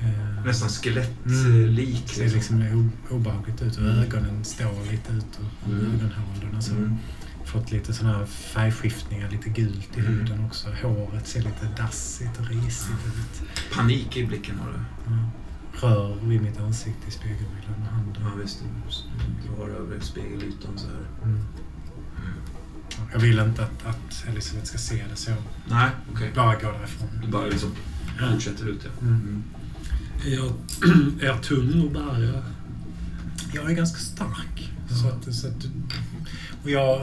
Eh, 0.07 0.45
Nästan 0.45 0.69
skelettlik. 0.69 2.03
Det 2.07 2.13
ser 2.13 2.30
liksom 2.35 2.91
obehagligt 3.09 3.61
ut 3.61 3.77
och 3.77 3.84
Mm. 3.84 3.99
ögonen 3.99 4.43
står 4.43 4.91
lite 4.91 5.13
ut 5.13 5.39
ur 5.67 5.71
Mm. 5.73 5.85
ögonhålorna. 5.85 6.61
Så 6.61 6.71
Mm. 6.76 6.95
Fått 7.45 7.71
lite 7.71 7.93
sådana 7.93 8.17
här 8.17 8.26
färgskiftningar, 8.26 9.30
lite 9.31 9.49
gult 9.49 9.97
i 9.97 9.99
Mm. 9.99 10.11
huden 10.13 10.45
också. 10.45 10.67
Håret 10.84 11.27
ser 11.27 11.39
lite 11.41 11.67
dassigt 11.77 12.39
och 12.39 12.47
risigt 12.47 13.05
ut. 13.07 13.41
Panik 13.76 14.17
i 14.17 14.26
blicken 14.26 14.59
har 14.59 14.67
du. 14.71 14.80
Ja. 15.13 15.30
Rör 15.81 16.15
vid 16.23 16.41
mitt 16.41 16.59
ansikte 16.59 17.07
i 17.07 17.11
spegelbilden. 17.11 17.76
Ja, 18.21 18.31
visst. 18.41 18.63
Du 19.43 19.55
drar 19.55 19.69
över 19.69 19.99
spegelytan 19.99 20.71
så 20.77 20.87
här. 20.87 21.05
Mm. 21.23 21.39
Jag 23.13 23.19
vill 23.19 23.39
inte 23.39 23.63
att, 23.63 23.85
att 23.85 24.25
Elisabeth 24.27 24.65
ska 24.65 24.77
se 24.77 25.03
det 25.09 25.15
så 25.15 25.29
jag 25.31 25.37
Nej, 25.69 25.89
okej. 26.13 26.31
bara 26.35 26.55
går 26.55 26.71
därifrån. 26.73 27.09
Du 27.25 27.27
bara 27.31 27.45
liksom 27.45 27.69
fortsätter 28.31 28.65
ut, 28.69 28.79
ja. 28.83 29.07
Mm. 29.07 29.13
Mm. 29.21 29.43
Är 30.25 30.29
jag, 30.35 30.45
är 31.21 31.25
jag 31.25 31.41
tung 31.43 31.85
att 31.87 31.93
bära? 31.93 32.43
Jag 33.53 33.71
är 33.71 33.75
ganska 33.75 33.99
stark. 33.99 34.71
Ja. 34.89 34.95
Så 34.95 35.07
att, 35.07 35.35
så 35.35 35.47
att, 35.47 35.67
och 36.63 36.69
jag 36.69 37.01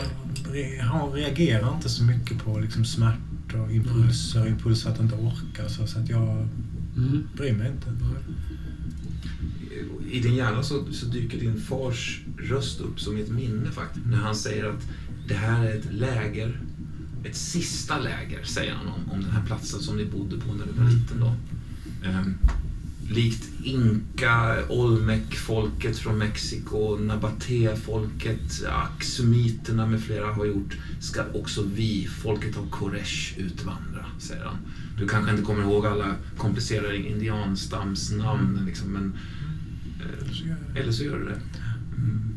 reagerar 1.14 1.74
inte 1.74 1.88
så 1.88 2.04
mycket 2.04 2.44
på 2.44 2.58
liksom 2.58 2.84
smärtor, 2.84 3.70
impulser, 3.72 4.46
impulser 4.46 4.90
att 4.90 5.00
inte 5.00 5.14
orka. 5.14 5.68
Så, 5.68 5.86
så 5.86 5.98
att 5.98 6.08
jag 6.08 6.48
Mm. 6.96 7.28
bryr 7.36 7.52
mig 7.52 7.66
inte. 7.70 7.88
I 10.10 10.20
din 10.20 10.34
hjärna 10.34 10.62
så, 10.62 10.92
så 10.92 11.06
dyker 11.06 11.40
din 11.40 11.60
fars 11.60 12.20
röst 12.38 12.80
upp 12.80 13.00
som 13.00 13.16
ett 13.16 13.30
minne 13.30 13.70
faktiskt. 13.70 14.06
När 14.06 14.16
han 14.16 14.36
säger 14.36 14.64
att 14.64 14.88
det 15.28 15.34
här 15.34 15.64
är 15.64 15.78
ett 15.78 15.92
läger, 15.92 16.60
ett 17.24 17.36
sista 17.36 17.98
läger, 17.98 18.44
säger 18.44 18.74
han 18.74 18.86
om, 18.86 19.10
om 19.12 19.22
den 19.22 19.30
här 19.30 19.46
platsen 19.46 19.80
som 19.80 19.96
ni 19.96 20.04
bodde 20.04 20.36
på 20.36 20.54
när 20.54 20.66
du 20.66 20.72
var 20.72 20.90
liten 20.90 21.20
då. 21.20 21.34
Ehm, 22.08 22.34
likt 23.10 23.48
Inka, 23.64 24.56
Olmec-folket 24.68 25.98
från 25.98 26.18
Mexiko, 26.18 26.96
Nabaté-folket, 26.96 28.64
Aksumiterna 28.68 29.86
med 29.86 30.02
flera 30.02 30.32
har 30.32 30.46
gjort, 30.46 30.76
ska 31.00 31.24
också 31.34 31.64
vi, 31.74 32.08
folket 32.22 32.56
av 32.56 32.70
Koresh, 32.70 33.38
utvandra, 33.38 34.06
säger 34.18 34.44
han. 34.44 34.56
Du 34.98 35.08
kanske 35.08 35.30
inte 35.30 35.42
kommer 35.42 35.62
ihåg 35.62 35.86
alla 35.86 36.14
komplicerade 36.38 36.96
indianstamsnamn, 36.96 38.62
liksom, 38.66 38.92
men 38.92 39.04
eh, 39.04 39.35
eller 40.74 40.92
så 40.92 41.04
gör 41.04 41.18
du 41.18 41.24
det. 41.24 41.40
Mm. 41.96 42.34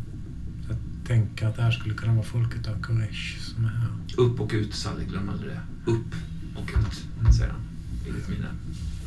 jag 0.68 0.78
tänker 1.08 1.48
att 1.48 1.56
det 1.56 1.62
här 1.62 1.72
skulle 1.72 1.94
kunna 1.94 2.14
vara 2.14 2.26
folket 2.26 2.68
av 2.68 2.82
Koresh 2.82 3.40
som 3.40 3.66
är 3.66 3.70
här. 3.70 3.88
Upp 4.18 4.40
och 4.40 4.52
ut, 4.54 4.74
Sally, 4.76 5.06
glöm 5.06 5.30
aldrig 5.30 5.52
det. 5.52 5.92
Upp 5.92 6.16
och 6.56 6.70
ut, 6.80 7.34
säger 7.36 7.52
han 7.52 7.62
i 8.08 8.12
ditt 8.12 8.30
minne. 8.30 8.48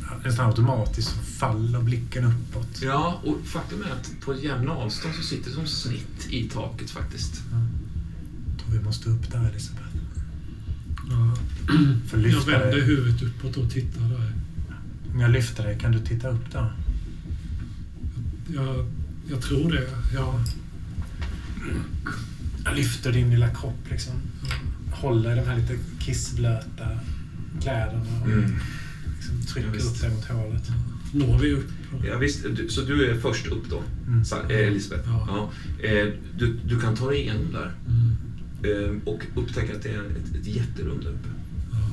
Ja, 0.01 0.17
Nästan 0.25 0.45
automatiskt 0.47 1.07
så 1.09 1.19
faller 1.19 1.81
blicken 1.81 2.23
uppåt. 2.25 2.81
Ja, 2.81 3.21
och 3.23 3.45
faktum 3.45 3.81
är 3.83 3.91
att 3.91 4.11
på 4.25 4.33
ett 4.33 4.43
jämna 4.43 4.71
avstånd 4.71 5.15
så 5.15 5.21
sitter 5.23 5.49
det 5.49 5.55
som 5.55 5.67
snitt 5.67 6.27
i 6.29 6.49
taket 6.49 6.89
faktiskt. 6.89 7.43
Jag 8.49 8.59
tror 8.59 8.77
vi 8.77 8.83
måste 8.85 9.09
upp 9.09 9.31
där 9.31 9.49
Elisabeth. 9.49 9.83
Ja. 11.09 11.35
För 12.07 12.17
Jag 12.17 12.45
vänder 12.45 12.71
dig. 12.71 12.81
huvudet 12.81 13.21
uppåt 13.21 13.57
och 13.57 13.71
tittar 13.71 14.01
där. 14.01 14.31
Om 15.13 15.19
jag 15.19 15.31
lyfter 15.31 15.63
dig, 15.63 15.79
kan 15.79 15.91
du 15.91 15.99
titta 15.99 16.29
upp 16.29 16.51
där? 16.51 16.73
Jag, 18.47 18.85
jag 19.29 19.41
tror 19.41 19.71
det, 19.71 19.87
ja. 20.13 20.39
Jag 22.65 22.75
lyfter 22.75 23.11
din 23.11 23.29
lilla 23.29 23.49
kropp 23.49 23.79
liksom. 23.91 24.13
Håller 24.91 25.31
i 25.33 25.35
de 25.39 25.45
här 25.47 25.57
lite 25.57 25.77
kissblöta 25.99 26.87
kläderna 27.61 28.21
och 28.21 28.27
Mm. 28.27 28.39
liksom 29.15 29.35
Ja, 29.41 29.53
trycker 29.53 29.69
visst. 29.69 29.95
upp 29.95 30.01
dig 30.01 30.09
mot 30.09 30.25
hålet. 30.25 30.71
Når 31.13 31.39
vi 31.39 31.51
upp? 31.53 31.69
Ja, 32.05 32.17
visst, 32.17 32.45
så 32.69 32.81
du 32.81 33.05
är 33.11 33.19
först 33.19 33.47
upp 33.47 33.69
då, 33.69 33.83
Mm. 34.07 34.21
Eh, 34.49 34.67
Elisabeth? 34.67 35.03
Ja. 35.09 35.27
Ja. 35.81 35.87
Eh, 35.87 36.07
du, 36.37 36.53
du 36.65 36.79
kan 36.79 36.95
ta 36.95 37.09
dig 37.09 37.19
igenom 37.21 37.51
där 37.51 37.71
Mm. 37.87 38.95
eh, 38.95 39.01
och 39.13 39.23
upptäcka 39.35 39.75
att 39.75 39.83
det 39.83 39.89
är 39.89 39.99
ett, 40.05 40.35
ett 40.41 40.47
jätterum 40.47 40.99
där 41.03 41.09
uppe. 41.09 41.29
Ja. 41.71 41.89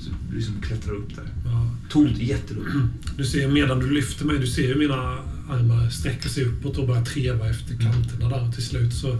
Så 0.00 0.10
du 0.30 0.36
liksom 0.36 0.60
klättrar 0.60 0.94
upp 0.94 1.16
där. 1.16 1.24
Ja. 1.44 1.70
Tomt 1.90 2.18
jätterum. 2.18 2.90
Du 3.16 3.24
ser 3.24 3.48
medan 3.48 3.78
du 3.78 3.90
lyfter 3.90 4.24
mig, 4.24 4.38
du 4.38 4.46
ser 4.46 4.68
ju 4.68 4.74
mina 4.78 5.18
armar 5.52 5.90
sträcka 5.90 6.28
sig 6.28 6.44
uppåt 6.44 6.78
och 6.78 6.86
börja 6.86 7.04
treva 7.04 7.50
efter 7.50 7.74
kanterna 7.74 8.28
där. 8.28 8.48
Och 8.48 8.54
till 8.54 8.64
slut 8.64 8.94
så 8.94 9.18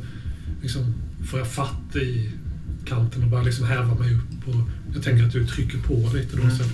liksom 0.62 0.94
får 1.30 1.38
jag 1.38 1.48
fatt 1.48 1.96
i 1.96 2.30
kanten 2.84 3.22
och 3.24 3.30
börjar 3.30 3.44
liksom 3.44 3.66
häva 3.66 3.94
mig 3.94 4.14
upp. 4.14 4.48
Och 4.48 4.68
jag 4.94 5.02
tänker 5.02 5.24
att 5.26 5.32
du 5.32 5.46
trycker 5.46 5.78
på 5.78 6.10
lite 6.14 6.36
då. 6.36 6.42
Så 6.50 6.64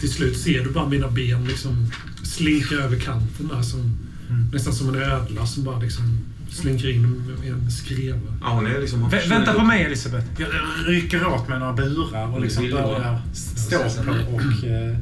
till 0.00 0.10
slut 0.10 0.36
ser 0.36 0.64
du 0.64 0.70
bara 0.70 0.88
mina 0.88 1.10
ben 1.10 1.44
liksom 1.44 1.90
slinka 2.22 2.74
över 2.74 2.98
kanten 2.98 3.48
där. 3.48 3.62
Som, 3.62 3.98
Mm. 4.30 4.50
Nästan 4.52 4.72
som 4.72 4.88
en 4.88 5.02
ödla 5.02 5.46
som 5.46 5.64
bara 5.64 5.78
liksom 5.78 6.18
slinker 6.50 6.90
in 6.90 7.22
i 7.44 7.48
en 7.48 7.70
skreva. 7.70 8.18
Ja, 8.40 8.48
hon 8.48 8.66
är 8.66 8.80
liksom... 8.80 9.08
Vä 9.10 9.28
vänta 9.28 9.52
på 9.52 9.64
mig 9.64 9.82
Elisabeth. 9.82 10.26
Jag 10.38 10.48
rycker 10.86 11.26
åt 11.26 11.48
mig 11.48 11.58
några 11.58 11.72
burar 11.72 12.34
och 12.34 12.40
liksom 12.40 12.70
börjar 12.70 13.20
stå 13.34 13.78
på 13.78 14.34
och 14.34 14.64
eh, 14.64 14.96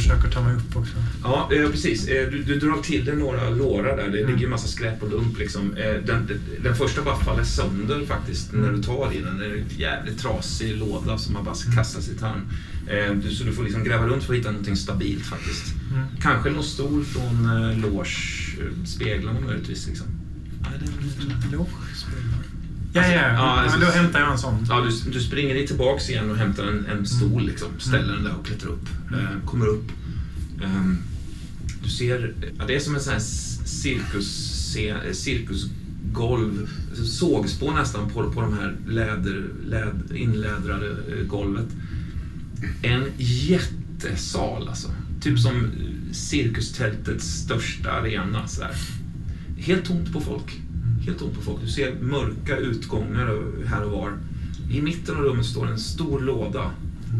försöker 0.00 0.30
ta 0.30 0.42
mig 0.42 0.54
upp 0.56 0.76
också. 0.76 0.92
Ja, 1.22 1.50
eh, 1.52 1.70
precis. 1.70 2.08
Eh, 2.08 2.30
Du, 2.30 2.42
du 2.42 2.58
drar 2.58 2.82
till 2.82 3.04
dig 3.04 3.16
några 3.16 3.50
lårar 3.50 3.96
där. 3.96 4.08
Det 4.08 4.18
Mm. 4.20 4.30
ligger 4.32 4.44
en 4.44 4.50
massa 4.50 4.68
skräp 4.68 5.02
och 5.02 5.10
lump. 5.10 5.38
Liksom. 5.38 5.76
Eh, 5.76 5.84
Den, 5.84 6.26
den, 6.26 6.40
den 6.62 6.76
första 6.76 7.02
bara 7.02 7.16
faller 7.18 7.44
sönder 7.44 8.06
faktiskt 8.06 8.52
när 8.52 8.72
du 8.72 8.82
tar 8.82 9.12
i 9.12 9.20
den. 9.20 9.38
Det 9.38 9.44
är 9.46 9.50
en 9.50 9.64
jävligt 9.78 10.18
trasig 10.18 10.76
låda 10.76 11.18
som 11.18 11.32
man 11.34 11.44
bara 11.44 11.54
ska 11.54 11.72
kasta 11.72 12.00
sig 12.00 12.14
i 12.14 12.18
tarm. 12.18 12.40
Eh, 12.86 13.14
du- 13.14 13.30
Så 13.34 13.44
du 13.44 13.52
får 13.52 13.62
liksom 13.64 13.84
gräva 13.84 14.06
runt 14.06 14.24
för 14.24 14.32
att 14.32 14.38
hitta 14.38 14.50
någonting 14.50 14.76
stabilt 14.76 15.24
faktiskt. 15.26 15.74
Mm. 15.92 16.06
Kanske 16.22 16.50
någon 16.50 16.64
stol 16.64 17.04
från 17.04 17.46
eh, 17.46 17.78
loge-speglarna 17.78 19.40
möjligtvis. 19.40 19.86
Liksom. 19.86 20.06
Nej, 20.60 20.70
det 20.80 20.86
är- 20.86 21.52
Lågspeglar. 21.52 22.25
Ja, 22.92 23.02
ja, 23.02 23.08
Alltså, 23.08 23.14
ja. 23.14 23.32
ja, 23.32 23.60
alltså- 23.60 23.78
men 23.78 23.86
då 23.88 23.92
hämtar 23.92 24.20
jag 24.20 24.32
en 24.32 24.38
sån. 24.38 24.66
Ja, 24.68 24.80
du, 25.04 25.10
du 25.10 25.20
springer 25.20 25.54
dit 25.54 25.66
tillbaks 25.66 26.10
igen 26.10 26.30
och 26.30 26.36
hämtar 26.36 26.64
en, 26.64 26.86
en 26.86 27.06
stol, 27.06 27.32
Mm. 27.32 27.46
liksom, 27.46 27.68
ställer 27.78 28.14
den 28.14 28.24
där 28.24 28.34
och 28.40 28.46
klättrar 28.46 28.70
upp. 28.70 28.88
Eh, 29.12 29.46
kommer 29.46 29.66
upp. 29.66 29.84
Ehm, 30.64 30.98
du 31.84 31.90
ser, 31.90 32.34
ja, 32.58 32.64
det 32.66 32.76
är 32.76 32.80
som 32.80 32.94
en 32.94 33.00
sån 33.00 33.12
här 33.12 33.20
cirkus, 33.64 34.26
se- 34.72 35.14
cirkusgolv, 35.14 36.68
alltså 36.90 37.04
sågspår 37.04 37.72
nästan 37.74 38.10
på, 38.10 38.30
på 38.30 38.40
de 38.40 38.52
här 38.58 38.76
läder, 38.86 39.44
läd, 39.66 40.02
inlädrade 40.14 40.86
eh, 40.90 41.26
golvet. 41.26 41.66
En 42.82 43.04
jättesal 43.18 44.68
alltså. 44.68 44.88
Typ 45.20 45.38
som 45.38 45.56
eh, 45.56 46.12
cirkustältets 46.12 47.26
största 47.26 47.90
arena. 47.90 48.48
Så 48.48 48.60
där. 48.60 48.70
Helt 49.58 49.84
tomt 49.84 50.12
på 50.12 50.20
folk. 50.20 50.60
Helt 51.06 51.18
tomt 51.18 51.34
på 51.34 51.40
folk. 51.42 51.60
Du 51.64 51.68
ser 51.68 51.94
mörka 52.00 52.56
utgångar 52.56 53.42
här 53.66 53.82
och 53.84 53.90
var. 53.90 54.12
I 54.70 54.82
mitten 54.82 55.16
av 55.16 55.22
rummet 55.22 55.46
står 55.46 55.66
en 55.66 55.78
stor 55.78 56.20
låda 56.20 56.70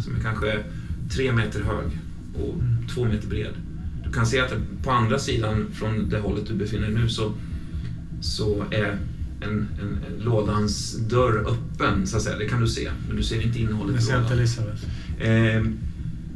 som 0.05 0.17
är 0.17 0.21
kanske 0.21 0.63
tre 1.11 1.33
meter 1.33 1.61
hög 1.63 1.99
och 2.35 2.55
två 2.95 3.05
meter 3.05 3.29
bred. 3.29 3.53
Du 4.05 4.13
kan 4.13 4.27
se 4.27 4.41
att 4.41 4.53
på 4.83 4.91
andra 4.91 5.19
sidan 5.19 5.67
från 5.75 6.09
det 6.11 6.19
hållet 6.19 6.47
du 6.49 6.55
befinner 6.55 6.87
dig 6.87 6.95
nu 6.95 7.09
så, 7.09 7.33
så 8.21 8.65
är 8.71 8.99
en, 9.41 9.69
en, 9.81 9.99
en 10.07 10.25
lådans 10.25 10.97
dörr 10.97 11.47
öppen, 11.49 12.07
så 12.07 12.17
att 12.17 12.23
säga. 12.23 12.39
Det 12.39 12.49
kan 12.49 12.61
du 12.61 12.69
se, 12.69 12.91
men 13.09 13.17
du 13.17 13.23
ser 13.23 13.43
inte 13.47 13.59
innehållet 13.59 14.01
i 14.01 14.03
ser 14.03 14.13
inte 14.19 14.23
lådan. 14.23 14.39
Elisabeth. 14.39 14.85
Eh, 15.21 15.65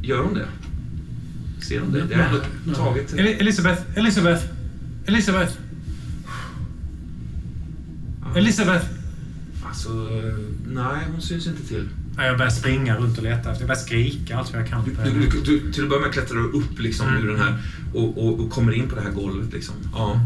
gör 0.01 0.23
hon 0.23 0.33
det? 0.33 0.47
Ser 1.65 1.79
hon 1.79 1.91
det? 1.91 2.03
Det 2.09 2.15
har 2.15 2.75
tagit... 2.75 3.13
Eli- 3.13 3.39
Elisabeth! 3.39 3.81
Elisabeth! 3.95 4.45
Elisabeth! 5.05 5.57
Elisabeth! 8.35 8.85
Alltså, 9.65 9.89
eh, 9.89 10.33
nej, 10.67 11.07
hon 11.11 11.21
syns 11.21 11.47
inte 11.47 11.67
till. 11.67 11.89
Ja, 12.17 12.23
Jag 12.25 12.37
börjar 12.37 12.51
springa 12.51 12.97
runt 12.97 13.17
och 13.17 13.23
leta 13.23 13.37
efter. 13.51 13.51
Jag 13.61 13.67
börjar 13.67 13.79
skrika 13.81 14.37
allt 14.37 14.53
vad 14.53 14.61
jag 14.61 14.69
kan 14.69 14.83
Du, 15.03 15.11
du, 15.29 15.41
du, 15.41 15.71
till 15.71 15.83
att 15.83 15.89
börja 15.89 16.01
med 16.01 16.11
klättrar 16.13 16.37
du 16.37 16.43
upp 16.59 16.79
liksom 16.79 17.07
Mm. 17.07 17.23
ur 17.23 17.27
den 17.31 17.39
här 17.39 17.57
och, 17.93 18.17
och, 18.27 18.39
och 18.39 18.51
kommer 18.51 18.71
in 18.71 18.89
på 18.89 18.95
det 18.95 19.01
här 19.01 19.11
golvet. 19.11 19.53
Liksom. 19.53 19.75
Ja. 19.93 20.19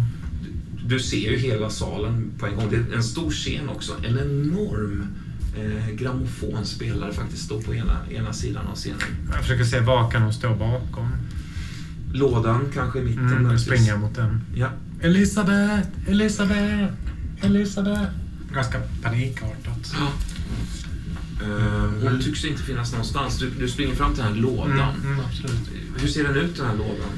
Du, 0.44 0.96
du 0.96 1.00
ser 1.00 1.32
ju 1.32 1.38
hela 1.38 1.70
salen 1.70 2.32
på 2.40 2.46
en 2.48 2.56
gång. 2.56 2.68
Det 2.70 2.76
är 2.76 2.96
en 2.96 3.04
stor 3.04 3.32
scen 3.32 3.70
också. 3.70 3.94
En 4.04 4.18
enorm 4.20 5.08
eh, 5.58 5.90
grammofonspelare 5.96 7.14
faktiskt 7.14 7.44
står 7.46 7.62
på 7.62 7.76
ena, 7.76 7.98
ena 8.12 8.34
sidan 8.34 8.68
av 8.68 8.76
scenen. 8.76 9.00
Jag 9.34 9.42
försöker 9.42 9.64
se 9.64 9.80
vad 9.80 10.12
kan 10.12 10.22
hon 10.22 10.34
stå 10.34 10.56
bakom. 10.56 11.10
Lådan 12.14 12.62
kanske 12.74 13.00
i 13.00 13.04
mitten. 13.04 13.28
Mm, 13.32 13.52
jag 13.52 13.60
springer 13.60 13.98
mot 13.98 14.16
den. 14.16 14.42
Ja. 14.56 14.70
Elisabeth! 15.02 15.88
Elisabeth! 16.08 16.94
Elisabeth! 17.42 18.02
Ganska 18.54 18.82
panikartat. 19.04 19.94
Ja. 20.00 20.12
Eh, 21.44 21.92
hon 22.04 22.22
tycks 22.24 22.46
inte 22.46 22.64
finnas 22.64 22.92
någonstans. 22.92 23.38
Du, 23.40 23.50
du 23.60 23.68
springer 23.68 23.96
fram 23.96 24.14
till 24.14 24.24
den 24.24 24.34
här 24.34 24.40
lådan. 24.42 24.72
Mm, 24.96 25.12
mm, 25.14 25.26
absolut. 25.26 25.70
Hur 25.98 26.08
ser 26.08 26.24
den 26.24 26.36
ut 26.36 26.58
den 26.58 26.66
här 26.66 26.76
lådan? 26.76 27.10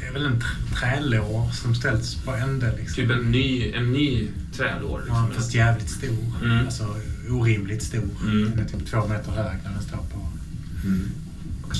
Det 0.00 0.06
är 0.06 0.12
väl 0.12 0.26
en 0.26 0.40
tr- 0.42 0.74
trälår 0.80 1.50
som 1.52 1.74
ställs 1.74 2.14
på 2.14 2.34
ände. 2.34 2.76
Liksom. 2.76 2.94
Typ 2.94 3.10
en 3.10 3.30
ny, 3.30 3.72
en 3.72 3.92
ny 3.92 4.28
trälår. 4.56 5.02
Ja, 5.08 5.24
Liksom. 5.26 5.42
fast 5.42 5.54
jävligt 5.54 5.90
stor. 5.90 6.34
Mm. 6.44 6.58
Alltså 6.66 6.96
orimligt 7.30 7.82
stor. 7.82 8.08
Mm. 8.22 8.50
Den 8.50 8.58
är 8.58 8.64
typ 8.68 8.86
två 8.90 9.06
meter 9.06 9.30
hög 9.32 9.56
när 9.64 9.70
den 9.72 9.82
står 9.82 9.96
på. 9.96 10.28
Mm. 10.84 11.08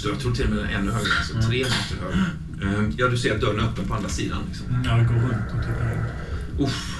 Jag 0.04 0.18
tror 0.20 0.34
till 0.34 0.44
och 0.44 0.50
med 0.50 0.58
den 0.58 0.66
är 0.66 0.72
ännu 0.78 0.90
högre, 0.90 1.08
alltså 1.18 1.34
Mm. 1.34 1.46
tre 1.46 1.58
meter 1.64 1.96
hög. 2.06 2.74
Ehm, 2.74 2.92
Ja, 2.98 3.08
du 3.08 3.16
ser 3.18 3.34
att 3.34 3.40
dörren 3.40 3.60
är 3.60 3.64
öppen 3.68 3.84
på 3.88 3.94
andra 3.94 4.08
sidan. 4.08 4.38
Liksom. 4.48 4.66
Ja, 4.84 4.90
det 4.96 5.04
går 5.04 5.14
runt 5.14 5.46
och 5.54 5.60
tittar 5.66 5.92
in. 5.92 6.64
Uff, 6.64 6.95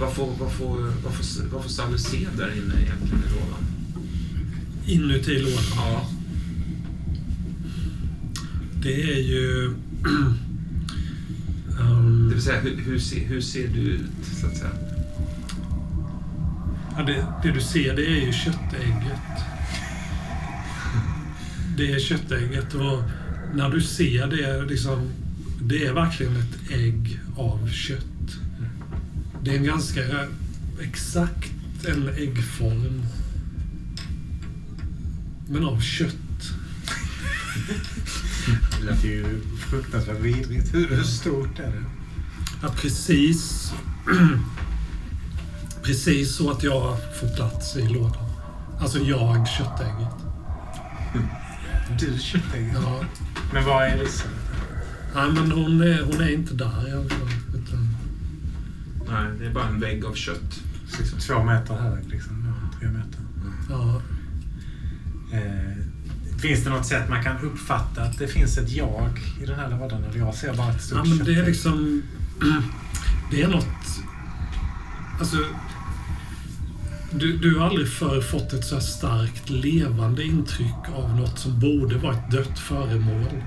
vad, 0.00 0.12
får, 0.12 0.26
vad 1.52 1.62
får 1.62 1.68
Sally 1.68 1.98
se 1.98 2.26
där 2.36 2.52
inne 2.56 2.74
egentligen 2.82 3.24
i 3.26 3.30
lådan? 3.30 3.66
Inuti 4.86 5.38
lådan. 5.38 5.64
Ja. 5.76 6.08
Det 8.82 9.02
är 9.12 9.20
ju... 9.20 9.74
Det 11.76 11.86
um, 11.86 12.30
vill 12.30 12.42
säga, 12.42 12.60
hur, 12.60 12.76
hur, 12.76 12.98
ser, 12.98 13.26
hur 13.26 13.40
ser 13.40 13.68
du 13.68 13.80
ut, 13.80 14.10
så 14.40 14.46
att 14.46 14.56
säga? 14.56 14.70
ja, 16.96 17.02
det, 17.02 17.26
det 17.42 17.54
du 17.54 17.60
ser, 17.60 17.96
det 17.96 18.06
är 18.06 18.26
ju 18.26 18.32
köttägget. 18.32 19.20
Det 21.76 21.92
är 21.92 21.98
köttägget 21.98 22.74
och 22.74 23.02
när 23.54 23.70
du 23.70 23.80
ser 23.80 24.26
det, 24.26 24.64
liksom, 24.64 25.10
det 25.62 25.86
är 25.86 25.92
verkligen 25.92 26.36
ett 26.36 26.70
ägg 26.70 27.20
av 27.36 27.68
kött. 27.68 28.09
Det 29.44 29.50
är 29.50 29.56
en 29.56 29.64
ganska 29.64 30.00
exakt 30.80 31.52
en 31.84 32.08
äggform. 32.08 33.02
Men 35.48 35.64
av 35.64 35.80
kött. 35.80 36.14
Det 38.80 38.84
lät 38.86 39.04
ju 39.04 39.40
fruktansvärt 39.70 40.20
vidrigt. 40.20 40.74
Hur, 40.74 40.88
hur 40.88 41.02
stort 41.02 41.58
är 41.58 41.66
det? 41.66 41.84
Ja, 42.62 42.68
precis. 42.76 43.72
precis 45.82 46.36
så 46.36 46.50
att 46.50 46.62
jag 46.62 46.96
får 47.20 47.28
plats 47.36 47.76
i 47.76 47.88
lådan. 47.88 48.30
Alltså 48.80 48.98
jag, 48.98 49.48
köttägget. 49.48 50.14
Du 51.98 52.18
köttägget? 52.18 52.72
Ja. 52.74 53.04
Men 53.52 53.64
vad 53.64 53.82
är 53.82 53.88
Elisabeth? 53.88 54.40
Nej, 55.14 55.32
men 55.32 55.52
hon 55.52 55.80
är, 55.80 56.02
hon 56.02 56.20
är 56.20 56.32
inte 56.32 56.54
där 56.54 56.88
i 56.88 56.92
alla 56.92 57.08
fall. 57.08 57.28
Nej, 59.10 59.26
det 59.38 59.46
är 59.46 59.50
bara 59.50 59.68
en 59.68 59.80
vägg 59.80 60.04
av 60.04 60.14
kött. 60.14 60.60
Liksom. 60.98 61.18
Två 61.18 61.44
meter 61.44 61.74
hög 61.74 62.08
liksom. 62.08 62.44
Ja, 62.46 62.78
tre 62.78 62.88
meter. 62.88 63.20
ja. 63.68 64.02
Eh, 65.32 66.40
finns 66.40 66.64
det 66.64 66.70
något 66.70 66.86
sätt 66.86 67.08
man 67.08 67.24
kan 67.24 67.38
uppfatta 67.38 68.02
att 68.02 68.18
det 68.18 68.28
finns 68.28 68.58
ett 68.58 68.70
jag 68.70 69.20
i 69.42 69.46
den 69.46 69.56
här 69.56 69.70
lådan? 69.70 70.04
Eller 70.04 70.18
jag 70.18 70.34
ser 70.34 70.54
bara 70.54 70.70
ett 70.70 70.82
stort 70.82 70.98
ja, 70.98 71.14
men 71.14 71.26
det 71.26 71.34
är 71.34 71.46
liksom... 71.46 72.02
Det 73.30 73.42
är 73.42 73.48
något... 73.48 73.66
Alltså... 75.18 75.36
Du, 77.12 77.36
du 77.36 77.58
har 77.58 77.66
aldrig 77.66 77.88
förr 77.88 78.20
fått 78.20 78.52
ett 78.52 78.64
så 78.64 78.74
här 78.74 78.82
starkt 78.82 79.50
levande 79.50 80.24
intryck 80.24 80.88
av 80.94 81.16
något 81.16 81.38
som 81.38 81.60
borde 81.60 81.96
vara 81.96 82.14
ett 82.14 82.30
dött 82.30 82.58
föremål. 82.58 83.42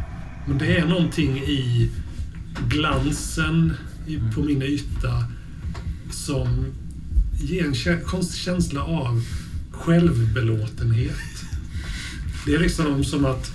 Men 0.46 0.58
det 0.58 0.78
är 0.78 0.86
någonting 0.86 1.38
i 1.38 1.92
glansen 2.70 3.74
i, 4.08 4.20
på 4.36 4.42
min 4.42 4.62
yta 4.62 5.24
som 6.26 6.66
ger 7.40 7.66
en 7.66 7.76
känsla 8.24 8.84
av 8.84 9.24
självbelåtenhet. 9.72 11.46
Det 12.46 12.54
är 12.54 12.60
liksom 12.60 13.04
som 13.04 13.26
att 13.26 13.52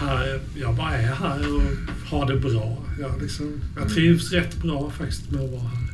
här, 0.00 0.40
jag 0.54 0.76
bara 0.76 0.90
är 0.90 1.14
här 1.14 1.54
och 1.54 1.62
har 2.10 2.26
det 2.26 2.40
bra. 2.40 2.78
Jag, 3.00 3.22
liksom, 3.22 3.60
jag 3.76 3.88
trivs 3.88 4.32
rätt 4.32 4.62
bra 4.62 4.90
faktiskt 4.90 5.30
med 5.30 5.44
att 5.44 5.50
vara 5.50 5.60
här. 5.60 5.90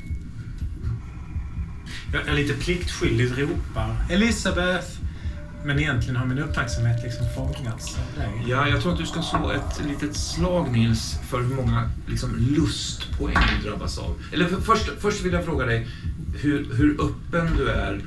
Jag, 2.12 2.23
jag 2.27 2.36
lite 2.36 2.55
pliktskyldigt 2.55 3.39
ropar 3.39 3.97
Elisabeth! 4.11 5.06
Men 5.65 5.78
egentligen 5.78 6.16
har 6.16 6.27
min 6.27 6.39
uppmärksamhet 6.39 7.03
liksom 7.03 7.27
fångats 7.37 7.97
av 7.97 8.20
dig. 8.23 8.45
Ja, 8.49 8.69
jag 8.69 8.81
tror 8.83 8.93
att 8.93 8.99
du 8.99 9.07
ska 9.07 9.23
slå 9.23 9.51
ett 9.51 9.85
litet 9.89 10.16
slag, 10.16 10.70
Nils, 10.73 11.15
för 11.28 11.43
hur 11.43 11.55
många 11.55 11.91
liksom, 12.07 12.37
lustpoäng 12.37 13.37
du 13.62 13.69
drabbas 13.70 13.99
av. 13.99 14.15
Eller 14.33 14.45
för, 14.49 14.61
först, 14.61 14.91
först 14.99 15.23
vill 15.24 15.33
jag 15.33 15.45
fråga 15.45 15.66
dig 15.66 15.87
hur, 16.39 16.74
hur 16.74 17.01
öppen 17.01 17.57
du 17.57 17.69
är, 17.70 18.01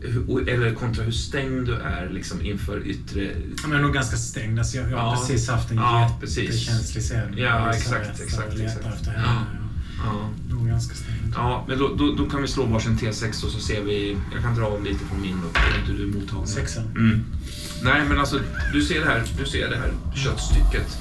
hur, 0.00 0.48
eller 0.48 0.74
kontra 0.74 1.04
hur 1.04 1.12
stängd 1.12 1.66
du 1.66 1.74
är 1.74 2.08
liksom, 2.12 2.42
inför 2.46 2.86
yttre... 2.86 3.20
Ja, 3.24 3.32
jag 3.68 3.72
är 3.78 3.82
nog 3.82 3.94
ganska 3.94 4.16
stängd. 4.16 4.58
Alltså 4.58 4.76
jag, 4.76 4.90
jag 4.90 4.98
har 4.98 5.14
Ja. 5.14 5.20
precis 5.20 5.48
haft 5.48 5.70
en 5.70 5.76
Ja, 5.76 6.10
jättekänslig 6.20 7.02
scen. 7.04 7.34
Ja, 7.38 7.70
Elisabeth 7.72 8.10
exakt, 8.10 8.20
exakt, 8.20 8.60
exakt. 8.60 8.86
efter 8.86 9.10
henne. 9.10 9.24
Ja. 9.26 9.65
Är 10.04 10.54
nog 10.54 10.68
ganska 10.68 10.94
stängd. 10.94 11.32
Ja, 11.34 11.64
men 11.68 11.78
då, 11.78 11.94
då, 11.94 12.14
då 12.14 12.30
kan 12.30 12.42
vi 12.42 12.48
slå 12.48 12.64
varsin 12.64 12.98
T6 12.98 13.44
och 13.44 13.50
så 13.50 13.60
ser 13.60 13.82
vi... 13.82 14.16
Jag 14.34 14.42
kan 14.42 14.54
dra 14.54 14.66
av 14.66 14.84
lite 14.84 15.04
från 15.04 15.20
min 15.20 15.36
då. 15.40 15.60
Är 15.60 15.80
inte 15.80 15.92
du 16.02 16.06
mottaglig? 16.06 16.48
Sexan. 16.48 16.84
Mm. 16.84 17.24
Nej, 17.82 18.02
men 18.08 18.18
alltså 18.18 18.40
du 18.72 18.82
ser 18.82 19.00
det 19.00 19.06
här, 19.06 19.24
du 19.38 19.46
ser 19.46 19.70
det 19.70 19.76
här 19.76 19.92
köttstycket. 20.14 20.98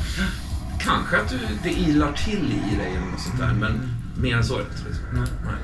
Kanske 0.80 1.18
att 1.18 1.30
du, 1.30 1.40
det 1.64 1.70
ilar 1.70 2.14
till 2.14 2.54
i 2.72 2.76
dig 2.76 2.96
eller 2.96 3.12
något 3.12 3.20
sånt 3.20 3.40
där, 3.40 3.54
men 3.54 3.96
mer 4.22 4.38
än 4.38 4.44
så 4.44 4.56
är 4.56 4.62
inte. 4.62 4.84
Liksom. 4.88 5.06
Nej. 5.14 5.28
Nej. 5.46 5.56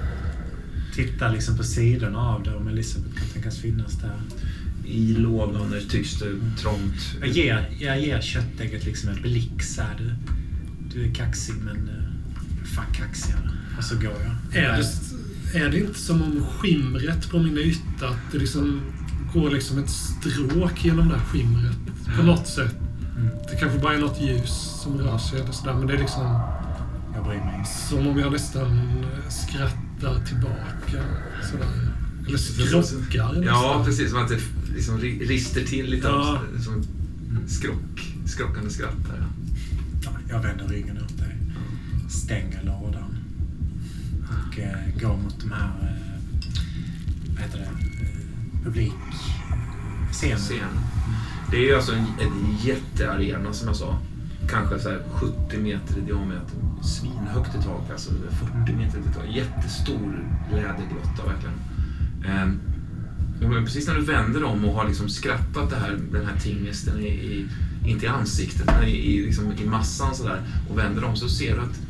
Titta 0.96 1.30
liksom 1.30 1.58
på 1.58 1.64
sidorna 1.64 2.20
av 2.20 2.44
det 2.44 2.56
om 2.56 2.68
Elisabeth 2.68 3.16
kan 3.16 3.28
tänkas 3.28 3.58
finnas 3.58 3.94
där. 3.94 4.22
I 4.86 5.14
lådan 5.14 5.72
där 5.72 5.82
tycks 5.82 6.20
det 6.20 6.26
trångt. 6.62 7.16
Jag 7.20 7.30
ger, 7.30 7.70
jag 7.80 8.02
ger 8.02 8.22
köttägget 8.22 8.86
liksom 8.86 9.10
en 9.10 9.22
blick 9.22 9.64
så 9.64 9.82
här. 9.82 9.96
Du, 9.98 10.16
du 10.94 11.10
är 11.10 11.14
kaxig 11.14 11.56
men 11.56 11.90
uh, 11.90 12.01
fan 12.76 12.86
kaxigare. 12.94 13.50
Och 13.78 13.84
så 13.84 13.96
går 13.96 14.04
jag. 14.54 14.64
Är 14.64 14.78
det, 14.78 15.60
är 15.60 15.70
det 15.70 15.80
inte 15.80 16.00
som 16.00 16.22
om 16.22 16.44
skimret 16.60 17.30
på 17.30 17.40
min 17.40 17.58
yta, 17.58 18.08
att 18.10 18.32
det 18.32 18.38
liksom 18.38 18.82
går 19.34 19.50
liksom 19.50 19.78
ett 19.80 19.90
stråk 19.90 20.86
genom 20.86 21.10
det 21.10 21.16
här 21.18 21.26
skimret 21.26 21.78
på 22.18 22.24
något 22.24 22.48
sätt? 22.48 22.76
Mm. 23.18 23.30
Det 23.52 23.58
kanske 23.60 23.80
bara 23.80 23.94
är 23.96 24.00
något 24.00 24.22
ljus 24.22 24.80
som 24.84 24.98
rör 24.98 25.18
sig 25.18 25.40
eller 25.42 25.52
sådär, 25.52 25.74
men 25.74 25.88
det 25.88 25.94
är 25.94 25.98
liksom 25.98 26.40
Jag 27.16 27.24
bryr 27.26 27.38
mig 27.38 27.66
som 27.90 28.08
om 28.08 28.20
jag 28.20 28.32
nästan 28.32 28.80
skrattar 29.30 30.26
tillbaka. 30.26 31.04
Sådär. 31.52 31.68
Eller 32.28 32.38
skrockar. 32.38 33.44
Ja, 33.46 33.82
precis. 33.86 34.10
Som 34.12 34.20
att 34.24 34.30
det 34.30 34.40
liksom 34.76 35.00
ri- 35.00 35.28
rister 35.28 35.62
till 35.64 35.86
lite. 35.86 36.08
Ja. 36.08 36.42
Som 36.64 36.84
skrock, 37.48 38.14
skrockande 38.26 38.70
skratt 38.70 38.96
där. 39.10 39.26
Ja, 40.04 40.10
jag 40.30 40.42
vänder 40.42 40.68
ryggen 40.68 40.98
Stänger 42.12 42.64
lådan. 42.64 43.18
Och 44.28 44.60
eh, 44.60 45.02
går 45.02 45.18
mot 45.18 45.40
de 45.40 45.52
här, 45.52 45.68
eh, 45.68 46.22
vad 47.34 47.44
heter 47.44 47.58
det, 47.58 47.64
eh, 47.66 48.64
publik... 48.64 48.94
eh. 50.24 50.38
Scen. 50.38 50.66
Det 51.52 51.58
är 51.58 51.62
ju 51.62 51.76
alltså 51.76 51.94
en, 51.94 52.06
en 52.20 52.58
jättearena 52.64 53.54
som 53.54 53.68
jag 53.68 53.78
sa. 53.78 53.98
Kanske 54.50 54.80
så 54.80 54.90
här 54.90 55.04
70 55.14 55.58
meter 55.58 55.98
i 55.98 56.02
diameter. 56.02 56.56
Svinhögt 56.84 57.56
i 57.56 57.64
tak, 57.64 57.92
alltså 57.92 58.12
40 58.64 58.74
meter 58.74 59.00
i 59.00 59.14
tak. 59.16 59.36
Jättestor 59.36 60.28
lädergrotta 60.52 61.26
verkligen. 61.28 61.60
Ehm, 62.26 62.60
men 63.40 63.66
precis 63.66 63.88
när 63.88 63.96
du 63.96 64.02
vänder 64.02 64.44
om 64.44 64.66
och 64.66 64.74
har 64.76 64.88
liksom 64.88 65.10
skrattat 65.10 65.70
det 65.70 65.76
här, 65.76 66.00
den 66.12 66.26
här 66.26 66.40
tingesten 66.40 67.00
i, 67.00 67.08
i, 67.08 67.48
inte 67.86 68.06
i 68.06 68.10
ansiktet, 68.10 68.66
men 68.66 68.84
i, 68.84 68.92
i, 68.92 69.26
liksom, 69.26 69.54
i 69.64 69.66
massan 69.66 70.16
sådär 70.16 70.42
och 70.70 70.78
vänder 70.78 71.04
om 71.04 71.16
så 71.16 71.30
ser 71.30 71.56
du 71.56 71.62
att 71.62 71.82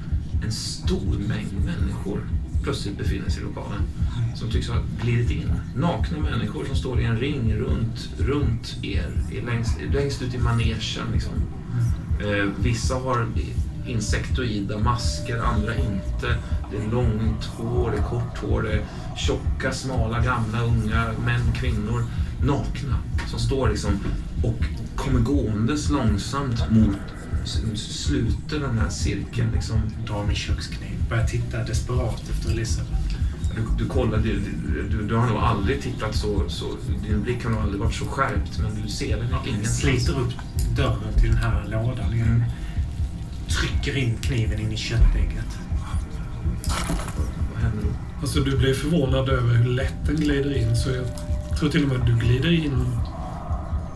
en 0.43 0.51
stor 0.51 1.17
mängd 1.27 1.65
människor 1.65 2.27
plötsligt 2.63 2.97
befinner 2.97 3.29
sig 3.29 3.41
i 3.41 3.45
lokalen. 3.45 3.81
Som 4.35 4.51
tycks 4.51 4.69
ha 4.69 4.77
glidit 5.03 5.31
in. 5.31 5.51
Nakna 5.75 6.19
människor 6.19 6.65
som 6.65 6.75
står 6.75 7.01
i 7.01 7.03
en 7.03 7.17
ring 7.17 7.53
runt, 7.53 8.09
runt 8.17 8.77
er, 8.81 9.11
längst, 9.45 9.77
längst 9.93 10.21
ut 10.21 10.33
i 10.33 10.37
manegen. 10.37 11.11
Liksom. 11.13 11.33
Eh, 12.19 12.45
vissa 12.59 12.95
har 12.95 13.27
insektoida 13.87 14.77
masker, 14.77 15.37
andra 15.37 15.75
inte. 15.75 16.37
Det 16.71 16.77
är 16.77 16.91
långt 16.91 17.45
hår, 17.45 17.91
det 17.91 17.97
är 17.97 18.03
kort 18.03 18.37
hår, 18.37 18.61
det 18.61 18.71
är 18.71 18.85
tjocka, 19.17 19.71
smala, 19.71 20.19
gamla, 20.19 20.63
unga, 20.63 21.05
män, 21.25 21.53
kvinnor. 21.55 22.03
Nakna. 22.43 22.97
Som 23.27 23.39
står 23.39 23.69
liksom 23.69 23.91
och 24.43 24.65
kommer 24.95 25.19
gåendes 25.19 25.89
långsamt 25.89 26.71
mot 26.71 26.97
s- 27.43 28.03
slutet 28.05 28.53
av 28.53 28.59
den 28.59 28.77
här 28.79 28.89
cirkeln. 28.89 29.47
Liksom. 29.53 29.81
Drar 30.07 30.25
min 30.25 30.35
kökskniv. 30.35 30.89
Börjar 31.09 31.27
titta 31.27 31.57
desperat 31.63 32.23
efter 32.29 32.51
Elisabeth. 32.51 32.91
Du, 33.55 33.83
du 33.83 33.89
kollar, 33.89 34.17
du, 34.17 34.41
du, 34.89 35.07
du 35.07 35.15
har 35.15 35.27
nog 35.27 35.37
aldrig 35.37 35.81
tittat 35.81 36.15
så, 36.15 36.49
så... 36.49 36.65
Din 37.07 37.21
blick 37.23 37.43
har 37.43 37.51
nog 37.51 37.61
aldrig 37.61 37.81
varit 37.81 37.93
så 37.95 38.05
skärpt, 38.05 38.59
men 38.59 38.81
du 38.83 38.89
ser 38.89 39.17
den 39.17 39.27
Jag 39.31 39.47
ingenstans. 39.47 39.77
sliter 39.79 40.19
upp 40.19 40.31
dörren 40.75 41.13
till 41.19 41.29
den 41.29 41.37
här 41.37 41.67
lådan 41.67 42.13
igen. 42.13 42.27
Mm. 42.27 42.43
Trycker 43.47 43.97
in 43.97 44.17
kniven 44.21 44.59
in 44.59 44.71
i 44.71 44.77
köttägget. 44.77 45.57
Vad 47.53 47.63
händer 47.63 47.83
då? 47.83 47.89
Alltså 48.21 48.39
du 48.39 48.57
blir 48.57 48.73
förvånad 48.73 49.29
över 49.29 49.55
hur 49.55 49.65
lätt 49.71 50.05
den 50.05 50.15
glider 50.15 50.57
in. 50.57 50.75
Så 50.75 50.89
jag 50.89 51.05
tror 51.59 51.69
till 51.69 51.83
och 51.83 51.89
med 51.89 51.97
att 52.01 52.07
du 52.07 52.15
glider 52.17 52.51
in 52.65 52.85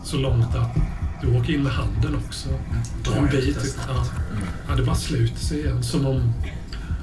så 0.04 0.16
långt 0.16 0.54
att 0.54 0.76
Du 1.26 1.38
åker 1.38 1.52
in 1.52 1.62
med 1.62 1.72
handen 1.72 2.16
också. 2.26 2.48
En 2.48 3.14
jag 3.14 3.30
bit. 3.30 3.78
Ja. 3.88 4.06
ja, 4.68 4.74
det 4.74 4.82
bara 4.82 4.96
sluter 4.96 5.40
sig 5.40 5.60
igen. 5.60 5.82
Som 5.82 6.06
om... 6.06 6.32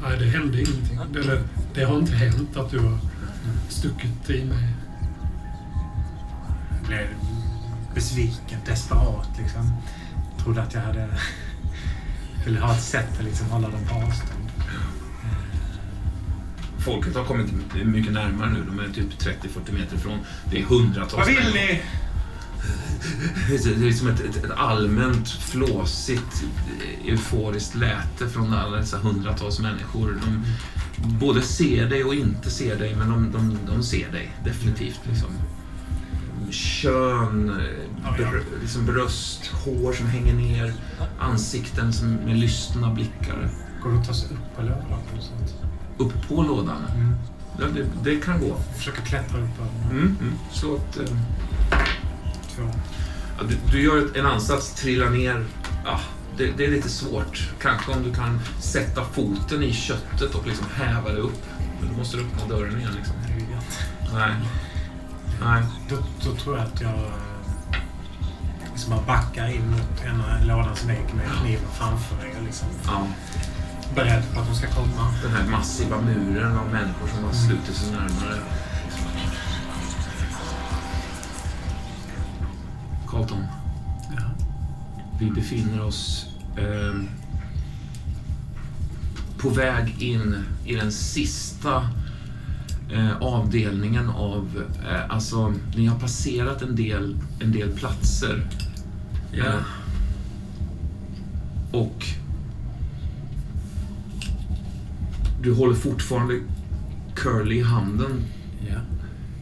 Nej, 0.01 0.19
det 0.19 0.25
hände 0.25 0.61
ingenting. 0.61 0.99
Eller, 1.15 1.43
det 1.73 1.83
har 1.83 1.97
inte 1.97 2.13
hänt 2.13 2.57
att 2.57 2.71
du 2.71 2.79
har 2.79 2.97
stuckit 3.69 4.29
i 4.29 4.45
mig. 4.45 4.67
Jag 6.79 6.87
blev 6.87 7.07
besviken, 7.95 8.59
desperat 8.65 9.29
liksom. 9.37 9.73
Trodde 10.43 10.61
att 10.61 10.73
jag 10.73 10.81
hade... 10.81 11.07
ville 12.45 12.59
ha 12.59 12.73
ett 12.73 12.83
sätt 12.83 13.19
att 13.19 13.25
liksom 13.25 13.47
hålla 13.47 13.69
dem 13.69 13.81
på 13.89 13.95
avstånd. 13.95 14.49
Folket 16.77 17.15
har 17.15 17.25
kommit 17.25 17.47
mycket 17.85 18.13
närmare 18.13 18.49
nu. 18.49 18.63
De 18.67 18.79
är 18.79 18.93
typ 18.93 19.19
30-40 19.19 19.73
meter 19.73 19.95
ifrån. 19.95 20.19
Det 20.51 20.59
är 20.59 20.63
hundratals 20.63 21.27
människor. 21.27 21.53
ni? 21.53 21.81
Det 23.49 23.55
är- 23.87 23.91
som 23.91 24.07
ett, 24.07 24.19
ett, 24.19 24.43
ett 24.45 24.51
allmänt 24.51 25.29
flåsigt, 25.29 26.43
euforiskt 27.05 27.75
läte 27.75 28.29
från 28.29 28.53
alla 28.53 28.77
dessa 28.77 28.97
hundratals 28.97 29.59
människor. 29.59 30.17
De 30.25 30.43
både 31.19 31.41
ser 31.41 31.89
dig 31.89 32.03
och 32.03 32.15
inte 32.15 32.49
ser 32.51 32.75
dig, 32.79 32.95
men 32.95 33.09
de, 33.09 33.31
de, 33.31 33.57
de 33.75 33.83
ser 33.83 34.11
dig 34.11 34.35
definitivt. 34.43 34.99
Liksom. 35.09 35.29
Kön, 36.51 37.49
eh, 37.49 38.13
br, 38.17 38.41
liksom 38.61 38.85
bröst, 38.85 39.47
hår 39.47 39.93
som 39.93 40.07
hänger 40.07 40.33
ner, 40.33 40.73
ansikten 41.19 41.93
som 41.93 42.13
med 42.13 42.37
lystna 42.37 42.93
blickar. 42.93 43.49
Går 43.83 43.91
det 43.91 43.99
att 43.99 44.07
ta 44.07 44.13
sig 44.13 44.29
upp 44.29 44.55
på 44.55 44.61
lådan 44.61 44.99
eller 45.11 45.21
sånt? 45.21 45.53
Upp 45.97 46.27
på 46.27 46.43
lådan. 46.43 46.77
Mm. 46.95 47.13
Ja, 47.59 47.65
det, 47.75 48.11
det 48.11 48.19
kan 48.19 48.39
gå. 48.39 48.47
Jag 48.47 48.77
försöker 48.77 49.01
klättra 49.01 49.39
upp 49.39 49.57
på 49.57 49.63
den. 49.63 49.91
Mm, 49.97 50.17
mm. 50.21 50.33
Slå 50.51 50.75
ett... 50.75 51.11
Ja, 53.37 53.43
du, 53.49 53.57
du 53.71 53.83
gör 53.83 54.17
en 54.17 54.25
ansats, 54.25 54.73
trillar 54.73 55.09
ner. 55.09 55.45
Ja, 55.85 55.99
det, 56.37 56.51
det 56.57 56.65
är 56.65 56.71
lite 56.71 56.89
svårt. 56.89 57.49
Kanske 57.61 57.91
om 57.91 58.03
du 58.03 58.13
kan 58.13 58.39
sätta 58.59 59.03
foten 59.05 59.63
i 59.63 59.73
köttet 59.73 60.35
och 60.35 60.47
liksom 60.47 60.65
häva 60.75 61.09
det 61.09 61.19
upp. 61.19 61.43
Men 61.79 61.89
du 61.89 61.95
måste 61.97 62.17
öppna 62.17 62.55
dörren 62.55 62.79
igen. 62.79 62.91
Liksom. 62.97 63.15
Nej. 64.13 64.31
Nej. 65.43 65.63
Då, 65.89 65.95
då 66.25 66.35
tror 66.35 66.57
jag 66.57 66.65
att 66.65 66.81
jag 66.81 66.91
eh, 66.91 67.79
liksom 68.73 68.89
bara 68.91 69.01
backar 69.01 69.47
in 69.55 69.69
mot 69.71 70.05
ena 70.05 70.43
lådans 70.43 70.83
vägg 70.83 71.05
med 71.15 71.25
kniven 71.41 71.67
framför 71.73 72.15
mig 72.15 72.33
och 72.37 72.43
liksom 72.43 72.67
Ja, 72.85 73.07
beredd 73.95 74.23
på 74.33 74.39
att 74.39 74.47
de 74.47 74.55
ska 74.55 74.67
komma. 74.67 75.13
den 75.23 75.31
här 75.31 75.47
massiva 75.47 76.01
muren 76.01 76.57
av 76.57 76.65
människor 76.71 77.07
som 77.07 77.23
bara 77.23 77.33
sluter 77.33 77.73
sig 77.73 77.91
närmare. 77.91 78.39
Carlton, 83.13 83.43
Ja. 84.17 84.23
vi 85.19 85.31
befinner 85.31 85.83
oss 85.85 86.25
ehm, 86.57 87.09
på 89.37 89.49
väg 89.49 89.95
in 90.01 90.35
i 90.65 90.75
den 90.75 90.91
sista 90.91 91.89
eh, 92.91 93.17
avdelningen 93.21 94.09
av... 94.09 94.63
Eh, 94.89 95.09
alltså, 95.09 95.53
ni 95.75 95.85
har 95.85 95.99
passerat 95.99 96.61
en 96.61 96.75
del, 96.75 97.17
en 97.39 97.51
del 97.51 97.71
platser. 97.71 98.47
Ja. 99.31 99.45
Eh, 99.45 99.55
och 101.71 102.05
du 105.41 105.53
håller 105.53 105.75
fortfarande 105.75 106.39
Curly 107.15 107.55
i 107.55 107.63
handen 107.63 108.23
Ja. 108.69 108.79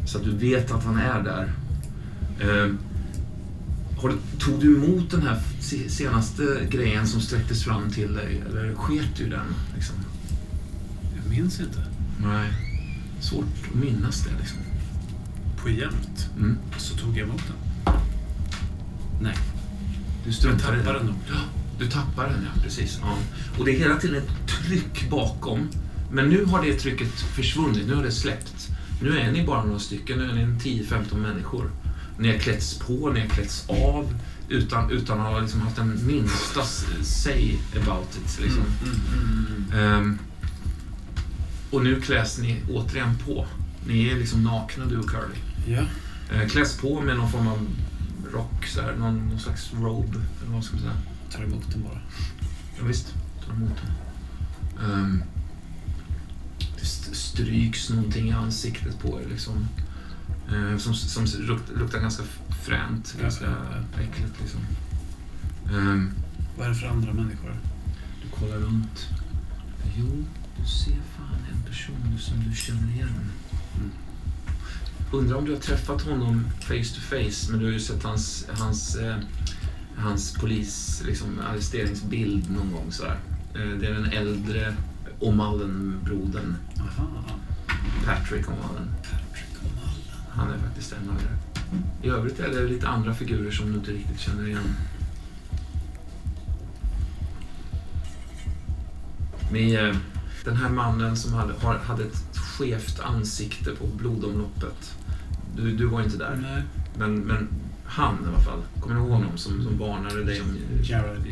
så 0.08 0.18
att 0.18 0.24
du 0.24 0.32
vet 0.38 0.72
att 0.72 0.84
han 0.84 0.98
är 0.98 1.24
där. 1.24 1.54
Tog 4.40 4.60
du 4.60 4.76
emot 4.78 5.12
den 5.12 5.22
här 5.22 5.42
se- 5.60 5.90
senaste 5.90 6.44
grejen 6.70 7.08
som 7.08 7.22
sträcktes 7.22 7.64
fram 7.64 7.92
till 7.92 8.14
dig 8.14 8.44
eller 8.50 8.76
sket 8.76 9.16
du 9.18 9.30
den? 9.30 9.46
Liksom? 9.76 9.96
Jag 11.16 11.30
minns 11.38 11.60
inte. 11.60 11.86
Nej. 12.24 12.50
Svårt 13.20 13.46
att 13.70 13.76
minnas 13.76 14.24
det 14.24 14.32
liksom. 14.40 14.58
På 15.64 15.70
jämt 15.70 16.30
Mm. 16.38 16.58
så 16.78 16.98
tog 16.98 17.18
jag 17.18 17.28
emot 17.28 17.42
den. 17.48 17.94
Nej, 19.22 19.36
Du 20.24 20.30
jag 20.30 20.34
struntar 20.36 20.74
i 20.76 20.78
tappade 20.78 20.98
den 21.00 21.08
nog. 21.08 21.16
Ja, 21.30 21.40
du 21.80 21.88
tappar 21.88 22.24
den 22.30 22.44
ja, 22.56 22.62
precis. 22.64 23.00
Ja. 23.02 23.18
Och 23.60 23.66
det 23.66 23.76
är 23.76 23.80
hela 23.80 23.96
tiden 23.96 24.16
ett 24.18 24.48
tryck 24.48 25.10
bakom. 25.10 25.68
Men 26.12 26.30
nu 26.30 26.46
har 26.46 26.66
det 26.66 26.74
trycket 26.74 27.12
försvunnit, 27.22 27.88
nu 27.88 27.96
har 27.96 28.04
det 28.04 28.12
släppt. 28.12 28.70
Nu 29.02 29.18
är 29.20 29.32
ni 29.32 29.46
bara 29.46 29.64
några 29.66 29.80
stycken, 29.80 30.18
nu 30.18 30.30
är 30.30 30.34
ni 30.34 30.42
en 30.42 30.60
10-15 30.60 31.16
människor. 31.22 31.72
Ni 32.18 32.32
har 32.32 32.38
klätts 32.38 32.80
på, 32.80 33.12
ni 33.14 33.20
har 33.20 33.28
klätts 33.28 33.66
av 33.70 34.18
utan, 34.50 34.92
utan 34.92 35.20
att 35.22 35.28
ha 35.34 35.40
liksom 35.40 35.62
haft 35.62 35.78
en 35.78 36.08
minsta 36.08 36.64
say 37.04 37.58
about 37.82 38.18
it. 38.26 38.40
Liksom. 38.40 38.64
Mm, 38.84 39.46
mm. 39.72 39.80
Ehm, 39.80 40.20
och 41.72 41.84
nu 41.84 42.02
kläs 42.02 42.38
ni 42.38 42.62
återigen 42.72 43.18
på. 43.26 43.46
Ni 43.88 44.08
är 44.10 44.16
liksom 44.16 44.44
nakna 44.44 44.86
du 44.86 44.98
och 44.98 45.10
Curly. 45.10 45.36
Ja. 45.68 45.82
Eh, 46.36 46.48
kläs 46.50 46.78
på 46.78 47.02
med 47.02 47.18
någon 47.18 47.32
form 47.32 47.48
av 47.48 47.68
rock, 48.34 48.66
så 48.66 48.82
här, 48.82 48.96
någon, 48.96 49.28
någon 49.30 49.40
slags 49.40 49.74
robe, 49.74 50.20
eller 50.44 50.54
vad 50.54 50.64
ska 50.64 50.74
man 50.76 50.82
säga. 50.82 50.98
Tar 51.32 51.44
emot 51.44 51.72
den 51.72 51.84
bara. 51.84 52.00
Ja, 52.80 52.86
visst, 52.88 53.14
ta 53.48 53.54
emot 53.54 53.72
den. 53.82 54.92
Ehm, 54.92 55.24
det 56.76 56.82
st- 56.82 57.16
stryks 57.16 57.90
någonting 57.90 58.30
i 58.30 58.32
ansiktet 58.32 59.00
på 59.00 59.22
er 59.22 59.26
liksom. 59.30 59.68
Som 60.82 60.94
som 60.96 61.26
luktar, 61.40 61.76
luktar 61.76 62.00
ganska 62.00 62.24
fränt, 62.64 63.14
Ja, 63.18 63.24
ganska 63.24 63.46
ja, 63.46 63.52
ja. 63.96 64.02
äckligt 64.02 64.42
liksom. 64.42 64.60
Ehm, 65.74 66.12
Vad 66.58 66.66
är 66.66 66.70
det 66.70 66.76
för 66.76 66.88
andra 66.88 67.14
människor? 67.14 67.56
du 68.24 68.30
kollar 68.40 68.58
runt. 68.58 69.08
Jo, 69.98 70.26
du 70.58 70.66
ser 70.66 70.92
fan 71.18 71.38
en 71.54 71.62
person 71.72 72.18
som 72.20 72.50
du 72.50 72.56
känner 72.56 72.92
igen. 72.96 73.10
Mm. 73.76 73.92
Undrar 75.12 75.38
om 75.38 75.46
du 75.46 75.52
har 75.54 75.60
träffat 75.60 76.02
honom 76.02 76.46
face 76.62 76.96
to 76.96 77.02
face, 77.02 77.52
men 77.52 77.60
du 77.60 77.66
har 77.66 77.72
ju 77.74 77.80
sett 77.80 78.04
hans, 78.04 78.46
hans, 78.58 78.96
eh, 78.96 79.16
hans 79.98 80.34
polis, 80.34 81.04
liksom, 81.06 81.40
arresteringsbild 81.52 82.50
någon 82.52 82.72
gång. 82.72 82.92
Sådär. 82.92 83.20
Eh, 83.56 83.78
det 83.80 83.88
är 83.88 83.94
den 83.94 84.06
äldre 84.06 84.76
O'Mullen-brodern, 85.20 86.56
Aha. 86.80 87.24
Patrick 88.06 88.46
O'Mullen. 88.46 88.88
Han 90.42 90.54
är 90.54 90.58
faktiskt 90.58 90.94
en 90.94 91.10
av 91.10 91.16
er. 91.16 91.38
I 92.02 92.10
övrigt 92.10 92.40
är 92.40 92.50
det 92.50 92.68
lite 92.68 92.88
andra 92.88 93.14
figurer 93.14 93.52
som 93.52 93.72
du 93.72 93.78
inte 93.78 93.92
riktigt 93.92 94.20
känner 94.20 94.48
igen. 94.48 94.76
Med 99.52 99.90
eh, 99.90 99.96
den 100.46 100.56
här 100.56 100.70
mannen 100.70 101.18
som 101.18 101.34
hade, 101.34 101.54
hade 101.84 102.04
ett 102.04 102.38
skevt 102.38 103.00
ansikte 103.00 103.72
på 103.72 103.88
blodomloppet. 103.88 104.96
Du, 105.56 105.78
du 105.78 105.86
var 105.86 106.02
inte 106.02 106.18
där. 106.18 106.36
Nej. 106.42 106.64
Men, 106.98 107.16
men 107.16 107.48
han 107.86 108.16
i 108.26 108.28
alla 108.28 108.40
fall. 108.40 108.62
Kommer 108.80 108.96
du 108.96 109.02
ihåg 109.02 109.12
honom 109.12 109.38
som, 109.38 109.64
som 109.64 109.78
varnade 109.78 110.24
dig 110.24 110.42
om... 110.42 110.58
Jared. 110.84 111.26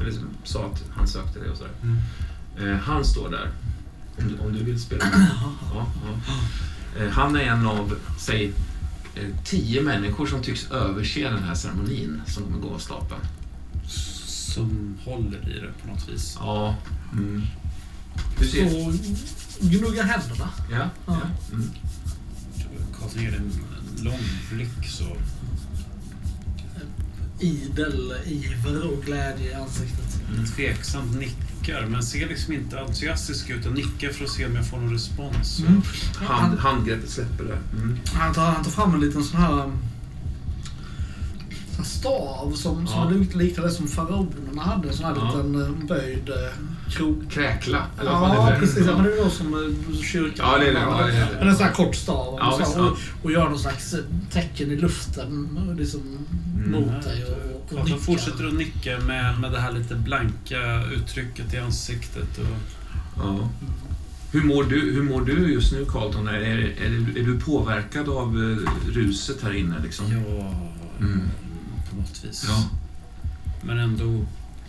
Eller 0.00 0.10
som 0.10 0.28
sa 0.44 0.66
att 0.66 0.84
han 0.90 1.08
sökte 1.08 1.38
dig 1.38 1.50
och 1.50 1.56
sådär. 1.56 1.72
Mm. 1.82 2.72
Eh, 2.72 2.78
han 2.78 3.04
står 3.04 3.30
där. 3.30 3.50
Om 4.18 4.28
du, 4.28 4.38
om 4.38 4.52
du 4.52 4.64
vill 4.64 4.80
spela. 4.80 5.04
Ja, 5.74 5.86
ja. 6.04 6.34
Eh, 6.96 7.08
han 7.08 7.36
är 7.36 7.40
en 7.40 7.66
av, 7.66 7.94
säg, 8.18 8.52
eh, 9.14 9.28
tio 9.44 9.82
människor 9.82 10.26
som 10.26 10.42
tycks 10.42 10.70
överse 10.70 11.30
den 11.30 11.42
här 11.42 11.54
ceremonin 11.54 12.22
som 12.26 12.42
kommer 12.42 12.58
gå 12.58 12.74
av 12.74 12.78
stapeln. 12.78 13.20
Som 14.54 14.98
håller 15.04 15.56
i 15.56 15.60
det 15.60 15.72
på 15.82 15.88
något 15.88 16.08
vis. 16.08 16.36
Ja. 16.40 16.76
Mm. 17.12 17.42
Du 18.38 18.48
ser... 18.48 18.86
Och 18.86 18.92
gnugga 19.60 20.02
händerna. 20.02 20.50
Ja. 20.70 20.90
ja. 21.06 21.20
Mm. 21.52 21.70
Karlsson 23.00 23.22
ger 23.22 23.36
en 23.36 23.52
lång 24.04 24.20
blick 24.52 24.88
så... 24.88 25.16
Idel 27.40 28.14
iver 28.24 28.92
och 28.92 29.04
glädje 29.04 29.50
i 29.50 29.54
ansiktet. 29.54 30.20
Mm. 30.32 30.46
Tveksamt 30.46 31.18
nickar, 31.68 31.86
men 31.86 32.02
ser 32.02 32.28
liksom 32.28 32.52
inte 32.54 32.80
entusiastisk 32.80 33.50
ut. 33.50 33.64
Jag 33.64 33.74
nickar 33.74 34.08
för 34.08 34.24
att 34.24 34.30
se 34.30 34.46
om 34.46 34.54
jag 34.56 34.66
får 34.66 34.76
någon 34.76 34.92
respons. 34.92 35.60
Mm. 35.60 35.82
Hand, 36.16 36.28
Han, 36.28 36.58
handgreppet 36.58 37.10
släpper 37.10 37.44
det. 37.44 37.58
Mm. 37.82 37.98
han, 38.14 38.34
tar, 38.34 38.42
han 38.44 38.64
tar 38.64 38.70
fram 38.70 38.94
en 38.94 39.00
liten 39.00 39.24
sån 39.24 39.40
här, 39.40 39.52
um, 39.52 39.72
sån 41.70 41.76
här 41.76 41.84
stav 41.84 42.52
som, 42.52 42.86
som 42.86 42.98
Ja. 43.02 43.10
är 43.10 43.14
lite 43.18 43.36
lik 43.38 43.56
det 43.56 43.70
som 43.70 43.86
faraonerna 43.88 44.62
hade. 44.62 44.88
En 44.88 44.94
sån 44.94 45.04
här 45.06 45.14
Ja. 45.16 45.24
liten 45.26 45.62
eh, 45.62 45.86
böjd 45.88 46.28
eh, 46.28 46.92
krok. 46.92 47.30
Kräkla, 47.30 47.86
eller 48.00 48.10
Ja, 48.10 48.50
det? 48.52 48.58
precis. 48.60 48.86
Ja, 48.86 48.94
men 48.96 49.04
det 49.04 49.12
är 49.18 49.24
då 49.24 49.30
som 49.30 49.54
eh, 49.54 50.00
kyrkan. 50.02 50.46
Ja, 50.52 50.58
det 50.58 50.68
är 50.68 50.72
det. 50.74 50.80
Ja, 50.80 51.06
det 51.06 51.12
är 51.12 51.28
det. 51.40 51.48
En 51.50 51.56
sån 51.56 51.66
här 51.66 51.72
kort 51.72 51.94
stav. 51.94 52.36
Ja, 52.40 52.60
så, 52.64 52.80
och, 52.80 52.86
ja. 52.86 52.96
och 53.22 53.32
gör 53.32 53.48
någon 53.48 53.58
slags 53.58 53.94
eh, 53.94 54.00
tecken 54.32 54.70
i 54.70 54.76
luften 54.76 55.58
liksom, 55.78 56.00
Mm. 56.66 56.70
mot 56.80 57.02
dig. 57.04 57.24
Och, 57.24 57.57
och 57.72 57.84
nickar. 57.84 57.98
fortsätter 57.98 58.46
att 58.46 58.54
nicka 58.54 59.00
med, 59.00 59.40
med 59.40 59.52
det 59.52 59.60
här 59.60 59.72
lite 59.72 59.94
blanka 59.94 60.84
uttrycket 60.84 61.54
i 61.54 61.58
ansiktet. 61.58 62.38
Och, 62.38 62.44
Ja. 63.16 63.48
Hur 64.32 64.44
mår, 64.44 64.64
du, 64.64 64.92
hur 64.94 65.02
mår 65.02 65.20
du 65.24 65.52
just 65.52 65.72
nu, 65.72 65.84
Carlton? 65.84 66.28
Är, 66.28 66.32
är, 66.34 66.58
är, 66.58 66.90
du- 66.90 67.20
är 67.20 67.24
du 67.26 67.40
påverkad 67.40 68.08
av 68.08 68.28
eh, 68.28 68.90
ruset 68.92 69.42
här 69.42 69.52
inne? 69.52 69.74
Liksom? 69.82 70.06
ja, 70.12 70.52
Mm. 71.00 71.20
på 71.90 71.96
något 71.96 72.24
vis. 72.24 72.44
Ja. 72.48 72.68
Men 73.62 73.78
ändå 73.78 74.26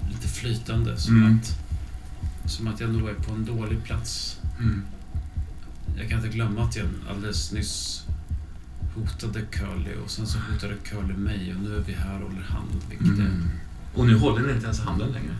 lite 0.09 0.27
flytande. 0.27 0.97
Som, 0.97 1.15
Mm. 1.17 1.39
att, 1.39 2.51
som 2.51 2.67
att 2.67 2.79
jag 2.79 2.89
nog 2.89 3.09
är 3.09 3.13
på 3.13 3.31
en 3.33 3.45
dålig 3.45 3.83
plats. 3.83 4.37
Mm. 4.59 4.81
Jag 5.97 6.09
kan 6.09 6.17
inte 6.25 6.35
glömma 6.35 6.63
att 6.63 6.75
jag 6.75 6.85
alldeles 7.09 7.51
nyss 7.51 8.03
hotade 8.95 9.41
Curly 9.41 9.95
och 10.03 10.09
sen 10.11 10.27
så 10.27 10.37
hotade 10.51 10.73
Curly 10.83 11.13
mig 11.13 11.53
och 11.57 11.61
nu 11.63 11.75
är 11.75 11.79
vi 11.81 11.93
här 11.93 12.15
och 12.23 12.29
håller 12.29 12.41
hand. 12.43 12.69
Vilket 12.89 13.07
Mm. 13.07 13.49
Och 13.95 14.05
nu 14.07 14.15
håller 14.17 14.41
ni 14.47 14.53
inte 14.53 14.63
ens 14.65 14.79
handen 14.79 15.11
längre. 15.11 15.35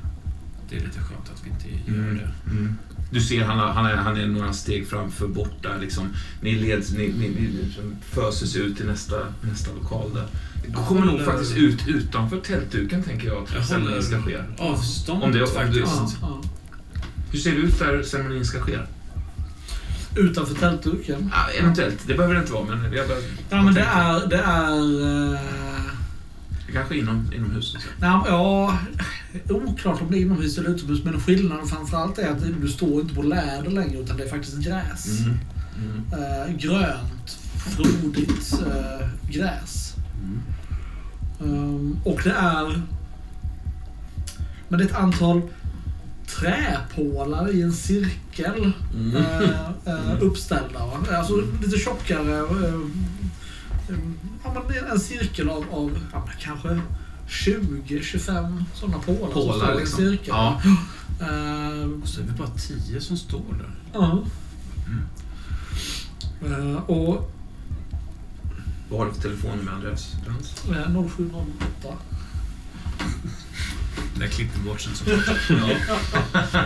det 0.69 0.75
är 0.75 0.79
lite 0.79 0.99
skönt 0.99 1.31
att 1.33 1.43
vi 1.45 1.49
inte 1.49 1.91
gör 1.91 1.97
Mm. 2.03 2.15
det. 2.17 2.51
Mm. 2.51 2.75
Du 3.11 3.21
ser, 3.21 3.43
han, 3.45 3.59
han, 3.75 3.85
är, 3.85 3.95
han 3.95 4.17
är 4.17 4.27
några 4.27 4.53
steg 4.53 4.87
framför 4.87 5.27
bort 5.27 5.63
där. 5.63 5.79
Liksom. 5.81 6.07
Ni, 6.41 6.55
leds, 6.55 6.91
ni, 6.91 7.07
ni, 7.07 7.29
ni 7.29 7.47
liksom 7.47 7.95
föses 8.01 8.55
ut 8.55 8.77
till 8.77 8.85
nästa, 8.85 9.15
nästa 9.41 9.71
lokal 9.73 10.13
där. 10.13 10.27
Det 10.67 10.73
kommer 10.73 11.01
nog 11.01 11.09
håller- 11.11 11.25
faktiskt 11.25 11.57
ut 11.57 11.87
utanför 11.87 12.39
tältduken, 12.39 13.03
tänker 13.03 13.27
jag, 13.27 13.43
att 13.43 13.53
Jag 13.53 13.65
ceremonin 13.65 14.03
ska 14.03 14.21
ske. 14.21 14.37
avstånd 14.57 15.23
Om 15.23 15.31
det- 15.31 15.41
om 15.43 15.47
faktiskt. 15.49 15.79
Ja, 15.85 16.09
ja. 16.21 16.41
Hur 17.31 17.39
ser 17.39 17.51
det 17.51 17.57
ut 17.57 17.79
där 17.79 18.03
ceremonin 18.03 18.45
ska 18.45 18.59
ske? 18.59 18.77
Utanför 20.15 20.55
tältduken. 20.55 21.31
Ja, 21.33 21.59
eventuellt, 21.59 21.99
det 22.07 22.13
behöver 22.13 22.35
det 22.35 22.41
inte 22.41 22.53
vara, 22.53 22.65
men 22.65 22.93
jag 22.93 23.07
bara... 23.07 23.17
Ja, 23.49 23.61
men 23.61 23.73
det 23.73 23.81
är... 23.81 24.27
Det 24.27 24.37
är 24.37 25.33
eh, 25.33 25.39
Kanske 26.73 26.97
inom, 26.97 27.33
inomhus. 27.35 27.75
Nej, 27.99 28.21
ja, 28.25 28.79
oklart 29.49 30.01
om 30.01 30.11
det 30.11 30.17
är 30.17 30.21
inomhus 30.21 30.57
eller 30.57 30.69
utomhus, 30.69 31.03
men 31.03 31.19
skillnaden 31.19 31.67
framförallt 31.67 32.17
är 32.17 32.29
att 32.29 32.61
du 32.61 32.67
står 32.67 33.01
inte 33.01 33.15
på 33.15 33.21
läder 33.21 33.71
längre, 33.71 33.99
utan 33.99 34.17
det 34.17 34.23
är 34.23 34.29
faktiskt 34.29 34.57
gräs. 34.57 35.19
Mm. 35.19 35.39
Mm. 35.77 36.23
Eh, 36.23 36.55
grönt, 36.55 37.39
frodigt 37.75 38.53
eh, 38.53 39.07
gräs. 39.29 39.95
Mm. 40.23 40.41
Um, 41.39 41.99
och 42.05 42.21
det 42.23 42.31
är... 42.31 42.81
Men 44.67 44.79
det 44.79 44.85
är 44.85 44.89
ett 44.89 44.95
antal 44.95 45.41
träpålar 46.35 47.55
i 47.55 47.61
en 47.61 47.73
cirkel 47.73 48.71
Mm. 48.93 49.15
eh, 49.15 49.69
eh, 49.85 50.21
uppställda. 50.21 50.79
Va? 50.85 51.17
Alltså 51.17 51.33
lite 51.61 51.79
tjockare. 51.79 52.37
eh, 52.37 52.73
eh, 53.89 53.99
ja, 54.43 54.53
men 54.53 54.67
det 54.67 54.77
är 54.79 54.85
en 54.91 54.99
cirkel 54.99 55.49
av, 55.49 55.65
av 55.71 55.99
ja, 56.13 56.29
kanske 56.39 56.81
20-25 57.27 58.63
sådana 58.73 58.97
pålar, 58.99 59.19
som 59.19 59.33
Pålar, 59.33 59.53
står 59.57 59.67
i 59.69 59.71
en 59.71 59.77
liksom. 59.77 59.97
cirkel. 59.97 60.27
Ja. 60.27 60.61
Eh, 61.21 61.89
Så 62.05 62.21
är 62.21 62.25
vi 62.25 62.31
bara 62.37 62.47
tio 62.49 63.01
som 63.01 63.17
står 63.17 63.43
där. 63.57 63.69
ja. 63.93 64.23
Mm. 64.87 66.71
Eh, 66.75 66.75
och 66.83 67.31
Vad 68.89 68.99
har 68.99 69.05
du 69.07 69.13
för 69.13 69.21
telefonnummer, 69.21 69.71
Andreas 69.71 70.15
Brantz? 70.25 70.65
eh, 70.69 70.91
0708. 71.17 71.97
Där 74.19 74.27
klippte 74.27 74.59
bort 74.59 74.81
sen 74.81 74.95
så. 74.95 75.05
Ja. 75.53 75.69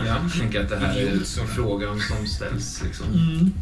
Jag 0.06 0.32
tänker 0.40 0.60
att 0.64 0.68
det 0.68 0.76
här 0.76 0.96
är 0.96 1.46
frågan 1.54 2.00
som 2.00 2.26
ställs. 2.26 2.82
Liksom. 2.84 3.06
Mm. 3.14 3.52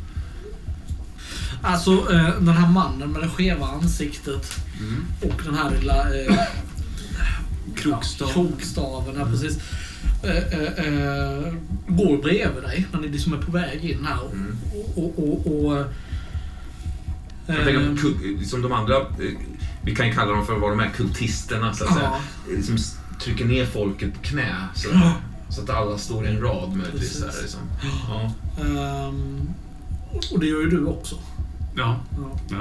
Alltså 1.63 1.91
eh, 2.13 2.29
den 2.41 2.49
här 2.57 2.69
mannen 2.73 3.13
med 3.13 3.23
det 3.23 3.29
skeva 3.29 3.67
ansiktet 3.67 4.57
Mm. 4.81 5.05
och 5.21 5.43
den 5.45 5.55
här 5.55 5.71
lilla 5.71 6.25
eh, 6.25 6.35
Krokstav. 7.77 8.29
Ja, 8.29 8.35
krokstaven, 8.35 9.15
ja, 9.19 9.25
precis. 9.27 9.59
Eh, 10.23 10.37
eh, 10.37 10.87
eh, 10.87 11.53
går 11.89 12.23
bredvid 12.23 12.63
dig 12.63 12.87
när 12.93 13.01
ni 13.01 13.09
liksom 13.09 13.33
är 13.33 13.37
på 13.39 13.53
väg 13.53 13.85
in 13.85 14.07
här. 14.07 14.23
Och, 14.25 14.33
Mm. 14.33 14.57
och, 14.97 15.19
och, 15.19 15.47
och, 15.65 15.79
eh, 15.79 15.87
Jag 17.47 17.57
tänker 17.65 18.39
på 18.39 18.45
som 18.45 18.63
de 18.63 18.73
andra, 18.73 18.95
vi 19.83 19.95
kan 19.95 20.07
ju 20.07 20.13
kalla 20.15 20.31
dem 20.33 20.47
för 20.47 20.55
vad 20.59 20.71
de 20.71 20.81
är, 20.81 20.91
kultisterna 20.91 21.75
så 21.75 21.85
att 21.85 21.95
säga. 21.95 22.05
ja, 22.05 22.21
Liksom 22.57 22.75
s- 22.75 22.97
trycker 23.25 23.45
ner 23.45 23.67
folket 23.67 24.15
på 24.15 24.21
knä. 24.23 24.55
Så, 24.75 24.89
Ja. 24.93 25.13
så 25.49 25.63
att 25.63 25.71
alla 25.71 25.99
står 25.99 26.27
i 26.27 26.29
en 26.29 26.41
rad 26.41 26.69
möjligtvis. 26.77 27.01
Precis. 27.01 27.21
Där, 27.21 27.43
liksom. 27.43 27.61
ja. 28.09 28.33
ehm, 28.65 29.49
och 30.33 30.41
det 30.41 30.47
gör 30.47 30.61
ju 30.61 30.71
du 30.71 30.85
också. 30.87 31.17
Ja. 31.77 31.97
Ja. 32.51 32.57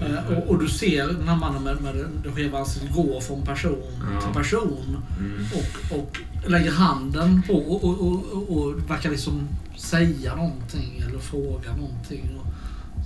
det. 0.00 0.06
Eh, 0.06 0.38
och, 0.38 0.48
och 0.48 0.58
du 0.58 0.68
ser 0.68 1.06
den 1.08 1.28
här 1.28 1.36
mannen 1.36 1.62
med, 1.62 1.80
med 1.80 1.94
det- 2.22 2.32
skeva 2.32 2.58
ansiktet 2.58 2.92
gå 2.94 3.20
från 3.20 3.42
person 3.46 3.82
Ja. 4.14 4.20
till 4.20 4.34
person. 4.34 4.96
Mm. 5.18 5.46
Och, 5.54 5.98
och 5.98 6.18
lägger 6.50 6.70
handen 6.72 7.42
på 7.46 7.52
och, 7.54 7.84
och, 7.84 8.00
och, 8.00 8.24
och, 8.32 8.56
och 8.58 8.90
verkar 8.90 9.10
liksom 9.10 9.48
säga 9.76 10.34
någonting 10.36 11.04
eller 11.08 11.18
fråga 11.18 11.76
någonting. 11.76 12.38
Och 12.38 12.46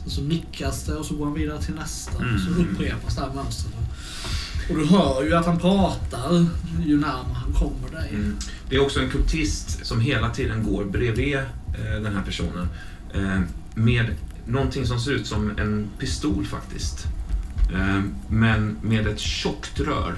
så, 0.04 0.10
så 0.10 0.22
nickas 0.22 0.84
det 0.84 0.94
och 0.94 1.06
så 1.06 1.14
går 1.16 1.24
han 1.24 1.34
vidare 1.34 1.62
till 1.62 1.74
nästa. 1.74 2.18
Mm. 2.22 2.34
Och 2.34 2.40
så 2.40 2.50
upprepas 2.50 3.14
det 3.14 3.20
här 3.20 3.30
mönstret. 3.34 3.74
Och 4.70 4.76
du 4.76 4.86
hör 4.86 5.24
ju 5.24 5.34
att 5.34 5.46
han 5.46 5.58
pratar 5.58 6.46
ju 6.86 6.96
närmare 6.96 7.34
han 7.44 7.52
kommer 7.52 8.00
dig. 8.00 8.08
Mm. 8.10 8.36
Det 8.68 8.76
är 8.76 8.82
också 8.82 9.00
en 9.00 9.10
kultist 9.10 9.86
som 9.86 10.00
hela 10.00 10.30
tiden 10.30 10.62
går 10.62 10.84
bredvid 10.84 11.36
eh, 11.36 12.02
den 12.02 12.14
här 12.16 12.22
personen. 12.22 12.68
Eh, 13.14 13.40
med 13.74 14.14
någonting 14.46 14.86
som 14.86 15.00
ser 15.00 15.12
ut 15.12 15.26
som 15.26 15.50
en 15.58 15.90
pistol 15.98 16.46
faktiskt. 16.46 17.06
Eh, 17.72 18.02
men 18.28 18.76
med 18.82 19.06
ett 19.06 19.20
tjockt 19.20 19.80
rör. 19.80 20.14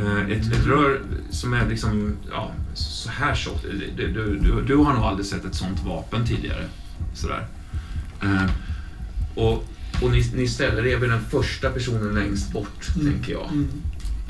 Eh, 0.00 0.30
ett, 0.30 0.52
ett 0.52 0.66
rör 0.66 1.02
som 1.30 1.52
är 1.52 1.68
liksom, 1.68 2.16
ja, 2.30 2.52
så 2.74 3.10
här 3.10 3.34
tjockt. 3.34 3.64
Du, 3.96 4.12
du, 4.12 4.38
du, 4.38 4.62
du 4.66 4.76
har 4.76 4.94
nog 4.94 5.04
aldrig 5.04 5.26
sett 5.26 5.44
ett 5.44 5.54
sånt 5.54 5.84
vapen 5.84 6.26
tidigare. 6.26 6.64
Sådär. 7.14 7.46
Eh, 8.22 8.46
och 9.34 9.64
och 10.04 10.10
ni, 10.10 10.30
ni 10.34 10.48
ställer 10.48 10.86
er 10.86 10.96
vid 10.96 11.10
den 11.10 11.24
första 11.30 11.70
personen 11.70 12.14
längst 12.14 12.52
bort, 12.52 12.88
Mm. 12.96 13.12
tänker 13.12 13.32
jag. 13.32 13.48
Mm. 13.52 13.68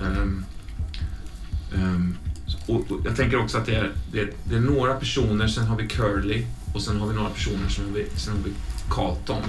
Ehm, 0.03 0.45
ehm, 1.75 2.17
och, 2.67 2.91
och 2.91 3.01
jag 3.05 3.17
tänker 3.17 3.37
också 3.41 3.59
att 3.59 3.67
det 3.67 3.75
är, 3.75 3.93
det, 4.13 4.21
är, 4.21 4.31
det 4.45 4.57
är 4.57 4.61
några 4.61 4.95
personer, 4.95 5.49
sen 5.49 5.67
har 5.67 5.77
vi 5.77 5.89
Curly 5.89 6.47
och 6.75 6.83
sen 6.83 7.01
har 7.01 7.09
vi 7.09 7.15
några 7.15 7.31
personer, 7.31 7.69
sen 7.69 7.85
har 7.85 7.93
vi, 7.93 8.07
sen 8.17 8.37
har 8.37 8.45
vi 8.45 8.53
Carlton. 8.91 9.43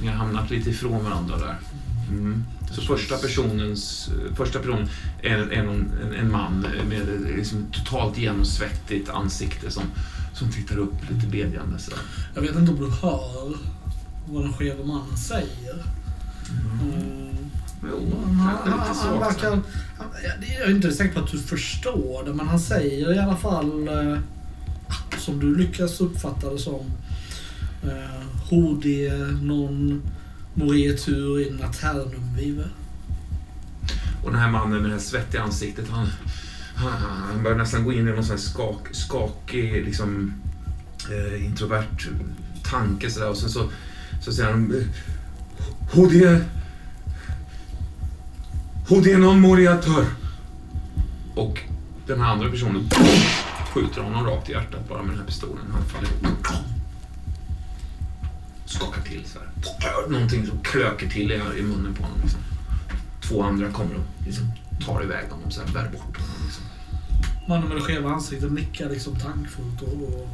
Ni 0.00 0.06
har 0.06 0.14
hamnat 0.14 0.50
lite 0.50 0.70
ifrån 0.70 1.04
varandra 1.04 1.38
där. 1.38 1.58
Mm. 2.10 2.44
Så 2.72 2.82
första 2.82 3.16
personens, 3.16 4.10
första 4.36 4.58
personen 4.58 4.88
är, 5.22 5.38
är 5.38 5.62
någon, 5.64 5.92
en, 6.02 6.14
en 6.14 6.30
man 6.32 6.66
med 6.88 7.06
liksom 7.36 7.66
totalt 7.72 8.18
genomsvettigt 8.18 9.08
ansikte 9.08 9.70
som, 9.70 9.82
som 10.34 10.52
tittar 10.52 10.78
upp 10.78 11.10
lite 11.10 11.26
bedjande. 11.26 11.78
Sådär. 11.78 11.98
Jag 12.34 12.42
vet 12.42 12.56
inte 12.56 12.72
om 12.72 12.80
du 12.80 12.90
hör 12.90 13.54
vad 14.26 14.42
den 14.42 14.52
skeva 14.52 14.84
mannen 14.84 15.16
säger. 15.16 15.74
Mm. 16.82 17.36
Jo, 17.82 18.22
Han, 18.38 18.78
han, 18.78 19.20
verkar... 19.20 19.58
jag 20.58 20.68
är 20.68 20.70
inte 20.70 20.92
säker 20.92 21.14
på 21.14 21.20
att 21.20 21.30
du 21.30 21.38
förstår 21.38 22.24
det, 22.24 22.34
men 22.34 22.48
han 22.48 22.60
säger 22.60 23.14
i 23.14 23.18
alla 23.18 23.36
fall, 23.36 23.88
eh, 23.88 24.18
som 25.18 25.40
du 25.40 25.56
lyckas 25.56 26.00
uppfatta 26.00 26.52
det 26.52 26.58
som, 26.58 26.80
eh, 27.82 28.50
Hodie 28.50 29.12
non 29.42 30.02
morietur 30.54 31.48
in 31.48 31.62
aternum 31.62 32.34
vive. 32.36 32.64
Och 34.24 34.30
den 34.30 34.40
här 34.40 34.50
mannen 34.50 34.82
med 34.82 34.90
det 34.90 34.94
här 34.94 34.98
svettiga 34.98 35.42
ansiktet, 35.42 35.88
han, 35.88 36.06
han, 36.74 36.92
han 37.02 37.42
börjar 37.42 37.58
nästan 37.58 37.84
gå 37.84 37.92
in 37.92 38.08
i 38.08 38.12
någon 38.12 38.24
sån 38.24 38.36
här 38.36 38.42
skak, 38.42 38.88
skakig, 38.92 39.84
liksom, 39.84 40.32
eh, 41.10 41.44
introvert 41.44 42.08
tanke 42.70 43.10
sådär. 43.10 43.30
Och 43.30 43.36
sen 43.36 43.50
så, 43.50 43.70
så 44.26 44.32
säger 44.32 44.50
han... 44.50 44.84
Hodie... 45.92 46.44
Hodie 48.88 49.18
non 49.18 49.40
moriatur. 49.40 50.06
Och 51.34 51.60
den 52.06 52.20
här 52.20 52.32
andra 52.32 52.50
personen 52.50 52.88
skjuter 53.74 54.00
honom 54.00 54.26
rakt 54.26 54.48
i 54.48 54.52
hjärtat 54.52 54.88
bara 54.88 55.02
med 55.02 55.10
den 55.10 55.18
här 55.18 55.26
pistolen. 55.26 55.64
Han 55.72 55.84
faller 55.84 56.08
ihop. 56.08 56.46
Skakar 58.64 59.02
till 59.02 59.24
så 59.24 59.38
här. 59.38 60.08
Någonting 60.10 60.46
som 60.46 60.58
klöker 60.62 61.08
till 61.08 61.32
i, 61.32 61.34
i 61.34 61.62
munnen 61.62 61.94
på 61.94 62.02
honom. 62.02 62.18
Liksom 62.22 62.40
två 63.28 63.42
andra 63.42 63.70
kommer 63.72 63.94
och 63.94 64.26
liksom 64.26 64.52
tar 64.86 65.02
iväg 65.02 65.30
honom, 65.30 65.50
så 65.50 65.60
här, 65.60 65.72
bär 65.72 65.88
bort 65.90 66.16
honom. 66.18 66.36
Liksom. 66.44 66.64
Mannen 67.48 67.68
med 67.68 67.76
det 67.76 67.82
skeva 67.82 68.10
ansiktet 68.10 68.52
nickar 68.52 68.90
liksom 68.90 69.16
tankfullt 69.16 69.82
och, 69.82 69.92
och 69.92 70.28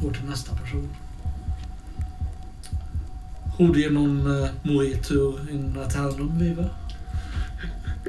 går 0.00 0.12
till 0.12 0.24
nästa 0.24 0.56
person. 0.56 0.88
Hodie 3.56 3.90
non 3.90 4.26
eh, 4.26 4.50
morietur 4.62 5.40
in 5.50 5.76
aternum 5.76 6.38
vive. 6.38 6.70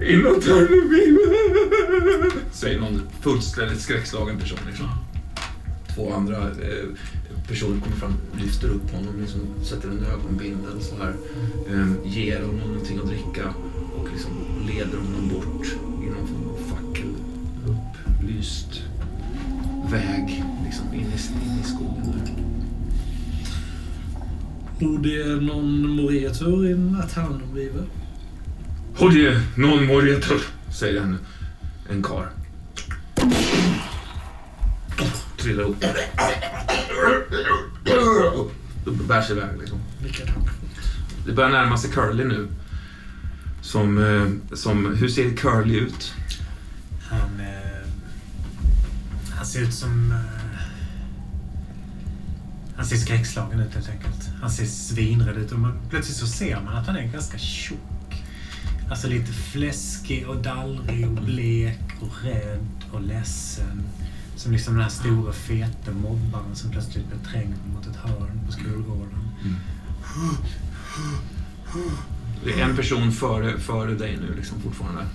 Innan 0.02 0.42
Törneby! 0.42 1.18
Säger 2.52 2.80
någon 2.80 3.02
fullständigt 3.22 3.82
skräckslagen 3.82 4.40
person. 4.40 4.60
Liksom. 4.68 4.86
Två 5.96 6.14
andra 6.14 6.38
eh, 6.38 6.86
personer 7.48 7.82
kommer 7.82 7.96
fram, 7.96 8.14
lyfter 8.38 8.68
upp 8.68 8.92
honom, 8.92 9.22
liksom, 9.22 9.42
sätter 9.64 9.90
en 9.90 10.06
ögonbindel 10.06 10.82
så 10.82 10.96
här. 10.96 11.16
Eh, 11.70 12.14
ger 12.18 12.42
honom 12.42 12.60
någonting 12.60 12.98
att 12.98 13.08
dricka 13.08 13.54
och 13.96 14.08
liksom 14.12 14.32
leder 14.68 14.98
honom 14.98 15.30
bort 15.30 15.68
i 16.04 16.10
någon 16.10 16.28
form 16.28 16.50
av 16.50 16.58
fackel 16.58 17.14
upplyst 17.66 18.82
väg 19.92 20.44
liksom, 20.66 20.94
in, 20.94 21.00
i, 21.00 21.46
in 21.46 21.60
i 21.60 21.64
skogen. 21.64 22.14
Där. 22.26 22.45
Hodie 24.80 25.26
non 25.42 25.88
morietur 25.96 26.66
in 26.72 26.96
aternum 27.04 27.54
vive. 27.54 27.84
Hodje, 28.98 29.42
non 29.56 29.86
moritur, 29.86 30.42
säger 30.80 31.02
en, 31.02 31.18
en 31.90 32.04
kar. 32.04 32.30
Trillar 35.38 35.64
upp. 35.64 35.86
Upp, 38.86 39.08
Bärs 39.08 39.32
iväg 39.32 39.60
liksom. 39.60 39.80
Det 41.26 41.32
börjar 41.32 41.50
närma 41.50 41.78
sig 41.78 41.92
Curly 41.92 42.24
nu. 42.24 42.48
Som, 43.62 43.98
eh, 43.98 44.56
som, 44.56 44.96
hur 44.96 45.08
ser 45.08 45.36
Curly 45.36 45.76
ut? 45.80 46.14
Han, 47.10 47.40
eh, 47.40 47.88
han 49.36 49.46
ser 49.46 49.62
ut 49.62 49.74
som... 49.74 50.14
Han 52.76 52.86
ser 52.86 52.96
skräckslagen 52.96 53.60
ut 53.60 53.74
helt 53.74 53.90
enkelt. 53.90 54.30
Han 54.42 54.52
ser 54.52 54.66
svinrädd 54.66 55.38
ut 55.38 55.52
och 55.52 55.60
man, 55.60 55.80
plötsligt 55.90 56.18
så 56.18 56.28
ser 56.28 56.62
man 56.62 56.76
att 56.76 56.88
han 56.88 56.96
är 56.96 57.08
ganska 57.08 57.38
tjock. 57.38 58.24
Alltså 58.90 59.08
lite 59.08 59.34
fläskig 59.34 60.28
och 60.28 60.38
dallrig 60.38 61.08
och 61.08 61.24
blek 61.24 61.80
och 62.00 62.24
rädd 62.24 62.86
och 62.92 63.02
ledsen. 63.02 63.84
Som 64.36 64.52
liksom 64.52 64.74
den 64.74 64.84
här 64.84 64.90
stora 64.90 65.34
feta 65.34 65.92
mobbaren 65.92 66.56
som 66.56 66.72
plötsligt 66.72 67.08
blir 67.08 67.32
trängd 67.32 67.56
mot 67.74 67.88
ett 67.88 67.96
hörn 67.96 68.40
på 68.46 68.52
skolgården. 68.52 69.30
Det 72.44 72.62
är 72.62 72.64
en 72.64 72.76
person 72.76 73.12
före, 73.12 73.60
före 73.60 73.94
dig 73.94 74.18
nu 74.22 74.36
liksom 74.36 74.62
fortfarande. 74.62 75.06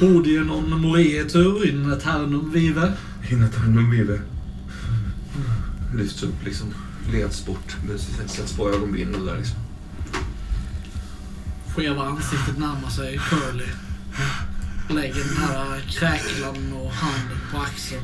Hodie 0.00 0.40
non 0.40 0.80
moretur 0.80 1.68
in 1.68 1.92
eternum 1.92 2.50
vive. 2.50 2.92
Hinnatarnum 3.22 3.90
vive. 3.90 4.20
Lyfts 5.94 6.22
upp 6.22 6.44
liksom. 6.44 6.74
Leds 7.12 7.46
bort. 7.46 7.76
Sätts 8.26 8.52
på 8.56 8.70
ögonbindel 8.70 9.26
där 9.26 9.36
liksom. 9.36 9.56
Skeva 11.74 12.02
ansiktet 12.02 12.58
närmar 12.58 12.90
sig 12.90 13.18
Curly. 13.18 13.64
Lägger 14.90 15.14
den 15.14 15.36
här 15.36 15.80
kräklan 15.80 16.72
och 16.72 16.92
handen 16.92 17.38
på 17.52 17.58
axeln. 17.58 18.02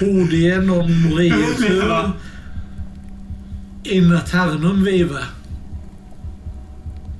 Hodie 0.00 0.60
non 0.60 1.02
moretur 1.02 2.12
in 3.84 4.12
eternum 4.12 4.84
vive. 4.84 5.24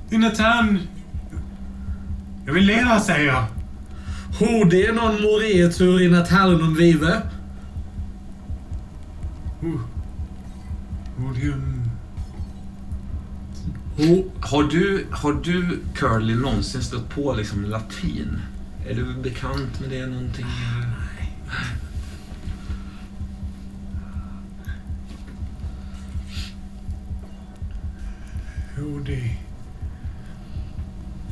Jonathan! 0.09 0.79
Jag 2.45 2.53
vill 2.53 2.65
leva, 2.65 2.99
säger 2.99 3.27
jag. 3.27 3.45
Hodie 4.39 4.91
non 4.91 5.21
moretur 5.21 6.01
in 6.01 6.13
eternum 6.13 6.75
vive. 6.75 7.21
Har 14.39 14.63
du, 14.63 15.07
har 15.11 15.33
du 15.33 15.79
Curly 15.93 16.35
någonsin 16.35 16.83
stött 16.83 17.09
på 17.09 17.33
liksom 17.33 17.65
latin? 17.65 18.39
Är 18.87 18.95
du 18.95 19.13
bekant 19.21 19.79
med 19.79 19.89
det 19.89 20.07
någonting? 20.07 20.45
eller? 20.45 20.93
Hodi. 28.75 29.39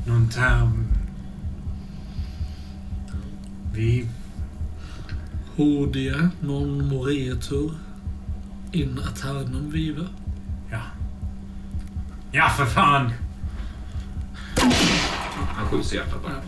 Någon 0.07 0.29
term. 0.29 0.87
Vi... 3.73 4.07
Hodie 5.55 6.29
non 6.41 6.87
moretur 6.87 7.71
in 8.71 8.99
eternum 8.99 9.71
vive. 9.71 10.07
Ja. 10.71 10.81
Ja, 12.31 12.49
för 12.49 12.65
fan! 12.65 13.11
Han 15.55 15.67
skjuts 15.67 15.93
i 15.93 15.95
hjärtat 15.95 16.23
bara. 16.23 16.41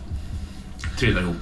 Trillar 0.98 1.22
ihop 1.22 1.36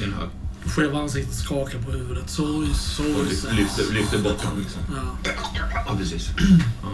i 0.00 0.04
en 0.04 0.12
hög. 0.12 0.28
Skeva 0.66 1.00
ansiktet 1.00 1.34
skakar 1.34 1.78
på 1.78 1.90
huvudet. 1.90 2.30
Sorg, 2.30 2.70
Och 2.70 2.76
sorg. 2.76 3.08
lyfter, 3.28 3.52
lyfter, 3.54 3.94
lyfter 3.94 4.18
bort 4.22 4.44
honom 4.44 4.58
liksom. 4.58 4.82
Ja. 5.24 5.30
Ja, 5.86 5.96
precis. 5.98 6.30
Ja. 6.82 6.88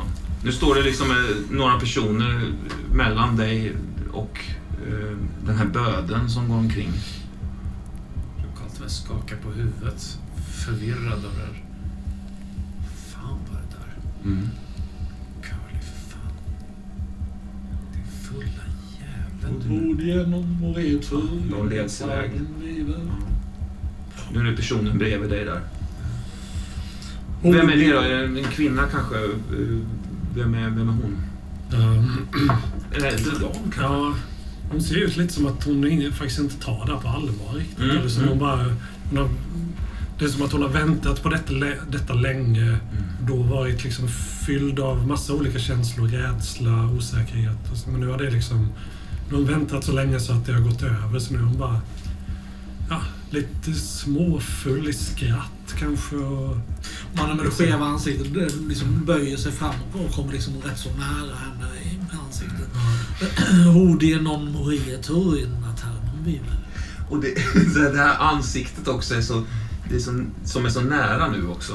Nu 0.45 0.53
står 0.53 0.75
det 0.75 0.83
liksom 0.83 1.11
eh, 1.11 1.17
några 1.57 1.81
personer 1.81 2.53
mellan 2.95 3.37
dig 3.37 3.77
och 4.13 4.41
eh, 4.89 5.17
den 5.47 5.57
här 5.59 5.67
böden 5.67 6.31
som 6.31 6.49
går 6.49 6.57
omkring. 6.57 6.93
Karltven 8.59 8.91
skakar 8.91 9.37
på 9.37 9.51
huvudet, 9.51 10.19
förvirrad 10.65 11.13
över 11.13 11.37
det 11.39 11.47
här. 11.47 11.62
Mm. 14.25 14.49
Curly, 15.43 15.81
för 15.81 16.11
fan. 16.11 16.33
Din 17.93 18.07
fulla 18.23 18.65
jävel. 19.01 19.69
du. 19.69 19.87
Hodie 19.87 20.27
non 20.27 20.59
moretur 20.61 21.51
De 21.51 21.69
leds 21.69 22.01
iväg. 22.01 22.31
Nu 24.33 24.41
är 24.41 24.45
det 24.45 24.57
personen 24.57 24.99
bredvid 24.99 25.31
dig 25.31 25.45
där. 25.45 25.61
Vem 27.43 27.69
är 27.69 27.77
det 27.77 27.93
då? 27.93 27.99
Är 27.99 28.09
det 28.09 28.41
en 28.41 28.45
kvinna 28.45 28.83
kanske? 28.93 29.17
Vem 30.35 30.55
är, 30.55 30.71
vem 30.71 30.89
är 30.89 30.93
hon? 30.93 31.17
Um, 31.75 32.21
Eller 32.93 33.09
en 33.09 33.41
dam 33.41 33.53
kanske? 33.53 33.83
ja, 33.83 34.15
hon 34.71 34.81
ser 34.81 34.97
ut 34.97 35.17
lite 35.17 35.33
som 35.33 35.47
att 35.47 35.65
hon 35.65 36.13
faktiskt 36.13 36.41
inte 36.41 36.57
tar 36.65 36.87
det 36.87 37.03
på 37.03 37.09
allvar 37.09 37.55
riktigt. 37.55 37.79
Mm, 37.79 37.97
Eller 37.97 38.09
som 38.09 38.23
mm. 38.23 38.31
hon 38.31 38.39
bara, 38.39 38.65
hon 39.11 39.19
har, 39.19 39.29
det 40.23 40.29
är 40.29 40.31
som 40.31 40.43
att 40.43 40.53
hon 40.53 40.63
har 40.63 40.69
väntat 40.69 41.23
på 41.23 41.29
detta, 41.29 41.53
detta 41.91 42.15
länge. 42.15 42.63
Mm. 42.63 42.79
Då 43.29 43.37
varit 43.37 43.85
liksom 43.85 44.09
fylld 44.47 44.81
av 44.81 45.07
massa 45.07 45.33
olika 45.33 45.59
känslor. 45.59 46.09
Rädsla, 46.09 46.87
osäkerhet. 46.97 47.71
Och 47.71 47.77
så- 47.77 47.91
Men 47.91 48.01
nu 48.01 48.07
har 48.07 48.19
det 48.19 48.31
liksom... 48.31 48.69
Nu 49.29 49.35
har 49.35 49.37
hon 49.37 49.47
väntat 49.47 49.85
så 49.85 49.93
länge 49.93 50.21
så 50.21 50.33
att 50.33 50.47
det 50.47 50.53
har 50.53 50.61
gått 50.61 50.83
över. 50.83 51.19
Så 51.19 51.33
nu 51.33 51.39
är 51.39 51.43
hon 51.43 51.59
bara... 51.59 51.81
Ja, 52.91 53.01
lite 53.31 53.73
småfull 53.75 54.89
i 54.89 54.93
skratt 54.93 55.75
kanske. 55.79 56.17
Och, 56.17 56.57
Mannen 57.17 57.37
med 57.37 57.47
det 57.47 57.51
skeva 57.51 57.85
ansiktet 57.85 58.27
liksom 58.69 59.05
böjer 59.05 59.37
sig 59.37 59.53
fram 59.53 59.75
och 59.93 60.15
kommer 60.15 60.33
liksom 60.33 60.55
rätt 60.65 60.79
så 60.79 60.89
nära 60.89 61.37
henne 61.37 61.67
i 61.85 61.99
ansiktet. 62.27 62.69
Hodie 63.75 64.21
non 64.21 64.53
moretur 64.53 65.39
in 65.39 65.57
eternum 65.75 66.25
vive. 66.25 66.45
Och 67.11 67.21
det, 67.21 67.35
det 67.93 67.99
här 67.99 68.19
ansiktet 68.19 68.89
också 68.89 69.15
är 69.15 69.21
så, 69.21 69.45
det 69.89 69.95
är 69.95 70.01
så, 70.01 70.25
som 70.45 70.67
är 70.67 70.71
så 70.71 70.81
nära 70.81 71.29
nu 71.29 71.49
också. 71.49 71.73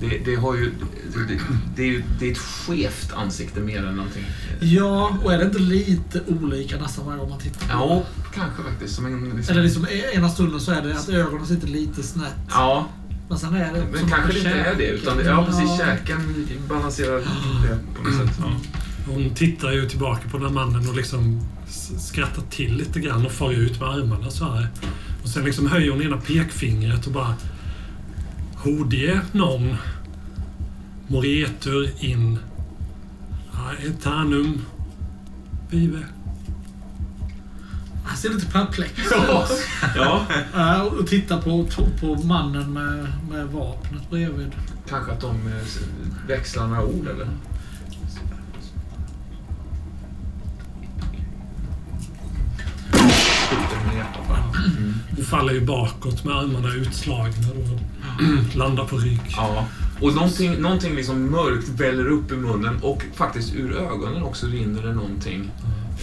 Det, 0.00 0.18
det 0.24 0.34
har 0.36 0.54
ju... 0.54 0.72
Det, 1.14 1.34
det, 1.34 1.40
det, 1.76 1.82
är 1.82 1.86
ju 1.86 2.02
det 2.18 2.28
är 2.28 2.32
ett 2.32 2.38
skevt 2.38 3.12
ansikte 3.12 3.60
mer 3.60 3.86
än 3.86 3.96
någonting. 3.96 4.24
Ja, 4.60 5.18
och 5.24 5.32
är 5.32 5.38
det 5.38 5.44
inte 5.44 5.58
lite 5.58 6.22
olika 6.26 6.76
nästan 6.76 7.06
varje 7.06 7.18
gång 7.18 7.30
man 7.30 7.38
tittar 7.38 7.60
på 7.60 7.66
Ja, 7.72 8.02
kanske 8.34 8.62
faktiskt. 8.62 8.94
Som 8.94 9.06
en, 9.06 9.36
liksom, 9.36 9.52
Eller 9.52 9.62
liksom 9.62 9.86
e- 9.86 10.14
ena 10.14 10.28
stunden 10.28 10.60
så 10.60 10.72
är 10.72 10.82
det 10.82 10.98
att 10.98 11.08
ögonen 11.08 11.46
sitter 11.46 11.68
lite 11.68 12.02
snett. 12.02 12.34
Ja, 12.50 12.88
Men 13.28 13.38
sen 13.38 13.54
är 13.54 13.72
det 13.74 13.84
men 13.90 14.00
som 14.00 14.10
kanske 14.10 14.32
det 14.32 14.38
inte 14.38 14.50
är 14.50 14.74
det. 14.74 14.86
Utan, 14.86 15.18
ja, 15.24 15.44
precis. 15.46 15.70
Ja. 15.78 15.86
Käken 15.86 16.18
balanserar 16.68 17.16
det 17.16 17.78
på 17.96 18.02
något 18.02 18.28
sätt. 18.28 18.38
Ja. 18.40 18.52
hon 19.12 19.30
tittar 19.34 19.72
ju 19.72 19.88
tillbaka 19.88 20.28
på 20.28 20.38
den 20.38 20.46
här 20.46 20.54
mannen 20.54 20.88
och 20.88 20.96
liksom 20.96 21.40
skrattar 21.98 22.42
till 22.50 22.76
lite 22.76 23.00
grann 23.00 23.26
och 23.26 23.32
far 23.32 23.52
ut 23.52 23.80
med 23.80 23.88
armarna 23.88 24.30
så 24.30 24.44
här. 24.44 24.68
Och 25.26 25.32
sen 25.32 25.44
liksom 25.44 25.66
höjer 25.66 25.90
hon 25.90 26.02
ena 26.02 26.16
pekfingret 26.16 27.06
och 27.06 27.12
bara... 27.12 27.34
Hodie 28.54 29.20
non 29.32 29.76
moretur 31.06 31.90
in 31.98 32.38
eternum 33.86 34.62
vive. 35.70 36.06
Han 38.04 38.16
ser 38.16 38.28
lite 38.28 38.46
perplex 38.46 38.92
ja, 39.10 39.46
Ja, 40.54 40.82
och 40.82 41.06
tittar 41.06 41.40
på, 41.40 41.66
på 42.00 42.14
mannen 42.26 42.72
med, 42.72 43.12
med 43.30 43.46
vapnet 43.46 44.10
bredvid. 44.10 44.52
kanske 44.88 45.12
att 45.12 45.20
de 45.20 45.30
eh, 45.30 46.28
växlar 46.28 46.66
några 46.66 46.84
ord 46.84 47.06
eller? 47.06 47.28
Bara. 54.28 54.38
Mm. 54.38 54.94
Hon 55.16 55.24
faller 55.24 55.52
ju 55.52 55.60
bakåt 55.60 56.24
med 56.24 56.36
armarna 56.36 56.74
utslagna 56.74 57.48
och 57.48 58.56
landar 58.56 58.84
på 58.84 58.96
rygg. 58.96 59.20
Ja, 59.28 59.66
och 60.00 60.14
någonting, 60.14 60.60
någonting 60.60 60.94
liksom 60.94 61.30
mörkt 61.30 61.68
väller 61.68 62.06
upp 62.06 62.32
i 62.32 62.36
munnen 62.36 62.78
och 62.82 63.02
faktiskt 63.14 63.54
ur 63.54 63.76
ögonen 63.76 64.22
också 64.22 64.46
rinner 64.46 64.82
det 64.82 64.94
någonting 64.94 65.50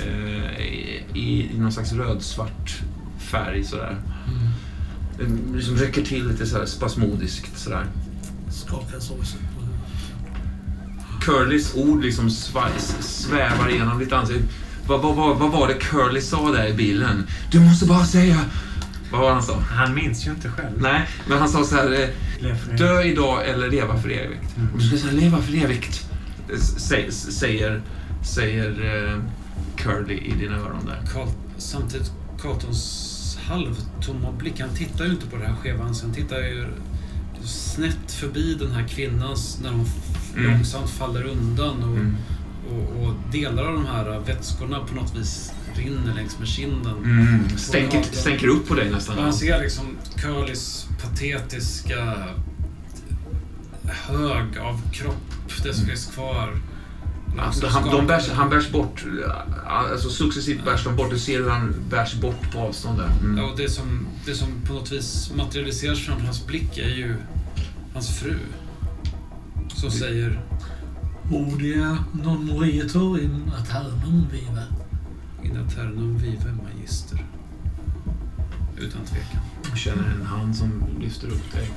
eh, 0.06 0.62
i, 0.62 1.04
i, 1.14 1.58
någon 1.58 1.72
slags 1.72 1.94
rödsvart 1.94 2.82
färg 3.20 3.64
sådär. 3.64 3.98
Mm. 4.28 5.40
Det 5.52 5.58
liksom 5.58 5.76
räcker 5.76 6.04
till 6.04 6.28
lite 6.28 6.46
sådär 6.46 6.66
spasmodiskt 6.66 7.60
sådär. 7.60 7.86
På 9.56 9.62
huvudet. 9.62 9.84
Curlys 11.22 11.76
ord 11.76 12.04
liksom 12.04 12.30
svävar 12.30 13.70
igenom 13.70 14.00
ditt 14.00 14.14
ansikte. 14.14 14.44
Vad, 14.88 15.02
vad, 15.02 15.16
vad, 15.16 15.38
vad 15.38 15.52
var 15.52 15.68
det 15.68 15.74
Curly 15.74 16.22
sa 16.22 16.52
där 16.52 16.68
i 16.68 16.74
bilen? 16.74 17.28
Du 17.52 17.60
måste 17.60 17.86
bara 17.86 18.06
säga... 18.06 18.40
Vad 19.12 19.22
var 19.22 19.32
han 19.34 19.44
sa? 19.44 19.60
Han 19.60 19.94
minns 19.96 20.28
ju 20.28 20.32
inte 20.32 20.50
själv. 20.50 20.82
Nej, 20.82 21.08
men 21.28 21.38
han 21.38 21.50
sa 21.50 21.64
så 21.64 21.76
här... 21.76 21.94
Eh, 22.42 22.78
Dö 22.78 23.02
idag 23.04 23.50
eller 23.50 23.70
leva 23.72 23.98
för 24.02 24.10
evigt. 24.10 24.58
Mm. 24.58 24.74
Och 24.74 24.80
du 24.80 24.88
ska 24.88 24.98
säga 24.98 25.12
leva 25.12 25.42
för 25.42 25.56
evigt, 25.64 26.06
säger 27.28 27.82
säger 28.24 28.70
eh, 29.14 29.20
Curly 29.78 30.14
i 30.18 30.32
dina 30.40 30.56
öron 30.56 30.86
där. 30.86 31.02
Carl, 31.14 31.28
samtidigt, 31.58 32.12
Carltons 32.42 33.38
halvtomma 33.48 34.32
blick, 34.32 34.60
han 34.60 34.70
tittar 34.70 35.06
ju 35.06 35.12
inte 35.12 35.26
på 35.28 35.38
det 35.38 35.46
här 35.48 35.56
skeva 35.56 35.84
ansiktet. 35.84 36.04
Han 36.06 36.14
tittar 36.16 36.38
ju 36.38 36.66
snett 37.44 38.12
förbi 38.12 38.54
den 38.60 38.72
här 38.72 38.88
kvinnan 38.88 39.36
när 39.64 39.70
hon 39.72 39.86
Mm. 40.38 40.52
långsamt 40.52 40.90
faller 40.90 41.24
undan. 41.24 41.84
Och, 41.84 41.98
Mm. 41.98 42.16
Delar 43.34 43.64
av 43.64 43.74
de 43.74 43.86
här 43.86 44.20
vätskorna 44.26 44.80
på 44.80 44.96
något 44.96 45.16
vis 45.16 45.52
rinner 45.76 46.14
längs 46.16 46.40
med 46.40 46.48
kinden. 46.48 46.98
Mm. 46.98 47.58
Stänker, 47.58 48.04
stänker 48.04 48.48
upp 48.48 48.68
på 48.68 48.74
dig 48.74 48.92
nästan. 48.92 49.18
Han 49.20 49.34
ser 49.34 49.60
liksom 49.62 49.86
Curlys 50.16 50.88
patetiska 51.02 52.14
hög 53.86 54.58
av 54.58 54.82
kropp, 54.92 55.64
det 55.64 55.74
som 55.74 55.86
finns 55.86 56.06
kvar. 56.06 56.58
Alltså, 57.40 57.68
han, 57.68 57.90
de 57.90 58.08
bärs, 58.08 58.30
han 58.30 58.50
bärs 58.50 58.72
bort, 58.72 59.06
alltså 59.68 60.10
successivt 60.10 60.66
bärs 60.66 60.84
de 60.84 60.96
bort. 60.96 61.10
Du 61.10 61.20
ser 61.20 61.38
hur 61.40 61.50
han 61.50 61.76
bärs 61.90 62.14
bort 62.14 62.52
på 62.54 62.60
avstånd 62.60 62.98
där. 63.00 63.06
Ja, 63.22 63.26
Mm. 63.26 63.46
och 63.46 63.58
det 63.58 63.70
som, 63.70 64.08
det 64.26 64.36
som 64.36 64.48
på 64.68 64.74
något 64.74 64.92
vis 64.92 65.32
materialiseras 65.36 66.00
framför 66.00 66.26
hans 66.26 66.48
blick 66.48 66.78
är 66.78 66.90
ju 66.90 67.16
hans 67.94 68.20
fru. 68.20 68.38
Som 69.76 69.92
säger 69.92 70.40
Odia 71.32 72.06
non 72.14 72.46
moritur 72.46 73.24
in 73.24 73.52
aternum 73.60 74.28
vive. 74.32 74.64
In 75.44 75.58
aternum 75.58 76.18
vive 76.18 76.52
magister. 76.64 77.26
Utan 78.78 79.06
tvekan. 79.06 79.42
Du 79.72 79.80
känner 79.80 80.04
en 80.04 80.26
hand 80.26 80.56
som 80.56 80.84
lyfter 81.00 81.28
upp 81.28 81.52
dig 81.54 81.70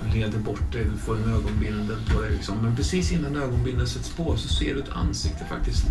och 0.00 0.16
leder 0.16 0.38
bort 0.38 0.72
dig. 0.72 0.86
Du 0.92 0.98
får 0.98 1.16
en 1.16 1.32
ögonbindel 1.32 1.96
på 2.14 2.20
dig. 2.20 2.30
Liksom. 2.30 2.58
Men 2.62 2.76
precis 2.76 3.12
innan 3.12 3.36
ögonbindeln 3.36 3.86
sätts 3.86 4.10
på 4.10 4.36
så 4.36 4.48
ser 4.48 4.74
du 4.74 4.80
ett 4.80 4.92
ansikte 4.92 5.44
faktiskt. 5.44 5.86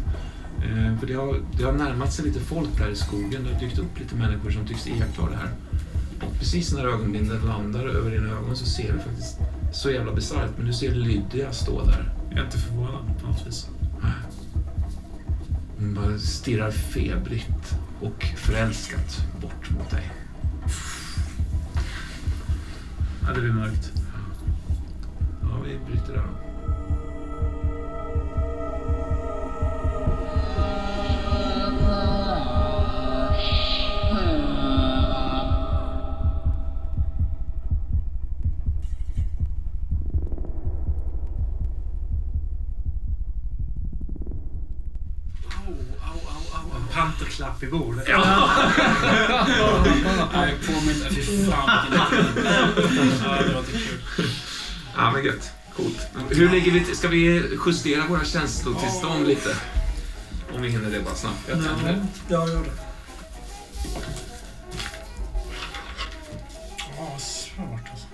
Eh, 0.57 0.99
för 0.99 1.07
det 1.07 1.13
har, 1.13 1.39
det 1.57 1.63
har 1.63 1.73
närmat 1.73 2.13
sig 2.13 2.25
lite 2.25 2.39
folk 2.39 2.77
där 2.77 2.89
i 2.89 2.95
skogen. 2.95 3.43
Det 3.43 3.53
har 3.53 3.59
dykt 3.59 3.79
upp 3.79 3.99
lite 3.99 4.15
människor 4.15 4.51
som 4.51 4.67
tycks 4.67 4.87
iaktta 4.87 5.29
det 5.29 5.35
här. 5.35 5.51
Och 6.21 6.39
precis 6.39 6.73
när 6.73 6.85
ögonbindeln 6.85 7.45
landar 7.45 7.85
över 7.85 8.11
dina 8.11 8.29
ögon 8.29 8.55
så 8.55 8.65
ser 8.65 8.93
du 8.93 8.99
faktiskt 8.99 9.37
så 9.73 9.91
jävla 9.91 10.13
bisarrt, 10.13 10.51
men 10.57 10.67
du 10.67 10.73
ser 10.73 10.95
Lydia 10.95 11.51
stå 11.51 11.85
där. 11.85 12.13
Jag 12.35 12.41
är 12.41 12.45
inte 12.45 12.57
förvånad 12.57 13.19
på 13.21 13.27
något 13.27 13.47
vis. 13.47 13.69
Hon 15.77 15.93
bara 15.93 16.17
stirrar 16.17 16.71
febrigt 16.71 17.75
och 18.01 18.23
förälskat 18.23 19.25
bort 19.41 19.69
mot 19.69 19.89
dig. 19.89 20.11
Ja, 23.21 23.33
det 23.33 23.41
blir 23.41 23.51
mörkt. 23.51 23.91
Ja, 25.41 25.59
vi 25.65 25.79
bryter 25.85 26.13
där 26.13 26.23
då. 26.23 26.52
Panterklapp 47.63 47.67
i 47.67 47.67
bordet. 47.67 48.07
Nej. 50.33 50.55
Fy 51.09 51.45
fan 51.45 51.81
vilken 51.89 52.43
Ja, 53.23 53.41
det 53.41 53.53
låter 53.53 53.71
kul. 53.71 54.29
Ja, 54.97 55.11
men 55.11 55.25
gött. 55.25 55.51
Coolt. 55.75 56.07
Hur 56.29 56.49
ligger 56.49 56.71
vi 56.71 56.85
till? 56.85 56.97
Ska 56.97 57.07
vi 57.07 57.43
justera 57.65 58.07
våra 58.07 58.23
känslotillstånd 58.23 59.27
lite? 59.27 59.55
Om 60.55 60.61
vi 60.61 60.69
hinner 60.69 60.89
det 60.89 60.99
bara 60.99 61.15
snabbt. 61.15 61.49
Jag 61.49 61.57
jag 62.27 62.49
gör 62.49 62.63
det. 62.63 62.71
Åh, 66.99 67.17
svårt 67.17 67.89
alltså. 67.91 68.07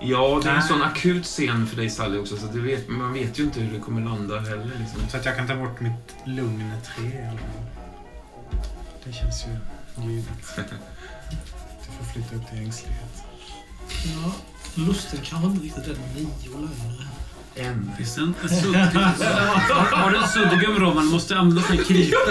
Ja, 0.00 0.40
det 0.42 0.50
är 0.50 0.54
en 0.54 0.62
sån 0.62 0.82
akut 0.82 1.24
scen 1.24 1.66
för 1.66 1.76
dig 1.76 1.90
Sally 1.90 2.18
också, 2.18 2.36
så 2.36 2.46
du 2.46 2.60
vet, 2.60 2.88
man 2.88 3.12
vet 3.12 3.38
ju 3.38 3.42
inte 3.42 3.60
hur 3.60 3.72
det 3.72 3.80
kommer 3.80 4.00
landa 4.00 4.40
heller. 4.40 4.70
Liksom. 4.78 5.08
Så 5.08 5.16
att 5.16 5.24
jag 5.24 5.36
kan 5.36 5.46
ta 5.46 5.56
bort 5.56 5.80
mitt 5.80 6.14
lugn 6.24 6.72
tre 6.84 7.10
fall. 7.10 7.71
Det 9.04 9.12
känns 9.12 9.44
ju 9.46 9.50
givet. 10.10 10.56
Du 11.86 11.92
får 11.98 12.04
flytta 12.12 12.36
upp 12.36 12.48
till 12.50 12.58
ängslighet. 12.58 13.22
Ja, 14.04 14.32
lusten 14.74 15.20
kanske 15.24 15.48
inte 15.48 15.64
riktigt 15.64 15.86
är 15.86 15.96
nio 16.14 16.56
längre. 16.56 17.06
En. 17.54 17.92
Finns 17.96 18.14
det 18.14 18.20
en 18.22 18.34
sudd? 18.62 18.76
Har 19.92 20.10
du 20.10 20.16
en 20.16 20.28
suddgum 20.28 20.78
Roman? 20.80 21.06
Måste 21.06 21.38
använda 21.38 21.62
sig 21.62 21.84
kryp. 21.84 22.14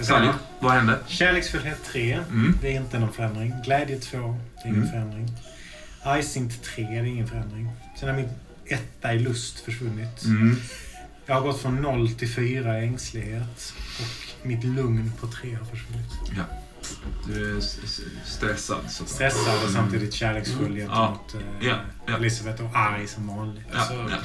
Sally, 0.00 0.28
vad 0.60 0.72
hände? 0.72 0.98
Kärleksfullhet 1.06 1.84
3. 1.84 2.12
Mm. 2.12 2.58
Det 2.62 2.76
är 2.76 2.80
inte 2.80 2.98
någon 2.98 3.12
förändring. 3.12 3.54
Glädje 3.64 3.98
2. 4.00 4.18
Det 4.18 4.62
är 4.62 4.66
ingen 4.72 4.76
Mm. 4.82 4.90
förändring. 4.90 5.28
Icint 6.20 6.62
3. 6.62 6.84
Det 6.84 6.96
är 6.96 7.04
ingen 7.04 7.26
förändring. 7.28 7.70
Sen 8.00 8.08
har 8.08 8.16
min 8.16 8.28
etta 8.68 9.14
i 9.14 9.18
lust 9.18 9.60
försvunnit. 9.60 10.24
Mm. 10.24 10.56
Jag 11.26 11.34
har 11.34 11.42
gått 11.42 11.60
från 11.60 11.76
0 11.76 12.10
till 12.12 12.28
4 12.28 12.80
i 12.80 12.84
ängslighet. 12.84 13.74
Och 14.40 14.46
mitt 14.46 14.64
lugn 14.64 15.12
på 15.20 15.26
3 15.26 15.54
har 15.54 15.64
försvunnit. 15.64 16.10
Du 17.26 17.56
är 17.56 17.60
stressad. 18.24 18.90
Så. 18.90 19.04
Stressad 19.04 19.54
och 19.56 19.60
Mm. 19.60 19.72
samtidigt 19.74 20.14
kärleksfull 20.14 20.78
Ja. 20.78 20.86
gentemot 20.86 21.34
eh, 21.62 21.68
Ja, 21.68 21.76
ja. 22.06 22.16
Elisabeth 22.16 22.64
och 22.64 22.76
arg 22.76 23.06
som 23.06 23.26
vanligt. 23.26 23.64
Ja, 23.72 23.78
Alltså, 23.78 23.94
ja. 23.94 24.16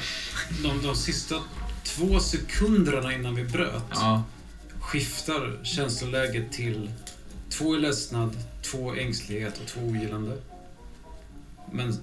De, 0.62 0.82
de 0.86 0.96
sista 0.96 1.36
två 1.84 2.20
sekunderna 2.20 3.12
innan 3.14 3.34
vi 3.34 3.44
bröt 3.44 3.82
ja. 3.90 4.22
skiftar 4.80 5.64
känsloläget 5.64 6.52
till 6.52 6.90
två 7.50 7.76
i 7.76 7.80
ledsnad, 7.80 8.36
två 8.62 8.94
ängslighet 8.94 9.60
och 9.60 9.66
två 9.66 9.80
ogillande. 9.80 10.36
Men 11.72 11.98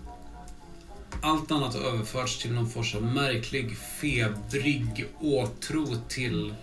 allt 1.22 1.52
annat 1.52 1.74
har 1.74 1.82
överförts 1.82 2.40
till 2.40 2.54
någon 2.54 2.70
form 2.70 3.06
av 3.08 3.14
märklig, 3.14 3.78
febrig 3.78 5.06
åtro 5.20 5.86
till 6.08 6.54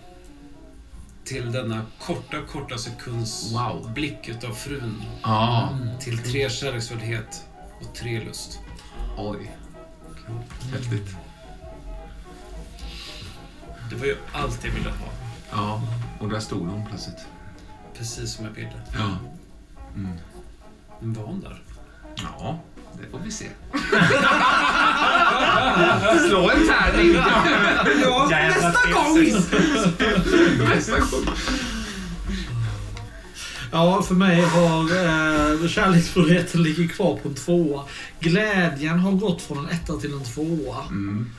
till 1.23 1.51
denna 1.51 1.81
korta, 1.99 2.37
korta 2.51 2.77
sekunds 2.77 3.51
Wow. 3.53 3.91
blick 3.93 4.29
utav 4.29 4.51
frun. 4.53 5.03
Ja. 5.23 5.77
Till 5.99 6.17
tre 6.17 6.49
kärleksfullhet 6.49 7.45
och 7.81 7.95
tre 7.95 8.23
lust. 8.23 8.59
Oj. 9.17 9.51
Häftigt. 10.71 11.15
Det 13.89 13.95
var 13.95 14.05
ju 14.05 14.17
allt 14.33 14.63
jag 14.63 14.71
ville 14.71 14.89
ha. 14.89 15.07
Ja. 15.51 15.81
Och 16.19 16.29
där 16.29 16.39
stod 16.39 16.67
hon 16.67 16.85
plötsligt. 16.85 17.25
Precis 17.97 18.33
som 18.33 18.45
jag 18.45 18.51
ville. 18.51 18.81
Ja. 18.93 19.17
Mm. 19.95 20.11
Men 20.99 21.13
var 21.13 21.23
hon 21.23 21.39
där? 21.41 21.63
Ja, 22.15 22.59
det 23.01 23.07
får 23.11 23.19
vi 23.25 23.31
se. 23.31 23.45
Slå 26.27 26.49
en 26.49 26.67
tärning! 26.67 27.13
Ja, 28.03 28.27
nästa 28.29 28.91
gång! 28.93 29.23
Nästa 30.69 30.99
gång. 30.99 31.25
Ja, 33.71 34.01
för 34.01 34.15
mig 34.15 34.41
har 34.41 34.81
eh, 34.81 35.67
kärleksfullheten 35.67 36.63
ligger 36.63 36.87
kvar 36.87 37.19
på 37.23 37.29
en 37.29 37.35
tvåa. 37.35 37.83
Glädjen 38.19 38.99
har 38.99 39.11
gått 39.11 39.41
från 39.41 39.57
en 39.57 39.69
etta 39.69 39.93
till 39.93 40.13
en 40.13 40.23
tvåa. 40.23 40.85
Mm. 40.89 41.29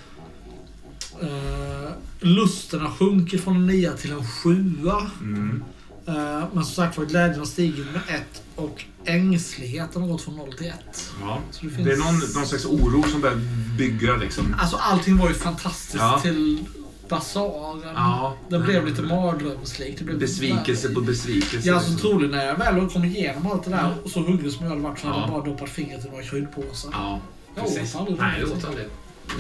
Eh, 1.23 1.91
lusten 2.21 2.81
har 2.81 2.91
sjunkit 2.91 3.45
från 3.45 3.57
en 3.57 3.67
nia 3.67 3.93
till 3.93 4.13
en 4.13 4.29
sjua. 4.29 5.11
Mm. 5.21 5.65
Eh, 6.07 6.45
men 6.53 6.65
som 6.65 6.75
sagt 6.75 6.99
var, 6.99 7.05
glädjen 7.05 7.39
har 7.39 7.47
stigit 7.47 7.87
med 7.93 8.03
ett 8.09 8.43
och 8.59 8.85
ängsligheten 9.05 10.03
har 10.03 10.09
gått 10.09 10.23
från 10.23 10.37
noll 10.37 10.53
till 10.53 10.67
ett. 10.67 11.11
Ja. 11.21 11.39
Så 11.51 11.65
det, 11.65 11.71
finns... 11.71 11.87
Det 11.89 11.93
är 11.93 11.97
någon, 11.97 12.15
någon 12.35 12.47
slags 12.47 12.65
oro 12.67 13.03
som 13.11 13.21
börjar 13.21 13.37
bygga 13.79 14.17
liksom. 14.17 14.57
Alltså 14.61 14.77
allting 14.77 15.17
var 15.17 15.29
ju 15.29 15.35
fantastiskt 15.35 15.95
Ja. 15.99 16.19
till 16.23 16.65
basaren. 17.09 17.93
Ja. 17.95 18.37
Det 18.49 18.59
blev 18.59 18.87
lite 18.87 19.03
mardrömslikt. 19.03 20.01
Blev 20.01 20.19
Besvikelse 20.19 20.89
på 20.95 21.01
besvikelse. 21.01 21.69
Ja, 21.69 21.75
alltså 21.75 21.91
liksom. 21.91 22.11
troligen 22.11 22.31
när 22.31 22.47
jag 22.47 22.57
väl 22.57 22.89
kom 22.89 23.05
igenom 23.05 23.47
allt 23.53 23.65
det 23.65 23.71
där 23.71 23.95
och 24.05 24.11
så 24.11 24.21
hungrig 24.21 24.53
som 24.53 24.65
jag 24.65 24.71
hade 24.71 24.83
varit 24.83 24.99
så 24.99 25.07
hade 25.07 25.19
Ja. 25.19 25.25
jag 25.27 25.31
bara 25.45 25.45
doppat 25.53 25.69
fingret 25.69 26.05
i 26.07 26.09
några 26.09 26.23
kryddpåsar. 26.23 26.91
Ja, 26.93 27.21
Jag 27.55 27.65
precis. 27.65 27.95
åt 27.95 28.01
aldrig 28.01 28.19
Nej, 28.19 28.45
åt 28.45 28.65
aldrig. 28.65 28.87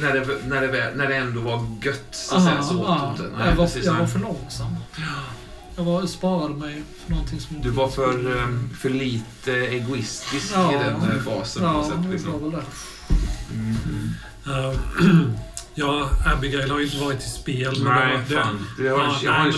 När 0.00 0.14
det, 0.14 0.26
när, 0.48 0.60
det, 0.60 0.92
när 0.96 1.06
det 1.08 1.16
ändå 1.16 1.40
var 1.40 1.76
gött 1.82 2.08
så 2.10 2.40
säga, 2.40 2.62
så 2.62 2.78
åt 2.80 3.16
du 3.18 3.24
inte. 3.24 3.36
Nej, 3.38 3.48
jag, 3.48 3.56
var, 3.56 3.64
precis, 3.64 3.84
jag 3.84 3.92
nej. 3.92 4.00
var 4.00 4.06
för 4.08 4.18
långsam. 4.18 4.74
Jag 5.78 5.84
var, 5.84 6.06
sparade 6.06 6.54
mig 6.54 6.82
för 7.04 7.10
någonting 7.10 7.40
som 7.40 7.62
Du 7.62 7.70
var 7.70 7.88
för, 7.88 8.38
ehm, 8.42 8.70
för 8.80 8.90
lite 8.90 9.52
egoistisk 9.52 10.52
Ja. 10.54 10.72
i 10.72 10.74
den 10.84 10.94
eh, 11.16 11.22
fasen. 11.24 11.62
Ja, 11.62 11.84
sätt, 11.84 11.92
det 12.02 12.06
var 12.06 12.12
liksom. 12.14 12.42
väl 12.42 12.50
det. 12.50 12.64
Mm. 13.54 14.70
Eh, 14.70 14.80
Ja, 15.74 16.10
Abigail 16.26 16.70
har 16.70 16.78
ju 16.78 16.84
inte 16.84 16.96
varit 16.98 17.18
i 17.26 17.28
spel. 17.28 17.84
Nej, 17.84 18.18
det 18.28 18.34
fan. 18.34 18.66
Det 18.78 18.88
har, 18.88 18.98
Ja, 18.98 19.04
det 19.04 19.10
men- 19.24 19.52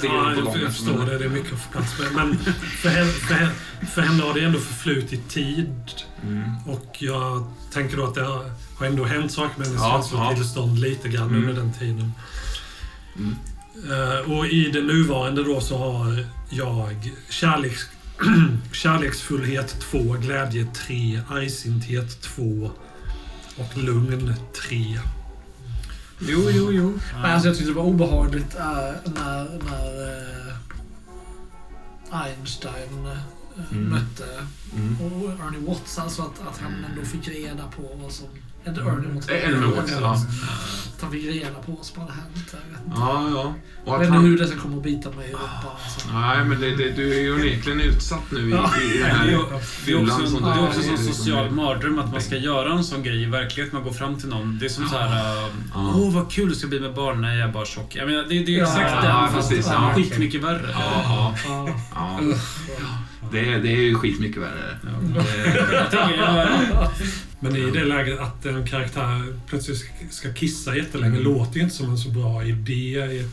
på 0.00 0.06
ja, 0.06 0.42
gång. 0.44 0.58
Jag 0.62 0.72
förstår 0.72 1.06
det, 1.06 1.18
det 1.18 1.24
är 1.24 1.28
mycket 1.28 1.52
att 1.52 1.60
få 1.60 1.70
plats 1.70 1.98
med. 1.98 2.12
Men 2.14 2.38
för 2.82 2.88
henne, 2.88 3.08
för, 3.10 3.34
henne, 3.34 3.50
för 3.94 4.02
henne 4.02 4.22
har 4.22 4.34
det 4.34 4.40
ändå 4.40 4.58
förflutit 4.58 5.28
tid. 5.28 5.74
Mm. 6.22 6.50
Och 6.66 6.96
jag 6.98 7.46
tänker 7.72 7.96
då 7.96 8.04
att 8.04 8.14
det 8.14 8.22
har, 8.24 8.44
ändå 8.86 9.04
hänt 9.04 9.32
saker 9.32 9.58
med 9.58 9.66
hennes 9.66 9.82
Ja, 9.82 9.90
känslotillstånd 9.92 10.78
lite 10.78 11.08
grann 11.08 11.28
Mm. 11.28 11.40
under 11.48 11.54
den 11.62 11.72
tiden. 11.72 12.12
Mm. 13.16 13.36
Eh, 13.74 14.32
och 14.32 14.46
i 14.46 14.70
det 14.70 14.82
nuvarande 14.82 15.44
då 15.44 15.60
så 15.60 15.78
har 15.78 16.26
jag 16.50 17.12
kärleks, 17.28 17.80
kärleksfullhet 18.72 19.80
2, 19.80 19.98
glädje 19.98 20.66
3, 20.86 21.20
argsinthet 21.30 22.22
2 22.22 22.70
och 23.56 23.76
lugn 23.78 24.34
3. 24.68 25.00
Jo, 26.20 26.50
jo, 26.50 26.72
jo. 26.72 26.98
Men 27.14 27.30
alltså 27.30 27.48
jag 27.48 27.56
tyckte 27.56 27.70
det 27.72 27.76
var 27.76 27.84
obehagligt 27.84 28.54
äh, 28.54 28.62
när, 29.14 29.44
när 29.64 30.18
äh, 30.50 30.54
Einstein 32.10 33.06
äh, 33.06 33.18
Mm. 33.72 33.84
mötte 33.84 34.24
Mm. 34.76 34.96
och 35.00 35.30
Ernie 35.30 35.66
Watts. 35.68 35.98
Alltså 35.98 36.22
att, 36.22 36.48
att 36.48 36.58
han 36.58 36.84
ändå 36.90 37.02
fick 37.02 37.28
reda 37.28 37.68
på 37.76 37.82
vad 38.02 38.12
som... 38.12 38.26
Eh, 38.66 39.48
Ernie 39.48 39.74
Watts, 39.76 39.92
ja. 40.00 40.16
Han 41.00 41.12
fick 41.12 41.24
reda 41.24 41.48
på 41.66 41.72
vad 41.72 41.84
som 41.86 42.00
hade 42.00 42.12
hänt. 42.12 42.26
Jag 42.52 42.58
vet 42.58 42.86
inte, 42.86 42.96
Ja, 43.00 43.28
ja. 43.34 43.54
Och 43.84 43.92
jag 43.94 43.98
vet 43.98 44.06
inte 44.06 44.16
han, 44.18 44.24
hur 44.26 44.38
det 44.38 44.46
ska 44.46 44.58
komma 44.58 44.76
att 44.76 44.82
bita 44.82 45.10
mig 45.10 45.28
i 45.28 45.32
rumpan. 45.32 45.50
Alltså. 45.84 46.08
nej, 46.12 46.44
men 46.44 46.60
det, 46.60 46.76
det, 46.76 46.90
du 46.90 47.14
är 47.14 47.20
ju 47.20 47.34
onekligen 47.34 47.80
utsatt 47.80 48.30
nu 48.30 48.48
i, 48.48 48.50
Ja. 48.50 48.70
i, 48.82 48.84
i 48.94 48.98
den 48.98 49.00
Det 49.02 49.06
är, 49.06 49.14
här 49.14 49.26
det 49.26 49.32
är 49.32 49.38
också, 49.42 49.58
fyllan 49.58 50.28
som 50.28 50.42
det 50.42 50.50
är 50.50 50.62
också 50.68 50.80
en 50.90 50.98
social 50.98 51.50
mardröm 51.50 51.98
att 51.98 52.12
man 52.12 52.20
ska 52.20 52.36
göra 52.36 52.72
en 52.72 52.84
sån 52.84 53.02
grej 53.02 53.22
i 53.22 53.26
verkligheten. 53.26 53.78
Man 53.78 53.84
går 53.84 53.92
fram 53.94 54.20
till 54.20 54.28
någon. 54.28 54.58
Det 54.58 54.64
är 54.64 54.68
som 54.68 54.88
så 54.88 54.96
här. 54.98 55.34
Ja. 55.74 55.92
Åh, 55.96 56.14
vad 56.14 56.30
kul 56.30 56.48
det 56.48 56.54
ska 56.54 56.66
bli 56.66 56.80
med 56.80 56.94
barn. 56.94 57.20
Nej, 57.20 57.38
jag 57.38 57.48
är 57.48 57.52
bara 57.52 57.64
tjock. 57.64 57.96
Jag 57.96 58.06
menar, 58.06 58.22
det, 58.22 58.28
det 58.44 58.54
är 58.54 58.58
Ja, 58.58 58.64
exakt 58.64 59.04
ja, 59.04 59.20
den, 59.22 59.32
fast 59.32 59.48
precis, 59.50 59.66
ja. 59.72 59.92
skitmycket 59.94 60.42
värre. 60.42 60.68
Ja, 60.72 61.02
ja, 61.04 61.34
Ja. 61.46 61.68
ja. 61.94 62.20
Det, 63.32 63.52
är- 63.52 63.60
det 63.60 63.68
är 63.72 63.80
ju 63.80 63.94
skitmycket 63.94 64.42
värre. 64.42 64.78
Ja. 64.82 65.22
Jag, 66.18 66.88
Men 67.44 67.56
i 67.56 67.70
det 67.70 67.84
läget 67.84 68.18
att 68.20 68.46
en 68.46 68.66
karaktär 68.66 69.34
plötsligt 69.48 69.84
ska- 70.10 70.32
kissa 70.32 70.76
jättelänge 70.76 71.18
låter 71.18 71.56
ju 71.56 71.62
inte 71.62 71.74
som 71.76 71.90
en 71.90 71.98
så 71.98 72.08
bra 72.10 72.44
idé. 72.44 72.98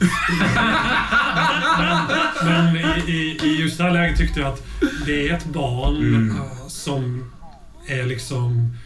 men 2.44 2.76
i, 2.76 2.80
i, 3.12 3.40
i 3.44 3.62
just 3.62 3.78
det 3.78 3.84
här 3.84 3.92
läget 3.92 4.18
tyckte 4.18 4.40
jag 4.40 4.54
att 4.54 4.64
det 5.06 5.30
är 5.30 5.34
ett 5.34 5.46
barn 5.46 5.98
Mm. 5.98 6.36
som 6.68 7.32
är 7.88 8.06
liksom 8.06 8.78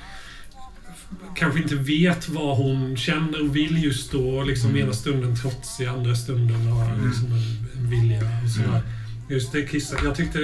kanske 1.36 1.60
inte 1.62 1.76
vet 1.76 2.30
vad 2.30 2.58
hon 2.58 2.98
känner 2.98 3.42
och 3.44 3.56
vill 3.56 3.84
just 3.84 4.12
då. 4.12 4.44
Liksom 4.44 4.70
Mm. 4.70 4.82
ena 4.84 4.94
stunden 4.94 5.36
trotsig, 5.36 5.86
andra 5.86 6.16
stunden 6.16 6.68
har 6.68 7.08
liksom 7.08 7.26
en, 7.26 7.82
en 7.84 7.90
vilja 7.90 8.22
och 8.44 8.50
sådär. 8.52 8.68
Mm. 8.68 8.82
Just 9.30 9.52
det 9.52 9.62
kissa. 9.66 9.96
Jag 10.04 10.16
tyckte, 10.16 10.40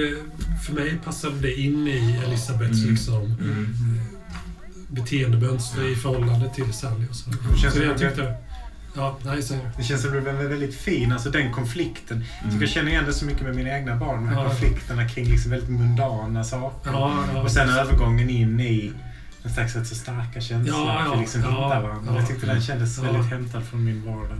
för 0.66 0.72
mig 0.74 0.98
passade 1.04 1.40
det 1.40 1.60
in 1.60 1.88
i 1.88 2.18
Elisabeths 2.26 2.78
Mm. 2.78 2.90
liksom 2.90 3.22
Mm. 3.24 3.74
Beteendemönster 4.92 5.92
i 5.92 5.94
förhållande 5.96 6.48
till 6.54 6.72
Sally 6.72 7.08
och 7.10 7.14
så. 7.16 7.30
Det 7.30 7.58
känns 7.58 7.74
Så 7.74 7.80
jag 7.82 7.90
att- 7.92 7.98
tyckte... 7.98 8.34
Ja, 8.96 9.18
nej, 9.24 9.42
säg 9.42 9.58
det. 9.76 9.82
Känns 9.82 10.02
som 10.02 10.18
att 10.18 10.24
den 10.24 10.36
är 10.36 10.44
väldigt 10.44 10.74
fin, 10.74 11.12
alltså 11.12 11.30
den 11.30 11.52
konflikten. 11.52 12.24
Mm. 12.44 12.60
Jag 12.60 12.68
känner 12.68 12.90
igen 12.90 13.04
det 13.06 13.12
så 13.12 13.24
mycket 13.24 13.42
med 13.42 13.54
mina 13.56 13.70
egna 13.78 13.96
barn, 13.96 14.16
de 14.24 14.28
här 14.28 14.42
Ja. 14.42 14.48
konflikterna 14.48 15.08
kring 15.08 15.24
liksom 15.24 15.50
väldigt 15.50 15.70
mundana 15.70 16.44
saker. 16.44 16.90
Ja, 16.92 17.14
ja. 17.34 17.42
Och 17.42 17.50
sen 17.50 17.68
övergången 17.70 18.30
in 18.30 18.60
i 18.60 18.92
en 19.44 19.50
slags 19.54 19.76
rätt 19.76 19.86
så 19.86 19.94
starka 19.94 20.40
känslor. 20.40 20.78
Ja, 20.78 21.02
ja, 21.14 21.20
liksom 21.20 21.40
ja, 21.42 21.50
varandra. 21.68 21.96
ja. 22.06 22.16
Jag 22.18 22.28
tyckte 22.28 22.46
den 22.46 22.62
kändes 22.62 22.98
Ja. 22.98 23.04
väldigt 23.04 23.26
hämtad 23.30 23.64
från 23.64 23.84
min 23.84 24.06
vardag. 24.06 24.38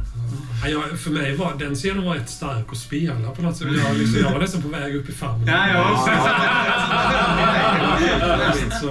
Ja, 0.67 0.83
för 0.97 1.11
mig 1.11 1.37
var 1.37 1.55
den 1.59 1.75
scenen 1.75 2.05
var 2.05 2.15
rätt 2.15 2.31
stark 2.31 2.67
att 2.73 2.79
spela 2.79 3.31
på 3.31 3.43
något 3.43 3.57
sätt. 3.57 3.69
Jag, 3.85 3.97
liksom, 3.97 4.21
jag 4.23 4.33
var 4.33 4.39
nästan 4.41 4.63
på 4.63 4.69
väg 4.69 4.97
upp 4.97 5.09
i 5.09 5.13
famnen. 5.13 5.49
Ja, 5.49 5.69
ja. 5.75 6.07
Så, 8.81 8.87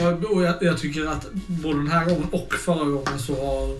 Och- 0.00 0.24
Och 0.36 0.42
jag, 0.42 0.54
jag 0.60 0.78
tycker 0.78 1.06
att 1.06 1.26
både 1.48 1.78
den 1.78 1.88
här 1.90 2.04
gången 2.04 2.28
och 2.32 2.54
förra 2.54 2.84
gången 2.84 3.18
så 3.18 3.34
har, 3.46 3.76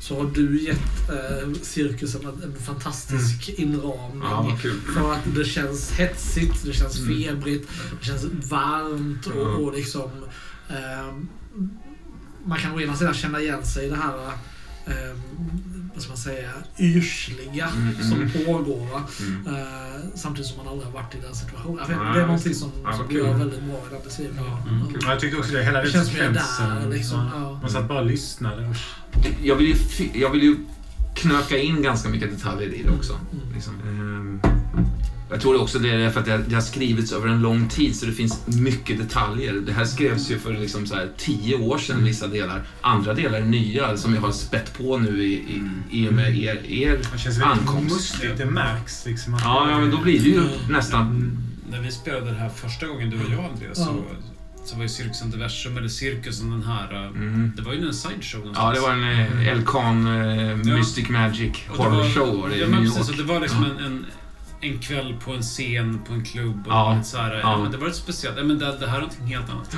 så 0.00 0.16
har 0.18 0.30
du 0.34 0.62
gett 0.64 1.10
eh, 1.10 1.52
cirkusen 1.62 2.20
en, 2.26 2.42
en 2.42 2.56
fantastisk 2.62 3.48
inramning. 3.48 4.22
Ja. 4.22 4.56
För 4.94 5.12
att 5.12 5.34
det 5.36 5.44
känns 5.44 5.90
hetsigt, 5.92 6.64
det 6.64 6.72
känns 6.72 6.98
Mm. 6.98 7.22
febrigt, 7.22 7.68
det 8.00 8.06
känns 8.06 8.24
varmt 8.50 9.26
och, 9.26 9.64
och 9.64 9.72
liksom... 9.74 10.10
ehm, 10.68 11.28
man 12.46 12.58
kan 12.58 12.72
å 12.74 12.80
ena 12.80 12.96
sidan 12.96 13.14
känna 13.14 13.40
igen 13.40 13.64
sig 13.66 13.86
i 13.86 13.90
det 13.90 13.96
här, 13.96 14.14
ehm, 14.86 15.20
vad 15.94 16.02
ska 16.02 16.08
man 16.10 16.16
säga, 16.18 16.50
yrsliga 16.78 17.68
Mm, 17.76 17.94
som 18.02 18.12
mm. 18.12 18.30
pågår. 18.30 18.86
va? 18.92 19.02
Mm. 19.20 19.46
Eh, 19.56 19.62
samtidigt 20.14 20.46
som 20.50 20.56
man 20.58 20.68
aldrig 20.68 20.86
har 20.86 20.92
varit 21.02 21.14
i 21.14 21.18
den 21.20 21.34
situationen. 21.34 21.78
Jag 21.80 21.88
vet, 21.88 21.96
Ja, 22.06 22.12
det 22.14 22.20
är 22.20 22.26
någonting 22.26 22.54
som, 22.54 22.70
Ja, 22.84 22.92
som 22.92 23.10
gör 23.16 23.34
väldigt 23.34 23.62
bra 23.62 23.76
i 23.76 23.90
den 23.94 24.00
beskrivningen. 24.04 24.44
Ja, 24.50 24.68
mm, 24.70 24.96
Ja. 25.02 25.10
jag 25.10 25.20
tyckte 25.20 25.36
också 25.38 25.52
det. 25.52 25.62
Hela 25.64 25.82
den 25.82 25.90
sekvensen. 25.90 26.30
där 26.80 26.88
liksom. 26.90 27.18
Man 27.62 27.70
satt 27.70 27.88
bara 27.88 27.98
och 28.00 28.06
lyssnade. 28.06 28.74
Jag 29.42 29.56
vill, 29.56 29.66
ju, 29.66 29.74
jag 30.20 30.30
vill 30.30 30.42
ju 30.42 30.56
knöka 31.14 31.58
in 31.58 31.82
ganska 31.82 32.08
mycket 32.08 32.30
detaljer 32.30 32.68
i 32.74 32.82
det 32.82 32.90
också. 32.90 33.12
Mm. 33.32 33.54
Liksom. 33.54 33.74
Jag 35.30 35.40
tror 35.40 35.60
också 35.60 35.78
det 35.78 35.90
är 35.90 36.10
för 36.10 36.20
att 36.20 36.26
det 36.26 36.38
det 36.48 36.54
har 36.54 36.62
skrivits 36.62 37.12
över 37.12 37.28
en 37.28 37.40
lång 37.42 37.68
tid 37.68 37.96
så 37.96 38.06
det 38.06 38.12
finns 38.12 38.46
mycket 38.46 38.98
detaljer. 38.98 39.52
Det 39.52 39.72
här 39.72 39.84
skrevs 39.84 40.30
ju 40.30 40.38
för 40.38 40.52
liksom 40.52 40.86
så 40.86 40.94
här 40.94 41.08
tio 41.16 41.56
år 41.56 41.78
sedan 41.78 42.04
vissa 42.04 42.26
delar. 42.26 42.62
Andra 42.80 43.14
delar 43.14 43.38
är 43.38 43.44
nya 43.44 43.96
som 43.96 44.14
jag 44.14 44.20
har 44.20 44.32
spett 44.32 44.78
på 44.78 44.98
nu 44.98 45.22
i, 45.24 45.32
i, 45.32 45.62
i 45.90 46.08
och 46.08 46.12
med 46.12 46.36
er, 46.38 46.66
er 46.70 47.00
Det 47.12 47.18
känns 47.18 47.40
ankomst. 47.42 47.94
mustigt. 47.94 48.38
Det 48.38 48.46
märks 48.46 49.06
liksom. 49.06 49.34
Att 49.34 49.40
Ja, 49.44 49.70
ja, 49.70 49.80
men 49.80 49.90
då 49.90 49.98
blir 50.02 50.18
det 50.20 50.28
ju 50.28 50.42
nästan... 50.70 51.38
När 51.70 51.80
vi 51.80 51.90
spelade 51.92 52.26
det 52.30 52.36
här 52.36 52.48
första 52.48 52.86
gången, 52.86 53.10
du 53.10 53.16
och 53.16 53.30
jag 53.32 53.44
Andreas, 53.52 53.78
så, 53.78 54.04
så 54.64 54.76
var 54.76 54.82
ju 54.82 54.88
Cirkusen 54.88 55.30
Diversum, 55.30 55.76
eller 55.78 55.88
Cirkusen 55.88 56.50
den 56.50 56.62
här... 56.62 56.94
äh, 56.94 57.10
Mm. 57.10 57.52
Det 57.56 57.62
var 57.62 57.72
ju 57.72 57.86
en 57.86 57.94
sideshow 57.94 58.40
någonstans. 58.40 58.76
Ja, 58.76 58.80
det 58.80 58.80
var 58.80 58.92
en 58.92 59.20
eh, 59.20 59.48
Elkan 59.48 60.06
eh, 60.06 60.56
Mystic 60.56 61.08
Magic 61.08 61.56
Horror 61.68 61.90
var- 61.90 62.08
Show 62.08 62.40
var 62.40 62.48
det 62.48 62.56
ja, 62.56 62.66
i 62.66 62.70
men 62.70 62.80
New 62.84 62.90
precis, 62.92 63.08
York. 63.08 63.18
det 63.18 63.32
var 63.32 63.40
liksom 63.40 63.64
en, 63.64 63.84
en, 63.84 64.06
en 64.64 64.78
kväll 64.78 65.14
på 65.24 65.32
en 65.32 65.42
scen 65.42 66.00
på 66.08 66.12
en 66.14 66.24
klubb. 66.24 66.66
Och 66.66 66.72
Ja, 66.72 66.90
det 66.90 66.96
var 66.96 67.02
så 67.02 67.16
här, 67.16 67.34
ja. 67.34 67.40
ja. 67.42 67.62
men 67.62 67.72
det 67.72 67.78
var 67.78 67.86
lite 67.86 67.98
speciellt. 67.98 68.36
Ja, 68.38 68.44
men 68.44 68.58
det, 68.58 68.76
det 68.80 68.86
här 68.86 68.96
är 68.96 69.00
någonting 69.00 69.26
helt 69.26 69.50
annat. 69.50 69.76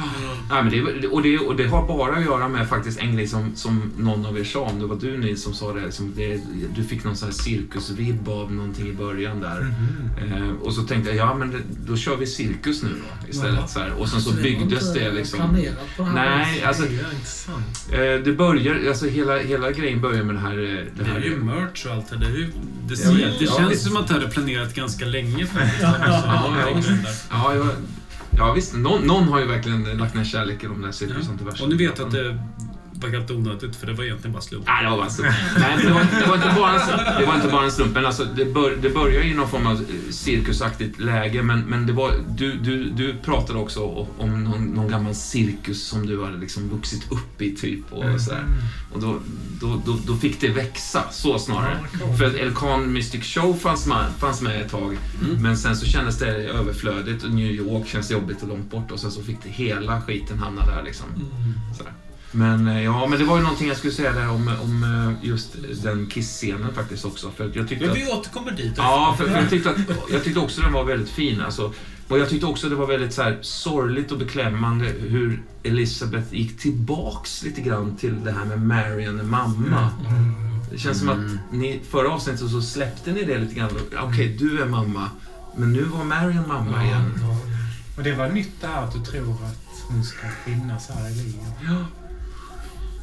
Nej, 0.51 0.63
men 0.63 0.73
det, 1.01 1.09
och, 1.09 1.23
det, 1.23 1.39
och 1.39 1.57
det 1.57 1.67
har 1.67 1.87
bara 1.89 2.17
att 2.17 2.25
göra 2.25 2.49
med 2.49 2.69
faktiskt 2.69 3.01
en 3.01 3.17
grej 3.17 3.27
som, 3.29 3.57
som 3.57 3.93
någon 3.99 4.27
av 4.27 4.39
er 4.39 4.45
sa, 4.45 4.61
om 4.61 4.81
det 4.81 4.87
var 4.87 4.97
du 4.97 5.19
Nils 5.19 5.43
som 5.43 5.55
sa 5.55 5.73
det, 5.73 5.81
liksom, 5.81 6.13
det 6.17 6.41
du 6.75 6.85
fick 6.85 7.05
någon 7.05 7.17
sån 7.17 7.29
här 7.29 7.35
cirkusvibb 7.35 8.29
av 8.29 8.53
någonting 8.53 8.89
i 8.89 8.93
början 8.93 9.41
där. 9.41 9.61
Mhm. 9.61 10.33
Eh, 10.33 10.51
och 10.63 10.73
så 10.73 10.83
tänkte 10.83 11.11
jag, 11.11 11.17
ja 11.29 11.35
men 11.35 11.51
det, 11.51 11.59
då 11.87 11.97
kör 11.97 12.17
vi 12.17 12.27
cirkus 12.27 12.83
nu 12.83 12.89
då 12.89 13.29
istället. 13.31 13.59
Ja. 13.61 13.67
Så 13.67 13.81
här. 13.81 13.93
Och 13.93 14.09
sen 14.09 14.21
så 14.21 14.31
det 14.31 14.37
var 14.37 14.43
byggdes 14.43 14.89
inte 14.89 15.01
det 15.01 15.13
liksom. 15.13 15.39
planerat 15.39 15.97
på 15.97 16.03
det 16.03 16.09
här 16.09 16.15
Nej, 16.39 16.63
alltså 16.63 16.83
Det 17.91 17.97
är 17.97 18.17
eh, 18.17 18.23
det 18.25 18.33
börjar, 18.33 18.89
alltså 18.89 19.07
hela, 19.07 19.39
hela 19.39 19.71
grejen 19.71 20.01
börjar 20.01 20.25
med 20.25 20.35
det 20.35 20.41
här... 20.41 20.59
eh, 20.59 20.65
Det 20.65 20.91
Det 20.99 21.05
här 21.05 21.17
är 21.17 21.25
ju 21.25 21.37
merch 21.37 21.87
och 21.87 21.93
allt 21.93 22.11
det 22.11 22.17
där. 22.17 22.31
Det, 22.89 22.95
är 22.95 23.15
det, 23.15 23.39
det 23.39 23.45
ja, 23.45 23.57
känns 23.59 23.83
som 23.85 23.97
att 23.97 24.09
det 24.09 24.15
hade 24.15 24.29
planerat 24.29 24.75
ganska 24.77 25.05
länge 25.05 25.47
faktiskt. 25.47 25.83
Ja, 25.83 25.95
Ja, 27.31 27.55
ja, 27.55 27.55
ja, 28.37 28.53
visst. 28.53 28.73
Ja, 28.75 28.79
någon, 28.79 29.03
någon 29.03 29.29
har 29.29 29.41
ju 29.41 29.47
verkligen 29.47 29.85
lagt 29.85 30.15
ner 30.15 30.25
kärlek 30.25 30.65
i 30.65 30.67
de 30.67 30.83
där 30.83 30.93
till 31.39 31.63
Och 31.63 31.69
ni 31.69 31.77
vet 31.77 32.01
att 32.01 32.11
det 32.11 32.39
var 33.03 33.09
helt 33.09 33.31
onödigt, 33.31 33.77
för 33.77 33.87
det 33.87 33.93
var 33.93 34.05
egentligen 34.05 34.33
bara 34.33 34.43
slump. 34.43 34.67
Nej, 34.67 34.85
det 34.85 34.91
var 34.91 34.97
bara 34.97 35.11
slump. 35.11 35.35
Nej, 35.59 35.79
det 35.83 35.93
var, 35.93 36.01
det 36.01 36.27
var, 36.29 36.37
inte, 36.37 36.55
bara 36.57 36.75
en, 36.75 36.87
slump. 36.87 37.19
det 37.19 37.27
var 37.27 37.35
inte 37.35 37.49
bara 37.49 37.65
en 37.65 37.73
slump. 37.73 37.95
Men 37.95 38.07
alltså, 38.07 38.25
det, 38.25 38.45
bör, 38.45 38.77
det 38.83 38.91
börjar 38.91 39.23
i 39.23 39.35
någon 39.35 39.49
form 39.49 39.67
av 39.67 39.73
eh, 39.73 40.11
cirkusaktigt 40.11 41.01
läge. 41.01 41.43
Men, 41.43 41.61
men 41.61 41.87
det 41.87 41.93
var, 41.93 42.13
du, 42.29 42.53
du, 42.53 42.91
du 42.91 43.15
pratade 43.25 43.59
också 43.59 43.81
om 44.19 44.45
någon, 44.45 44.65
någon 44.65 44.89
gammal 44.89 45.15
cirkus 45.15 45.87
som 45.87 46.07
du 46.07 46.25
hade 46.25 46.39
liksom 46.39 46.69
vuxit 46.69 47.13
upp 47.13 47.43
i, 47.43 47.57
typ. 47.57 47.93
Och, 47.93 48.21
sådär. 48.21 48.45
och 48.93 49.01
då, 49.01 49.19
då, 49.61 49.83
då, 49.87 49.99
då 50.07 50.17
fick 50.17 50.41
det 50.41 50.49
växa, 50.49 51.05
så 51.11 51.39
snarare. 51.39 51.79
För 52.19 52.25
att 52.25 52.35
Elkan 52.35 52.93
Mystic 52.93 53.25
Show 53.25 53.55
fanns 53.55 53.87
med, 53.87 54.07
fanns 54.19 54.43
med 54.43 54.61
ett 54.61 54.71
tag. 54.71 54.97
Mm. 55.25 55.43
Men 55.43 55.57
sen 55.57 55.77
så 55.77 55.87
kändes 55.87 56.19
det 56.19 56.27
överflödigt 56.29 57.25
och 57.25 57.31
New 57.31 57.51
York 57.51 57.89
känns 57.89 58.11
jobbigt 58.11 58.43
och 58.43 58.49
långt 58.49 58.71
bort. 58.71 58.91
Och 58.91 59.01
sen 59.01 59.11
så 59.11 59.23
fick 59.23 59.43
det 59.43 59.49
hela 59.49 60.03
skiten 60.03 60.39
hamna 60.39 60.67
där 60.67 60.83
liksom. 60.83 61.07
Sådär. 61.77 61.93
Men 62.33 62.69
eh, 62.69 62.85
ja, 62.85 63.07
men 63.07 63.19
det 63.19 63.25
var 63.25 63.37
ju 63.37 63.43
någonting 63.43 63.69
jag 63.69 63.77
skulle 63.77 63.93
säga 63.93 64.13
där 64.13 64.29
om, 64.31 64.51
om 64.63 64.83
eh, 65.23 65.29
just 65.29 65.57
den 65.83 66.07
kissscenen 66.07 66.75
faktiskt 66.75 67.05
också. 67.05 67.31
För 67.31 67.49
att 67.49 67.57
jag 67.57 67.69
tyckte 67.69 67.85
Men 67.87 67.93
att, 67.93 67.99
vi 68.01 68.07
återkommer 68.07 68.51
dit. 68.53 68.73
ja, 68.77 69.15
för, 69.19 69.25
för 69.25 69.37
jag, 69.41 69.51
tyckte 69.51 69.71
att, 69.71 69.77
jag 70.11 70.25
tyckte 70.25 70.41
också 70.41 70.61
den 70.61 70.73
var 70.73 70.85
väldigt 70.85 71.09
fin. 71.11 71.41
Alltså, 71.41 71.73
och 72.09 72.19
jag 72.19 72.29
tyckte 72.29 72.47
också 72.47 72.69
det 72.69 72.75
var 72.75 72.87
väldigt 72.87 73.13
så 73.15 73.23
här, 73.23 73.39
sorgligt 73.43 74.13
och 74.13 74.19
beklämmande 74.19 74.85
hur 74.85 75.43
Elizabeth 75.63 76.35
gick 76.35 76.59
tillbaks 76.61 77.43
lite 77.43 77.61
grann 77.61 77.97
till 77.97 78.25
det 78.25 78.33
här 78.33 78.45
med 78.45 78.63
Marion, 78.63 79.31
mamma. 79.31 79.91
Det 80.71 80.79
känns 80.79 80.99
som 80.99 81.09
Mm. 81.09 81.25
att 81.27 81.55
ni, 81.55 81.81
förra 81.91 82.09
avsnittet 82.11 82.51
så 82.51 82.63
släppte 82.63 83.13
ni 83.13 83.25
det 83.25 83.39
lite 83.39 83.55
grann. 83.55 83.71
Okej, 84.03 84.37
du 84.39 84.63
är 84.63 84.67
mamma. 84.67 85.11
Men 85.57 85.73
nu 85.73 85.83
var 85.85 86.05
Marion 86.05 86.49
mamma 86.49 86.85
igen. 86.85 87.13
Och 87.97 88.03
det 88.03 88.13
var 88.13 88.29
nytt 88.29 88.53
det 88.61 88.67
här 88.67 88.83
att 88.83 88.93
du 88.93 89.01
tror 89.01 89.33
att 89.33 89.83
hon 89.89 90.05
ska 90.05 90.27
finnas 90.45 90.89
här 90.89 91.11
i 91.11 91.15
livet. 91.15 91.43
Ja. 91.65 92.06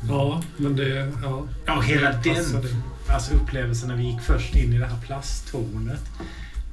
Ja, 0.09 0.41
men 0.57 0.75
det... 0.75 1.11
Ja, 1.23 1.47
Ja, 1.65 1.81
hela 1.81 2.11
den 2.11 2.45
alltså, 3.07 3.33
upplevelsen 3.33 3.89
när 3.89 3.95
vi 3.95 4.03
gick 4.03 4.21
först 4.21 4.55
in 4.55 4.73
i 4.73 4.77
det 4.77 4.85
här 4.85 5.01
plasttornet. 5.05 6.01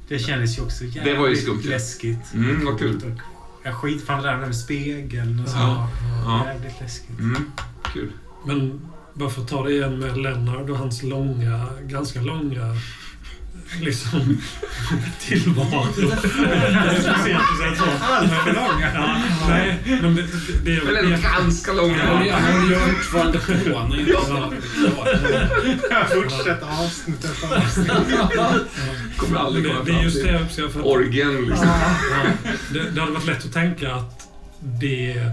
Det 0.07 0.19
kändes 0.19 0.57
ju 0.57 0.61
också 0.61 0.83
jävligt 0.83 1.03
Det 1.03 1.19
var 1.19 1.27
ju 1.27 1.35
skumt, 1.35 1.61
ja. 1.63 1.69
läskigt. 1.69 2.33
Mm, 2.33 2.65
vad 2.65 2.79
kul. 2.79 2.95
Och 2.95 3.67
Jag 3.67 3.75
skit 3.75 4.05
fan 4.05 4.23
det 4.23 4.29
där 4.29 4.37
med 4.37 4.55
spegeln 4.55 5.39
och 5.39 5.49
så. 5.49 5.57
Ja. 5.57 5.89
Ja. 6.25 6.45
Jävligt 6.45 6.81
läskigt. 6.81 7.19
Mm, 7.19 7.51
kul. 7.93 8.11
Men 8.45 8.81
bara 9.13 9.29
för 9.29 9.41
att 9.41 9.47
ta 9.47 9.63
det 9.63 9.71
igen 9.71 9.99
med 9.99 10.17
Lennart 10.17 10.69
och 10.69 10.77
hans 10.77 11.03
långa, 11.03 11.67
ganska 11.81 12.21
långa 12.21 12.75
liksom 13.79 14.41
tillvaro. 15.19 15.93
Så. 15.93 16.01
Alltför 18.01 18.53
långa. 18.53 18.93
Ja, 18.93 19.17
nej, 19.47 19.77
men 20.01 20.15
det, 20.15 20.21
det, 20.21 20.27
det 20.65 20.75
är... 20.77 20.81
Men 20.85 20.95
ändå 20.95 21.17
ganska 21.21 21.73
långa. 21.73 22.29
Han 22.31 22.69
ju 22.69 22.75
fortfarande 22.75 23.39
på. 23.39 23.53
Han 23.79 23.91
är 23.91 23.99
inte 23.99 24.11
Ja. 24.11 24.19
klar. 24.25 24.53
Fortsätter 26.23 26.67
avsnitt 26.83 27.25
efter 27.25 27.57
avsnitt. 27.57 27.87
Kommer 29.17 29.37
aldrig 29.39 29.65
komma 29.67 29.83
Det, 29.85 29.91
är 29.91 30.03
just 30.03 30.23
det 30.23 30.31
jag 30.31 30.41
uppskattar. 30.41 30.69
För 30.71 30.79
att, 30.79 30.85
orgen 30.85 31.45
liksom. 31.45 31.67
det, 32.73 32.89
det 32.89 32.99
hade 33.01 33.13
varit 33.13 33.25
lätt 33.25 33.45
att 33.45 33.53
tänka 33.53 33.95
att 33.95 34.27
det 34.59 35.11
är 35.11 35.31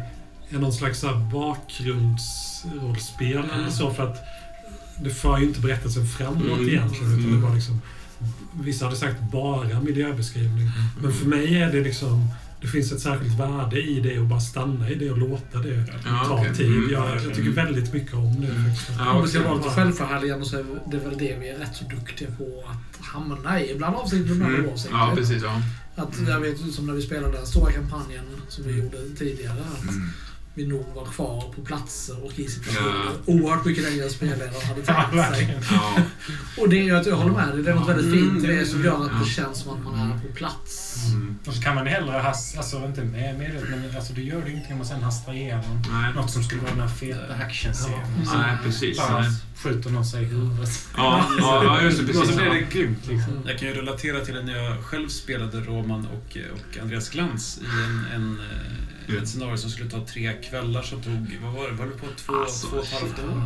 någon 0.59 0.73
slags 0.73 1.01
så 1.01 1.15
bakgrundsrollspel 1.33 3.43
eller 3.55 3.71
så. 3.71 3.95
För 3.95 4.03
att 4.03 4.17
det 5.03 5.11
för 5.11 5.39
ju 5.39 5.45
inte 5.45 5.61
berättelsen 5.61 6.07
framåt 6.07 6.43
Mm. 6.59 6.69
egentligen. 6.69 7.19
Utan 7.19 7.41
det 7.41 7.47
var 7.47 7.55
liksom, 7.55 7.83
vissa 8.61 8.85
hade 8.85 8.97
sagt 8.97 9.17
bara 9.33 9.81
miljöbeskrivning. 9.81 10.71
Men 11.03 11.13
för 11.13 11.27
mig 11.27 11.57
är 11.63 11.73
det 11.73 11.81
liksom... 11.81 12.29
Det 12.61 12.67
finns 12.69 12.93
ett 12.93 13.01
särskilt 13.01 13.41
värde 13.41 13.83
i 13.83 14.01
det 14.01 14.19
och 14.19 14.27
bara 14.27 14.41
stanna 14.41 14.91
i 14.91 14.95
det 14.95 15.11
och 15.11 15.19
låta 15.19 15.59
det 15.59 15.85
Ja, 16.05 16.25
ta 16.27 16.35
okej. 16.41 16.55
tid. 16.55 16.67
Mm. 16.67 16.91
Jag, 16.93 17.15
jag 17.25 17.35
tycker 17.35 17.51
väldigt 17.51 17.93
mycket 17.93 18.15
om 18.15 18.41
det. 18.41 18.49
Ja, 18.99 19.11
Om 19.13 19.23
vi 19.23 19.29
ska 19.29 19.43
vara 19.43 19.55
lite 19.55 19.69
självförhärligande 19.71 20.47
så 20.47 20.59
är 20.59 20.65
det 20.91 20.97
väl 20.99 21.19
det 21.19 21.37
vi 21.41 21.49
är 21.49 21.59
rätt 21.59 21.77
så 21.77 21.85
duktiga 21.85 22.29
på 22.39 22.65
att 22.71 23.07
hamna 23.07 23.61
i. 23.61 23.71
Ibland 23.73 23.97
avsiktligt, 23.97 24.31
ibland 24.33 24.55
Mm. 24.55 24.67
oavsiktligt. 24.67 24.95
Ja, 25.01 25.13
precis. 25.17 25.43
Ja. 25.43 25.63
Att 26.03 26.15
jag 26.29 26.41
vet 26.41 26.59
som 26.73 26.87
när 26.87 26.95
vi 26.95 27.03
spelade 27.03 27.33
den 27.37 27.47
stora 27.47 27.73
kampanjen 27.73 28.25
som 28.49 28.65
vi 28.65 28.73
gjorde 28.79 28.97
tidigare. 29.19 29.61
Att 29.75 29.91
Mm. 29.91 30.11
Vi 30.59 30.67
nog 30.67 30.87
var 30.95 31.05
kvar 31.05 31.53
på 31.57 31.63
platser 31.63 32.25
och 32.25 32.39
i 32.39 32.49
situationer 32.49 33.05
Ja. 33.05 33.33
oerhört 33.33 33.65
mycket 33.65 33.85
längre 33.85 34.05
än 34.05 34.11
spelledaren 34.11 34.53
hade 34.87 35.23
tänkt 35.37 35.37
sig. 35.37 35.61
Ja. 35.71 35.97
Och 36.63 36.69
det, 36.69 36.77
jag, 36.85 37.07
jag 37.07 37.17
håller 37.17 37.35
med 37.35 37.49
dig, 37.49 37.63
det 37.63 37.71
är 37.71 37.75
något 37.75 37.89
väldigt 37.89 38.13
fint 38.13 38.45
i 38.45 38.47
Mm, 38.47 38.59
det 38.59 38.67
som 38.67 38.85
gör 38.85 39.05
att 39.05 39.11
ja. 39.13 39.19
det 39.25 39.31
känns 39.31 39.59
som 39.63 39.73
att 39.73 39.85
man 39.85 40.11
är 40.13 40.19
på 40.29 40.35
plats. 40.35 40.97
Mm. 41.15 41.39
Och 41.47 41.55
så 41.55 41.63
kan 41.63 41.75
man 41.75 41.87
hellre 41.87 42.13
hasta, 42.19 42.59
alltså 42.59 42.77
inte 42.85 43.05
med 43.05 43.39
medvetet, 43.39 43.69
men 43.71 43.97
alltså, 43.97 44.13
det 44.13 44.23
gör 44.23 44.43
det 44.43 44.51
ingenting 44.51 44.73
om 44.73 44.79
man 44.79 44.87
sen 44.87 45.03
hastar 45.03 45.33
igenom 45.33 45.83
Nej. 45.93 46.15
något 46.15 46.31
som 46.31 46.43
skulle 46.43 46.61
vara 46.61 46.71
den 46.71 46.81
här 46.81 46.89
feta 46.89 47.35
actionscenen. 47.35 47.99
Nej, 48.35 48.57
precis. 48.65 48.99
Bara 48.99 49.21
Nej. 49.21 49.31
skjuter 49.57 49.91
någon 49.91 50.07
sig 50.07 50.23
i 50.23 50.27
huvudet. 50.27 50.71
Ja, 50.97 51.25
ja, 51.39 51.65
ja, 51.65 51.83
just 51.83 51.99
det. 51.99 52.05
Och 52.09 52.13
Precis. 52.13 52.31
så 52.31 52.37
blir 52.37 52.47
Ja. 52.47 52.53
det 52.55 52.61
grymt 52.79 53.07
liksom. 53.09 53.33
Jag 53.47 53.59
kan 53.59 53.69
ju 53.69 53.75
relatera 53.75 54.25
till 54.25 54.35
när 54.45 54.57
jag 54.57 54.85
själv 54.85 55.09
spelade 55.09 55.61
Roman 55.61 56.07
och, 56.07 56.37
och 56.53 56.79
Andreas 56.83 57.09
Glans 57.11 57.59
i 57.59 57.65
en, 57.85 58.07
en, 58.15 58.41
Ja. 59.17 59.23
ett 59.23 59.29
scenario 59.29 59.57
som 59.57 59.71
skulle 59.71 59.91
ta 59.91 60.07
tre 60.07 60.33
kvällar 60.33 60.83
som 60.83 61.03
tog, 61.03 61.39
vad 61.43 61.53
var 61.53 61.69
det, 61.69 61.75
var 61.75 61.87
det 61.87 61.93
på 61.93 62.07
två, 62.17 62.35
Alltså, 62.35 62.67
två 62.67 62.77
och 62.77 62.85
ett 62.85 62.93
halvt 62.93 63.19
år? 63.19 63.43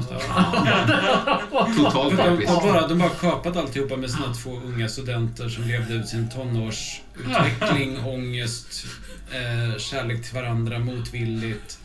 Totalt 1.84 2.16
De, 2.16 2.22
episkt. 2.22 2.60
de, 2.62 2.68
bara, 2.72 2.86
de 2.88 2.98
bara 2.98 3.08
kapat 3.08 3.56
alltihopa 3.56 3.96
med 3.96 4.10
sina 4.10 4.34
två 4.34 4.60
unga 4.64 4.88
studenter 4.88 5.48
som 5.48 5.64
levde 5.64 5.94
ut 5.94 6.08
sin 6.08 6.30
tonårsutveckling, 6.30 7.98
ångest, 8.04 8.86
eh, 9.30 9.78
kärlek 9.78 10.24
till 10.24 10.34
varandra 10.34 10.78
motvilligt 10.78 11.78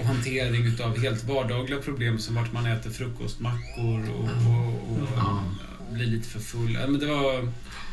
och 0.00 0.06
hantering 0.06 0.66
utav 0.66 0.98
helt 1.02 1.24
vardagliga 1.24 1.80
problem 1.80 2.18
som 2.18 2.34
vart 2.34 2.52
man 2.52 2.66
äter 2.66 2.90
frukostmackor 2.90 4.08
och, 4.10 4.24
och, 4.24 4.92
och 4.92 5.08
Ja. 5.16 5.42
blir 5.92 6.06
lite 6.06 6.28
för 6.28 6.40
full. 6.40 6.78
Men 6.88 6.98
det 6.98 7.06
var 7.06 7.48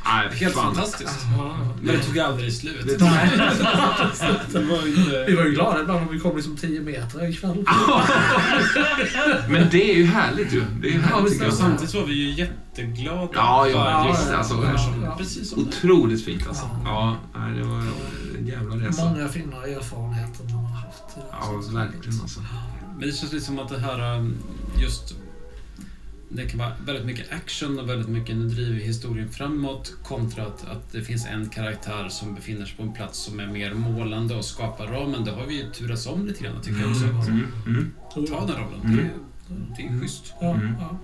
Nej, 0.05 0.29
helt 0.39 0.53
fan. 0.55 0.75
fantastiskt. 0.75 1.19
Ja. 1.37 1.57
Men 1.81 1.95
det 1.95 2.03
tog 2.03 2.19
aldrig 2.19 2.53
slut. 2.53 2.85
Det- 2.85 2.97
det 2.97 4.59
var 4.65 4.87
inte... 4.87 5.25
Vi 5.27 5.35
var 5.35 5.43
ju 5.43 5.51
glada 5.51 5.81
ibland 5.81 5.99
om 6.07 6.13
vi 6.13 6.19
kom 6.19 6.35
liksom 6.35 6.57
10 6.57 6.81
meter 6.81 7.19
en 7.19 7.33
kväll. 7.33 7.65
Men 9.49 9.69
det 9.71 9.91
är 9.91 9.95
ju 9.97 10.05
härligt 10.05 10.53
ju. 10.53 10.63
Det 10.81 10.87
är 10.87 10.91
ju 10.91 10.99
Ja, 10.99 11.05
härligt 11.05 11.39
det. 11.39 11.51
Samtidigt 11.51 11.93
var 11.95 12.03
vi 12.05 12.13
ju 12.13 12.31
jätteglada. 12.31 13.29
Ja, 13.33 13.67
ja, 13.67 14.07
visst, 14.11 14.27
gång. 14.29 14.37
alltså. 14.37 14.55
Ja. 15.03 15.15
Precis 15.17 15.49
som 15.49 15.63
det. 15.63 15.69
Otroligt 15.69 16.25
fint 16.25 16.47
alltså. 16.47 16.69
Ja. 16.85 17.15
Ja, 17.33 17.39
det 17.39 17.63
var 17.63 17.77
en 18.37 18.47
jävla 18.47 18.75
resa. 18.75 19.05
Många 19.05 19.27
fina 19.27 19.55
erfarenheter 19.65 20.43
man 20.43 20.65
har 20.65 20.75
haft. 20.75 21.03
det 21.15 21.21
Ja, 21.31 21.61
verkligen 21.79 22.21
alltså. 22.21 22.39
Men 22.99 23.09
det 23.09 23.15
känns 23.15 23.33
lite 23.33 23.45
som 23.45 23.59
att 23.59 23.69
det 23.69 23.79
här 23.79 24.17
um, 24.17 24.37
just... 24.81 25.13
Det 26.33 26.45
kan 26.45 26.59
vara 26.59 26.71
väldigt 26.85 27.05
mycket 27.05 27.31
action 27.33 27.79
och 27.79 27.89
väldigt 27.89 28.07
mycket 28.09 28.35
nu 28.35 28.47
driver 28.47 28.79
historien 28.79 29.29
framåt 29.29 29.93
kontra 30.03 30.43
att, 30.45 30.67
att 30.67 30.91
det 30.91 31.01
finns 31.01 31.25
en 31.25 31.49
karaktär 31.49 32.09
som 32.09 32.35
befinner 32.35 32.65
sig 32.65 32.77
på 32.77 32.83
en 32.83 32.93
plats 32.93 33.19
som 33.19 33.39
är 33.39 33.47
mer 33.47 33.73
målande 33.73 34.35
och 34.35 34.45
skapar 34.45 34.87
ramen. 34.87 35.25
Det 35.25 35.31
har 35.31 35.45
vi 35.45 35.61
ju 35.63 35.69
turats 35.71 36.07
om 36.07 36.25
lite 36.27 36.43
grann 36.43 36.61
tycker 36.61 36.81
jag 36.81 36.91
också. 36.91 37.05
Mm, 37.05 37.47
mm. 37.67 37.91
Ta 38.13 38.45
den 38.45 38.55
rollen. 38.55 38.81
Mm. 38.83 38.95
Det, 38.97 39.01
är- 39.03 39.89
det 39.89 39.95
är 39.95 39.99
schysst. 40.01 40.33
Ja, 40.41 40.53
Mm. 40.55 40.75
ja. 40.79 40.97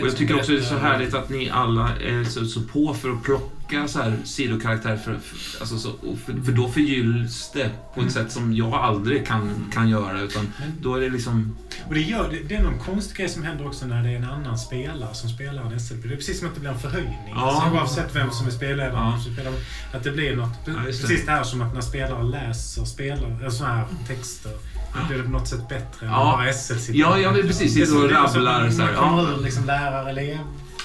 Och 0.00 0.06
jag 0.06 0.16
tycker 0.16 0.36
också 0.36 0.52
det 0.52 0.58
är 0.58 0.62
så 0.62 0.78
härligt 0.78 1.14
att 1.14 1.28
ni 1.28 1.50
alla 1.50 1.96
är 1.96 2.24
så, 2.24 2.44
så 2.44 2.60
på 2.60 2.94
för 2.94 3.10
att 3.10 3.22
plocka 3.22 3.88
så 3.88 3.98
här 3.98 4.18
sidokaraktärer. 4.24 4.96
För, 4.96 5.18
för, 5.18 5.60
alltså 5.60 5.78
så, 5.78 5.92
för, 6.26 6.42
för 6.44 6.52
då 6.52 6.68
förgylls 6.68 7.50
det 7.54 7.70
på 7.94 8.00
ett 8.00 8.12
sätt 8.12 8.32
som 8.32 8.54
jag 8.54 8.74
aldrig 8.74 9.26
kan, 9.26 9.70
kan 9.72 9.88
göra. 9.88 10.20
Utan 10.20 10.52
då 10.80 10.94
är 10.94 11.00
det 11.00 11.08
liksom... 11.10 11.56
Och 11.88 11.94
det, 11.94 12.00
gör, 12.00 12.30
det, 12.30 12.38
det 12.48 12.54
är 12.54 12.62
någon 12.62 12.78
konstig 12.78 13.16
grej 13.16 13.28
som 13.28 13.42
händer 13.42 13.66
också 13.66 13.86
när 13.86 14.02
det 14.02 14.10
är 14.10 14.16
en 14.16 14.24
annan 14.24 14.58
spelare 14.58 15.14
som 15.14 15.30
spelar 15.30 15.72
en 15.72 15.80
SLP. 15.80 16.02
Det 16.02 16.12
är 16.12 16.16
precis 16.16 16.38
som 16.38 16.48
att 16.48 16.54
det 16.54 16.60
blir 16.60 16.70
en 16.70 16.78
förhöjning. 16.78 17.18
Ja. 17.28 17.40
Alltså, 17.40 17.78
oavsett 17.78 18.16
vem 18.16 18.30
som 18.30 18.46
är 18.46 18.50
spelledare. 18.50 18.92
Ja. 18.92 19.32
spelar, 19.32 19.52
att 19.92 20.04
det 20.04 20.10
blir 20.10 20.36
något. 20.36 20.58
Ja, 20.64 20.72
det. 20.72 20.84
precis 20.84 21.26
det 21.26 21.32
här 21.32 21.42
som 21.44 21.62
att 21.62 21.74
när 21.74 21.80
spelare 21.80 22.22
läser 22.22 22.84
spelare, 22.84 23.50
såna 23.50 23.74
här 23.74 23.86
texter. 24.08 24.52
Då 25.00 25.06
blir 25.08 25.18
det 25.18 25.24
på 25.24 25.30
något 25.30 25.48
sätt 25.48 25.68
bättre 25.68 26.06
än 26.06 26.12
Ja. 26.12 26.18
bara 26.38 26.52
SL 26.52 26.74
Ja, 26.92 27.18
jag 27.18 27.32
vill 27.32 27.46
precis 27.46 27.74
Det 27.74 27.82
är 27.82 27.86
sitta 27.86 27.98
och 27.98 28.10
rabblar 28.10 28.66
att 28.66 28.74
så 28.74 28.82
här. 28.82 28.92
Man 28.92 29.08
kommer 29.10 29.22
Ja, 29.22 29.38
ur 29.38 29.42
liksom 29.44 29.64
lärare-elev 29.64 30.38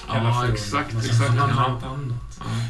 ja 0.08 0.46
exakt, 0.52 0.94
exakt. 1.04 1.32
Ja, 1.36 1.48
ja, 1.82 1.96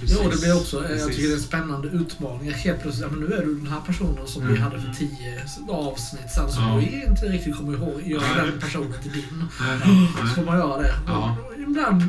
Jo, 0.03 0.19
det 0.31 0.41
blir 0.41 0.57
också, 0.57 0.77
eh, 0.77 0.83
jag 0.83 0.91
Precis. 0.91 1.07
tycker 1.17 1.23
det 1.29 1.35
är 1.35 1.37
en 1.37 1.43
spännande 1.43 1.89
utmaning. 1.89 2.53
Helt 2.53 2.83
plötsligt, 2.83 3.07
ja, 3.11 3.17
men 3.19 3.29
nu 3.29 3.35
är 3.37 3.43
du 3.47 3.55
den 3.55 3.67
här 3.67 3.81
personen 3.87 4.27
som 4.27 4.43
vi 4.47 4.49
Mm. 4.53 4.63
hade 4.63 4.81
för 4.81 4.93
tio 4.93 5.43
avsnitt 5.71 6.31
sen 6.35 6.51
som 6.53 6.63
Ja. 6.65 6.77
vi 6.77 7.05
inte 7.09 7.25
riktigt 7.27 7.57
kommer 7.57 7.73
ihåg. 7.79 8.03
Gör 8.05 8.21
den 8.47 8.61
personen 8.61 8.93
till 9.03 9.13
din. 9.13 9.45
Nej, 9.61 10.09
Så 10.21 10.35
får 10.35 10.43
man 10.43 10.59
göra 10.59 10.83
det. 10.83 10.95
Ja. 11.07 11.37
Och 11.47 11.61
Ibland 11.71 12.03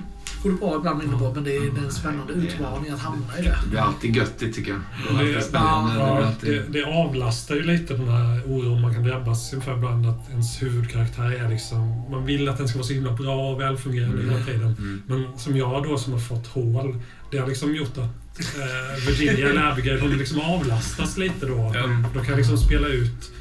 går 0.44 0.50
det 0.52 0.58
bra, 0.58 0.76
ibland 0.78 1.00
mindre 1.00 1.18
bra. 1.18 1.32
Men 1.34 1.44
det 1.44 1.56
är, 1.56 1.60
det 1.62 1.82
är 1.82 1.86
en 1.86 1.92
spännande 1.92 2.34
utmaning 2.34 2.92
att 2.92 3.00
hamna 3.00 3.40
i 3.40 3.42
det. 3.42 3.58
Det 3.72 3.78
är 3.78 3.82
alltid 3.82 4.16
göttigt 4.16 4.56
tycker 4.56 4.72
jag. 4.72 4.80
Det 5.20 5.32
är 5.32 5.36
Det- 5.36 5.42
spännande. 5.42 5.94
Det 5.94 6.00
är 6.02 6.08
Ja, 6.08 6.26
alltid... 6.26 6.50
det, 6.72 6.80
det 6.80 6.86
avlastar 6.86 7.56
ju 7.56 7.64
lite 7.64 7.94
den 7.94 8.10
här 8.10 8.42
oron 8.48 8.82
man 8.82 8.94
kan 8.94 9.04
drabbas 9.04 9.54
inför 9.54 9.74
ibland. 9.78 10.06
Att 10.06 10.30
ens 10.30 10.62
huvudkaraktär 10.62 11.32
är 11.46 11.50
liksom... 11.50 12.04
Man 12.12 12.26
vill 12.26 12.50
att 12.50 12.58
den 12.58 12.68
ska 12.68 12.78
vara 12.78 12.88
så 12.88 12.94
himla 12.94 13.12
bra 13.14 13.52
och 13.52 13.62
välfungerande 13.62 14.22
Mm. 14.22 14.30
hela 14.36 14.46
tiden. 14.46 14.76
Mm. 14.80 15.02
Men 15.08 15.38
som 15.40 15.58
jag 15.58 15.84
då 15.84 15.98
som 15.98 16.14
har 16.14 16.20
fått 16.20 16.48
hål. 16.48 17.02
Det 17.32 17.38
har 17.38 17.48
liksom 17.48 17.76
gjort 17.76 17.98
att 17.98 18.40
eh, 18.40 19.08
Virginia 19.08 19.50
eller 19.50 19.72
Abigail, 19.72 20.00
de 20.00 20.08
liksom 20.18 20.40
avlastas 20.42 21.18
lite 21.18 21.46
då. 21.46 21.72
Ja. 21.76 21.90
Då 22.14 22.20
kan 22.20 22.38
liksom 22.38 22.58
spela 22.58 22.88
ut 22.88 23.32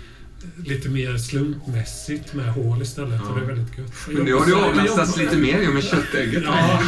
lite 0.65 0.89
mer 0.89 1.19
slumpmässigt 1.19 2.35
med 2.35 2.53
hål 2.53 2.83
istället. 2.83 3.21
Ja. 3.25 3.31
Och 3.31 3.39
det 3.39 3.45
är 3.45 3.47
väldigt 3.47 3.79
gött. 3.79 3.93
Men 4.07 4.25
nu 4.25 4.35
har 4.35 4.47
du 4.47 4.55
avlastats 4.55 5.17
lite 5.17 5.37
mer 5.37 5.61
ju 5.61 5.69
med 5.69 5.85
köttägget. 5.85 6.43
Ja. 6.45 6.81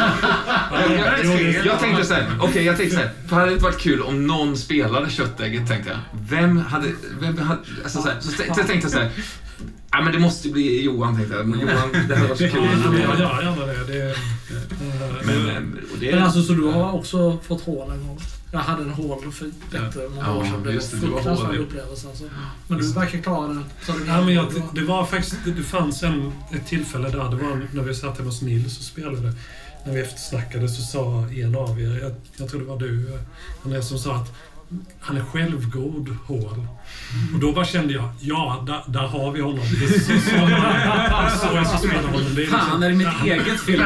Jag, 1.65 1.81
tänkte 1.81 2.05
så 2.05 2.15
här, 2.15 2.27
okej 2.41 2.65
jag 2.65 2.77
tänkte 2.77 2.97
så 2.97 3.03
här, 3.03 3.11
det 3.29 3.35
hade 3.35 3.53
inte 3.53 3.65
varit 3.65 3.79
kul 3.79 4.03
om 4.03 4.27
någon 4.27 4.57
spelade 4.57 5.11
köttägget 5.11 5.69
tänkte 5.69 5.91
jag. 5.91 5.99
Vem 6.31 6.57
hade, 6.57 6.89
vem 7.21 7.39
hade, 7.39 7.61
alltså 7.83 8.03
så, 8.03 8.09
här, 8.09 8.21
så, 8.21 8.31
så 8.31 8.55
tänkte 8.55 8.75
jag 8.75 8.91
så 8.91 8.99
här, 8.99 9.11
ja 9.91 10.01
men 10.03 10.13
det 10.13 10.19
måste 10.19 10.49
bli 10.49 10.83
Johan 10.85 11.17
tänkte 11.17 11.37
jag. 11.37 11.49
Men 11.49 11.61
Johan, 11.61 11.93
det 12.09 12.17
hade 12.17 12.29
varit 12.29 12.39
så 12.39 12.45
Ja, 12.45 12.51
kul. 12.51 12.61
men 12.91 13.01
jag 13.01 13.19
gör 13.19 13.43
gärna 13.43 13.67
det. 13.67 13.93
det 13.93 14.15
Men, 15.25 15.43
men, 15.47 15.79
och 15.93 15.99
det 16.01 16.11
Men 16.11 16.19
är, 16.21 16.25
alltså, 16.25 16.43
så 16.43 16.53
du 16.53 16.63
har 16.63 16.93
också 16.93 17.39
fått 17.49 17.63
hål 17.63 17.91
en 17.91 18.07
gång? 18.07 18.21
Jag 18.53 18.61
hade 18.61 18.83
en 18.83 18.91
hål 18.91 19.33
för 19.33 19.47
jättemånga 19.47 20.23
Ja, 20.27 20.37
år 20.37 20.45
sedan. 20.45 20.63
Det 20.63 20.69
var 20.69 20.75
har 20.75 20.81
fruktansvärd 20.81 21.57
upplevelse 21.57 22.09
alltså. 22.09 22.25
Men 22.67 22.79
du 22.79 22.93
verkar 22.93 23.19
klara 23.19 23.49
det. 23.49 23.65
Så 23.87 23.93
det 23.93 24.05
Ja, 24.07 24.25
men 24.25 24.35
jag, 24.35 24.53
det 24.75 24.85
var 24.85 25.05
faktiskt, 25.05 25.37
det 25.45 25.63
fanns 25.63 26.03
en, 26.03 26.33
ett 26.53 26.67
tillfälle 26.67 27.09
där, 27.09 27.31
det 27.31 27.37
var 27.37 27.67
när 27.73 27.83
vi 27.83 27.95
satt 27.95 28.19
hemma 28.19 28.29
hos 28.29 28.43
Nils 28.43 28.79
och 28.79 28.85
spelade. 28.85 29.35
När 29.85 29.93
vi 29.93 30.01
eftersnackade 30.01 30.69
så 30.69 30.83
sa 30.83 31.27
en 31.27 31.55
av 31.55 31.81
er, 31.81 32.01
jag, 32.03 32.15
jag 32.37 32.49
tror 32.49 32.61
det 32.61 32.67
var 32.67 32.79
du, 32.79 33.15
eh, 33.15 33.21
Andreas, 33.65 33.89
som 33.89 33.99
sa 33.99 34.17
att 34.17 34.35
han 35.01 35.17
är 35.17 35.21
självgod, 35.25 36.17
Hål. 36.27 36.67
Och 37.35 37.41
då 37.41 37.53
bara 37.53 37.65
kände 37.65 37.93
jag, 37.93 38.09
ja, 38.21 38.65
där, 38.67 38.83
där 38.87 39.07
har 39.07 39.33
vi 39.33 39.41
honom. 39.41 39.65
Det 39.81 39.85
är 39.85 39.89
så, 39.99 41.41
så, 41.41 41.49
så 41.49 41.57
jag 41.57 41.67
ska 41.67 41.77
spela 41.79 42.03
honom. 42.03 42.23
Det 42.35 42.41
är 42.43 42.47
liksom- 42.47 42.61
Fan, 42.61 42.83
är 42.83 42.89
det 42.89 42.95
mitt 42.95 43.09
eget 43.25 43.61
film? 43.61 43.85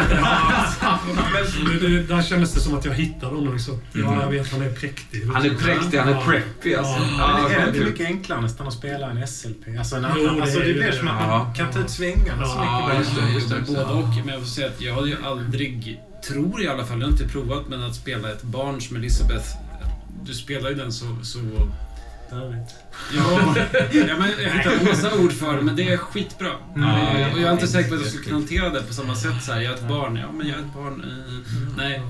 det, 1.81 1.89
det, 1.89 2.02
där 2.02 2.23
kändes 2.23 2.52
det 2.55 2.61
som 2.61 2.74
att 2.74 2.85
jag 2.85 2.94
hittade 2.94 3.35
honom. 3.36 3.52
Liksom. 3.52 3.81
Ja, 3.93 4.23
jag 4.23 4.31
vet, 4.31 4.52
han 4.52 4.62
är 4.62 4.70
präktig. 4.70 5.23
Han 5.35 5.44
är 5.47 5.51
präktig, 5.55 5.98
han 5.98 6.09
är 6.09 6.20
preppy 6.24 6.74
alltså. 6.74 7.02
Ja. 7.19 7.39
Men 7.40 7.51
det 7.51 7.55
är 7.56 7.61
Ja, 7.61 7.66
inte 7.69 7.81
mycket 7.85 8.06
enklare 8.06 8.40
nästan 8.40 8.66
att 8.66 8.73
spela 8.74 9.11
en 9.11 9.27
SLP. 9.27 9.78
Alltså, 9.78 9.97
en 9.97 10.06
Jo, 10.16 10.24
det 10.24 10.43
alltså 10.43 10.59
det 10.59 10.74
blir 10.74 10.93
som 10.93 11.09
att 11.09 11.15
man 11.15 11.28
Ja. 11.28 11.55
kan 11.56 11.70
ta 11.73 11.78
ut 11.81 11.90
svängarna 11.90 12.44
så 12.47 12.55
Ja, 12.56 12.89
mycket. 12.89 12.98
just 13.01 13.16
det, 13.20 13.32
just 13.35 13.48
det. 13.69 13.73
Både 13.73 13.85
och. 13.85 14.09
Men 14.24 14.28
jag 14.28 14.39
får 14.40 14.48
säga 14.48 14.66
att 14.66 14.81
jag 14.81 14.94
hade 14.94 15.09
ju 15.09 15.16
aldrig, 15.27 16.01
tror 16.28 16.62
i 16.62 16.69
alla 16.69 16.85
fall, 16.85 16.98
jag 17.01 17.06
har 17.06 17.12
inte 17.12 17.28
provat, 17.28 17.69
men 17.69 17.82
att 17.82 17.94
spela 17.94 18.31
ett 18.32 18.43
barn 18.43 18.81
som 18.81 18.97
Elisabeth. 18.97 19.48
Du 20.23 20.35
spelar 20.35 20.70
ju 20.70 20.74
den 20.77 20.93
så... 20.93 21.05
så 21.23 21.39
ja, 22.31 22.51
ja, 23.93 24.16
men 24.19 24.31
jag 24.43 24.51
hittar 24.51 24.85
massa 24.85 25.19
ord 25.19 25.32
för 25.32 25.57
det, 25.57 25.62
men 25.62 25.77
det 25.77 25.93
är 25.93 25.97
skitbra. 25.97 26.51
Mm. 26.77 26.89
Eh, 26.89 27.32
och 27.32 27.39
jag 27.41 27.49
är 27.49 27.53
inte 27.53 27.66
säker 27.69 27.89
på 27.89 27.95
att 27.95 28.01
jag 28.01 28.11
skulle 28.11 28.24
kunna 28.24 28.36
hantera 28.39 28.70
det 28.70 28.82
på 28.82 28.95
samma 28.95 29.15
sätt. 29.15 29.43
Så 29.43 29.53
här, 29.53 29.61
jag 29.61 29.73
är 29.73 29.77
ett 29.77 29.89
barn, 29.89 30.16
ja 30.16 30.32
men 30.32 30.49
jag 30.49 30.57
är 30.59 30.62
ett 30.62 30.74
barn. 30.74 31.05
Eh, 31.05 31.77
nej, 31.77 32.03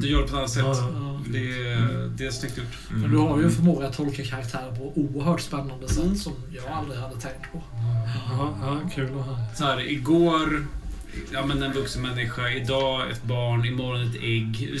du 0.00 0.08
gör 0.08 0.20
det 0.20 0.26
på 0.26 0.32
ett 0.32 0.38
annat 0.38 0.50
sätt. 0.50 0.62
Ja, 0.66 1.20
Det, 1.28 1.38
är- 1.38 2.08
det 2.16 2.26
är 2.26 2.30
snyggt 2.30 2.58
gjort. 2.58 2.76
Men 2.90 3.10
du 3.10 3.16
har 3.16 3.38
ju 3.38 3.44
en 3.44 3.50
förmåga 3.50 3.86
att 3.86 3.96
tolka 3.96 4.24
karaktärer 4.24 4.76
på 4.76 4.92
oerhört 5.00 5.40
spännande 5.40 5.88
sätt 5.88 6.18
som 6.18 6.32
jag 6.50 6.64
aldrig 6.72 7.00
hade 7.00 7.14
tänkt 7.20 7.52
på. 7.52 7.62
Ja, 8.30 8.54
ja, 8.62 8.80
kul 8.94 9.04
att 9.18 9.26
höra. 9.26 9.38
Så 9.54 9.64
här, 9.64 9.90
igår, 9.90 10.66
ja 11.32 11.46
men 11.46 11.62
en 11.62 11.72
vuxen 11.72 12.02
människa, 12.02 12.50
idag 12.50 13.10
ett 13.10 13.22
barn, 13.22 13.64
imorgon 13.64 14.02
ett 14.02 14.16
ägg. 14.22 14.80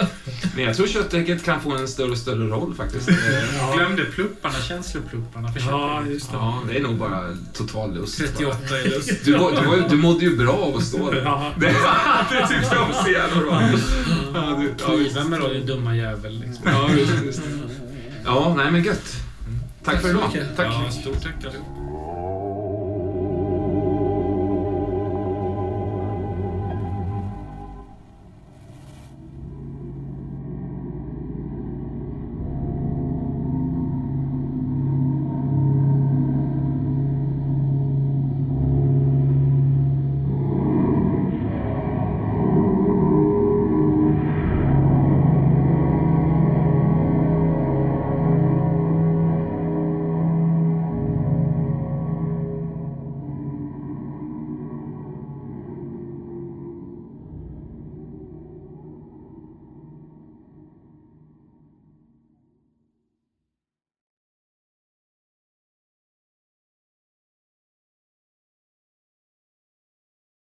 Men 0.54 0.64
jag 0.64 0.76
tror 0.76 0.86
köttägget 0.86 1.44
kan 1.44 1.60
få 1.60 1.76
en 1.76 1.88
större 1.88 2.10
och 2.10 2.18
större 2.18 2.46
roll 2.48 2.74
faktiskt. 2.74 3.08
Jag 3.58 3.76
glömde 3.76 4.04
plupparna, 4.04 4.54
känsloplupparna 4.54 5.52
för 5.52 5.60
Ja, 5.60 6.02
just 6.06 6.30
det. 6.30 6.36
Ja, 6.36 6.62
det 6.68 6.76
är 6.76 6.82
nog 6.82 6.96
bara 6.96 7.36
total 7.54 7.94
lust. 7.94 8.18
38 8.18 8.58
i 8.84 8.88
lust. 8.88 9.10
Du, 9.24 9.32
var- 9.38 9.50
du, 9.50 9.66
var, 9.66 9.88
du 9.88 9.96
mådde 9.96 10.24
ju 10.24 10.36
bra 10.36 10.52
av 10.52 10.76
att 10.76 10.84
stå 10.84 11.10
där. 11.10 11.22
Ja, 11.24 11.52
Det, 11.56 11.66
det 11.66 12.48
tyckte 12.48 12.74
jag 12.74 12.86
var 12.86 13.02
så 13.04 13.10
jävla 13.10 13.40
bra. 13.40 13.62
Ja, 14.34 14.62
ja, 14.78 14.92
är 15.36 15.40
då 15.40 15.48
din 15.48 15.66
dumma 15.66 15.96
jävel 15.96 16.40
liksom? 16.40 16.64
ja, 16.64 16.90
just, 16.98 17.24
just. 17.24 17.40
Ja, 18.24 18.54
nej 18.56 18.70
men 18.70 18.84
gött. 18.84 19.16
Tack 19.84 20.02
för 20.02 20.10
idag. 20.10 20.30
Tack. 20.56 20.66
Ja, 20.66 20.90
stort 20.90 21.22
tack 21.22 21.44
allihop. 21.44 21.79